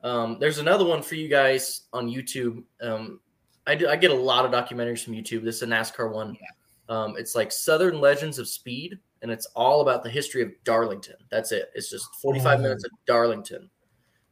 Um, 0.03 0.37
there's 0.39 0.59
another 0.59 0.85
one 0.85 1.01
for 1.01 1.15
you 1.15 1.27
guys 1.27 1.81
on 1.93 2.07
YouTube. 2.07 2.63
Um, 2.81 3.19
I, 3.65 3.75
do, 3.75 3.87
I 3.89 3.95
get 3.95 4.11
a 4.11 4.15
lot 4.15 4.45
of 4.45 4.51
documentaries 4.51 5.03
from 5.03 5.13
YouTube. 5.13 5.43
This 5.43 5.57
is 5.57 5.63
a 5.63 5.67
NASCAR 5.67 6.11
one. 6.13 6.37
Um, 6.89 7.15
it's 7.17 7.35
like 7.35 7.51
Southern 7.51 7.99
Legends 7.99 8.39
of 8.39 8.47
Speed, 8.47 8.97
and 9.21 9.29
it's 9.31 9.45
all 9.55 9.81
about 9.81 10.03
the 10.03 10.09
history 10.09 10.41
of 10.41 10.51
Darlington. 10.63 11.15
That's 11.29 11.51
it. 11.51 11.71
It's 11.75 11.89
just 11.89 12.05
45 12.21 12.59
Oh. 12.59 12.61
minutes 12.61 12.83
of 12.85 12.91
Darlington. 13.05 13.69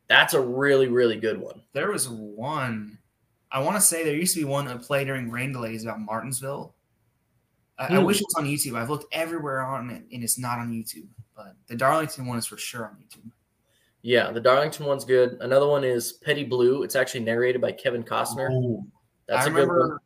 That's 0.07 0.35
a 0.35 0.39
really, 0.39 0.87
really 0.87 1.19
good 1.19 1.39
one. 1.41 1.63
There 1.73 1.91
was 1.91 2.07
one. 2.07 2.97
I 3.51 3.59
want 3.59 3.75
to 3.75 3.81
say 3.81 4.03
there 4.03 4.15
used 4.15 4.33
to 4.35 4.39
be 4.41 4.45
one 4.45 4.65
that 4.65 4.81
played 4.83 5.07
during 5.07 5.31
rain 5.31 5.51
delays 5.51 5.83
about 5.83 5.99
Martinsville. 5.99 6.75
I, 7.77 7.85
I 7.85 7.99
Hmm. 7.99 8.05
wish 8.05 8.21
it 8.21 8.25
was 8.27 8.35
on 8.37 8.45
YouTube. 8.45 8.77
I've 8.77 8.89
looked 8.89 9.13
everywhere 9.13 9.61
on 9.61 9.89
it, 9.89 10.03
and 10.13 10.23
it's 10.23 10.37
not 10.37 10.59
on 10.59 10.71
YouTube. 10.71 11.07
But 11.35 11.55
the 11.67 11.75
Darlington 11.75 12.25
one 12.27 12.37
is 12.37 12.45
for 12.45 12.57
sure 12.57 12.85
on 12.85 12.95
YouTube. 12.97 13.31
Yeah, 14.05 14.29
the 14.29 14.39
Darlington 14.39 14.85
one's 14.85 15.03
good. 15.03 15.35
Another 15.41 15.67
one 15.67 15.83
is 15.83 16.13
Petty 16.13 16.43
Blue. 16.43 16.83
It's 16.83 16.95
actually 16.95 17.21
narrated 17.21 17.59
by 17.59 17.71
Kevin 17.71 18.03
Costner. 18.03 18.49
Oh, 18.51 18.85
That's 19.27 19.47
I 19.47 19.49
a 19.49 19.51
good 19.51 19.67
one. 19.67 19.97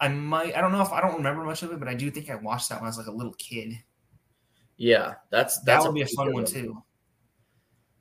I 0.00 0.08
might. 0.08 0.56
I 0.56 0.60
don't 0.60 0.72
know 0.72 0.82
if 0.82 0.90
I 0.90 1.00
don't 1.00 1.14
remember 1.14 1.44
much 1.44 1.62
of 1.62 1.70
it, 1.70 1.78
but 1.78 1.86
I 1.86 1.94
do 1.94 2.10
think 2.10 2.28
I 2.28 2.34
watched 2.34 2.70
that 2.70 2.80
when 2.80 2.86
I 2.86 2.88
was 2.88 2.98
like 2.98 3.06
a 3.06 3.12
little 3.12 3.34
kid. 3.34 3.74
Yeah, 4.78 5.14
that's 5.30 5.58
That 5.58 5.66
that's 5.66 5.86
would 5.86 5.94
be 5.94 6.02
a 6.02 6.06
fun 6.08 6.26
good 6.26 6.34
one 6.34 6.44
too. 6.44 6.82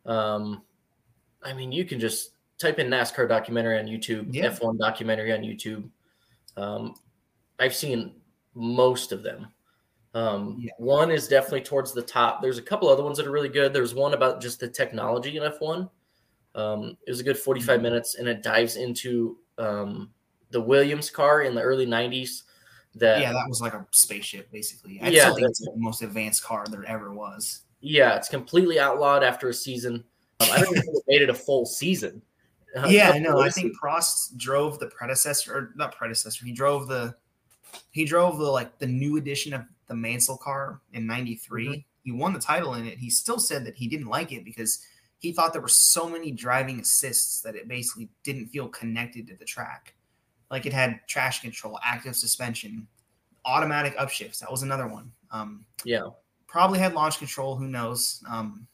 Um, 0.07 0.63
I 1.43 1.53
mean, 1.53 1.71
you 1.71 1.85
can 1.85 1.99
just 1.99 2.31
type 2.57 2.79
in 2.79 2.87
NASCAR 2.87 3.29
documentary 3.29 3.77
on 3.77 3.85
YouTube, 3.85 4.33
Yeah. 4.33 4.45
F1 4.49 4.79
documentary 4.79 5.31
on 5.31 5.41
YouTube. 5.41 5.87
Um, 6.57 6.95
I've 7.59 7.75
seen 7.75 8.15
most 8.55 9.11
of 9.11 9.21
them. 9.21 9.49
Um, 10.13 10.57
Yeah. 10.59 10.71
One 10.77 11.11
is 11.11 11.27
definitely 11.27 11.61
towards 11.61 11.93
the 11.93 12.01
top. 12.01 12.41
There's 12.41 12.57
a 12.57 12.61
couple 12.61 12.87
other 12.89 13.03
ones 13.03 13.17
that 13.17 13.27
are 13.27 13.31
really 13.31 13.49
good. 13.49 13.73
There's 13.73 13.95
one 13.95 14.13
about 14.13 14.41
just 14.41 14.59
the 14.59 14.67
technology 14.67 15.37
in 15.37 15.43
F1. 15.43 15.89
Um, 16.55 16.97
it 17.07 17.09
was 17.09 17.19
a 17.19 17.23
good 17.23 17.37
45 17.37 17.79
Mhm. 17.79 17.83
minutes, 17.83 18.15
and 18.15 18.27
it 18.27 18.43
dives 18.43 18.75
into 18.75 19.39
um, 19.57 20.13
the 20.51 20.61
Williams 20.61 21.09
car 21.09 21.41
in 21.43 21.55
the 21.55 21.61
early 21.61 21.85
90s. 21.85 22.43
That 22.95 23.21
Yeah, 23.21 23.33
that 23.33 23.47
was 23.47 23.59
like 23.59 23.73
a 23.73 23.87
spaceship, 23.91 24.51
basically. 24.51 24.99
I 25.01 25.09
Yeah, 25.09 25.23
still 25.23 25.35
think 25.35 25.49
it's 25.49 25.59
the 25.59 25.73
most 25.75 26.03
advanced 26.03 26.43
car 26.43 26.67
there 26.67 26.85
ever 26.85 27.11
was. 27.11 27.61
Yeah, 27.81 28.15
it's 28.15 28.29
completely 28.29 28.79
outlawed 28.79 29.23
after 29.23 29.49
a 29.49 29.53
season. 29.53 30.03
Um, 30.39 30.49
I 30.51 30.59
don't 30.59 30.73
think 30.73 30.85
it 30.87 31.03
made 31.07 31.21
it 31.23 31.29
a 31.29 31.33
full 31.33 31.65
season. 31.65 32.21
Uh, 32.75 32.85
yeah, 32.89 33.11
I 33.11 33.19
know. 33.19 33.39
I 33.39 33.49
think 33.49 33.73
Prost 33.79 34.37
drove 34.37 34.77
the 34.79 34.87
predecessor, 34.87 35.55
or 35.55 35.73
not 35.75 35.95
predecessor. 35.95 36.45
He 36.45 36.51
drove 36.51 36.87
the, 36.87 37.15
he 37.91 38.05
drove 38.05 38.37
the 38.37 38.49
like 38.49 38.77
the 38.77 38.87
new 38.87 39.17
edition 39.17 39.53
of 39.53 39.65
the 39.87 39.95
Mansell 39.95 40.37
car 40.37 40.81
in 40.93 41.05
'93. 41.05 41.67
Mm-hmm. 41.67 41.79
He 42.03 42.11
won 42.11 42.33
the 42.33 42.39
title 42.39 42.73
in 42.75 42.85
it. 42.85 42.97
He 42.97 43.09
still 43.09 43.39
said 43.39 43.65
that 43.65 43.75
he 43.75 43.87
didn't 43.87 44.07
like 44.07 44.31
it 44.31 44.43
because 44.43 44.85
he 45.19 45.31
thought 45.31 45.53
there 45.53 45.61
were 45.61 45.67
so 45.69 46.09
many 46.09 46.31
driving 46.31 46.81
assists 46.81 47.41
that 47.41 47.55
it 47.55 47.67
basically 47.67 48.09
didn't 48.23 48.47
feel 48.47 48.67
connected 48.67 49.27
to 49.27 49.35
the 49.35 49.45
track. 49.45 49.95
Like 50.51 50.65
it 50.65 50.73
had 50.73 50.99
traction 51.07 51.49
control, 51.49 51.79
active 51.83 52.15
suspension, 52.15 52.87
automatic 53.45 53.97
upshifts. 53.97 54.39
That 54.39 54.51
was 54.51 54.63
another 54.63 54.87
one. 54.87 55.11
Um, 55.31 55.65
Yeah. 55.85 56.09
probably 56.45 56.77
had 56.79 56.93
launch 56.93 57.19
control. 57.19 57.55
Who 57.55 57.67
knows? 57.67 58.21
Um, 58.29 58.67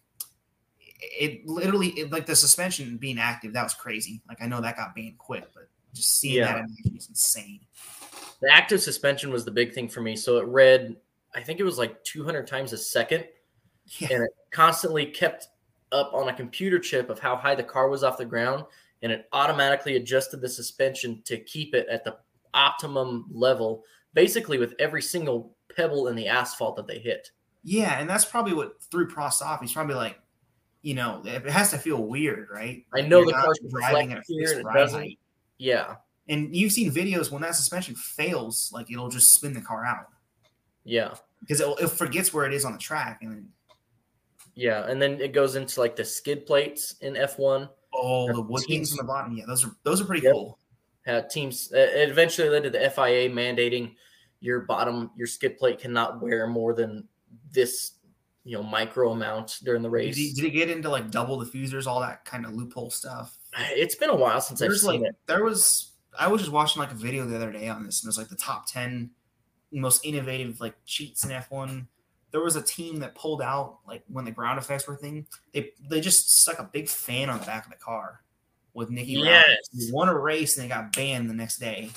it 1.02 1.46
literally 1.48 1.90
it, 1.90 2.12
like 2.12 2.26
the 2.26 2.36
suspension 2.36 2.98
being 2.98 3.20
active 3.20 3.54
that 3.54 3.64
was 3.64 3.74
crazy 3.74 4.22
like 4.28 4.42
i 4.42 4.46
know 4.46 4.60
that 4.60 4.76
got 4.76 4.94
banned 4.94 5.18
quick 5.18 5.46
but 5.54 5.70
just 5.94 6.20
seeing 6.20 6.36
Yeah. 6.36 6.54
that 6.54 6.64
action 6.64 6.94
insane 6.94 7.62
The 8.42 8.52
active 8.52 8.82
suspension 8.82 9.32
was 9.32 9.46
the 9.46 9.52
big 9.52 9.74
thing 9.74 9.90
for 9.90 10.02
me. 10.02 10.16
So 10.16 10.38
it 10.38 10.46
read, 10.46 10.96
I 11.36 11.42
think 11.42 11.60
it 11.60 11.64
was 11.64 11.78
like 11.78 12.04
200 12.04 12.48
times 12.48 12.74
a 12.74 12.78
second, 12.78 13.26
yeah 14.00 14.10
and 14.12 14.24
it 14.24 14.32
constantly 14.52 15.06
kept 15.06 15.48
up 15.92 16.14
on 16.14 16.30
a 16.30 16.34
computer 16.34 16.80
chip 16.80 17.10
of 17.10 17.20
how 17.20 17.36
high 17.36 17.56
the 17.56 17.64
car 17.64 17.90
was 17.90 18.04
off 18.04 18.18
the 18.18 18.26
ground, 18.26 18.64
and 19.02 19.12
it 19.12 19.28
automatically 19.34 19.96
adjusted 19.96 20.42
the 20.42 20.50
suspension 20.50 21.22
to 21.26 21.38
keep 21.38 21.74
it 21.74 21.88
at 21.90 22.04
the 22.04 22.18
optimum 22.54 23.26
level, 23.32 23.84
basically 24.14 24.58
with 24.58 24.74
every 24.80 25.02
single 25.02 25.56
pebble 25.76 26.08
in 26.08 26.16
the 26.16 26.28
asphalt 26.28 26.76
that 26.76 26.88
they 26.88 27.00
hit. 27.00 27.32
yeah 27.64 28.00
and 28.00 28.10
that's 28.10 28.26
probably 28.26 28.54
what 28.54 28.82
threw 28.90 29.08
prost 29.08 29.42
off 29.42 29.62
he's 29.62 29.72
probably 29.72 29.94
like 29.96 30.18
you 30.82 30.94
know 30.96 31.22
it 31.26 31.46
has 31.46 31.70
to 31.72 31.78
feel 31.78 32.02
weird 32.02 32.48
right 32.52 32.86
I 32.94 33.02
know 33.02 33.20
You're 33.20 33.28
the 33.28 33.34
car's 33.34 33.60
driving 33.70 34.14
at 34.14 34.20
a 34.20 34.22
fixed 34.24 34.64
ride 34.64 34.90
height. 34.90 35.20
Yeah, 35.58 35.96
and 36.30 36.56
you've 36.56 36.72
seen 36.72 36.92
videos 36.92 37.30
when 37.32 37.42
that 37.42 37.56
suspension 37.56 37.96
fails 37.96 38.70
like 38.74 38.90
it'll 38.92 39.10
just 39.10 39.34
spin 39.34 39.54
the 39.54 39.62
car 39.62 39.86
out 39.86 40.06
yeah, 40.86 41.14
because 41.42 41.60
it, 41.60 41.68
it 41.82 41.90
forgets 41.90 42.34
where 42.34 42.46
it 42.46 42.54
is 42.54 42.64
on 42.66 42.72
the 42.72 42.80
track 42.80 43.20
and 43.22 43.32
then 43.32 43.50
yeah. 44.56 44.86
And 44.90 45.02
then 45.02 45.22
it 45.22 45.32
goes 45.34 45.56
into 45.56 45.80
like 45.80 45.96
the 45.96 46.04
skid 46.04 46.46
plates 46.46 46.96
in 47.02 47.14
F1. 47.14 47.70
oh 47.94 48.28
Yeah, 48.28 48.34
the 48.34 48.42
wood 48.42 48.64
teams- 48.68 48.92
on 48.92 48.98
the 48.98 49.04
bottom 49.04 49.36
yeah 49.38 49.46
those 49.48 49.66
are 49.66 49.72
those 49.84 50.02
are 50.02 50.06
pretty 50.06 50.24
Yep. 50.26 50.34
cool 50.34 50.60
uh, 51.08 51.22
teams 51.30 51.72
it 51.72 52.10
eventually 52.10 52.50
led 52.50 52.64
to 52.64 52.70
the 52.70 52.80
FIA 52.90 53.30
mandating 53.30 53.94
your 54.42 54.62
bottom 54.62 55.12
your 55.18 55.28
skid 55.28 55.58
plate 55.58 55.80
cannot 55.80 56.22
wear 56.22 56.46
more 56.48 56.74
than 56.74 57.08
this 57.52 57.94
you 58.44 58.58
know 58.58 58.64
micro 58.64 59.12
amount 59.12 59.60
during 59.64 59.82
the 59.82 59.90
race. 59.90 60.16
he, 60.18 60.34
did 60.34 60.46
it 60.46 60.52
get 60.52 60.70
into 60.70 60.90
like 60.90 61.10
double 61.12 61.38
diffusers 61.40 61.88
all 61.88 62.00
that 62.02 62.26
kind 62.26 62.46
of 62.46 62.54
loophole 62.54 62.90
stuff 62.90 63.38
It's 63.72 63.96
been 63.96 64.10
a 64.10 64.16
while 64.16 64.42
since 64.42 64.62
I've 64.62 64.74
seen 64.76 65.02
like 65.02 65.10
it. 65.12 65.16
there 65.28 65.44
was 65.44 65.89
I 66.18 66.28
was 66.28 66.42
just 66.42 66.52
watching 66.52 66.80
like 66.82 66.92
a 66.92 66.96
video 66.96 67.26
the 67.26 67.36
other 67.36 67.52
day 67.52 67.68
on 67.70 67.84
this, 67.84 68.02
and 68.02 68.08
it 68.08 68.10
was 68.10 68.18
like 68.18 68.30
the 68.30 68.36
top 68.36 68.66
ten 68.68 69.12
most 69.72 70.04
innovative 70.06 70.60
like 70.60 70.76
cheats 70.86 71.24
in 71.24 71.32
F1. 71.32 71.86
There 72.32 72.42
was 72.42 72.56
a 72.56 72.62
team 72.62 72.98
that 73.00 73.16
pulled 73.16 73.42
out 73.42 73.80
like 73.88 74.04
when 74.08 74.26
the 74.26 74.32
ground 74.32 74.60
effects 74.60 74.88
were 74.88 74.96
a 74.96 74.98
thing. 74.98 75.28
They 75.54 75.72
they 75.90 76.02
just 76.02 76.42
stuck 76.42 76.60
a 76.60 76.64
big 76.64 76.88
fan 76.88 77.30
on 77.30 77.40
the 77.40 77.46
back 77.46 77.66
of 77.66 77.72
the 77.72 77.78
car 77.78 78.22
with 78.74 78.90
Niki. 78.90 79.24
Yes. 79.24 79.58
Won 79.92 80.10
a 80.10 80.18
race 80.18 80.58
and 80.58 80.64
they 80.66 80.70
got 80.70 80.94
banned 80.96 81.30
the 81.30 81.34
next 81.34 81.58
day. 81.58 81.90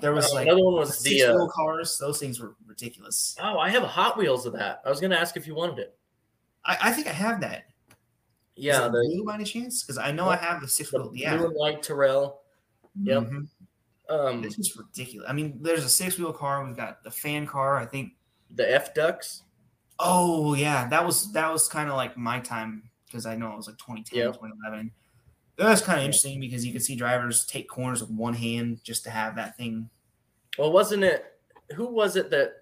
There 0.00 0.12
was 0.12 0.26
Uh, 0.30 0.34
like 0.34 0.46
another 0.46 0.64
one 0.64 0.74
was 0.74 0.88
the 0.88 1.10
six 1.10 1.22
uh, 1.24 1.32
wheel 1.34 1.48
cars. 1.54 1.98
Those 1.98 2.18
things 2.18 2.40
were 2.40 2.54
ridiculous. 2.66 3.36
oh 3.40 3.58
I 3.58 3.68
have 3.70 3.82
a 3.82 3.88
Hot 3.88 4.16
Wheels 4.18 4.46
of 4.46 4.52
that. 4.54 4.82
I 4.84 4.90
was 4.90 5.00
going 5.00 5.10
to 5.12 5.18
ask 5.20 5.36
if 5.36 5.46
you 5.46 5.54
wanted 5.54 5.78
it. 5.78 5.96
I, 6.64 6.78
I 6.82 6.92
think 6.92 7.06
I 7.06 7.12
have 7.12 7.40
that. 7.42 7.64
Yeah, 8.56 8.86
it 8.86 8.92
the, 8.92 9.08
blue 9.12 9.24
by 9.24 9.34
any 9.34 9.44
chance? 9.44 9.82
Because 9.82 9.98
I 9.98 10.10
know 10.12 10.28
I 10.28 10.36
have 10.36 10.60
the 10.60 10.68
six 10.68 10.90
the 10.90 10.98
wheel. 10.98 11.08
blue 11.10 11.18
Yeah. 11.18 11.34
and 11.34 11.52
white 11.54 11.82
Tyrrell. 11.82 12.40
Yep. 13.02 13.22
Mhm. 13.24 13.48
Um, 14.08 14.42
This 14.42 14.58
is 14.58 14.76
ridiculous. 14.76 15.28
I 15.28 15.32
mean, 15.32 15.58
there's 15.62 15.84
a 15.84 15.88
six 15.88 16.18
wheel 16.18 16.32
car. 16.32 16.64
We've 16.64 16.76
got 16.76 17.02
the 17.02 17.10
fan 17.10 17.46
car. 17.46 17.76
I 17.78 17.86
think. 17.86 18.12
the 18.50 18.70
F 18.72 18.94
ducts. 18.94 19.42
Oh 19.98 20.54
yeah, 20.54 20.86
that 20.88 21.04
was 21.04 21.32
that 21.32 21.50
was 21.50 21.66
kind 21.68 21.88
of 21.88 21.96
like 21.96 22.16
my 22.16 22.38
time 22.38 22.88
because 23.06 23.26
I 23.26 23.34
know 23.34 23.50
it 23.52 23.56
was 23.56 23.66
like 23.66 23.78
2010, 23.78 24.18
Yep. 24.18 24.34
2011. 24.34 24.92
That 25.56 25.70
was 25.70 25.80
kind 25.82 25.98
of 25.98 26.04
interesting 26.04 26.38
because 26.38 26.64
you 26.64 26.72
could 26.72 26.82
see 26.82 26.94
drivers 26.94 27.46
take 27.46 27.68
corners 27.68 28.00
with 28.00 28.10
one 28.10 28.34
hand 28.34 28.80
just 28.84 29.02
to 29.04 29.10
have 29.10 29.34
that 29.36 29.56
thing. 29.56 29.88
Well, 30.58 30.70
wasn't 30.72 31.02
it? 31.04 31.38
Who 31.74 31.86
was 31.86 32.14
it 32.16 32.30
that 32.30 32.52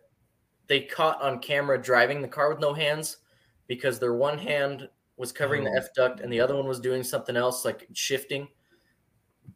they 0.69 0.81
caught 0.83 1.21
on 1.21 1.41
camera 1.41 1.83
driving 1.83 2.23
the 2.23 2.29
car 2.29 2.49
with 2.49 2.61
no 2.61 2.73
hands 2.73 3.19
because 3.67 3.99
their 3.99 4.15
one 4.15 4.39
hand 4.39 4.89
was 5.19 5.33
covering 5.33 5.67
Oh. 5.67 5.71
the 5.73 5.77
F 5.79 5.89
duct 5.95 6.21
and 6.21 6.33
the 6.33 6.41
other 6.41 6.55
one 6.57 6.67
was 6.69 6.81
doing 6.81 7.03
something 7.03 7.37
else 7.37 7.65
like 7.67 7.87
shifting. 7.93 8.49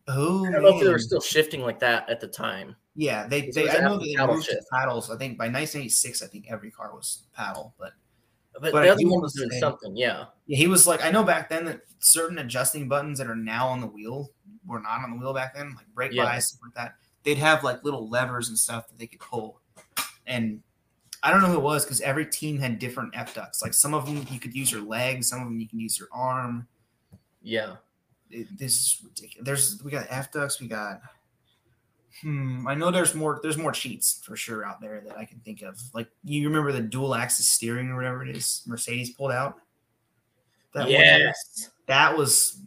Oh 0.08 0.46
I 0.46 0.50
don't 0.52 0.62
know 0.62 0.76
if 0.78 0.84
they 0.84 0.88
were 0.90 0.98
still 0.98 1.20
shifting 1.20 1.62
like 1.62 1.78
that 1.80 2.08
at 2.08 2.20
the 2.20 2.28
time. 2.28 2.76
yeah, 2.94 3.26
they. 3.26 3.50
they 3.50 3.68
I 3.68 3.80
know 3.80 3.98
they 3.98 4.14
paddle 4.14 4.34
moved 4.36 4.46
to 4.46 4.52
shift. 4.52 4.66
paddles. 4.72 5.10
I 5.10 5.16
think 5.16 5.36
by 5.36 5.44
1986, 5.46 6.22
I 6.22 6.26
think 6.26 6.46
every 6.48 6.70
car 6.70 6.94
was 6.94 7.24
paddle. 7.34 7.74
But 7.78 7.92
But, 8.60 8.72
But 8.72 8.82
the 8.82 8.88
other 8.90 9.06
one 9.08 9.20
was 9.20 9.34
doing 9.34 9.44
understand. 9.46 9.60
something, 9.60 9.96
yeah. 9.96 10.26
yeah, 10.46 10.56
he 10.56 10.66
was 10.68 10.86
like 10.86 11.04
I 11.04 11.10
know 11.10 11.24
back 11.24 11.48
then 11.48 11.64
that 11.66 11.80
certain 11.98 12.38
adjusting 12.38 12.88
buttons 12.88 13.18
that 13.18 13.26
are 13.28 13.34
now 13.36 13.66
on 13.68 13.80
the 13.80 13.86
wheel 13.86 14.30
were 14.64 14.80
not 14.80 15.02
on 15.02 15.10
the 15.10 15.16
wheel 15.16 15.34
back 15.34 15.54
then, 15.56 15.74
like 15.76 15.86
brake 15.94 16.12
Yeah. 16.12 16.24
bias 16.24 16.48
stuff 16.48 16.60
like 16.64 16.74
that. 16.74 16.94
They'd 17.24 17.38
have 17.38 17.64
like 17.64 17.82
little 17.84 18.08
levers 18.08 18.48
and 18.48 18.56
stuff 18.58 18.86
that 18.88 18.98
they 18.98 19.06
could 19.08 19.20
pull. 19.20 19.60
and 20.26 20.62
I 21.22 21.32
don't 21.32 21.40
know 21.42 21.48
who 21.48 21.54
it 21.56 21.62
was 21.62 21.84
because 21.84 22.00
every 22.02 22.24
team 22.26 22.58
had 22.58 22.78
different 22.78 23.10
F 23.16 23.34
ducts. 23.34 23.60
Like 23.60 23.74
some 23.74 23.94
of 23.94 24.06
them 24.06 24.24
you 24.30 24.38
could 24.38 24.54
use 24.54 24.70
your 24.70 24.82
leg, 24.82 25.24
some 25.24 25.40
of 25.40 25.46
them 25.48 25.58
you 25.58 25.66
can 25.68 25.80
use 25.80 25.98
your 25.98 26.08
arm. 26.12 26.68
Yeah. 27.42 27.76
It, 28.30 28.58
this 28.58 28.72
is 28.72 29.00
ridiculous. 29.04 29.46
There's 29.46 29.82
we 29.82 29.90
got 29.90 30.06
F 30.08 30.32
ducts, 30.32 30.60
we 30.60 30.68
got. 30.68 31.00
Hmm. 32.22 32.66
I 32.66 32.74
know 32.74 32.90
there's 32.90 33.14
more. 33.14 33.40
There's 33.42 33.58
more 33.58 33.72
cheats 33.72 34.20
for 34.24 34.36
sure 34.36 34.64
out 34.64 34.80
there 34.80 35.02
that 35.06 35.18
I 35.18 35.24
can 35.24 35.38
think 35.40 35.62
of. 35.62 35.78
Like 35.92 36.08
you 36.24 36.46
remember 36.46 36.72
the 36.72 36.80
dual 36.80 37.14
axis 37.14 37.50
steering 37.50 37.90
or 37.90 37.96
whatever 37.96 38.24
it 38.24 38.34
is 38.34 38.62
Mercedes 38.66 39.10
pulled 39.10 39.32
out. 39.32 39.56
That 40.72 40.90
yes. 40.90 41.70
that 41.86 42.16
was. 42.16 42.60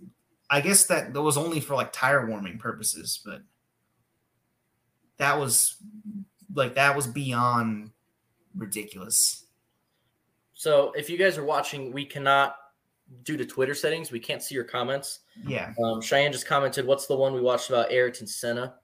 I 0.52 0.62
guess 0.62 0.86
that 0.86 1.14
that 1.14 1.22
was 1.22 1.38
only 1.38 1.60
for 1.60 1.76
like 1.76 1.94
tire 1.94 2.26
warming 2.26 2.58
purposes, 2.58 3.20
but 3.24 3.42
that 5.18 5.38
was 5.38 5.76
like 6.54 6.76
that 6.76 6.96
was 6.96 7.06
beyond 7.06 7.92
ridiculous. 8.56 9.46
So 10.54 10.92
if 10.98 11.10
you 11.10 11.18
guys 11.18 11.38
are 11.38 11.46
watching, 11.46 11.94
we 11.94 12.06
cannot 12.06 12.56
due 13.24 13.38
to 13.38 13.46
Twitter 13.46 13.76
settings, 13.76 14.12
we 14.12 14.20
can't 14.20 14.42
see 14.42 14.56
your 14.56 14.64
comments. 14.64 15.20
Yeah. 15.46 15.74
Um, 15.84 16.02
Cheyenne 16.02 16.32
just 16.32 16.46
commented, 16.46 16.86
"What's 16.86 17.08
the 17.08 17.16
one 17.16 17.34
we 17.34 17.42
watched 17.42 17.70
about 17.70 17.92
Ayrton 17.92 18.28
Senna?" 18.28 18.76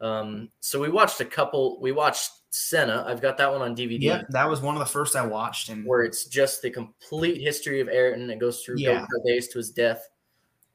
Um, 0.00 0.48
so 0.60 0.80
we 0.80 0.88
watched 0.88 1.20
a 1.20 1.24
couple. 1.24 1.80
We 1.80 1.92
watched 1.92 2.30
Senna. 2.50 3.04
I've 3.06 3.20
got 3.20 3.36
that 3.38 3.50
one 3.50 3.62
on 3.62 3.76
DVD. 3.76 4.00
Yeah, 4.00 4.22
that 4.30 4.48
was 4.48 4.60
one 4.60 4.74
of 4.74 4.80
the 4.80 4.86
first 4.86 5.16
I 5.16 5.26
watched, 5.26 5.68
and 5.68 5.84
where 5.84 6.02
it's 6.02 6.24
just 6.24 6.62
the 6.62 6.70
complete 6.70 7.40
history 7.40 7.80
of 7.80 7.88
Ayrton. 7.88 8.30
It 8.30 8.38
goes 8.38 8.62
through 8.62 8.76
yeah. 8.78 9.06
days 9.26 9.48
to 9.48 9.58
his 9.58 9.70
death. 9.70 10.08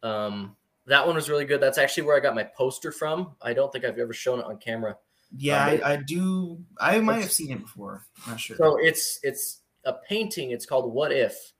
Um, 0.03 0.56
that 0.88 1.06
one 1.06 1.16
was 1.16 1.30
really 1.30 1.45
good. 1.45 1.60
That's 1.60 1.78
actually 1.78 2.03
where 2.03 2.16
I 2.16 2.20
got 2.20 2.36
my 2.36 2.43
poster 2.43 2.91
from. 2.91 3.36
I 3.41 3.53
don't 3.53 3.72
think 3.72 3.86
I've 3.86 3.97
ever 3.97 4.14
shown 4.14 4.39
it 4.39 4.45
on 4.45 4.58
camera. 4.58 4.95
Yeah, 5.36 5.64
um, 5.64 5.80
I, 5.84 5.93
I, 5.93 5.95
do. 5.97 6.60
I 6.80 6.99
might 6.99 7.22
have 7.22 7.32
seen 7.32 7.51
it 7.51 7.60
before. 7.60 8.06
I'm 8.26 8.34
not 8.34 8.39
sure. 8.39 8.58
So 8.58 8.78
it's 8.78 9.20
it's 9.24 9.62
a 9.84 9.93
painting. 9.93 10.51
It's 10.51 10.66
called 10.66 10.93
"What 10.93 11.12
If" 11.12 11.53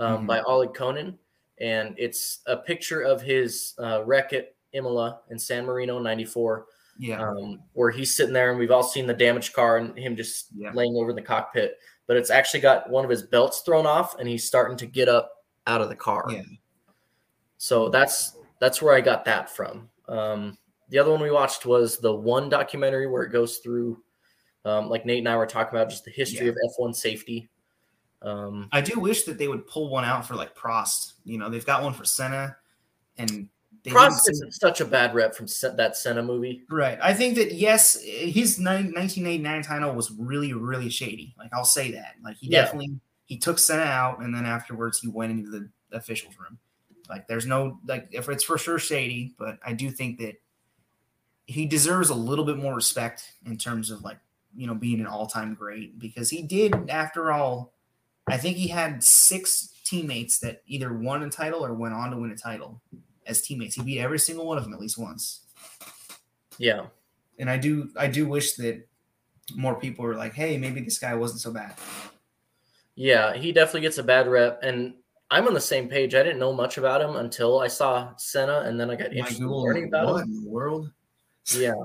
um, 0.00 0.18
mm-hmm. 0.18 0.26
by 0.26 0.40
Oleg 0.40 0.70
Konin, 0.70 1.14
and 1.60 1.94
it's 1.96 2.40
a 2.46 2.56
picture 2.56 3.02
of 3.02 3.22
his 3.22 3.74
uh, 3.78 4.02
wreck 4.04 4.32
at 4.32 4.54
Imola 4.72 5.20
in 5.30 5.38
San 5.38 5.64
Marino 5.64 6.00
'94 6.00 6.66
yeah. 7.00 7.26
Um, 7.26 7.62
where 7.72 7.90
he's 7.90 8.14
sitting 8.14 8.34
there 8.34 8.50
and 8.50 8.58
we've 8.58 8.70
all 8.70 8.82
seen 8.82 9.06
the 9.06 9.14
damaged 9.14 9.54
car 9.54 9.78
and 9.78 9.96
him 9.98 10.16
just 10.16 10.48
yeah. 10.54 10.70
laying 10.74 10.94
over 10.96 11.10
in 11.10 11.16
the 11.16 11.22
cockpit. 11.22 11.78
But 12.06 12.18
it's 12.18 12.28
actually 12.28 12.60
got 12.60 12.90
one 12.90 13.04
of 13.04 13.10
his 13.10 13.22
belts 13.22 13.60
thrown 13.60 13.86
off 13.86 14.18
and 14.18 14.28
he's 14.28 14.44
starting 14.44 14.76
to 14.76 14.86
get 14.86 15.08
up 15.08 15.32
out 15.66 15.80
of 15.80 15.88
the 15.88 15.96
car. 15.96 16.26
Yeah. 16.28 16.42
So 17.56 17.88
that's 17.88 18.36
that's 18.60 18.82
where 18.82 18.94
I 18.94 19.00
got 19.00 19.24
that 19.24 19.48
from. 19.48 19.88
Um, 20.08 20.58
the 20.90 20.98
other 20.98 21.10
one 21.10 21.22
we 21.22 21.30
watched 21.30 21.64
was 21.64 21.96
the 21.96 22.14
one 22.14 22.50
documentary 22.50 23.06
where 23.06 23.22
it 23.22 23.32
goes 23.32 23.58
through, 23.58 24.02
um, 24.66 24.90
like 24.90 25.06
Nate 25.06 25.20
and 25.20 25.28
I 25.28 25.36
were 25.36 25.46
talking 25.46 25.78
about, 25.78 25.88
just 25.88 26.04
the 26.04 26.10
history 26.10 26.46
yeah. 26.46 26.52
of 26.52 26.58
F1 26.78 26.94
safety. 26.94 27.48
Um, 28.22 28.68
I 28.72 28.80
do 28.80 29.00
wish 29.00 29.24
that 29.24 29.38
they 29.38 29.48
would 29.48 29.66
pull 29.66 29.88
one 29.88 30.04
out 30.04 30.26
for 30.26 30.34
like 30.34 30.54
Prost. 30.54 31.14
You 31.24 31.38
know, 31.38 31.48
they've 31.48 31.64
got 31.64 31.82
one 31.82 31.94
for 31.94 32.04
Senna, 32.04 32.56
and 33.16 33.48
Prost 33.86 34.28
isn't 34.30 34.52
such 34.52 34.80
a 34.80 34.84
bad 34.84 35.14
rep 35.14 35.34
from 35.34 35.46
that 35.76 35.96
Senna 35.96 36.22
movie. 36.22 36.64
Right. 36.68 36.98
I 37.02 37.14
think 37.14 37.36
that, 37.36 37.52
yes, 37.52 38.00
his 38.02 38.58
1989 38.58 39.62
title 39.62 39.94
was 39.94 40.10
really, 40.10 40.52
really 40.52 40.90
shady. 40.90 41.34
Like, 41.38 41.50
I'll 41.52 41.64
say 41.64 41.92
that. 41.92 42.16
Like, 42.22 42.36
he 42.36 42.48
yeah. 42.48 42.62
definitely 42.62 43.00
he 43.24 43.38
took 43.38 43.58
Senna 43.58 43.82
out, 43.82 44.22
and 44.22 44.34
then 44.34 44.44
afterwards 44.44 44.98
he 44.98 45.08
went 45.08 45.32
into 45.32 45.50
the 45.50 45.70
officials' 45.96 46.38
room. 46.38 46.58
Like, 47.08 47.26
there's 47.26 47.46
no, 47.46 47.78
like, 47.86 48.08
if 48.12 48.28
it's 48.28 48.44
for 48.44 48.58
sure 48.58 48.78
shady, 48.78 49.34
but 49.38 49.58
I 49.64 49.72
do 49.72 49.90
think 49.90 50.18
that 50.18 50.34
he 51.46 51.66
deserves 51.66 52.10
a 52.10 52.14
little 52.14 52.44
bit 52.44 52.58
more 52.58 52.74
respect 52.74 53.32
in 53.46 53.56
terms 53.56 53.90
of, 53.90 54.02
like, 54.02 54.18
you 54.54 54.66
know, 54.66 54.74
being 54.74 55.00
an 55.00 55.06
all 55.06 55.26
time 55.26 55.54
great 55.54 55.98
because 55.98 56.28
he 56.28 56.42
did, 56.42 56.90
after 56.90 57.32
all, 57.32 57.72
I 58.32 58.36
think 58.36 58.56
he 58.56 58.68
had 58.68 59.02
six 59.02 59.74
teammates 59.84 60.38
that 60.40 60.62
either 60.66 60.92
won 60.92 61.22
a 61.22 61.30
title 61.30 61.64
or 61.64 61.74
went 61.74 61.94
on 61.94 62.10
to 62.10 62.16
win 62.16 62.30
a 62.30 62.36
title 62.36 62.80
as 63.26 63.42
teammates. 63.42 63.74
He 63.74 63.82
beat 63.82 64.00
every 64.00 64.18
single 64.18 64.46
one 64.46 64.58
of 64.58 64.64
them 64.64 64.72
at 64.72 64.80
least 64.80 64.98
once. 64.98 65.40
Yeah. 66.58 66.86
And 67.38 67.48
I 67.48 67.56
do 67.56 67.90
I 67.96 68.06
do 68.06 68.26
wish 68.26 68.54
that 68.54 68.86
more 69.54 69.74
people 69.74 70.04
were 70.04 70.14
like, 70.14 70.34
hey, 70.34 70.56
maybe 70.58 70.80
this 70.80 70.98
guy 70.98 71.14
wasn't 71.14 71.40
so 71.40 71.52
bad. 71.52 71.74
Yeah, 72.94 73.34
he 73.34 73.52
definitely 73.52 73.80
gets 73.82 73.98
a 73.98 74.02
bad 74.02 74.28
rep. 74.28 74.60
And 74.62 74.94
I'm 75.30 75.46
on 75.46 75.54
the 75.54 75.60
same 75.60 75.88
page. 75.88 76.14
I 76.14 76.22
didn't 76.22 76.38
know 76.38 76.52
much 76.52 76.76
about 76.76 77.00
him 77.00 77.16
until 77.16 77.60
I 77.60 77.68
saw 77.68 78.14
Senna 78.16 78.60
and 78.60 78.78
then 78.78 78.90
I 78.90 78.96
got 78.96 79.12
interested 79.12 79.42
in 79.42 79.48
learning 79.48 79.88
about 79.88 80.06
what 80.06 80.22
him. 80.22 80.32
in 80.32 80.44
the 80.44 80.50
world? 80.50 80.90
Yeah. 81.54 81.74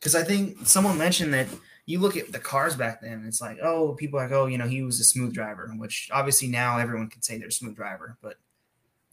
Because 0.00 0.16
I 0.16 0.22
think 0.22 0.66
someone 0.66 0.98
mentioned 0.98 1.32
that 1.32 1.46
you 1.86 1.98
look 1.98 2.16
at 2.16 2.32
the 2.32 2.38
cars 2.38 2.76
back 2.76 3.02
then, 3.02 3.24
it's 3.26 3.40
like, 3.40 3.58
oh, 3.62 3.92
people 3.94 4.18
like, 4.18 4.32
oh, 4.32 4.46
you 4.46 4.58
know, 4.58 4.66
he 4.66 4.82
was 4.82 5.00
a 5.00 5.04
smooth 5.04 5.34
driver, 5.34 5.70
which 5.76 6.08
obviously 6.12 6.48
now 6.48 6.78
everyone 6.78 7.08
can 7.08 7.22
say 7.22 7.36
they're 7.36 7.48
a 7.48 7.52
smooth 7.52 7.76
driver, 7.76 8.16
but 8.22 8.36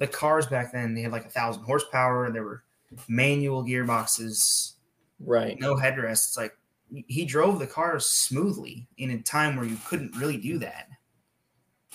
the 0.01 0.07
cars 0.07 0.47
back 0.47 0.71
then 0.71 0.95
they 0.95 1.01
had 1.01 1.11
like 1.11 1.25
a 1.25 1.29
thousand 1.29 1.63
horsepower. 1.63 2.31
There 2.31 2.43
were 2.43 2.63
manual 3.07 3.63
gearboxes, 3.63 4.73
right? 5.19 5.59
No 5.59 5.75
headrests. 5.75 6.35
Like 6.35 6.57
he 7.07 7.23
drove 7.23 7.59
the 7.59 7.67
cars 7.67 8.07
smoothly 8.07 8.87
in 8.97 9.11
a 9.11 9.21
time 9.21 9.55
where 9.55 9.65
you 9.65 9.77
couldn't 9.85 10.17
really 10.17 10.37
do 10.37 10.57
that. 10.57 10.87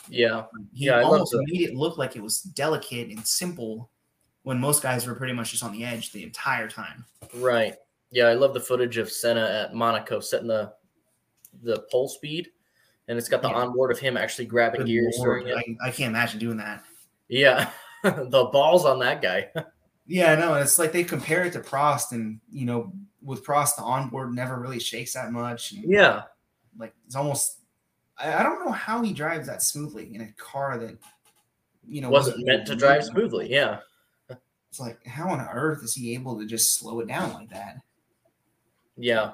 Yeah, 0.09 0.45
he 0.73 0.87
yeah, 0.87 1.03
almost 1.03 1.35
made 1.35 1.63
it 1.63 1.75
look 1.75 1.99
like 1.99 2.15
it 2.15 2.23
was 2.23 2.43
delicate 2.43 3.09
and 3.09 3.27
simple 3.27 3.91
when 4.45 4.61
most 4.61 4.85
guys 4.85 5.05
were 5.05 5.17
pretty 5.17 5.33
much 5.33 5.51
just 5.51 5.65
on 5.65 5.73
the 5.73 5.85
edge 5.85 6.13
the 6.13 6.23
entire 6.23 6.69
time. 6.69 7.05
Right. 7.35 7.75
Yeah, 8.11 8.27
I 8.27 8.35
love 8.35 8.55
the 8.55 8.61
footage 8.61 8.99
of 8.99 9.11
Senna 9.11 9.67
at 9.67 9.75
Monaco 9.75 10.21
setting 10.21 10.49
the 10.49 10.73
the 11.63 11.85
pole 11.91 12.09
speed, 12.09 12.49
and 13.09 13.19
it's 13.19 13.29
got 13.29 13.43
the 13.43 13.49
yeah. 13.49 13.57
onboard 13.57 13.91
of 13.91 13.99
him 13.99 14.17
actually 14.17 14.47
grabbing 14.47 14.81
Good 14.81 14.89
gears 14.89 15.17
Lord, 15.19 15.45
during 15.45 15.59
it. 15.59 15.77
I, 15.83 15.89
I 15.89 15.91
can't 15.91 16.11
imagine 16.11 16.39
doing 16.39 16.59
that. 16.59 16.85
Yeah. 17.29 17.71
the 18.03 18.49
balls 18.53 18.85
on 18.85 18.99
that 19.01 19.23
guy. 19.23 19.49
yeah, 20.07 20.35
no, 20.35 20.55
it's 20.55 20.79
like 20.79 20.93
they 20.93 21.05
compare 21.05 21.45
it 21.45 21.53
to 21.55 21.61
Prost, 21.61 22.13
and 22.13 22.41
you 22.51 22.65
know, 22.65 22.93
with 23.23 23.45
Prost, 23.45 23.77
the 23.77 23.83
onboard 23.83 24.35
never 24.35 24.59
really 24.61 24.79
shakes 24.79 25.15
that 25.15 25.33
much. 25.33 25.73
And, 25.73 25.85
yeah, 25.87 26.23
like 26.79 26.95
it's 27.07 27.17
almost. 27.17 27.61
I, 28.19 28.35
I, 28.35 28.43
don't 28.43 28.65
know 28.65 28.73
how 28.73 29.03
he 29.03 29.13
drives 29.13 29.47
that 29.47 29.63
smoothly 29.63 30.15
in 30.15 30.23
a 30.23 30.33
car 30.39 30.79
that, 30.79 30.97
you 31.87 32.01
know, 32.01 32.09
wasn't, 32.09 32.37
wasn't 32.37 32.47
meant 32.47 32.67
to 32.69 32.75
drive 32.75 33.05
smoothly. 33.05 33.51
Yeah, 33.51 33.81
it's 34.71 34.81
like 34.81 35.05
how 35.07 35.29
on 35.29 35.41
earth 35.41 35.83
is 35.83 35.95
he 35.95 36.15
able 36.15 36.39
to 36.39 36.47
just 36.47 36.79
slow 36.79 37.01
it 37.01 37.09
down 37.09 37.33
like 37.35 37.51
that? 37.51 37.79
Yeah. 38.97 39.33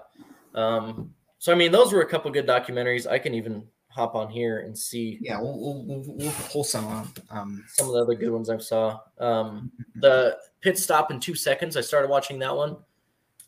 Um, 0.55 1.15
so 1.39 1.53
I 1.53 1.55
mean, 1.55 1.73
those 1.73 1.93
were 1.93 2.03
a 2.03 2.09
couple 2.09 2.31
good 2.31 2.47
documentaries. 2.47 3.11
I 3.11 3.19
can 3.19 3.35
even 3.35 3.67
hop 3.89 4.15
on 4.15 4.31
here 4.31 4.61
and 4.61 4.77
see. 4.77 5.19
Yeah, 5.21 5.41
we'll 5.41 5.85
we'll, 5.85 6.05
we'll 6.07 6.33
pull 6.51 6.65
some 6.65 6.87
on. 6.87 7.09
Um, 7.31 7.65
some 7.69 7.89
of 7.89 7.95
the 7.95 8.01
other 8.01 8.15
good 8.15 8.31
ones 8.31 8.51
I 8.51 8.59
saw. 8.59 9.01
Um, 9.19 9.71
the 9.97 10.39
pit 10.61 10.79
stop 10.79 11.11
in 11.11 11.21
two 11.21 11.35
seconds. 11.35 11.77
I 11.77 11.81
started 11.81 12.11
watching 12.11 12.39
that 12.41 12.57
one. 12.57 12.77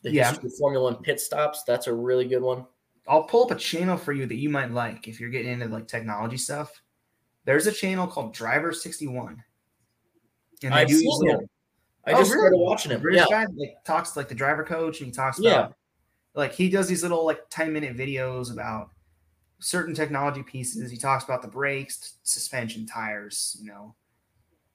The 0.03 0.13
yeah. 0.13 0.31
history 0.31 0.49
of 0.49 0.57
Formula 0.59 0.93
One 0.93 1.03
pit 1.03 1.21
stops. 1.21 1.63
That's 1.65 1.87
a 1.87 1.95
really 1.95 2.27
good 2.27 2.43
one. 2.43 2.67
I'll 3.07 3.25
pull 3.25 3.45
up 3.45 3.51
a 3.51 3.57
channel 3.57 3.97
for 3.97 4.13
you 4.13 4.27
that 4.27 4.37
you 4.37 4.49
might 4.49 4.71
like 4.71 5.09
if 5.09 5.21
you're 5.21 5.31
getting 5.31 5.53
into 5.53 5.67
like 5.67 5.89
technology 5.89 6.37
stuff. 6.37 6.83
There's 7.45 7.67
a 7.67 7.73
channel 7.73 8.07
called 8.07 8.33
Driver 8.33 8.73
61. 8.73 9.43
And 10.63 10.73
I've 10.75 10.89
seen 10.89 11.07
little, 11.07 11.41
him. 11.41 11.49
I 12.07 12.13
oh, 12.13 12.19
just 12.19 12.31
really? 12.31 12.41
started 12.43 12.57
watching 12.59 12.93
it. 12.93 13.03
British 13.03 13.27
yeah. 13.29 13.45
guy 13.45 13.53
like 13.57 13.85
talks 13.85 14.17
like 14.17 14.29
the 14.29 14.35
driver 14.35 14.65
coach 14.65 15.01
and 15.01 15.07
he 15.07 15.13
talks 15.13 15.39
about 15.39 15.49
yeah. 15.49 15.69
Like 16.35 16.53
he 16.53 16.69
does 16.69 16.89
these 16.89 17.03
little 17.03 17.25
like 17.25 17.49
10 17.51 17.73
minute 17.73 17.97
videos 17.97 18.53
about 18.53 18.91
certain 19.61 19.95
technology 19.95 20.43
pieces. 20.43 20.91
He 20.91 20.97
talks 20.97 21.25
about 21.25 21.43
the 21.43 21.49
brakes, 21.49 22.19
suspension, 22.23 22.87
tires, 22.87 23.57
you 23.61 23.67
know, 23.67 23.95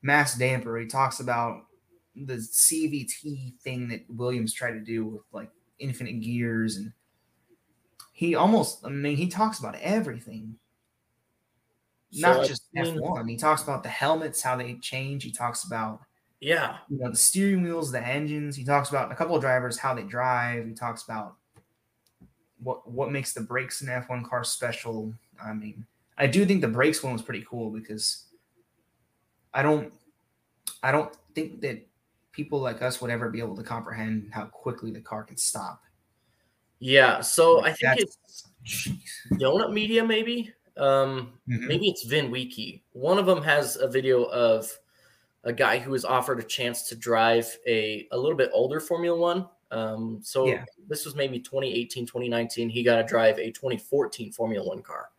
mass 0.01 0.37
damper. 0.37 0.77
He 0.77 0.87
talks 0.87 1.19
about 1.19 1.65
the 2.15 2.35
CVT 2.35 3.59
thing 3.59 3.87
that 3.89 4.05
Williams 4.09 4.53
tried 4.53 4.71
to 4.73 4.79
do 4.79 5.05
with 5.05 5.21
like 5.31 5.51
infinite 5.79 6.21
gears 6.21 6.75
and 6.75 6.91
he 8.11 8.35
almost 8.35 8.85
I 8.85 8.89
mean 8.89 9.15
he 9.15 9.27
talks 9.27 9.59
about 9.59 9.75
everything. 9.75 10.55
So 12.11 12.33
Not 12.33 12.47
just 12.47 12.63
F1. 12.75 13.29
He 13.29 13.37
talks 13.37 13.61
about 13.61 13.83
the 13.83 13.89
helmets, 13.89 14.41
how 14.41 14.57
they 14.57 14.75
change. 14.75 15.23
He 15.23 15.31
talks 15.31 15.63
about 15.63 16.01
yeah, 16.41 16.77
you 16.89 16.97
know, 16.97 17.11
the 17.11 17.17
steering 17.17 17.63
wheels, 17.63 17.91
the 17.91 18.05
engines. 18.05 18.55
He 18.55 18.63
talks 18.63 18.89
about 18.89 19.11
a 19.11 19.15
couple 19.15 19.35
of 19.35 19.41
drivers, 19.41 19.77
how 19.77 19.93
they 19.93 20.03
drive. 20.03 20.65
He 20.65 20.73
talks 20.73 21.03
about 21.03 21.35
what 22.61 22.89
what 22.89 23.11
makes 23.11 23.33
the 23.33 23.41
brakes 23.41 23.81
in 23.81 23.87
F1 23.87 24.27
car 24.27 24.43
special. 24.43 25.13
I 25.43 25.53
mean, 25.53 25.85
I 26.17 26.27
do 26.27 26.45
think 26.45 26.61
the 26.61 26.67
brakes 26.67 27.03
one 27.03 27.13
was 27.13 27.21
pretty 27.21 27.45
cool 27.49 27.69
because 27.69 28.25
I 29.53 29.63
don't 29.63 29.93
I 30.83 30.91
don't 30.91 31.15
think 31.33 31.61
that 31.61 31.85
people 32.31 32.59
like 32.59 32.81
us 32.81 33.01
would 33.01 33.11
ever 33.11 33.29
be 33.29 33.39
able 33.39 33.55
to 33.55 33.63
comprehend 33.63 34.29
how 34.31 34.45
quickly 34.45 34.91
the 34.91 35.01
car 35.01 35.23
can 35.23 35.37
stop. 35.37 35.83
Yeah, 36.79 37.21
so 37.21 37.57
like 37.57 37.75
I 37.83 37.95
think 37.95 38.09
it's 38.63 38.89
Donut 39.33 39.73
Media, 39.73 40.03
maybe. 40.03 40.53
Um, 40.77 41.33
mm-hmm. 41.49 41.67
Maybe 41.67 41.89
it's 41.89 42.07
VINwiki. 42.07 42.83
One 42.93 43.17
of 43.17 43.25
them 43.25 43.43
has 43.43 43.75
a 43.75 43.87
video 43.87 44.23
of 44.23 44.71
a 45.43 45.51
guy 45.51 45.79
who 45.79 45.91
was 45.91 46.05
offered 46.05 46.39
a 46.39 46.43
chance 46.43 46.83
to 46.89 46.95
drive 46.95 47.57
a 47.67 48.07
a 48.11 48.17
little 48.17 48.37
bit 48.37 48.49
older 48.53 48.79
Formula 48.79 49.17
One 49.17 49.47
Um, 49.71 50.19
so 50.23 50.47
Yeah. 50.47 50.65
this 50.87 51.05
was 51.05 51.15
maybe 51.15 51.39
2018, 51.39 52.05
2019. 52.05 52.69
He 52.69 52.83
got 52.83 52.97
to 52.97 53.03
drive 53.03 53.37
a 53.37 53.51
2014 53.51 54.31
Formula 54.31 54.67
One 54.67 54.81
car. 54.81 55.09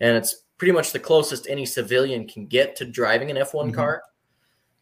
And 0.00 0.16
it's 0.16 0.44
pretty 0.58 0.72
much 0.72 0.92
the 0.92 0.98
closest 1.00 1.48
any 1.48 1.66
civilian 1.66 2.26
can 2.26 2.46
get 2.46 2.76
to 2.76 2.84
driving 2.84 3.30
an 3.30 3.36
F1 3.36 3.70
Mhm. 3.70 3.74
car. 3.74 4.02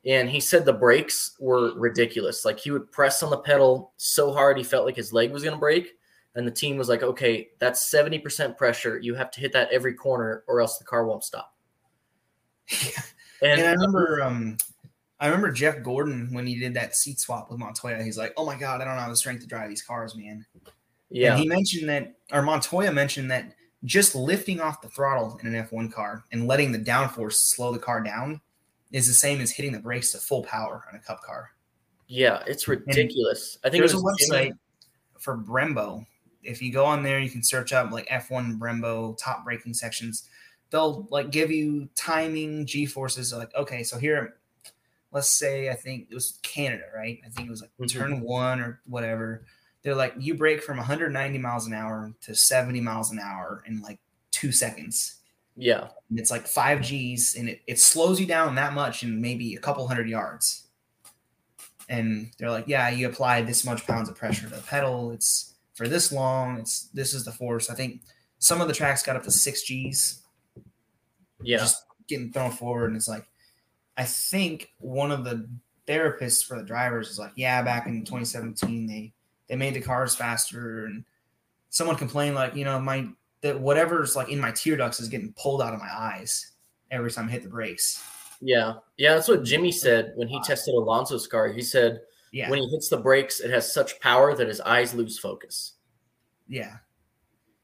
And 0.06 0.28
he 0.30 0.40
said 0.40 0.64
the 0.64 0.72
brakes 0.72 1.36
were 1.38 1.74
ridiculous. 1.78 2.44
Like 2.44 2.58
he 2.58 2.70
would 2.70 2.90
press 2.90 3.22
on 3.22 3.30
the 3.30 3.38
pedal 3.38 3.92
so 3.96 4.32
hard 4.32 4.56
he 4.56 4.64
felt 4.64 4.86
like 4.86 4.96
his 4.96 5.12
leg 5.12 5.30
was 5.30 5.42
going 5.42 5.54
to 5.54 5.60
break. 5.60 5.96
And 6.36 6.46
the 6.46 6.50
team 6.52 6.76
was 6.76 6.88
like, 6.88 7.02
okay, 7.02 7.50
that's 7.58 7.90
70% 7.90 8.56
pressure. 8.56 8.98
You 8.98 9.14
have 9.14 9.30
to 9.32 9.40
hit 9.40 9.52
that 9.52 9.70
every 9.72 9.94
corner 9.94 10.44
or 10.46 10.60
else 10.60 10.78
the 10.78 10.84
car 10.84 11.04
won't 11.04 11.24
stop. 11.24 11.54
And 13.42 13.62
I 13.62 13.70
remember, 13.72 14.22
um, 14.22 14.58
I 15.20 15.26
remember 15.26 15.52
Jeff 15.52 15.82
Gordon 15.82 16.32
when 16.32 16.46
he 16.46 16.58
did 16.58 16.74
that 16.74 16.96
seat 16.96 17.20
swap 17.20 17.50
with 17.50 17.58
Montoya. 17.58 18.02
He's 18.02 18.18
like, 18.18 18.32
"Oh 18.36 18.46
my 18.46 18.58
god, 18.58 18.80
I 18.80 18.84
don't 18.84 18.96
have 18.96 19.10
the 19.10 19.16
strength 19.16 19.42
to 19.42 19.46
drive 19.46 19.68
these 19.68 19.82
cars, 19.82 20.16
man." 20.16 20.46
yeah, 21.10 21.32
And 21.32 21.40
he 21.42 21.48
mentioned 21.48 21.88
that, 21.88 22.14
or 22.32 22.42
Montoya 22.42 22.92
mentioned 22.92 23.30
that 23.30 23.52
just 23.84 24.14
lifting 24.14 24.60
off 24.60 24.80
the 24.80 24.88
throttle 24.88 25.38
in 25.42 25.54
an 25.54 25.66
F1 25.66 25.92
car 25.92 26.24
and 26.32 26.46
letting 26.46 26.72
the 26.72 26.78
downforce 26.78 27.34
slow 27.34 27.72
the 27.72 27.78
car 27.78 28.02
down 28.02 28.40
is 28.92 29.06
the 29.06 29.12
same 29.14 29.40
as 29.40 29.50
hitting 29.50 29.72
the 29.72 29.78
brakes 29.78 30.12
to 30.12 30.18
full 30.18 30.42
power 30.42 30.84
on 30.88 30.96
a 30.96 31.02
Cup 31.02 31.22
car. 31.22 31.50
yeah, 32.08 32.42
it's 32.46 32.66
ridiculous. 32.66 33.58
I 33.62 33.70
think 33.70 33.82
There's 33.82 33.94
a 33.94 33.96
website 33.96 34.52
for 35.18 35.36
Brembo. 35.36 36.04
If 36.42 36.60
you 36.60 36.72
go 36.72 36.84
on 36.84 37.02
there, 37.02 37.20
you 37.20 37.30
can 37.30 37.42
search 37.42 37.72
up 37.72 37.92
like 37.92 38.08
F1 38.08 38.58
Brembo 38.58 39.16
top 39.18 39.44
braking 39.44 39.74
sections. 39.74 40.28
They'll 40.70 41.06
like 41.10 41.30
give 41.30 41.50
you 41.50 41.88
timing, 41.94 42.66
G 42.66 42.86
forces. 42.86 43.32
Like, 43.32 43.54
okay, 43.54 43.82
so 43.82 43.98
here, 43.98 44.39
let's 45.12 45.28
say 45.30 45.68
I 45.70 45.74
think 45.74 46.08
it 46.10 46.14
was 46.14 46.38
Canada, 46.42 46.84
right? 46.94 47.18
I 47.26 47.28
think 47.30 47.48
it 47.48 47.50
was 47.50 47.62
like 47.62 47.70
Mhm. 47.80 47.90
turn 47.90 48.20
one 48.20 48.60
or 48.60 48.80
whatever. 48.86 49.44
They're 49.82 49.94
like, 49.94 50.14
you 50.18 50.34
break 50.34 50.62
from 50.62 50.76
190 50.78 51.38
miles 51.38 51.66
an 51.66 51.72
hour 51.72 52.12
to 52.22 52.34
70 52.34 52.80
miles 52.80 53.10
an 53.10 53.18
hour 53.18 53.62
in 53.66 53.80
like 53.80 53.98
two 54.30 54.52
seconds. 54.52 55.16
Yeah, 55.56 55.88
And 56.08 56.18
it's 56.18 56.30
like 56.30 56.46
five 56.46 56.80
G's 56.80 57.34
and 57.34 57.48
it, 57.48 57.60
it 57.66 57.78
slows 57.80 58.20
you 58.20 58.26
down 58.26 58.54
that 58.54 58.72
much 58.72 59.02
in 59.02 59.20
maybe 59.20 59.54
a 59.56 59.60
couple 59.60 59.86
hundred 59.88 60.08
yards. 60.08 60.68
And 61.88 62.30
they're 62.38 62.50
like, 62.50 62.68
yeah, 62.68 62.88
you 62.88 63.08
apply 63.08 63.42
this 63.42 63.64
much 63.64 63.86
pounds 63.86 64.08
of 64.08 64.14
pressure 64.16 64.48
to 64.48 64.54
the 64.54 64.62
pedal. 64.62 65.10
It's 65.10 65.54
for 65.74 65.88
this 65.88 66.12
long. 66.12 66.58
It's 66.58 66.88
this 66.94 67.12
is 67.14 67.24
the 67.24 67.32
force. 67.32 67.68
I 67.68 67.74
think 67.74 68.02
some 68.38 68.60
of 68.60 68.68
the 68.68 68.74
tracks 68.74 69.02
got 69.02 69.16
up 69.16 69.24
to 69.24 69.30
six 69.30 69.62
G's 69.62 70.22
yeah, 71.42 71.58
just 71.58 71.84
getting 72.06 72.32
thrown 72.32 72.52
forward. 72.52 72.86
And 72.88 72.96
it's 72.96 73.08
like, 73.08 73.26
I 74.00 74.04
think 74.04 74.72
one 74.78 75.10
of 75.10 75.24
the 75.24 75.46
therapists 75.86 76.42
for 76.42 76.56
the 76.56 76.64
drivers 76.64 77.10
is 77.10 77.18
like, 77.18 77.32
yeah, 77.36 77.60
back 77.60 77.86
in 77.86 78.00
2017, 78.00 78.86
they 78.86 79.12
they 79.46 79.56
made 79.56 79.74
the 79.74 79.80
cars 79.82 80.14
faster, 80.14 80.86
and 80.86 81.04
someone 81.68 81.96
complained 81.96 82.34
like, 82.34 82.54
you 82.56 82.64
know, 82.64 82.80
my 82.80 83.08
that 83.42 83.60
whatever's 83.60 84.16
like 84.16 84.30
in 84.30 84.40
my 84.40 84.52
tear 84.52 84.78
ducts 84.78 85.00
is 85.00 85.08
getting 85.08 85.34
pulled 85.34 85.60
out 85.60 85.74
of 85.74 85.80
my 85.80 85.94
eyes 85.94 86.52
every 86.90 87.10
time 87.10 87.28
I 87.28 87.32
hit 87.32 87.42
the 87.42 87.50
brakes. 87.50 88.02
yeah, 88.40 88.76
yeah. 88.96 89.14
That's 89.16 89.28
what 89.28 89.42
Jimmie 89.44 89.70
said 89.70 90.12
when 90.16 90.28
he 90.28 90.38
uh, 90.38 90.42
tested 90.44 90.74
Alonso's 90.74 91.26
car. 91.26 91.48
He 91.48 91.60
said 91.60 92.00
Yeah, 92.32 92.48
when 92.48 92.60
he 92.60 92.68
hits 92.70 92.88
the 92.88 92.96
brakes, 92.96 93.40
it 93.40 93.50
has 93.50 93.70
such 93.70 94.00
power 94.00 94.34
that 94.34 94.48
his 94.48 94.62
eyes 94.62 94.94
lose 94.94 95.18
focus. 95.18 95.74
yeah, 96.48 96.76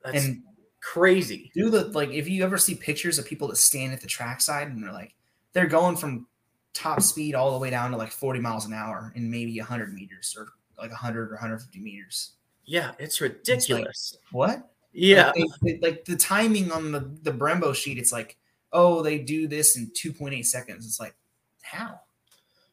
That's 0.05 0.23
and 0.23 0.43
crazy. 0.83 1.51
do 1.55 1.71
the 1.71 1.85
like 1.89 2.11
if 2.11 2.29
you 2.29 2.45
ever 2.45 2.59
see 2.59 2.75
pictures 2.75 3.19
of 3.19 3.25
people 3.25 3.49
that 3.49 3.57
stand 3.57 3.95
at 3.95 4.03
the 4.03 4.07
trackside 4.07 4.69
and 4.69 4.83
they're 4.85 4.93
like 4.93 5.15
they're 5.57 5.67
going 5.67 5.97
from 5.97 6.27
top 6.75 7.01
speed 7.01 7.35
all 7.35 7.51
the 7.53 7.59
way 7.59 7.71
down 7.71 7.91
to 7.91 7.97
like 7.97 8.11
40 8.13 8.41
miles 8.41 8.67
an 8.67 8.75
hour 8.75 9.11
in 9.17 9.31
maybe 9.31 9.59
100 9.59 9.95
meters 9.95 10.37
or 10.39 10.49
like 10.79 10.91
100 10.91 11.31
or 11.31 11.35
150 11.37 11.81
meters. 11.81 12.33
Yeah, 12.67 12.93
it's 12.99 13.23
ridiculous. 13.23 14.19
What? 14.33 14.71
yeah, 14.93 15.29
Like, 15.35 15.45
they- 15.63 15.79
like 15.81 16.05
the 16.05 16.17
timing 16.17 16.71
on 16.71 16.93
the 16.93 17.01
the 17.23 17.33
Brembo 17.33 17.75
sheet, 17.75 17.97
it's 17.97 18.13
like, 18.13 18.37
oh, 18.73 19.03
they 19.03 19.19
do 19.19 19.49
this 19.49 19.79
in 19.79 19.91
2.8 19.93 20.45
seconds. 20.45 20.85
It's 20.85 21.01
like, 21.01 21.15
how? 21.63 22.01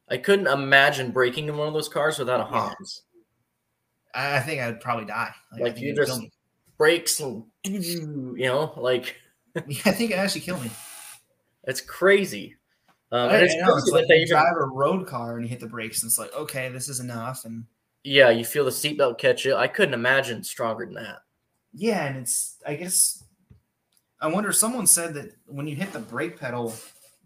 I 0.09 0.17
couldn't 0.17 0.47
imagine 0.47 1.11
breaking 1.11 1.47
in 1.47 1.55
one 1.55 1.69
of 1.69 1.73
those 1.73 1.87
cars 1.87 2.19
without 2.19 2.41
a 2.45 2.51
Yeah. 2.51 2.67
HANS. 2.67 3.03
I, 4.13 4.35
I 4.35 4.39
think 4.41 4.61
I 4.61 4.67
would 4.67 4.81
probably 4.81 5.05
die. 5.05 5.31
Like, 5.57 5.75
think 5.75 5.85
you 5.85 5.95
just-. 5.95 6.21
Brakes 6.77 7.21
and 7.21 7.45
you 7.63 8.35
know, 8.47 8.73
like 8.75 9.15
Yeah, 9.67 9.81
I 9.85 9.91
think 9.91 10.11
it 10.11 10.15
actually 10.15 10.41
kill 10.41 10.59
me. 10.59 10.69
it's 11.65 11.79
crazy. 11.79 12.55
Um, 13.13 13.29
I, 13.29 13.37
it's 13.37 13.55
know, 13.55 13.77
it's 13.77 13.87
like 13.89 14.07
you 14.09 14.15
even, 14.15 14.27
drive 14.27 14.55
a 14.57 14.65
road 14.65 15.05
car 15.05 15.35
and 15.35 15.45
you 15.45 15.49
hit 15.49 15.59
the 15.59 15.67
brakes, 15.67 16.01
and 16.01 16.09
it's 16.09 16.17
like, 16.17 16.33
okay, 16.33 16.69
this 16.69 16.89
is 16.89 16.99
enough. 16.99 17.45
And 17.45 17.63
yeah, 18.03 18.31
you 18.31 18.43
feel 18.43 18.65
the 18.65 18.71
seatbelt 18.71 19.19
catch 19.19 19.45
you. 19.45 19.55
I 19.55 19.67
couldn't 19.67 19.93
imagine 19.93 20.43
stronger 20.43 20.83
than 20.85 20.95
that. 20.95 21.19
yeah, 21.73 22.05
and 22.07 22.17
it's 22.17 22.57
I 22.65 22.73
guess 22.75 23.23
I 24.19 24.27
wonder. 24.27 24.51
Someone 24.51 24.87
said 24.87 25.13
that 25.13 25.35
when 25.45 25.67
you 25.67 25.75
hit 25.75 25.93
the 25.93 25.99
brake 25.99 26.39
pedal, 26.39 26.73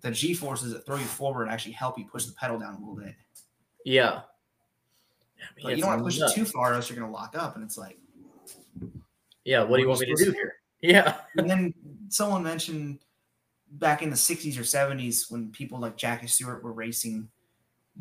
the 0.01 0.11
G 0.11 0.33
forces 0.33 0.73
that 0.73 0.85
throw 0.85 0.97
you 0.97 1.05
forward 1.05 1.47
actually 1.47 1.71
help 1.71 1.97
you 1.97 2.05
push 2.05 2.25
the 2.25 2.33
pedal 2.33 2.59
down 2.59 2.75
a 2.75 2.79
little 2.79 2.95
bit. 2.95 3.15
Yeah. 3.85 4.21
Yeah, 5.39 5.45
I 5.45 5.55
mean, 5.55 5.65
Like, 5.65 5.75
you 5.77 5.81
don't 5.83 5.89
want 5.91 5.99
to 5.99 6.03
push 6.03 6.19
nuts. 6.19 6.33
it 6.33 6.35
too 6.35 6.45
far, 6.45 6.71
or 6.71 6.75
else 6.75 6.89
you're 6.89 6.99
gonna 6.99 7.11
lock 7.13 7.33
up. 7.37 7.55
And 7.55 7.63
it's 7.63 7.77
like, 7.77 7.97
Yeah, 9.45 9.63
what 9.63 9.77
do 9.77 9.83
you 9.83 9.89
want 9.89 10.01
me 10.01 10.07
to 10.07 10.25
do 10.25 10.31
here? 10.31 10.55
Yeah. 10.81 11.15
and 11.37 11.49
then 11.49 11.73
someone 12.09 12.43
mentioned 12.43 12.99
back 13.71 14.01
in 14.01 14.09
the 14.09 14.15
60s 14.15 14.57
or 14.57 14.61
70s 14.61 15.31
when 15.31 15.51
people 15.51 15.79
like 15.79 15.97
Jackie 15.97 16.27
Stewart 16.27 16.63
were 16.63 16.71
racing, 16.71 17.29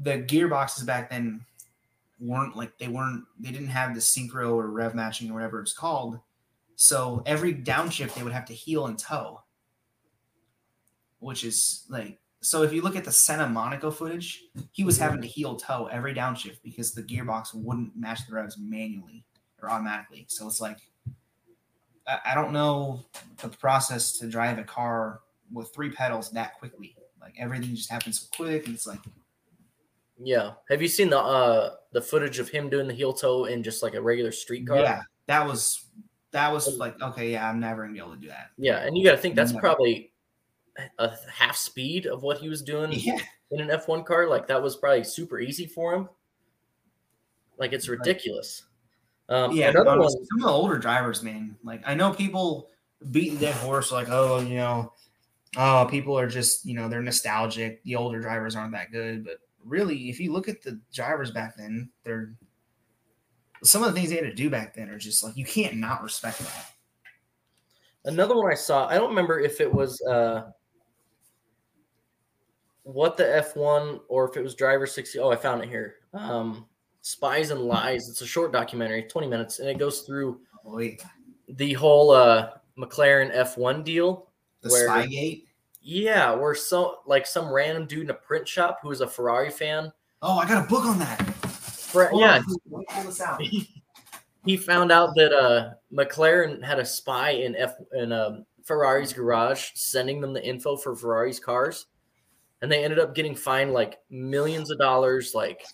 the 0.02 0.18
gearboxes 0.18 0.84
back 0.86 1.10
then 1.10 1.44
weren't 2.18 2.56
like 2.56 2.78
they 2.78 2.88
weren't 2.88 3.24
they 3.38 3.50
didn't 3.50 3.68
have 3.68 3.94
the 3.94 4.00
synchro 4.00 4.54
or 4.54 4.68
rev 4.70 4.94
matching 4.94 5.30
or 5.30 5.34
whatever 5.34 5.60
it's 5.60 5.72
called. 5.72 6.18
So 6.76 7.22
every 7.26 7.54
downshift 7.54 8.14
they 8.14 8.22
would 8.22 8.32
have 8.32 8.44
to 8.46 8.54
heel 8.54 8.86
and 8.86 8.98
toe, 8.98 9.42
which 11.18 11.44
is 11.44 11.84
like 11.88 12.18
so 12.40 12.62
if 12.62 12.72
you 12.72 12.82
look 12.82 12.96
at 12.96 13.04
the 13.04 13.12
Senna 13.12 13.48
Monaco 13.48 13.90
footage, 13.90 14.44
he 14.72 14.84
was 14.84 14.98
having 14.98 15.20
to 15.20 15.26
heel 15.26 15.56
toe 15.56 15.88
every 15.90 16.14
downshift 16.14 16.58
because 16.62 16.92
the 16.92 17.02
gearbox 17.02 17.54
wouldn't 17.54 17.96
match 17.96 18.20
the 18.26 18.34
revs 18.34 18.56
manually 18.58 19.24
or 19.60 19.70
automatically. 19.70 20.26
So 20.28 20.46
it's 20.46 20.60
like 20.60 20.78
I 22.24 22.34
don't 22.34 22.52
know 22.52 23.00
the 23.38 23.48
process 23.48 24.12
to 24.18 24.28
drive 24.28 24.58
a 24.58 24.64
car 24.64 25.20
with 25.52 25.72
three 25.74 25.90
pedals 25.90 26.30
that 26.32 26.58
quickly. 26.58 26.96
Like 27.20 27.34
everything 27.38 27.74
just 27.74 27.90
happens 27.90 28.20
so 28.20 28.26
quick, 28.36 28.66
and 28.66 28.74
it's 28.74 28.86
like 28.86 29.00
Yeah. 30.18 30.52
Have 30.68 30.82
you 30.82 30.88
seen 30.88 31.10
the 31.10 31.18
uh 31.18 31.74
the 31.92 32.02
footage 32.02 32.38
of 32.38 32.48
him 32.48 32.68
doing 32.68 32.86
the 32.86 32.94
heel 32.94 33.12
toe 33.12 33.46
in 33.46 33.62
just 33.62 33.82
like 33.82 33.94
a 33.94 34.00
regular 34.00 34.32
street 34.32 34.66
car? 34.66 34.78
yeah, 34.78 35.02
that 35.26 35.46
was 35.46 35.86
that 36.32 36.52
was 36.52 36.76
like 36.76 37.00
okay, 37.00 37.32
yeah, 37.32 37.48
I'm 37.48 37.60
never 37.60 37.82
gonna 37.82 37.94
be 37.94 37.98
able 37.98 38.14
to 38.14 38.20
do 38.20 38.28
that. 38.28 38.50
Yeah, 38.58 38.84
and 38.84 38.96
you 38.96 39.04
got 39.04 39.12
to 39.12 39.18
think 39.18 39.34
that's 39.34 39.52
Never. 39.52 39.60
probably 39.60 40.12
a 40.98 41.12
half 41.32 41.56
speed 41.56 42.06
of 42.06 42.22
what 42.22 42.38
he 42.38 42.48
was 42.48 42.62
doing 42.62 42.92
Yeah, 42.92 43.18
in 43.50 43.60
an 43.60 43.68
F1 43.68 44.04
car. 44.04 44.28
Like 44.28 44.46
that 44.48 44.62
was 44.62 44.76
probably 44.76 45.04
super 45.04 45.40
easy 45.40 45.66
for 45.66 45.94
him. 45.94 46.08
Like 47.58 47.72
it's 47.72 47.88
ridiculous. 47.88 48.64
Um, 49.28 49.52
yeah. 49.52 49.70
another 49.70 49.96
no, 49.96 50.02
one. 50.02 50.10
Some 50.10 50.38
of 50.38 50.42
the 50.42 50.48
older 50.48 50.78
drivers, 50.78 51.22
man. 51.22 51.56
Like 51.64 51.82
I 51.86 51.94
know 51.94 52.12
people 52.12 52.68
beat 53.10 53.30
the 53.30 53.46
dead 53.46 53.54
horse, 53.54 53.90
like 53.90 54.08
oh, 54.10 54.40
you 54.40 54.56
know, 54.56 54.92
oh, 55.56 55.86
people 55.90 56.18
are 56.18 56.28
just 56.28 56.64
you 56.64 56.74
know 56.74 56.88
they're 56.88 57.02
nostalgic. 57.02 57.82
The 57.84 57.96
older 57.96 58.20
drivers 58.20 58.56
aren't 58.56 58.72
that 58.72 58.92
good, 58.92 59.24
but 59.24 59.38
really, 59.64 60.08
if 60.10 60.20
you 60.20 60.32
look 60.32 60.48
at 60.48 60.62
the 60.62 60.80
drivers 60.92 61.30
back 61.30 61.56
then, 61.56 61.90
they're 62.04 62.34
some 63.64 63.82
of 63.82 63.92
the 63.92 63.98
things 63.98 64.10
they 64.10 64.16
had 64.16 64.24
to 64.24 64.34
do 64.34 64.50
back 64.50 64.74
then 64.74 64.88
are 64.90 64.98
just 64.98 65.24
like 65.24 65.36
you 65.36 65.44
can't 65.44 65.76
not 65.76 66.02
respect 66.02 66.38
that. 66.40 66.70
Another 68.04 68.36
one 68.36 68.50
I 68.50 68.54
saw. 68.54 68.86
I 68.86 68.94
don't 68.94 69.08
remember 69.08 69.40
if 69.40 69.60
it 69.60 69.72
was 69.72 70.00
uh, 70.02 70.50
what 72.82 73.16
the 73.16 73.24
F1 73.24 74.00
or 74.08 74.28
if 74.30 74.36
it 74.36 74.42
was 74.42 74.54
Driver 74.54 74.86
60. 74.86 75.18
Oh, 75.18 75.30
I 75.30 75.36
found 75.36 75.62
it 75.62 75.68
here. 75.68 75.96
Um, 76.12 76.66
Spies 77.02 77.50
and 77.50 77.62
Lies. 77.62 78.08
It's 78.08 78.20
a 78.20 78.26
short 78.26 78.52
documentary, 78.52 79.02
20 79.04 79.26
minutes, 79.26 79.58
and 79.58 79.68
it 79.68 79.78
goes 79.78 80.02
through 80.02 80.40
Oh, 80.64 80.78
yeah. 80.78 80.94
the 81.48 81.72
whole 81.72 82.10
uh, 82.10 82.50
McLaren 82.78 83.34
F1 83.34 83.82
deal. 83.84 84.30
The 84.62 84.68
Where- 84.70 84.88
Spygate. 84.88 85.45
Yeah, 85.88 86.34
where 86.34 86.56
so 86.56 86.96
like 87.06 87.28
some 87.28 87.48
random 87.48 87.86
dude 87.86 88.02
in 88.02 88.10
a 88.10 88.14
print 88.14 88.48
shop 88.48 88.80
who 88.82 88.88
was 88.88 89.02
a 89.02 89.06
Ferrari 89.06 89.50
fan. 89.50 89.92
Oh, 90.20 90.36
I 90.36 90.48
got 90.48 90.64
a 90.64 90.68
book 90.68 90.84
on 90.84 90.98
that. 90.98 91.20
Hold 91.92 92.20
yeah, 92.20 92.38
on, 92.38 92.84
pull 92.88 93.04
this 93.04 93.20
out. 93.20 93.40
he 94.44 94.56
found 94.56 94.90
out 94.90 95.14
that 95.14 95.32
uh, 95.32 95.74
McLaren 95.94 96.60
had 96.60 96.80
a 96.80 96.84
spy 96.84 97.30
in 97.30 97.54
F 97.54 97.74
in 97.92 98.10
um, 98.10 98.44
Ferrari's 98.64 99.12
garage, 99.12 99.70
sending 99.74 100.20
them 100.20 100.32
the 100.32 100.44
info 100.44 100.76
for 100.76 100.96
Ferrari's 100.96 101.38
cars, 101.38 101.86
and 102.62 102.72
they 102.72 102.82
ended 102.82 102.98
up 102.98 103.14
getting 103.14 103.36
fined 103.36 103.72
like 103.72 103.98
millions 104.10 104.72
of 104.72 104.78
dollars. 104.78 105.34
Like 105.36 105.64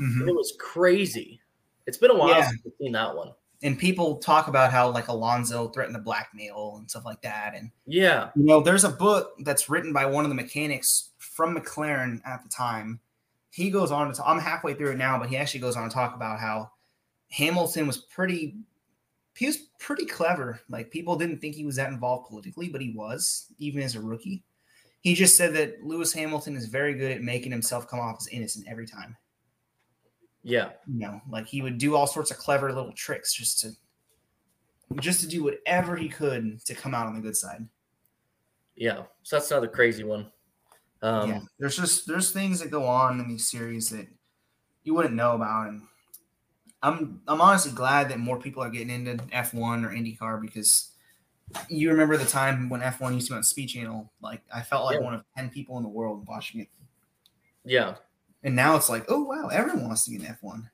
Mhm. 0.00 0.28
it 0.28 0.32
was 0.32 0.54
crazy. 0.60 1.40
It's 1.88 1.98
been 1.98 2.12
a 2.12 2.16
while 2.16 2.28
Yeah. 2.28 2.48
since 2.48 2.62
I've 2.64 2.72
seen 2.80 2.92
that 2.92 3.16
one. 3.16 3.32
And 3.62 3.78
people 3.78 4.16
talk 4.16 4.48
about 4.48 4.72
how 4.72 4.90
like 4.90 5.08
Alonso 5.08 5.68
threatened 5.68 5.94
to 5.96 6.02
blackmail 6.02 6.76
and 6.78 6.88
stuff 6.88 7.04
like 7.04 7.20
that. 7.22 7.54
And 7.54 7.70
Yeah, 7.86 8.30
you 8.34 8.44
know, 8.44 8.60
there's 8.60 8.84
a 8.84 8.90
book 8.90 9.32
that's 9.40 9.68
written 9.68 9.92
by 9.92 10.06
one 10.06 10.24
of 10.24 10.30
the 10.30 10.34
mechanics 10.34 11.10
from 11.18 11.56
McLaren 11.56 12.20
at 12.24 12.42
the 12.42 12.48
time. 12.48 13.00
He 13.50 13.70
goes 13.70 13.90
on 13.90 14.12
to. 14.12 14.24
i 14.24 14.30
I'm 14.30 14.38
halfway 14.38 14.74
through 14.74 14.92
it 14.92 14.98
now, 14.98 15.18
but 15.18 15.28
he 15.28 15.36
actually 15.36 15.60
goes 15.60 15.76
on 15.76 15.88
to 15.88 15.94
talk 15.94 16.14
about 16.14 16.40
how 16.40 16.70
Hamilton 17.28 17.86
was 17.86 17.98
pretty 17.98 18.56
he 19.36 19.46
was 19.46 19.56
pretty 19.78 20.04
clever. 20.04 20.60
Like 20.68 20.90
people 20.90 21.16
didn't 21.16 21.38
think 21.38 21.54
he 21.54 21.64
was 21.64 21.76
that 21.76 21.90
involved 21.90 22.28
politically, 22.28 22.68
but 22.68 22.82
he 22.82 22.90
was, 22.90 23.46
even 23.58 23.82
as 23.82 23.94
a 23.94 24.00
rookie. 24.00 24.44
He 25.00 25.14
just 25.14 25.36
said 25.36 25.54
that 25.54 25.82
Lewis 25.82 26.12
Hamilton 26.12 26.56
is 26.56 26.66
very 26.66 26.92
good 26.92 27.10
at 27.10 27.22
making 27.22 27.52
himself 27.52 27.88
come 27.88 28.00
off 28.00 28.18
as 28.20 28.28
innocent 28.28 28.66
every 28.68 28.86
time. 28.86 29.16
Yeah. 30.42 30.70
You 30.86 31.00
know, 31.00 31.20
like 31.28 31.46
he 31.46 31.62
would 31.62 31.78
do 31.78 31.94
all 31.94 32.06
sorts 32.06 32.30
of 32.30 32.38
clever 32.38 32.72
little 32.72 32.92
tricks 32.92 33.32
just 33.34 33.60
to 33.60 33.70
just 35.00 35.20
to 35.20 35.28
do 35.28 35.44
whatever 35.44 35.96
he 35.96 36.08
could 36.08 36.64
to 36.64 36.74
come 36.74 36.94
out 36.94 37.06
on 37.06 37.14
the 37.14 37.20
good 37.20 37.36
side. 37.36 37.66
Yeah. 38.76 39.04
So 39.22 39.36
that's 39.36 39.50
another 39.50 39.68
crazy 39.68 40.04
one. 40.04 40.30
Um, 41.02 41.30
yeah. 41.30 41.40
There's 41.58 41.76
just 41.76 42.06
there's 42.06 42.32
things 42.32 42.60
that 42.60 42.70
go 42.70 42.84
on 42.86 43.20
in 43.20 43.28
these 43.28 43.48
series 43.48 43.90
that 43.90 44.06
you 44.84 44.94
wouldn't 44.94 45.14
know 45.14 45.34
about 45.34 45.68
and 45.68 45.82
I'm 46.82 47.20
I'm 47.28 47.40
honestly 47.42 47.72
glad 47.72 48.08
that 48.08 48.18
more 48.18 48.38
people 48.40 48.62
are 48.62 48.70
getting 48.70 48.90
into 48.90 49.22
F1 49.26 49.84
or 49.84 49.90
IndyCar 49.90 50.40
because 50.40 50.92
you 51.68 51.90
remember 51.90 52.16
the 52.16 52.24
time 52.24 52.68
when 52.70 52.80
F1 52.80 53.12
used 53.14 53.26
to 53.26 53.34
be 53.34 53.36
on 53.36 53.42
Speed 53.42 53.68
Channel. 53.68 54.10
Like 54.22 54.40
I 54.54 54.62
felt 54.62 54.86
like 54.86 54.98
Yeah. 54.98 55.04
one 55.04 55.14
of 55.14 55.24
ten 55.36 55.50
people 55.50 55.76
in 55.76 55.82
the 55.82 55.88
world 55.90 56.26
watching 56.26 56.60
it, 56.62 56.68
Yeah. 57.64 57.96
And 58.42 58.54
now 58.56 58.76
it's 58.76 58.88
like, 58.88 59.04
oh 59.08 59.22
wow, 59.22 59.48
everyone 59.48 59.86
wants 59.86 60.04
to 60.04 60.10
be 60.10 60.16
an 60.24 60.36
F1. 60.42 60.68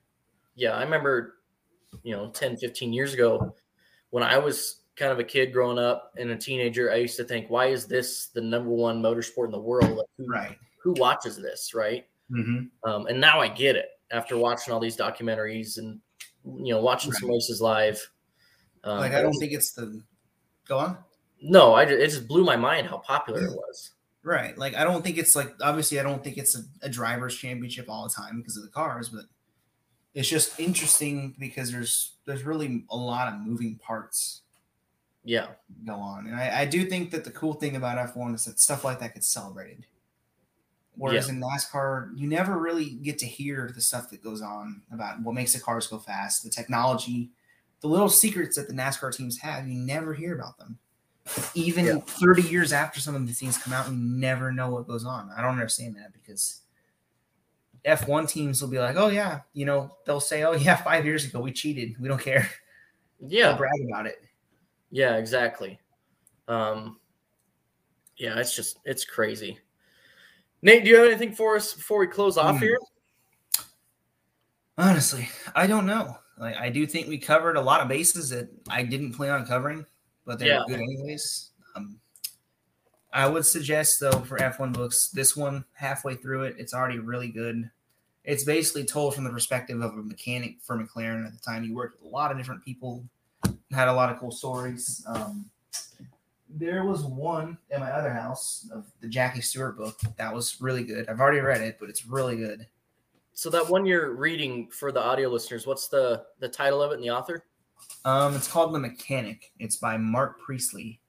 Yeah. 0.55 0.73
I 0.77 0.83
remember, 0.83 1.35
you 2.03 2.15
know, 2.17 2.31
10, 2.31 2.57
15 2.57 2.93
years 2.93 3.15
ago 3.15 3.55
when 4.11 4.23
I 4.23 4.39
was 4.39 4.83
kind 4.97 5.13
of 5.13 5.19
a 5.19 5.25
kid 5.25 5.53
growing 5.53 5.79
up 5.79 6.13
and 6.17 6.31
a 6.31 6.37
teenager, 6.37 6.91
I 6.91 6.97
used 6.97 7.17
to 7.19 7.25
think, 7.25 7.51
why 7.51 7.67
is 7.67 7.87
this 7.87 8.29
the 8.29 8.41
number 8.41 8.71
one 8.71 9.03
motorsport 9.03 9.47
in 9.47 9.51
the 9.51 9.61
world? 9.61 9.91
Like, 9.91 10.07
who, 10.17 10.27
Right. 10.27 10.57
who 10.83 10.93
watches 10.97 11.37
this? 11.37 11.75
Right. 11.75 12.07
Mm-hmm. 12.31 12.89
Um, 12.89 13.07
and 13.07 13.21
now 13.21 13.41
I 13.41 13.49
get 13.49 13.77
it 13.77 13.87
after 14.11 14.37
watching 14.39 14.73
all 14.73 14.81
these 14.81 14.97
documentaries 14.97 15.79
and, 15.79 16.01
you 16.45 16.73
know, 16.73 16.81
watching 16.81 17.13
some 17.13 17.29
races 17.29 17.61
live. 17.61 18.01
Um, 18.85 18.99
Like 19.01 19.13
I 19.13 19.21
don't 19.21 19.35
think 19.39 19.53
it's 19.53 19.73
the 19.73 20.01
go 20.67 20.79
on. 20.79 20.97
no, 21.43 21.75
I, 21.75 21.83
it 21.83 22.09
just 22.09 22.27
blew 22.29 22.45
my 22.45 22.57
mind 22.57 22.87
how 22.87 22.99
popular 22.99 23.45
it 23.45 23.51
was. 23.53 23.93
Right. 24.27 24.59
Like 24.59 24.75
I 24.75 24.83
don't 24.83 25.05
think 25.05 25.19
it's 25.19 25.37
like 25.37 25.55
obviously 25.63 26.01
I 26.01 26.03
don't 26.03 26.25
think 26.25 26.37
it's 26.37 26.59
a, 26.59 26.63
a 26.83 26.89
drivers 26.89 27.37
championship 27.37 27.87
all 27.89 28.03
the 28.03 28.13
time 28.13 28.39
because 28.41 28.57
of 28.57 28.65
the 28.65 28.71
cars, 28.71 29.09
but 29.09 29.27
it's 30.15 30.29
just 30.29 30.59
interesting 30.59 31.37
because 31.39 31.71
there's 31.71 32.17
there's 32.25 32.43
really 32.43 32.85
a 32.91 32.97
lot 32.97 33.33
of 33.33 33.39
moving 33.39 33.77
parts 33.77 34.43
Yeah. 35.23 35.51
go 35.87 35.95
on. 35.95 36.27
And 36.27 36.35
I, 36.35 36.63
I 36.63 36.65
do 36.65 36.87
think 36.87 37.13
that 37.13 37.23
the 37.23 37.31
cool 37.31 37.55
thing 37.55 37.77
about 37.77 37.99
F1 38.17 38.35
is 38.35 38.47
that 38.47 38.59
stuff 38.59 38.83
like 38.83 38.99
that 38.99 39.15
gets 39.15 39.29
celebrated. 39.33 39.87
Whereas 40.97 41.29
in 41.29 41.41
NASCAR, 41.41 42.11
you 42.19 42.27
never 42.27 42.59
really 42.59 42.95
get 42.95 43.19
to 43.19 43.27
hear 43.27 43.71
the 43.73 43.81
stuff 43.83 44.11
that 44.11 44.25
goes 44.25 44.43
on 44.43 44.83
about 44.91 45.21
what 45.23 45.35
makes 45.37 45.53
the 45.53 45.61
cars 45.61 45.87
go 45.87 45.99
fast, 45.99 46.43
the 46.43 46.51
technology, 46.51 47.31
the 47.81 47.87
little 47.87 48.09
secrets 48.09 48.57
that 48.57 48.67
the 48.67 48.75
NASCAR 48.75 49.15
teams 49.15 49.39
have. 49.39 49.69
You 49.69 49.79
never 49.79 50.15
hear 50.15 50.35
about 50.35 50.59
them. 50.59 50.79
Even 51.55 51.85
Yeah. 51.87 51.99
30 52.01 52.43
years 52.43 52.73
after 52.73 53.01
some 53.01 53.15
of 53.15 53.27
these 53.27 53.39
things 53.41 53.59
come 53.59 53.73
out, 53.73 53.89
you 53.89 53.97
never 53.97 54.53
know 54.53 54.71
what 54.71 54.87
goes 54.87 55.05
on. 55.05 55.31
I 55.37 55.43
don't 55.43 55.53
understand 55.53 55.97
that 55.97 56.13
because 56.13 56.63
F1 57.85 58.29
teams 58.29 58.61
will 58.61 58.69
be 58.69 58.79
like, 58.79 58.97
oh, 58.97 59.09
yeah, 59.09 59.41
you 59.53 59.65
know, 59.65 59.97
they'll 60.05 60.21
say, 60.21 60.45
oh, 60.45 60.53
yeah, 60.57 60.77
five 60.77 61.05
years 61.05 61.25
ago 61.25 61.41
we 61.41 61.53
cheated. 61.53 62.01
We 62.01 62.09
don't 62.09 62.21
care. 62.21 62.49
They'll 63.21 63.31
Yeah. 63.31 63.57
brag 63.57 63.73
about 63.89 64.07
it. 64.07 64.23
Yeah, 64.91 65.17
exactly. 65.17 65.81
Um, 66.49 67.01
yeah, 68.17 68.39
it's 68.39 68.55
just 68.55 68.79
it's 68.85 69.05
crazy. 69.05 69.59
Nate, 70.63 70.85
do 70.85 70.91
you 70.91 70.97
have 70.97 71.07
anything 71.07 71.35
for 71.35 71.57
us 71.57 71.75
before 71.75 71.99
we 71.99 72.07
close 72.07 72.39
off 72.39 72.57
Hmm. 72.57 72.63
here? 72.63 72.79
Honestly, 74.79 75.29
I 75.55 75.67
don't 75.67 75.87
know. 75.87 76.17
Like 76.39 76.57
I 76.57 76.69
do 76.71 76.87
think 76.87 77.09
we 77.09 77.19
covered 77.19 77.57
a 77.57 77.61
lot 77.61 77.81
of 77.81 77.89
bases 77.89 78.29
that 78.31 78.49
I 78.69 78.83
didn't 78.83 79.15
plan 79.15 79.31
on 79.33 79.47
covering, 79.47 79.85
but 80.27 80.39
they're 80.39 80.49
Yeah. 80.49 80.65
good 80.67 80.81
anyways. 80.81 81.53
Um, 81.75 81.99
I 83.13 83.27
would 83.27 83.47
suggest 83.47 84.01
though 84.01 84.21
for 84.21 84.37
F1 84.39 84.73
books, 84.75 85.09
this 85.09 85.35
one 85.35 85.65
halfway 85.73 86.17
through 86.17 86.43
it, 86.45 86.57
it's 86.59 86.75
already 86.75 86.99
really 86.99 87.29
good. 87.29 87.71
It's 88.25 88.45
basically 88.45 88.85
told 88.85 89.15
from 89.15 89.25
the 89.25 89.31
perspective 89.31 89.81
of 89.81 89.93
a 89.95 90.03
mechanic 90.03 90.61
for 90.61 90.77
McLaren 90.77 91.25
at 91.27 91.33
the 91.33 91.39
time. 91.39 91.63
He 91.63 91.73
worked 91.73 92.03
with 92.03 92.11
a 92.11 92.15
lot 92.15 92.31
of 92.33 92.37
different 92.37 92.63
people, 92.65 93.05
had 93.71 93.89
a 93.89 93.93
lot 93.93 94.13
of 94.13 94.19
cool 94.19 94.33
stories. 94.33 95.03
Um, 95.07 95.49
there 96.49 96.85
was 96.85 97.05
one 97.05 97.57
in 97.71 97.81
my 97.81 97.91
other 97.91 98.13
house 98.13 98.69
of 98.73 98.85
the 99.01 99.09
Jackie 99.09 99.41
Stewart 99.41 99.77
book 99.77 99.99
that 100.17 100.35
was 100.35 100.61
really 100.61 100.85
good. 100.85 101.09
I've 101.09 101.21
already 101.21 101.41
read 101.41 101.61
it, 101.61 101.77
but 101.79 101.89
it's 101.89 102.07
really 102.07 102.37
good. 102.37 102.67
So 103.33 103.51
that 103.51 103.69
one 103.69 103.85
you're 103.87 104.13
reading 104.15 104.69
for 104.71 104.91
the 104.91 105.01
audio 105.01 105.29
listeners, 105.29 105.67
what's 105.67 105.89
the 105.89 106.25
the 106.41 106.49
title 106.49 106.83
of 106.83 106.91
it 106.93 106.95
and 106.95 107.03
the 107.05 107.11
author? 107.11 107.45
Um, 108.05 108.35
it's 108.37 108.49
called 108.49 108.73
The 108.73 108.79
Mechanic. 108.79 109.53
It's 109.59 109.77
by 109.77 109.97
Mark 109.97 110.41
Priestley, 110.41 111.01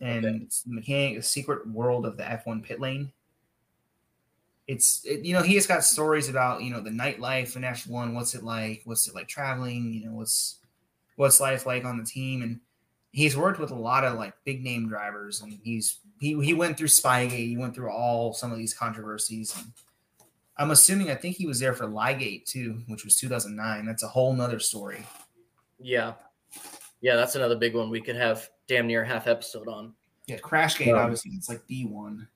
and 0.00 0.24
Okay. 0.24 0.38
it's 0.44 0.62
the 0.62 0.72
mechanic, 0.72 1.16
the 1.16 1.22
secret 1.22 1.66
world 1.68 2.06
of 2.06 2.16
the 2.16 2.22
F1 2.24 2.62
pit 2.62 2.80
lane. 2.80 3.12
It's 4.66 5.04
it, 5.04 5.24
you 5.24 5.32
know 5.32 5.42
he 5.42 5.54
has 5.54 5.66
got 5.66 5.84
stories 5.84 6.28
about 6.28 6.62
you 6.62 6.70
know 6.72 6.80
the 6.80 6.90
nightlife 6.90 7.54
in 7.54 7.62
F1. 7.62 8.14
What's 8.14 8.34
it 8.34 8.42
like? 8.42 8.82
What's 8.84 9.06
it 9.06 9.14
like 9.14 9.28
traveling? 9.28 9.92
You 9.92 10.06
know 10.06 10.16
what's 10.16 10.56
what's 11.16 11.40
life 11.40 11.66
like 11.66 11.84
on 11.84 11.98
the 11.98 12.04
team? 12.04 12.42
And 12.42 12.60
he's 13.12 13.36
worked 13.36 13.60
with 13.60 13.70
a 13.70 13.74
lot 13.76 14.04
of 14.04 14.18
like 14.18 14.34
big 14.44 14.64
name 14.64 14.88
drivers, 14.88 15.40
and 15.40 15.58
he's 15.62 16.00
he 16.18 16.40
he 16.42 16.52
went 16.52 16.76
through 16.76 16.88
Spygate. 16.88 17.30
He 17.30 17.56
went 17.56 17.74
through 17.74 17.90
all 17.92 18.32
some 18.32 18.50
of 18.50 18.58
these 18.58 18.74
controversies. 18.74 19.54
And 19.56 19.72
I'm 20.56 20.72
assuming 20.72 21.10
I 21.10 21.14
think 21.14 21.36
he 21.36 21.46
was 21.46 21.60
there 21.60 21.74
for 21.74 21.86
Liegate 21.86 22.46
too, 22.46 22.82
which 22.88 23.04
was 23.04 23.14
2009. 23.16 23.86
That's 23.86 24.02
a 24.02 24.08
whole 24.08 24.32
nother 24.32 24.58
story. 24.58 25.06
Yeah. 25.78 26.14
Yeah, 27.00 27.16
that's 27.16 27.34
another 27.36 27.56
big 27.56 27.74
one 27.74 27.90
we 27.90 28.00
could 28.00 28.16
have 28.16 28.48
damn 28.66 28.86
near 28.86 29.04
half 29.04 29.26
episode 29.26 29.68
on. 29.68 29.92
Yeah, 30.26 30.38
Crashgate, 30.38 30.92
Um, 30.92 30.98
obviously, 30.98 31.32
it's 31.32 31.48
like 31.48 31.64
D 31.66 31.84
one. 31.86 32.26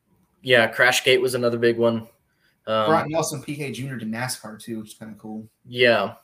Yeah, 0.43 0.71
Crashgate 0.73 1.21
was 1.21 1.35
another 1.35 1.59
big 1.59 1.77
one. 1.79 2.07
Um, 2.67 2.87
Brought 2.87 3.09
Nelson 3.09 3.43
Piquet 3.43 3.73
Jr. 3.73 3.97
to 3.97 4.07
NASCAR 4.07 4.61
too, 4.63 4.79
which 4.81 4.89
is 4.93 4.95
kind 4.95 5.11
of 5.13 5.19
cool. 5.19 5.49
yeah. 5.67 6.15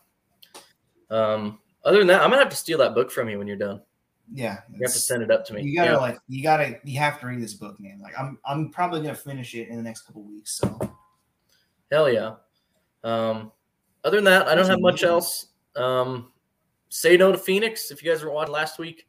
Um, 1.10 1.59
other 1.84 1.98
than 1.98 2.09
that, 2.09 2.22
I'm 2.22 2.30
gonna 2.30 2.43
have 2.43 2.51
to 2.51 2.56
steal 2.56 2.78
that 2.78 2.94
book 2.94 3.10
from 3.10 3.28
you 3.28 3.38
when 3.38 3.47
you're 3.47 3.56
done. 3.56 3.80
Yeah, 4.32 4.59
You 4.72 4.80
have 4.82 4.93
to 4.93 4.98
send 4.98 5.22
it 5.22 5.30
up 5.30 5.44
to 5.47 5.55
me. 5.55 5.62
you 5.62 5.76
gotta 5.76 5.93
Yeah. 5.93 5.97
like, 5.98 6.18
you 6.26 6.43
gotta, 6.43 6.80
you 6.82 6.98
have 6.98 7.20
to 7.20 7.26
read 7.28 7.40
this 7.40 7.55
book, 7.55 7.78
man. 7.78 8.01
Like, 8.02 8.18
I'm, 8.18 8.38
I'm 8.44 8.70
probably 8.70 9.01
gonna 9.02 9.14
finish 9.14 9.55
it 9.55 9.68
in 9.68 9.76
the 9.76 9.82
next 9.82 10.02
couple 10.02 10.22
weeks. 10.22 10.56
So, 10.59 10.78
Hell 11.93 12.10
yeah. 12.10 12.34
Um, 13.05 13.52
other 14.05 14.16
than 14.16 14.24
that, 14.24 14.48
I 14.48 14.56
don't 14.56 14.66
have 14.68 14.80
much 14.80 15.05
else. 15.05 15.47
Um, 15.76 16.32
say 16.88 17.16
no 17.16 17.32
to 17.32 17.38
Phoenix. 17.38 17.90
If 17.90 18.02
you 18.02 18.10
guys 18.10 18.22
were 18.22 18.30
watching 18.30 18.52
last 18.52 18.78
week, 18.78 19.06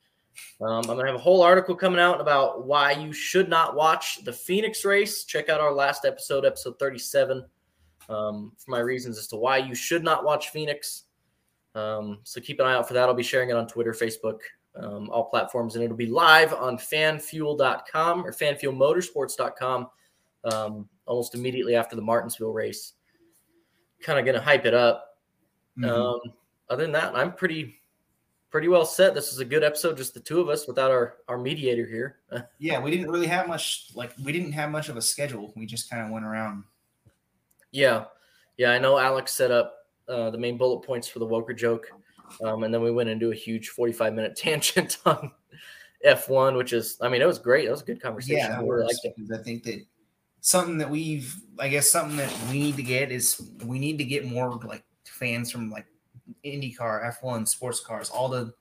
um, 0.62 0.82
I'm 0.90 0.96
gonna 0.98 1.08
have 1.08 1.16
a 1.16 1.20
whole 1.20 1.42
article 1.42 1.76
coming 1.76 2.00
out 2.00 2.22
about 2.22 2.66
why 2.66 2.92
you 2.92 3.14
should 3.14 3.50
not 3.50 3.76
watch 3.76 4.24
the 4.24 4.34
Phoenix 4.34 4.86
race. 4.86 5.24
Check 5.24 5.50
out 5.50 5.60
our 5.60 5.74
last 5.74 6.06
episode, 6.06 6.46
episode 6.46 6.78
37, 6.80 7.46
um, 8.10 8.52
for 8.58 8.72
my 8.72 8.80
reasons 8.80 9.18
as 9.18 9.28
to 9.28 9.36
why 9.36 9.58
you 9.58 9.76
should 9.76 10.04
not 10.04 10.24
watch 10.24 10.50
Phoenix. 10.50 11.04
Um, 11.76 12.20
so 12.24 12.42
keep 12.42 12.60
an 12.60 12.66
eye 12.66 12.74
out 12.74 12.88
for 12.88 12.94
that. 12.96 13.08
I'll 13.08 13.14
be 13.14 13.24
sharing 13.24 13.50
it 13.50 13.56
on 13.56 13.68
Twitter, 13.68 13.94
Facebook, 13.94 14.40
um, 14.76 15.10
all 15.10 15.26
platforms, 15.26 15.76
and 15.76 15.84
it'll 15.84 15.98
be 15.98 16.08
live 16.08 16.54
on 16.54 16.78
fanfuel.com 16.78 18.26
or 18.26 18.32
fanfuelmotorsports.com 18.32 19.88
um, 20.46 20.90
almost 21.06 21.36
immediately 21.36 21.76
after 21.76 21.96
the 21.96 22.02
Martinsville 22.02 22.54
race. 22.54 22.94
Kind 24.02 24.20
of 24.20 24.26
going 24.26 24.36
to 24.36 24.42
hype 24.42 24.66
it 24.66 24.74
up. 24.74 25.18
mhm. 25.78 26.34
Other 26.70 26.84
than 26.84 26.92
that, 26.94 27.16
I'm 27.16 27.34
pretty 27.34 27.82
pretty 28.50 28.68
well 28.68 28.86
set. 28.86 29.14
This 29.14 29.32
is 29.32 29.40
a 29.40 29.46
good 29.46 29.64
episode, 29.64 29.98
just 29.98 30.14
the 30.14 30.20
two 30.20 30.40
of 30.40 30.50
us 30.50 30.68
without 30.68 30.92
our 30.92 31.18
our 31.28 31.38
mediator 31.38 31.86
here. 31.86 32.18
yeah, 32.60 32.80
we 32.80 32.92
didn't 32.92 33.10
really 33.10 33.28
have 33.28 33.48
much, 33.48 33.88
like, 33.94 34.12
we 34.24 34.32
didn't 34.32 34.54
have 34.54 34.70
much 34.70 34.90
of 34.90 34.98
a 34.98 35.02
schedule. 35.02 35.54
We 35.56 35.66
just 35.66 35.90
kind 35.90 36.06
of 36.06 36.12
went 36.12 36.26
around. 36.26 36.64
yeah, 37.72 38.06
yeah. 38.58 38.72
I 38.72 38.80
know 38.80 38.98
Alex 38.98 39.34
set 39.34 39.52
up 39.52 39.76
uh, 40.08 40.30
the 40.30 40.38
main 40.38 40.58
bullet 40.58 40.86
points 40.86 41.08
for 41.08 41.20
the 41.20 41.28
Woker 41.28 41.56
joke, 41.56 41.88
um, 42.44 42.64
and 42.64 42.74
then 42.74 42.82
we 42.82 42.92
went 42.92 43.10
into 43.10 43.32
a 43.32 43.36
huge 43.36 43.70
45 43.70 44.14
minute 44.14 44.36
tangent 44.38 44.98
on 45.06 45.32
F1, 46.06 46.58
which 46.58 46.74
is, 46.74 46.98
I 47.02 47.10
mean, 47.10 47.22
it 47.22 47.28
was 47.28 47.40
great. 47.40 47.66
It 47.66 47.72
was 47.72 47.82
a 47.82 47.86
good 47.86 48.02
conversation. 48.02 48.38
Yeah, 48.38 48.60
I 48.60 48.64
that 48.64 49.14
because 49.16 49.32
I 49.32 49.44
think 49.44 49.64
that 49.64 49.86
something 50.42 50.78
that 50.78 50.90
we've, 50.90 51.36
I 51.60 51.68
guess, 51.68 51.90
something 51.90 52.18
that 52.18 52.34
we 52.50 52.60
need 52.60 52.76
to 52.76 52.84
get 52.84 53.12
is 53.12 53.42
we 53.66 53.80
need 53.80 53.98
to 53.98 54.04
get 54.04 54.26
more 54.26 54.50
like 54.66 54.84
fans 55.06 55.52
from 55.52 55.72
like 55.72 55.86
IndyCar, 56.46 57.22
F1, 57.22 57.48
sports 57.48 57.80
cars, 57.80 58.10
all 58.10 58.30
the 58.30 58.54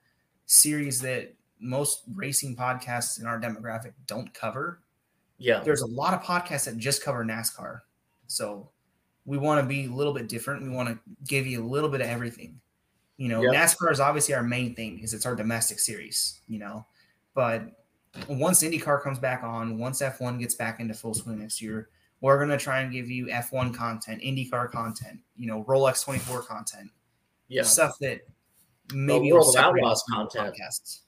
series 0.46 1.00
that 1.00 1.34
most 1.58 2.02
racing 2.14 2.54
podcasts 2.56 3.20
in 3.20 3.26
our 3.26 3.40
demographic 3.40 3.92
don't 4.06 4.32
cover. 4.34 4.80
Yeah, 5.38 5.60
There's 5.60 5.82
a 5.82 5.86
lot 5.86 6.14
of 6.14 6.22
podcasts 6.22 6.64
that 6.64 6.78
just 6.78 7.02
cover 7.04 7.24
NASCAR, 7.24 7.80
so 8.26 8.70
we 9.26 9.36
want 9.36 9.60
to 9.60 9.66
be 9.66 9.84
a 9.84 9.90
little 9.90 10.14
bit 10.14 10.28
different. 10.28 10.62
We 10.62 10.70
want 10.70 10.88
to 10.88 10.98
give 11.26 11.46
you 11.46 11.62
a 11.62 11.66
little 11.66 11.90
bit 11.90 12.00
of 12.00 12.06
everything. 12.06 12.58
You 13.18 13.28
know, 13.28 13.42
Yeah. 13.42 13.64
NASCAR 13.64 13.92
is 13.92 14.00
obviously 14.00 14.34
our 14.34 14.42
main 14.42 14.74
thing 14.74 14.94
because 14.94 15.12
it's 15.12 15.26
our 15.26 15.34
domestic 15.36 15.78
series. 15.78 16.40
You 16.48 16.58
know, 16.60 16.86
but 17.34 17.84
once 18.28 18.62
IndyCar 18.62 19.02
comes 19.02 19.18
back 19.18 19.42
on, 19.42 19.78
once 19.78 20.00
F1 20.00 20.38
gets 20.38 20.54
back 20.54 20.80
into 20.80 20.94
full 20.94 21.12
swing 21.12 21.38
next 21.40 21.60
year, 21.60 21.90
we're 22.20 22.38
gonna 22.38 22.56
try 22.56 22.80
and 22.80 22.90
give 22.90 23.10
you 23.10 23.26
F1 23.26 23.74
content, 23.74 24.22
IndyCar 24.22 24.70
content, 24.70 25.20
you 25.36 25.46
know, 25.46 25.64
Rolex 25.64 26.02
24 26.02 26.42
content. 26.44 26.90
Yeah. 27.48 27.62
stuff 27.62 27.98
that 28.00 28.20
maybe 28.92 29.32
World 29.32 29.46
will 29.46 29.58
of 29.58 29.64
Outlaws 29.64 30.02
the 30.08 30.14
content. 30.14 30.54
podcasts. 30.56 31.00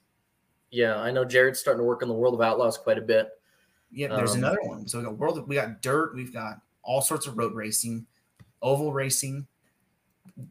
Yeah, 0.71 0.97
I 0.99 1.11
know 1.11 1.25
Jared's 1.25 1.59
starting 1.59 1.79
to 1.79 1.83
work 1.85 2.01
on 2.03 2.07
the 2.07 2.13
World 2.13 2.33
of 2.35 2.41
Outlaws 2.41 2.77
quite 2.77 2.97
a 2.97 3.01
bit. 3.01 3.29
Yeah, 3.91 4.09
there's 4.15 4.33
Um, 4.33 4.39
another 4.39 4.61
one. 4.61 4.87
So 4.87 4.99
we 4.99 5.03
got 5.05 5.17
world, 5.17 5.47
we 5.47 5.55
got 5.55 5.81
dirt, 5.81 6.13
we've 6.15 6.31
got 6.33 6.61
all 6.83 7.01
sorts 7.01 7.25
of 7.27 7.37
road 7.37 7.53
racing, 7.55 8.05
oval 8.61 8.93
racing. 8.93 9.47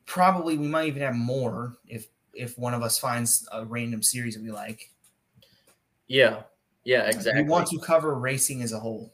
Probably 0.06 0.58
we 0.58 0.66
might 0.66 0.88
even 0.88 1.02
have 1.02 1.14
more 1.14 1.76
if 1.86 2.08
if 2.34 2.56
one 2.58 2.74
of 2.74 2.82
us 2.82 2.98
finds 2.98 3.48
a 3.52 3.64
random 3.64 4.02
series 4.02 4.34
that 4.34 4.42
we 4.42 4.50
like. 4.50 4.92
Yeah. 6.06 6.42
Yeah, 6.84 7.02
exactly. 7.06 7.42
We 7.42 7.48
want 7.48 7.68
to 7.68 7.78
cover 7.80 8.14
racing 8.14 8.62
as 8.62 8.72
a 8.72 8.78
whole. 8.78 9.12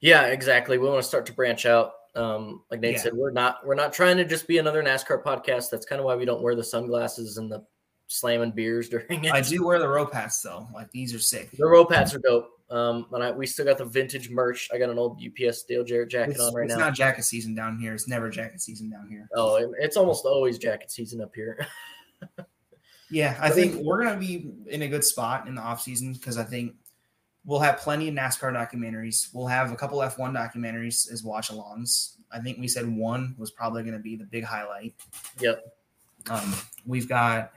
Yeah, 0.00 0.26
exactly. 0.26 0.78
We 0.78 0.88
want 0.88 1.00
to 1.02 1.06
start 1.08 1.26
to 1.26 1.32
branch 1.32 1.64
out. 1.66 1.92
Um, 2.14 2.62
like 2.70 2.80
Nate 2.80 2.96
Yeah. 2.96 3.00
said, 3.02 3.14
we're 3.14 3.30
not 3.30 3.66
we're 3.66 3.74
not 3.74 3.92
trying 3.92 4.16
to 4.18 4.24
just 4.24 4.46
be 4.46 4.58
another 4.58 4.82
NASCAR 4.82 5.22
podcast. 5.22 5.70
That's 5.70 5.86
kind 5.86 5.98
of 5.98 6.04
why 6.04 6.14
we 6.14 6.24
don't 6.24 6.42
wear 6.42 6.54
the 6.54 6.64
sunglasses 6.64 7.38
and 7.38 7.50
the 7.50 7.64
slamming 8.08 8.50
beers 8.52 8.88
during 8.90 9.24
it. 9.24 9.32
I 9.32 9.40
do 9.40 9.64
wear 9.66 9.78
the 9.78 9.88
rope 9.88 10.12
hats 10.12 10.40
though. 10.42 10.68
Like 10.74 10.90
these 10.90 11.14
are 11.14 11.18
sick. 11.18 11.50
The 11.52 11.66
rope 11.66 11.92
hats 11.92 12.14
are 12.14 12.18
dope. 12.18 12.50
Um, 12.70 13.06
and 13.12 13.22
I, 13.22 13.30
we 13.30 13.46
still 13.46 13.66
got 13.66 13.76
the 13.76 13.84
vintage 13.84 14.30
merch. 14.30 14.68
I 14.72 14.78
got 14.78 14.88
an 14.88 14.98
old 14.98 15.20
UPS 15.22 15.64
Dale 15.64 15.84
Jarrett 15.84 16.10
jacket 16.10 16.32
It's, 16.32 16.40
on 16.40 16.54
right 16.54 16.64
it's 16.64 16.70
now. 16.70 16.74
It's 16.76 16.80
not 16.88 16.94
jacket 16.94 17.22
season 17.24 17.54
down 17.54 17.78
here. 17.78 17.92
It's 17.92 18.08
never 18.08 18.30
jacket 18.30 18.62
season 18.62 18.88
down 18.90 19.08
here. 19.10 19.28
oh, 19.34 19.56
it- 19.56 19.70
it's 19.78 19.96
almost 19.98 20.24
always 20.24 20.58
jacket 20.58 20.90
season 20.90 21.20
up 21.20 21.32
here. 21.34 21.66
Yeah, 23.10 23.36
I 23.42 23.50
think- 23.50 23.76
we're 23.84 24.02
gonna 24.04 24.18
be 24.18 24.50
in 24.68 24.80
a 24.82 24.88
good 24.88 25.04
spot 25.04 25.46
in 25.46 25.54
the 25.54 25.60
off 25.60 25.82
season 25.82 26.14
because 26.14 26.38
I 26.38 26.44
think 26.44 26.72
we'll 27.44 27.60
have 27.60 27.78
plenty 27.78 28.08
of 28.08 28.14
NASCAR 28.14 28.52
documentaries. 28.52 29.28
We'll 29.32 29.46
have 29.46 29.72
a 29.72 29.76
couple 29.76 29.98
F1 29.98 30.32
documentaries 30.32 31.10
as 31.12 31.22
watch 31.24 31.50
alongs. 31.50 32.16
I 32.30 32.38
think 32.38 32.58
we 32.58 32.68
said 32.68 32.88
one 32.88 33.34
was 33.38 33.50
probably 33.50 33.82
going 33.82 33.94
to 33.94 34.00
be 34.00 34.16
the 34.16 34.24
big 34.24 34.44
highlight. 34.44 34.94
Yep. 35.40 35.64
Um, 36.30 36.54
we've 36.86 37.08
got 37.08 37.52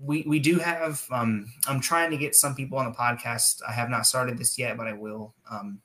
we 0.00 0.24
we 0.26 0.38
do 0.38 0.58
have. 0.58 1.04
Um, 1.10 1.52
I'm 1.66 1.80
trying 1.80 2.10
to 2.10 2.16
get 2.16 2.34
some 2.34 2.54
people 2.54 2.78
on 2.78 2.86
the 2.86 2.96
podcast. 2.96 3.62
I 3.66 3.72
have 3.72 3.88
not 3.88 4.06
started 4.06 4.38
this 4.38 4.58
yet, 4.58 4.76
but 4.76 4.86
I 4.86 4.92
will. 4.92 5.34
Um, 5.50 5.80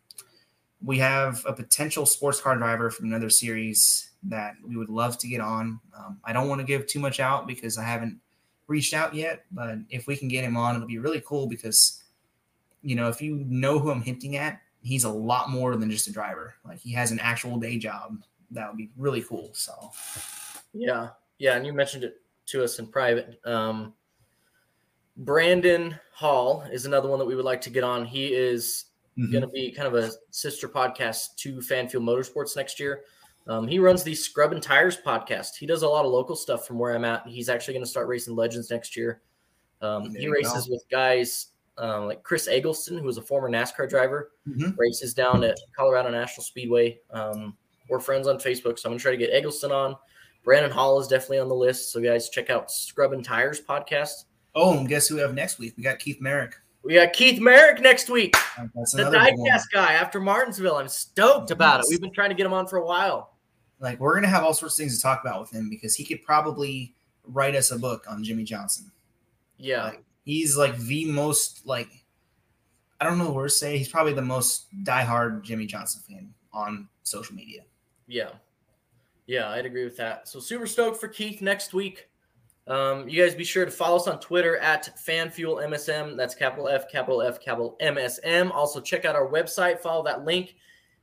we 0.83 0.97
have 0.99 1.43
a 1.47 1.53
potential 1.53 2.05
sports 2.05 2.41
car 2.41 2.57
driver 2.57 2.89
from 2.91 3.05
another 3.05 3.29
series 3.29 4.09
that 4.23 4.55
we 4.65 4.75
would 4.75 4.89
love 4.89 5.17
to 5.19 5.27
get 5.27 5.41
on. 5.41 5.79
Um, 5.97 6.19
I 6.25 6.33
don't 6.33 6.49
want 6.49 6.59
to 6.59 6.67
give 6.67 6.87
too 6.87 6.99
much 6.99 7.19
out 7.19 7.47
because 7.47 7.77
I 7.77 7.83
haven't 7.83 8.19
reached 8.67 8.93
out 8.93 9.13
yet, 9.13 9.45
but 9.51 9.77
if 9.89 10.07
we 10.07 10.17
can 10.17 10.27
get 10.27 10.43
him 10.43 10.57
on, 10.57 10.75
it'll 10.75 10.87
be 10.87 10.97
really 10.97 11.21
cool 11.25 11.47
because 11.47 12.02
you 12.83 12.95
know 12.95 13.07
if 13.09 13.21
you 13.21 13.43
know 13.47 13.79
who 13.79 13.89
I'm 13.89 14.01
hinting 14.01 14.35
at, 14.35 14.61
he's 14.81 15.05
a 15.05 15.09
lot 15.09 15.49
more 15.49 15.75
than 15.75 15.89
just 15.89 16.07
a 16.07 16.11
driver. 16.11 16.53
Like 16.65 16.79
he 16.79 16.91
has 16.93 17.11
an 17.11 17.19
actual 17.19 17.57
day 17.57 17.77
job. 17.77 18.23
That 18.51 18.69
would 18.69 18.77
be 18.77 18.91
really 18.97 19.23
cool. 19.23 19.49
So 19.53 19.91
Yeah, 20.73 21.09
yeah, 21.39 21.55
and 21.55 21.65
you 21.65 21.73
mentioned 21.73 22.03
it 22.03 22.21
to 22.47 22.63
us 22.63 22.79
in 22.79 22.87
private. 22.87 23.39
Um, 23.45 23.93
Brandon 25.17 25.97
Hall 26.13 26.63
is 26.71 26.85
another 26.85 27.09
one 27.09 27.19
that 27.19 27.25
we 27.25 27.35
would 27.35 27.45
like 27.45 27.61
to 27.61 27.69
get 27.69 27.83
on. 27.83 28.05
He 28.05 28.33
is 28.33 28.85
going 29.31 29.41
to 29.41 29.47
be 29.47 29.71
kind 29.71 29.87
of 29.87 29.93
a 29.93 30.11
sister 30.31 30.67
podcast 30.67 31.35
to 31.37 31.57
FanFuel 31.57 32.01
Motorsports 32.01 32.55
next 32.55 32.79
year. 32.79 33.03
Um, 33.45 33.67
he 33.67 33.77
runs 33.77 34.03
the 34.03 34.15
Scrub 34.15 34.53
and 34.53 34.63
Tires 34.63 34.97
podcast. 34.97 35.55
He 35.59 35.65
does 35.65 35.83
a 35.83 35.87
lot 35.87 36.05
of 36.05 36.11
local 36.11 36.35
stuff 36.35 36.65
from 36.65 36.79
where 36.79 36.95
I'm 36.95 37.05
at. 37.05 37.27
He's 37.27 37.49
actually 37.49 37.75
going 37.75 37.83
to 37.83 37.89
start 37.89 38.07
racing 38.07 38.35
Legends 38.35 38.71
next 38.71 38.95
year. 38.95 39.21
Um, 39.81 40.15
he 40.15 40.29
races 40.29 40.69
with 40.69 40.83
guys 40.89 41.47
um, 41.77 42.05
like 42.07 42.23
Chris 42.23 42.47
Eggleston, 42.47 42.97
who 42.97 43.05
was 43.05 43.17
a 43.17 43.21
former 43.21 43.49
NASCAR 43.49 43.89
driver, 43.89 44.31
Mhm. 44.47 44.77
races 44.77 45.13
down 45.13 45.43
at 45.43 45.57
Colorado 45.75 46.09
National 46.09 46.43
Speedway. 46.43 46.99
Um, 47.11 47.57
we're 47.89 47.99
friends 47.99 48.27
on 48.27 48.37
Facebook, 48.37 48.77
so 48.79 48.87
I'm 48.87 48.91
going 48.91 48.99
to 48.99 49.03
try 49.03 49.11
to 49.11 49.17
get 49.17 49.31
Eggleston 49.31 49.71
on. 49.71 49.95
Brandon 50.43 50.71
Hall 50.71 50.99
is 50.99 51.07
definitely 51.07 51.39
on 51.39 51.47
the 51.47 51.55
list. 51.55 51.91
So, 51.91 52.01
guys, 52.01 52.29
check 52.29 52.49
out 52.49 52.69
Scrub 52.69 53.13
and 53.13 53.23
Tires 53.23 53.61
podcast. 53.61 54.25
Oh, 54.55 54.77
and 54.77 54.87
guess 54.87 55.07
who 55.07 55.15
we 55.15 55.21
have 55.21 55.33
next 55.33 55.57
week? 55.57 55.73
We 55.77 55.83
got 55.83 55.99
Keith 55.99 56.21
Merrick. 56.21 56.55
We 56.83 56.95
got 56.95 57.13
Keith 57.13 57.39
Merrick 57.39 57.79
next 57.81 58.09
week. 58.09 58.35
That's 58.75 58.91
the 58.91 59.03
diecast 59.03 59.63
guy 59.73 59.93
after 59.93 60.19
Martinsville. 60.19 60.75
I'm 60.75 60.89
stoked 60.89 61.49
about 61.49 61.79
it. 61.79 61.85
We've 61.89 62.01
been 62.01 62.11
trying 62.13 62.29
to 62.29 62.35
get 62.35 62.45
him 62.45 62.51
on 62.53 62.67
for 62.67 62.77
a 62.77 62.85
while. 62.85 63.37
Like 63.79 63.99
we're 63.99 64.13
gonna 64.15 64.27
have 64.27 64.43
all 64.43 64.53
sorts 64.53 64.75
of 64.75 64.83
things 64.83 64.97
to 64.97 65.01
talk 65.01 65.21
about 65.21 65.39
with 65.41 65.49
him 65.51 65.69
because 65.69 65.95
he 65.95 66.03
could 66.03 66.21
probably 66.23 66.93
write 67.25 67.55
us 67.55 67.71
a 67.71 67.79
book 67.79 68.05
on 68.09 68.21
Jimmie 68.23 68.43
Johnson. 68.43 68.91
Yeah, 69.57 69.83
Like, 69.85 70.03
he's 70.23 70.57
like 70.57 70.77
the 70.77 71.05
most 71.05 71.65
like 71.65 71.89
I 72.99 73.05
don't 73.05 73.17
know 73.17 73.31
what 73.31 73.43
to 73.43 73.49
say. 73.49 73.77
He's 73.77 73.89
probably 73.89 74.13
the 74.13 74.21
most 74.21 74.67
diehard 74.83 75.43
Jimmie 75.43 75.65
Johnson 75.65 76.01
fan 76.07 76.33
on 76.53 76.87
social 77.03 77.35
media. 77.35 77.61
yeah, 78.07 78.29
yeah. 79.27 79.49
I'd 79.49 79.65
agree 79.65 79.83
with 79.83 79.97
that. 79.97 80.27
So 80.27 80.39
super 80.39 80.67
stoked 80.67 80.97
for 80.97 81.07
Keith 81.07 81.41
next 81.41 81.73
week. 81.73 82.09
Um, 82.65 83.09
you 83.09 83.21
guys 83.21 83.35
be 83.35 83.43
sure 83.43 83.65
to 83.65 83.71
follow 83.71 83.97
us 83.97 84.07
on 84.07 84.21
Twitter 84.21 84.57
at 84.57 84.95
FanFuelMSM. 85.05 86.15
That's 86.15 86.33
capital 86.33 86.69
F, 86.69 86.89
capital 86.89 87.21
F, 87.21 87.41
capital 87.41 87.75
MSM. 87.81 88.51
Also 88.51 88.79
check 88.79 89.03
out 89.03 89.15
our 89.15 89.27
website. 89.27 89.79
Follow 89.79 90.01
that 90.05 90.23
link. 90.23 90.55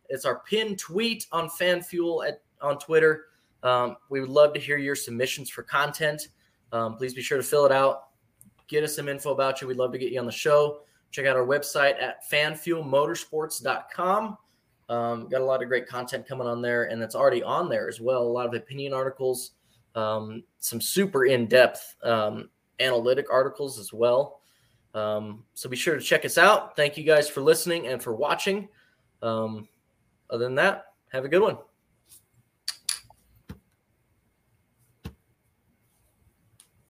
It's 0.08 0.24
our 0.24 0.40
pinned 0.40 0.78
tweet 0.78 1.26
on 1.32 1.48
FanFuel 1.48 2.26
at 2.26 2.42
on 2.62 2.78
Twitter. 2.78 3.26
Um, 3.62 3.96
we 4.08 4.20
would 4.20 4.30
love 4.30 4.54
to 4.54 4.60
hear 4.60 4.78
your 4.78 4.94
submissions 4.94 5.50
for 5.50 5.62
content. 5.62 6.28
Um, 6.72 6.96
please 6.96 7.12
be 7.12 7.22
sure 7.22 7.36
to 7.36 7.44
fill 7.44 7.66
it 7.66 7.72
out. 7.72 8.09
Get 8.70 8.84
us 8.84 8.96
some 8.96 9.08
info 9.08 9.32
about 9.32 9.60
you. 9.60 9.66
We'd 9.66 9.76
love 9.76 9.92
to 9.92 9.98
get 9.98 10.12
you 10.12 10.20
on 10.20 10.26
the 10.26 10.32
show. 10.32 10.82
Check 11.10 11.26
out 11.26 11.36
our 11.36 11.44
website 11.44 12.00
at 12.00 12.24
fanfuelmotorsports.com. 12.30 14.38
Um, 14.88 15.28
got 15.28 15.40
a 15.40 15.44
lot 15.44 15.60
of 15.60 15.68
great 15.68 15.88
content 15.88 16.26
coming 16.26 16.46
on 16.46 16.62
there, 16.62 16.84
and 16.84 17.02
it's 17.02 17.16
already 17.16 17.42
on 17.42 17.68
there 17.68 17.88
as 17.88 18.00
well. 18.00 18.22
A 18.22 18.24
lot 18.24 18.46
of 18.46 18.54
opinion 18.54 18.94
articles, 18.94 19.52
um, 19.96 20.44
some 20.60 20.80
super 20.80 21.26
in 21.26 21.46
depth 21.46 21.96
um, 22.04 22.48
analytic 22.78 23.26
articles 23.30 23.78
as 23.78 23.92
well. 23.92 24.40
Um, 24.94 25.44
so 25.54 25.68
be 25.68 25.76
sure 25.76 25.96
to 25.96 26.00
check 26.00 26.24
us 26.24 26.38
out. 26.38 26.76
Thank 26.76 26.96
you 26.96 27.04
guys 27.04 27.28
for 27.28 27.40
listening 27.40 27.88
and 27.88 28.00
for 28.00 28.14
watching. 28.14 28.68
Um, 29.22 29.68
other 30.30 30.44
than 30.44 30.54
that, 30.56 30.86
have 31.12 31.24
a 31.24 31.28
good 31.28 31.42
one. 31.42 31.58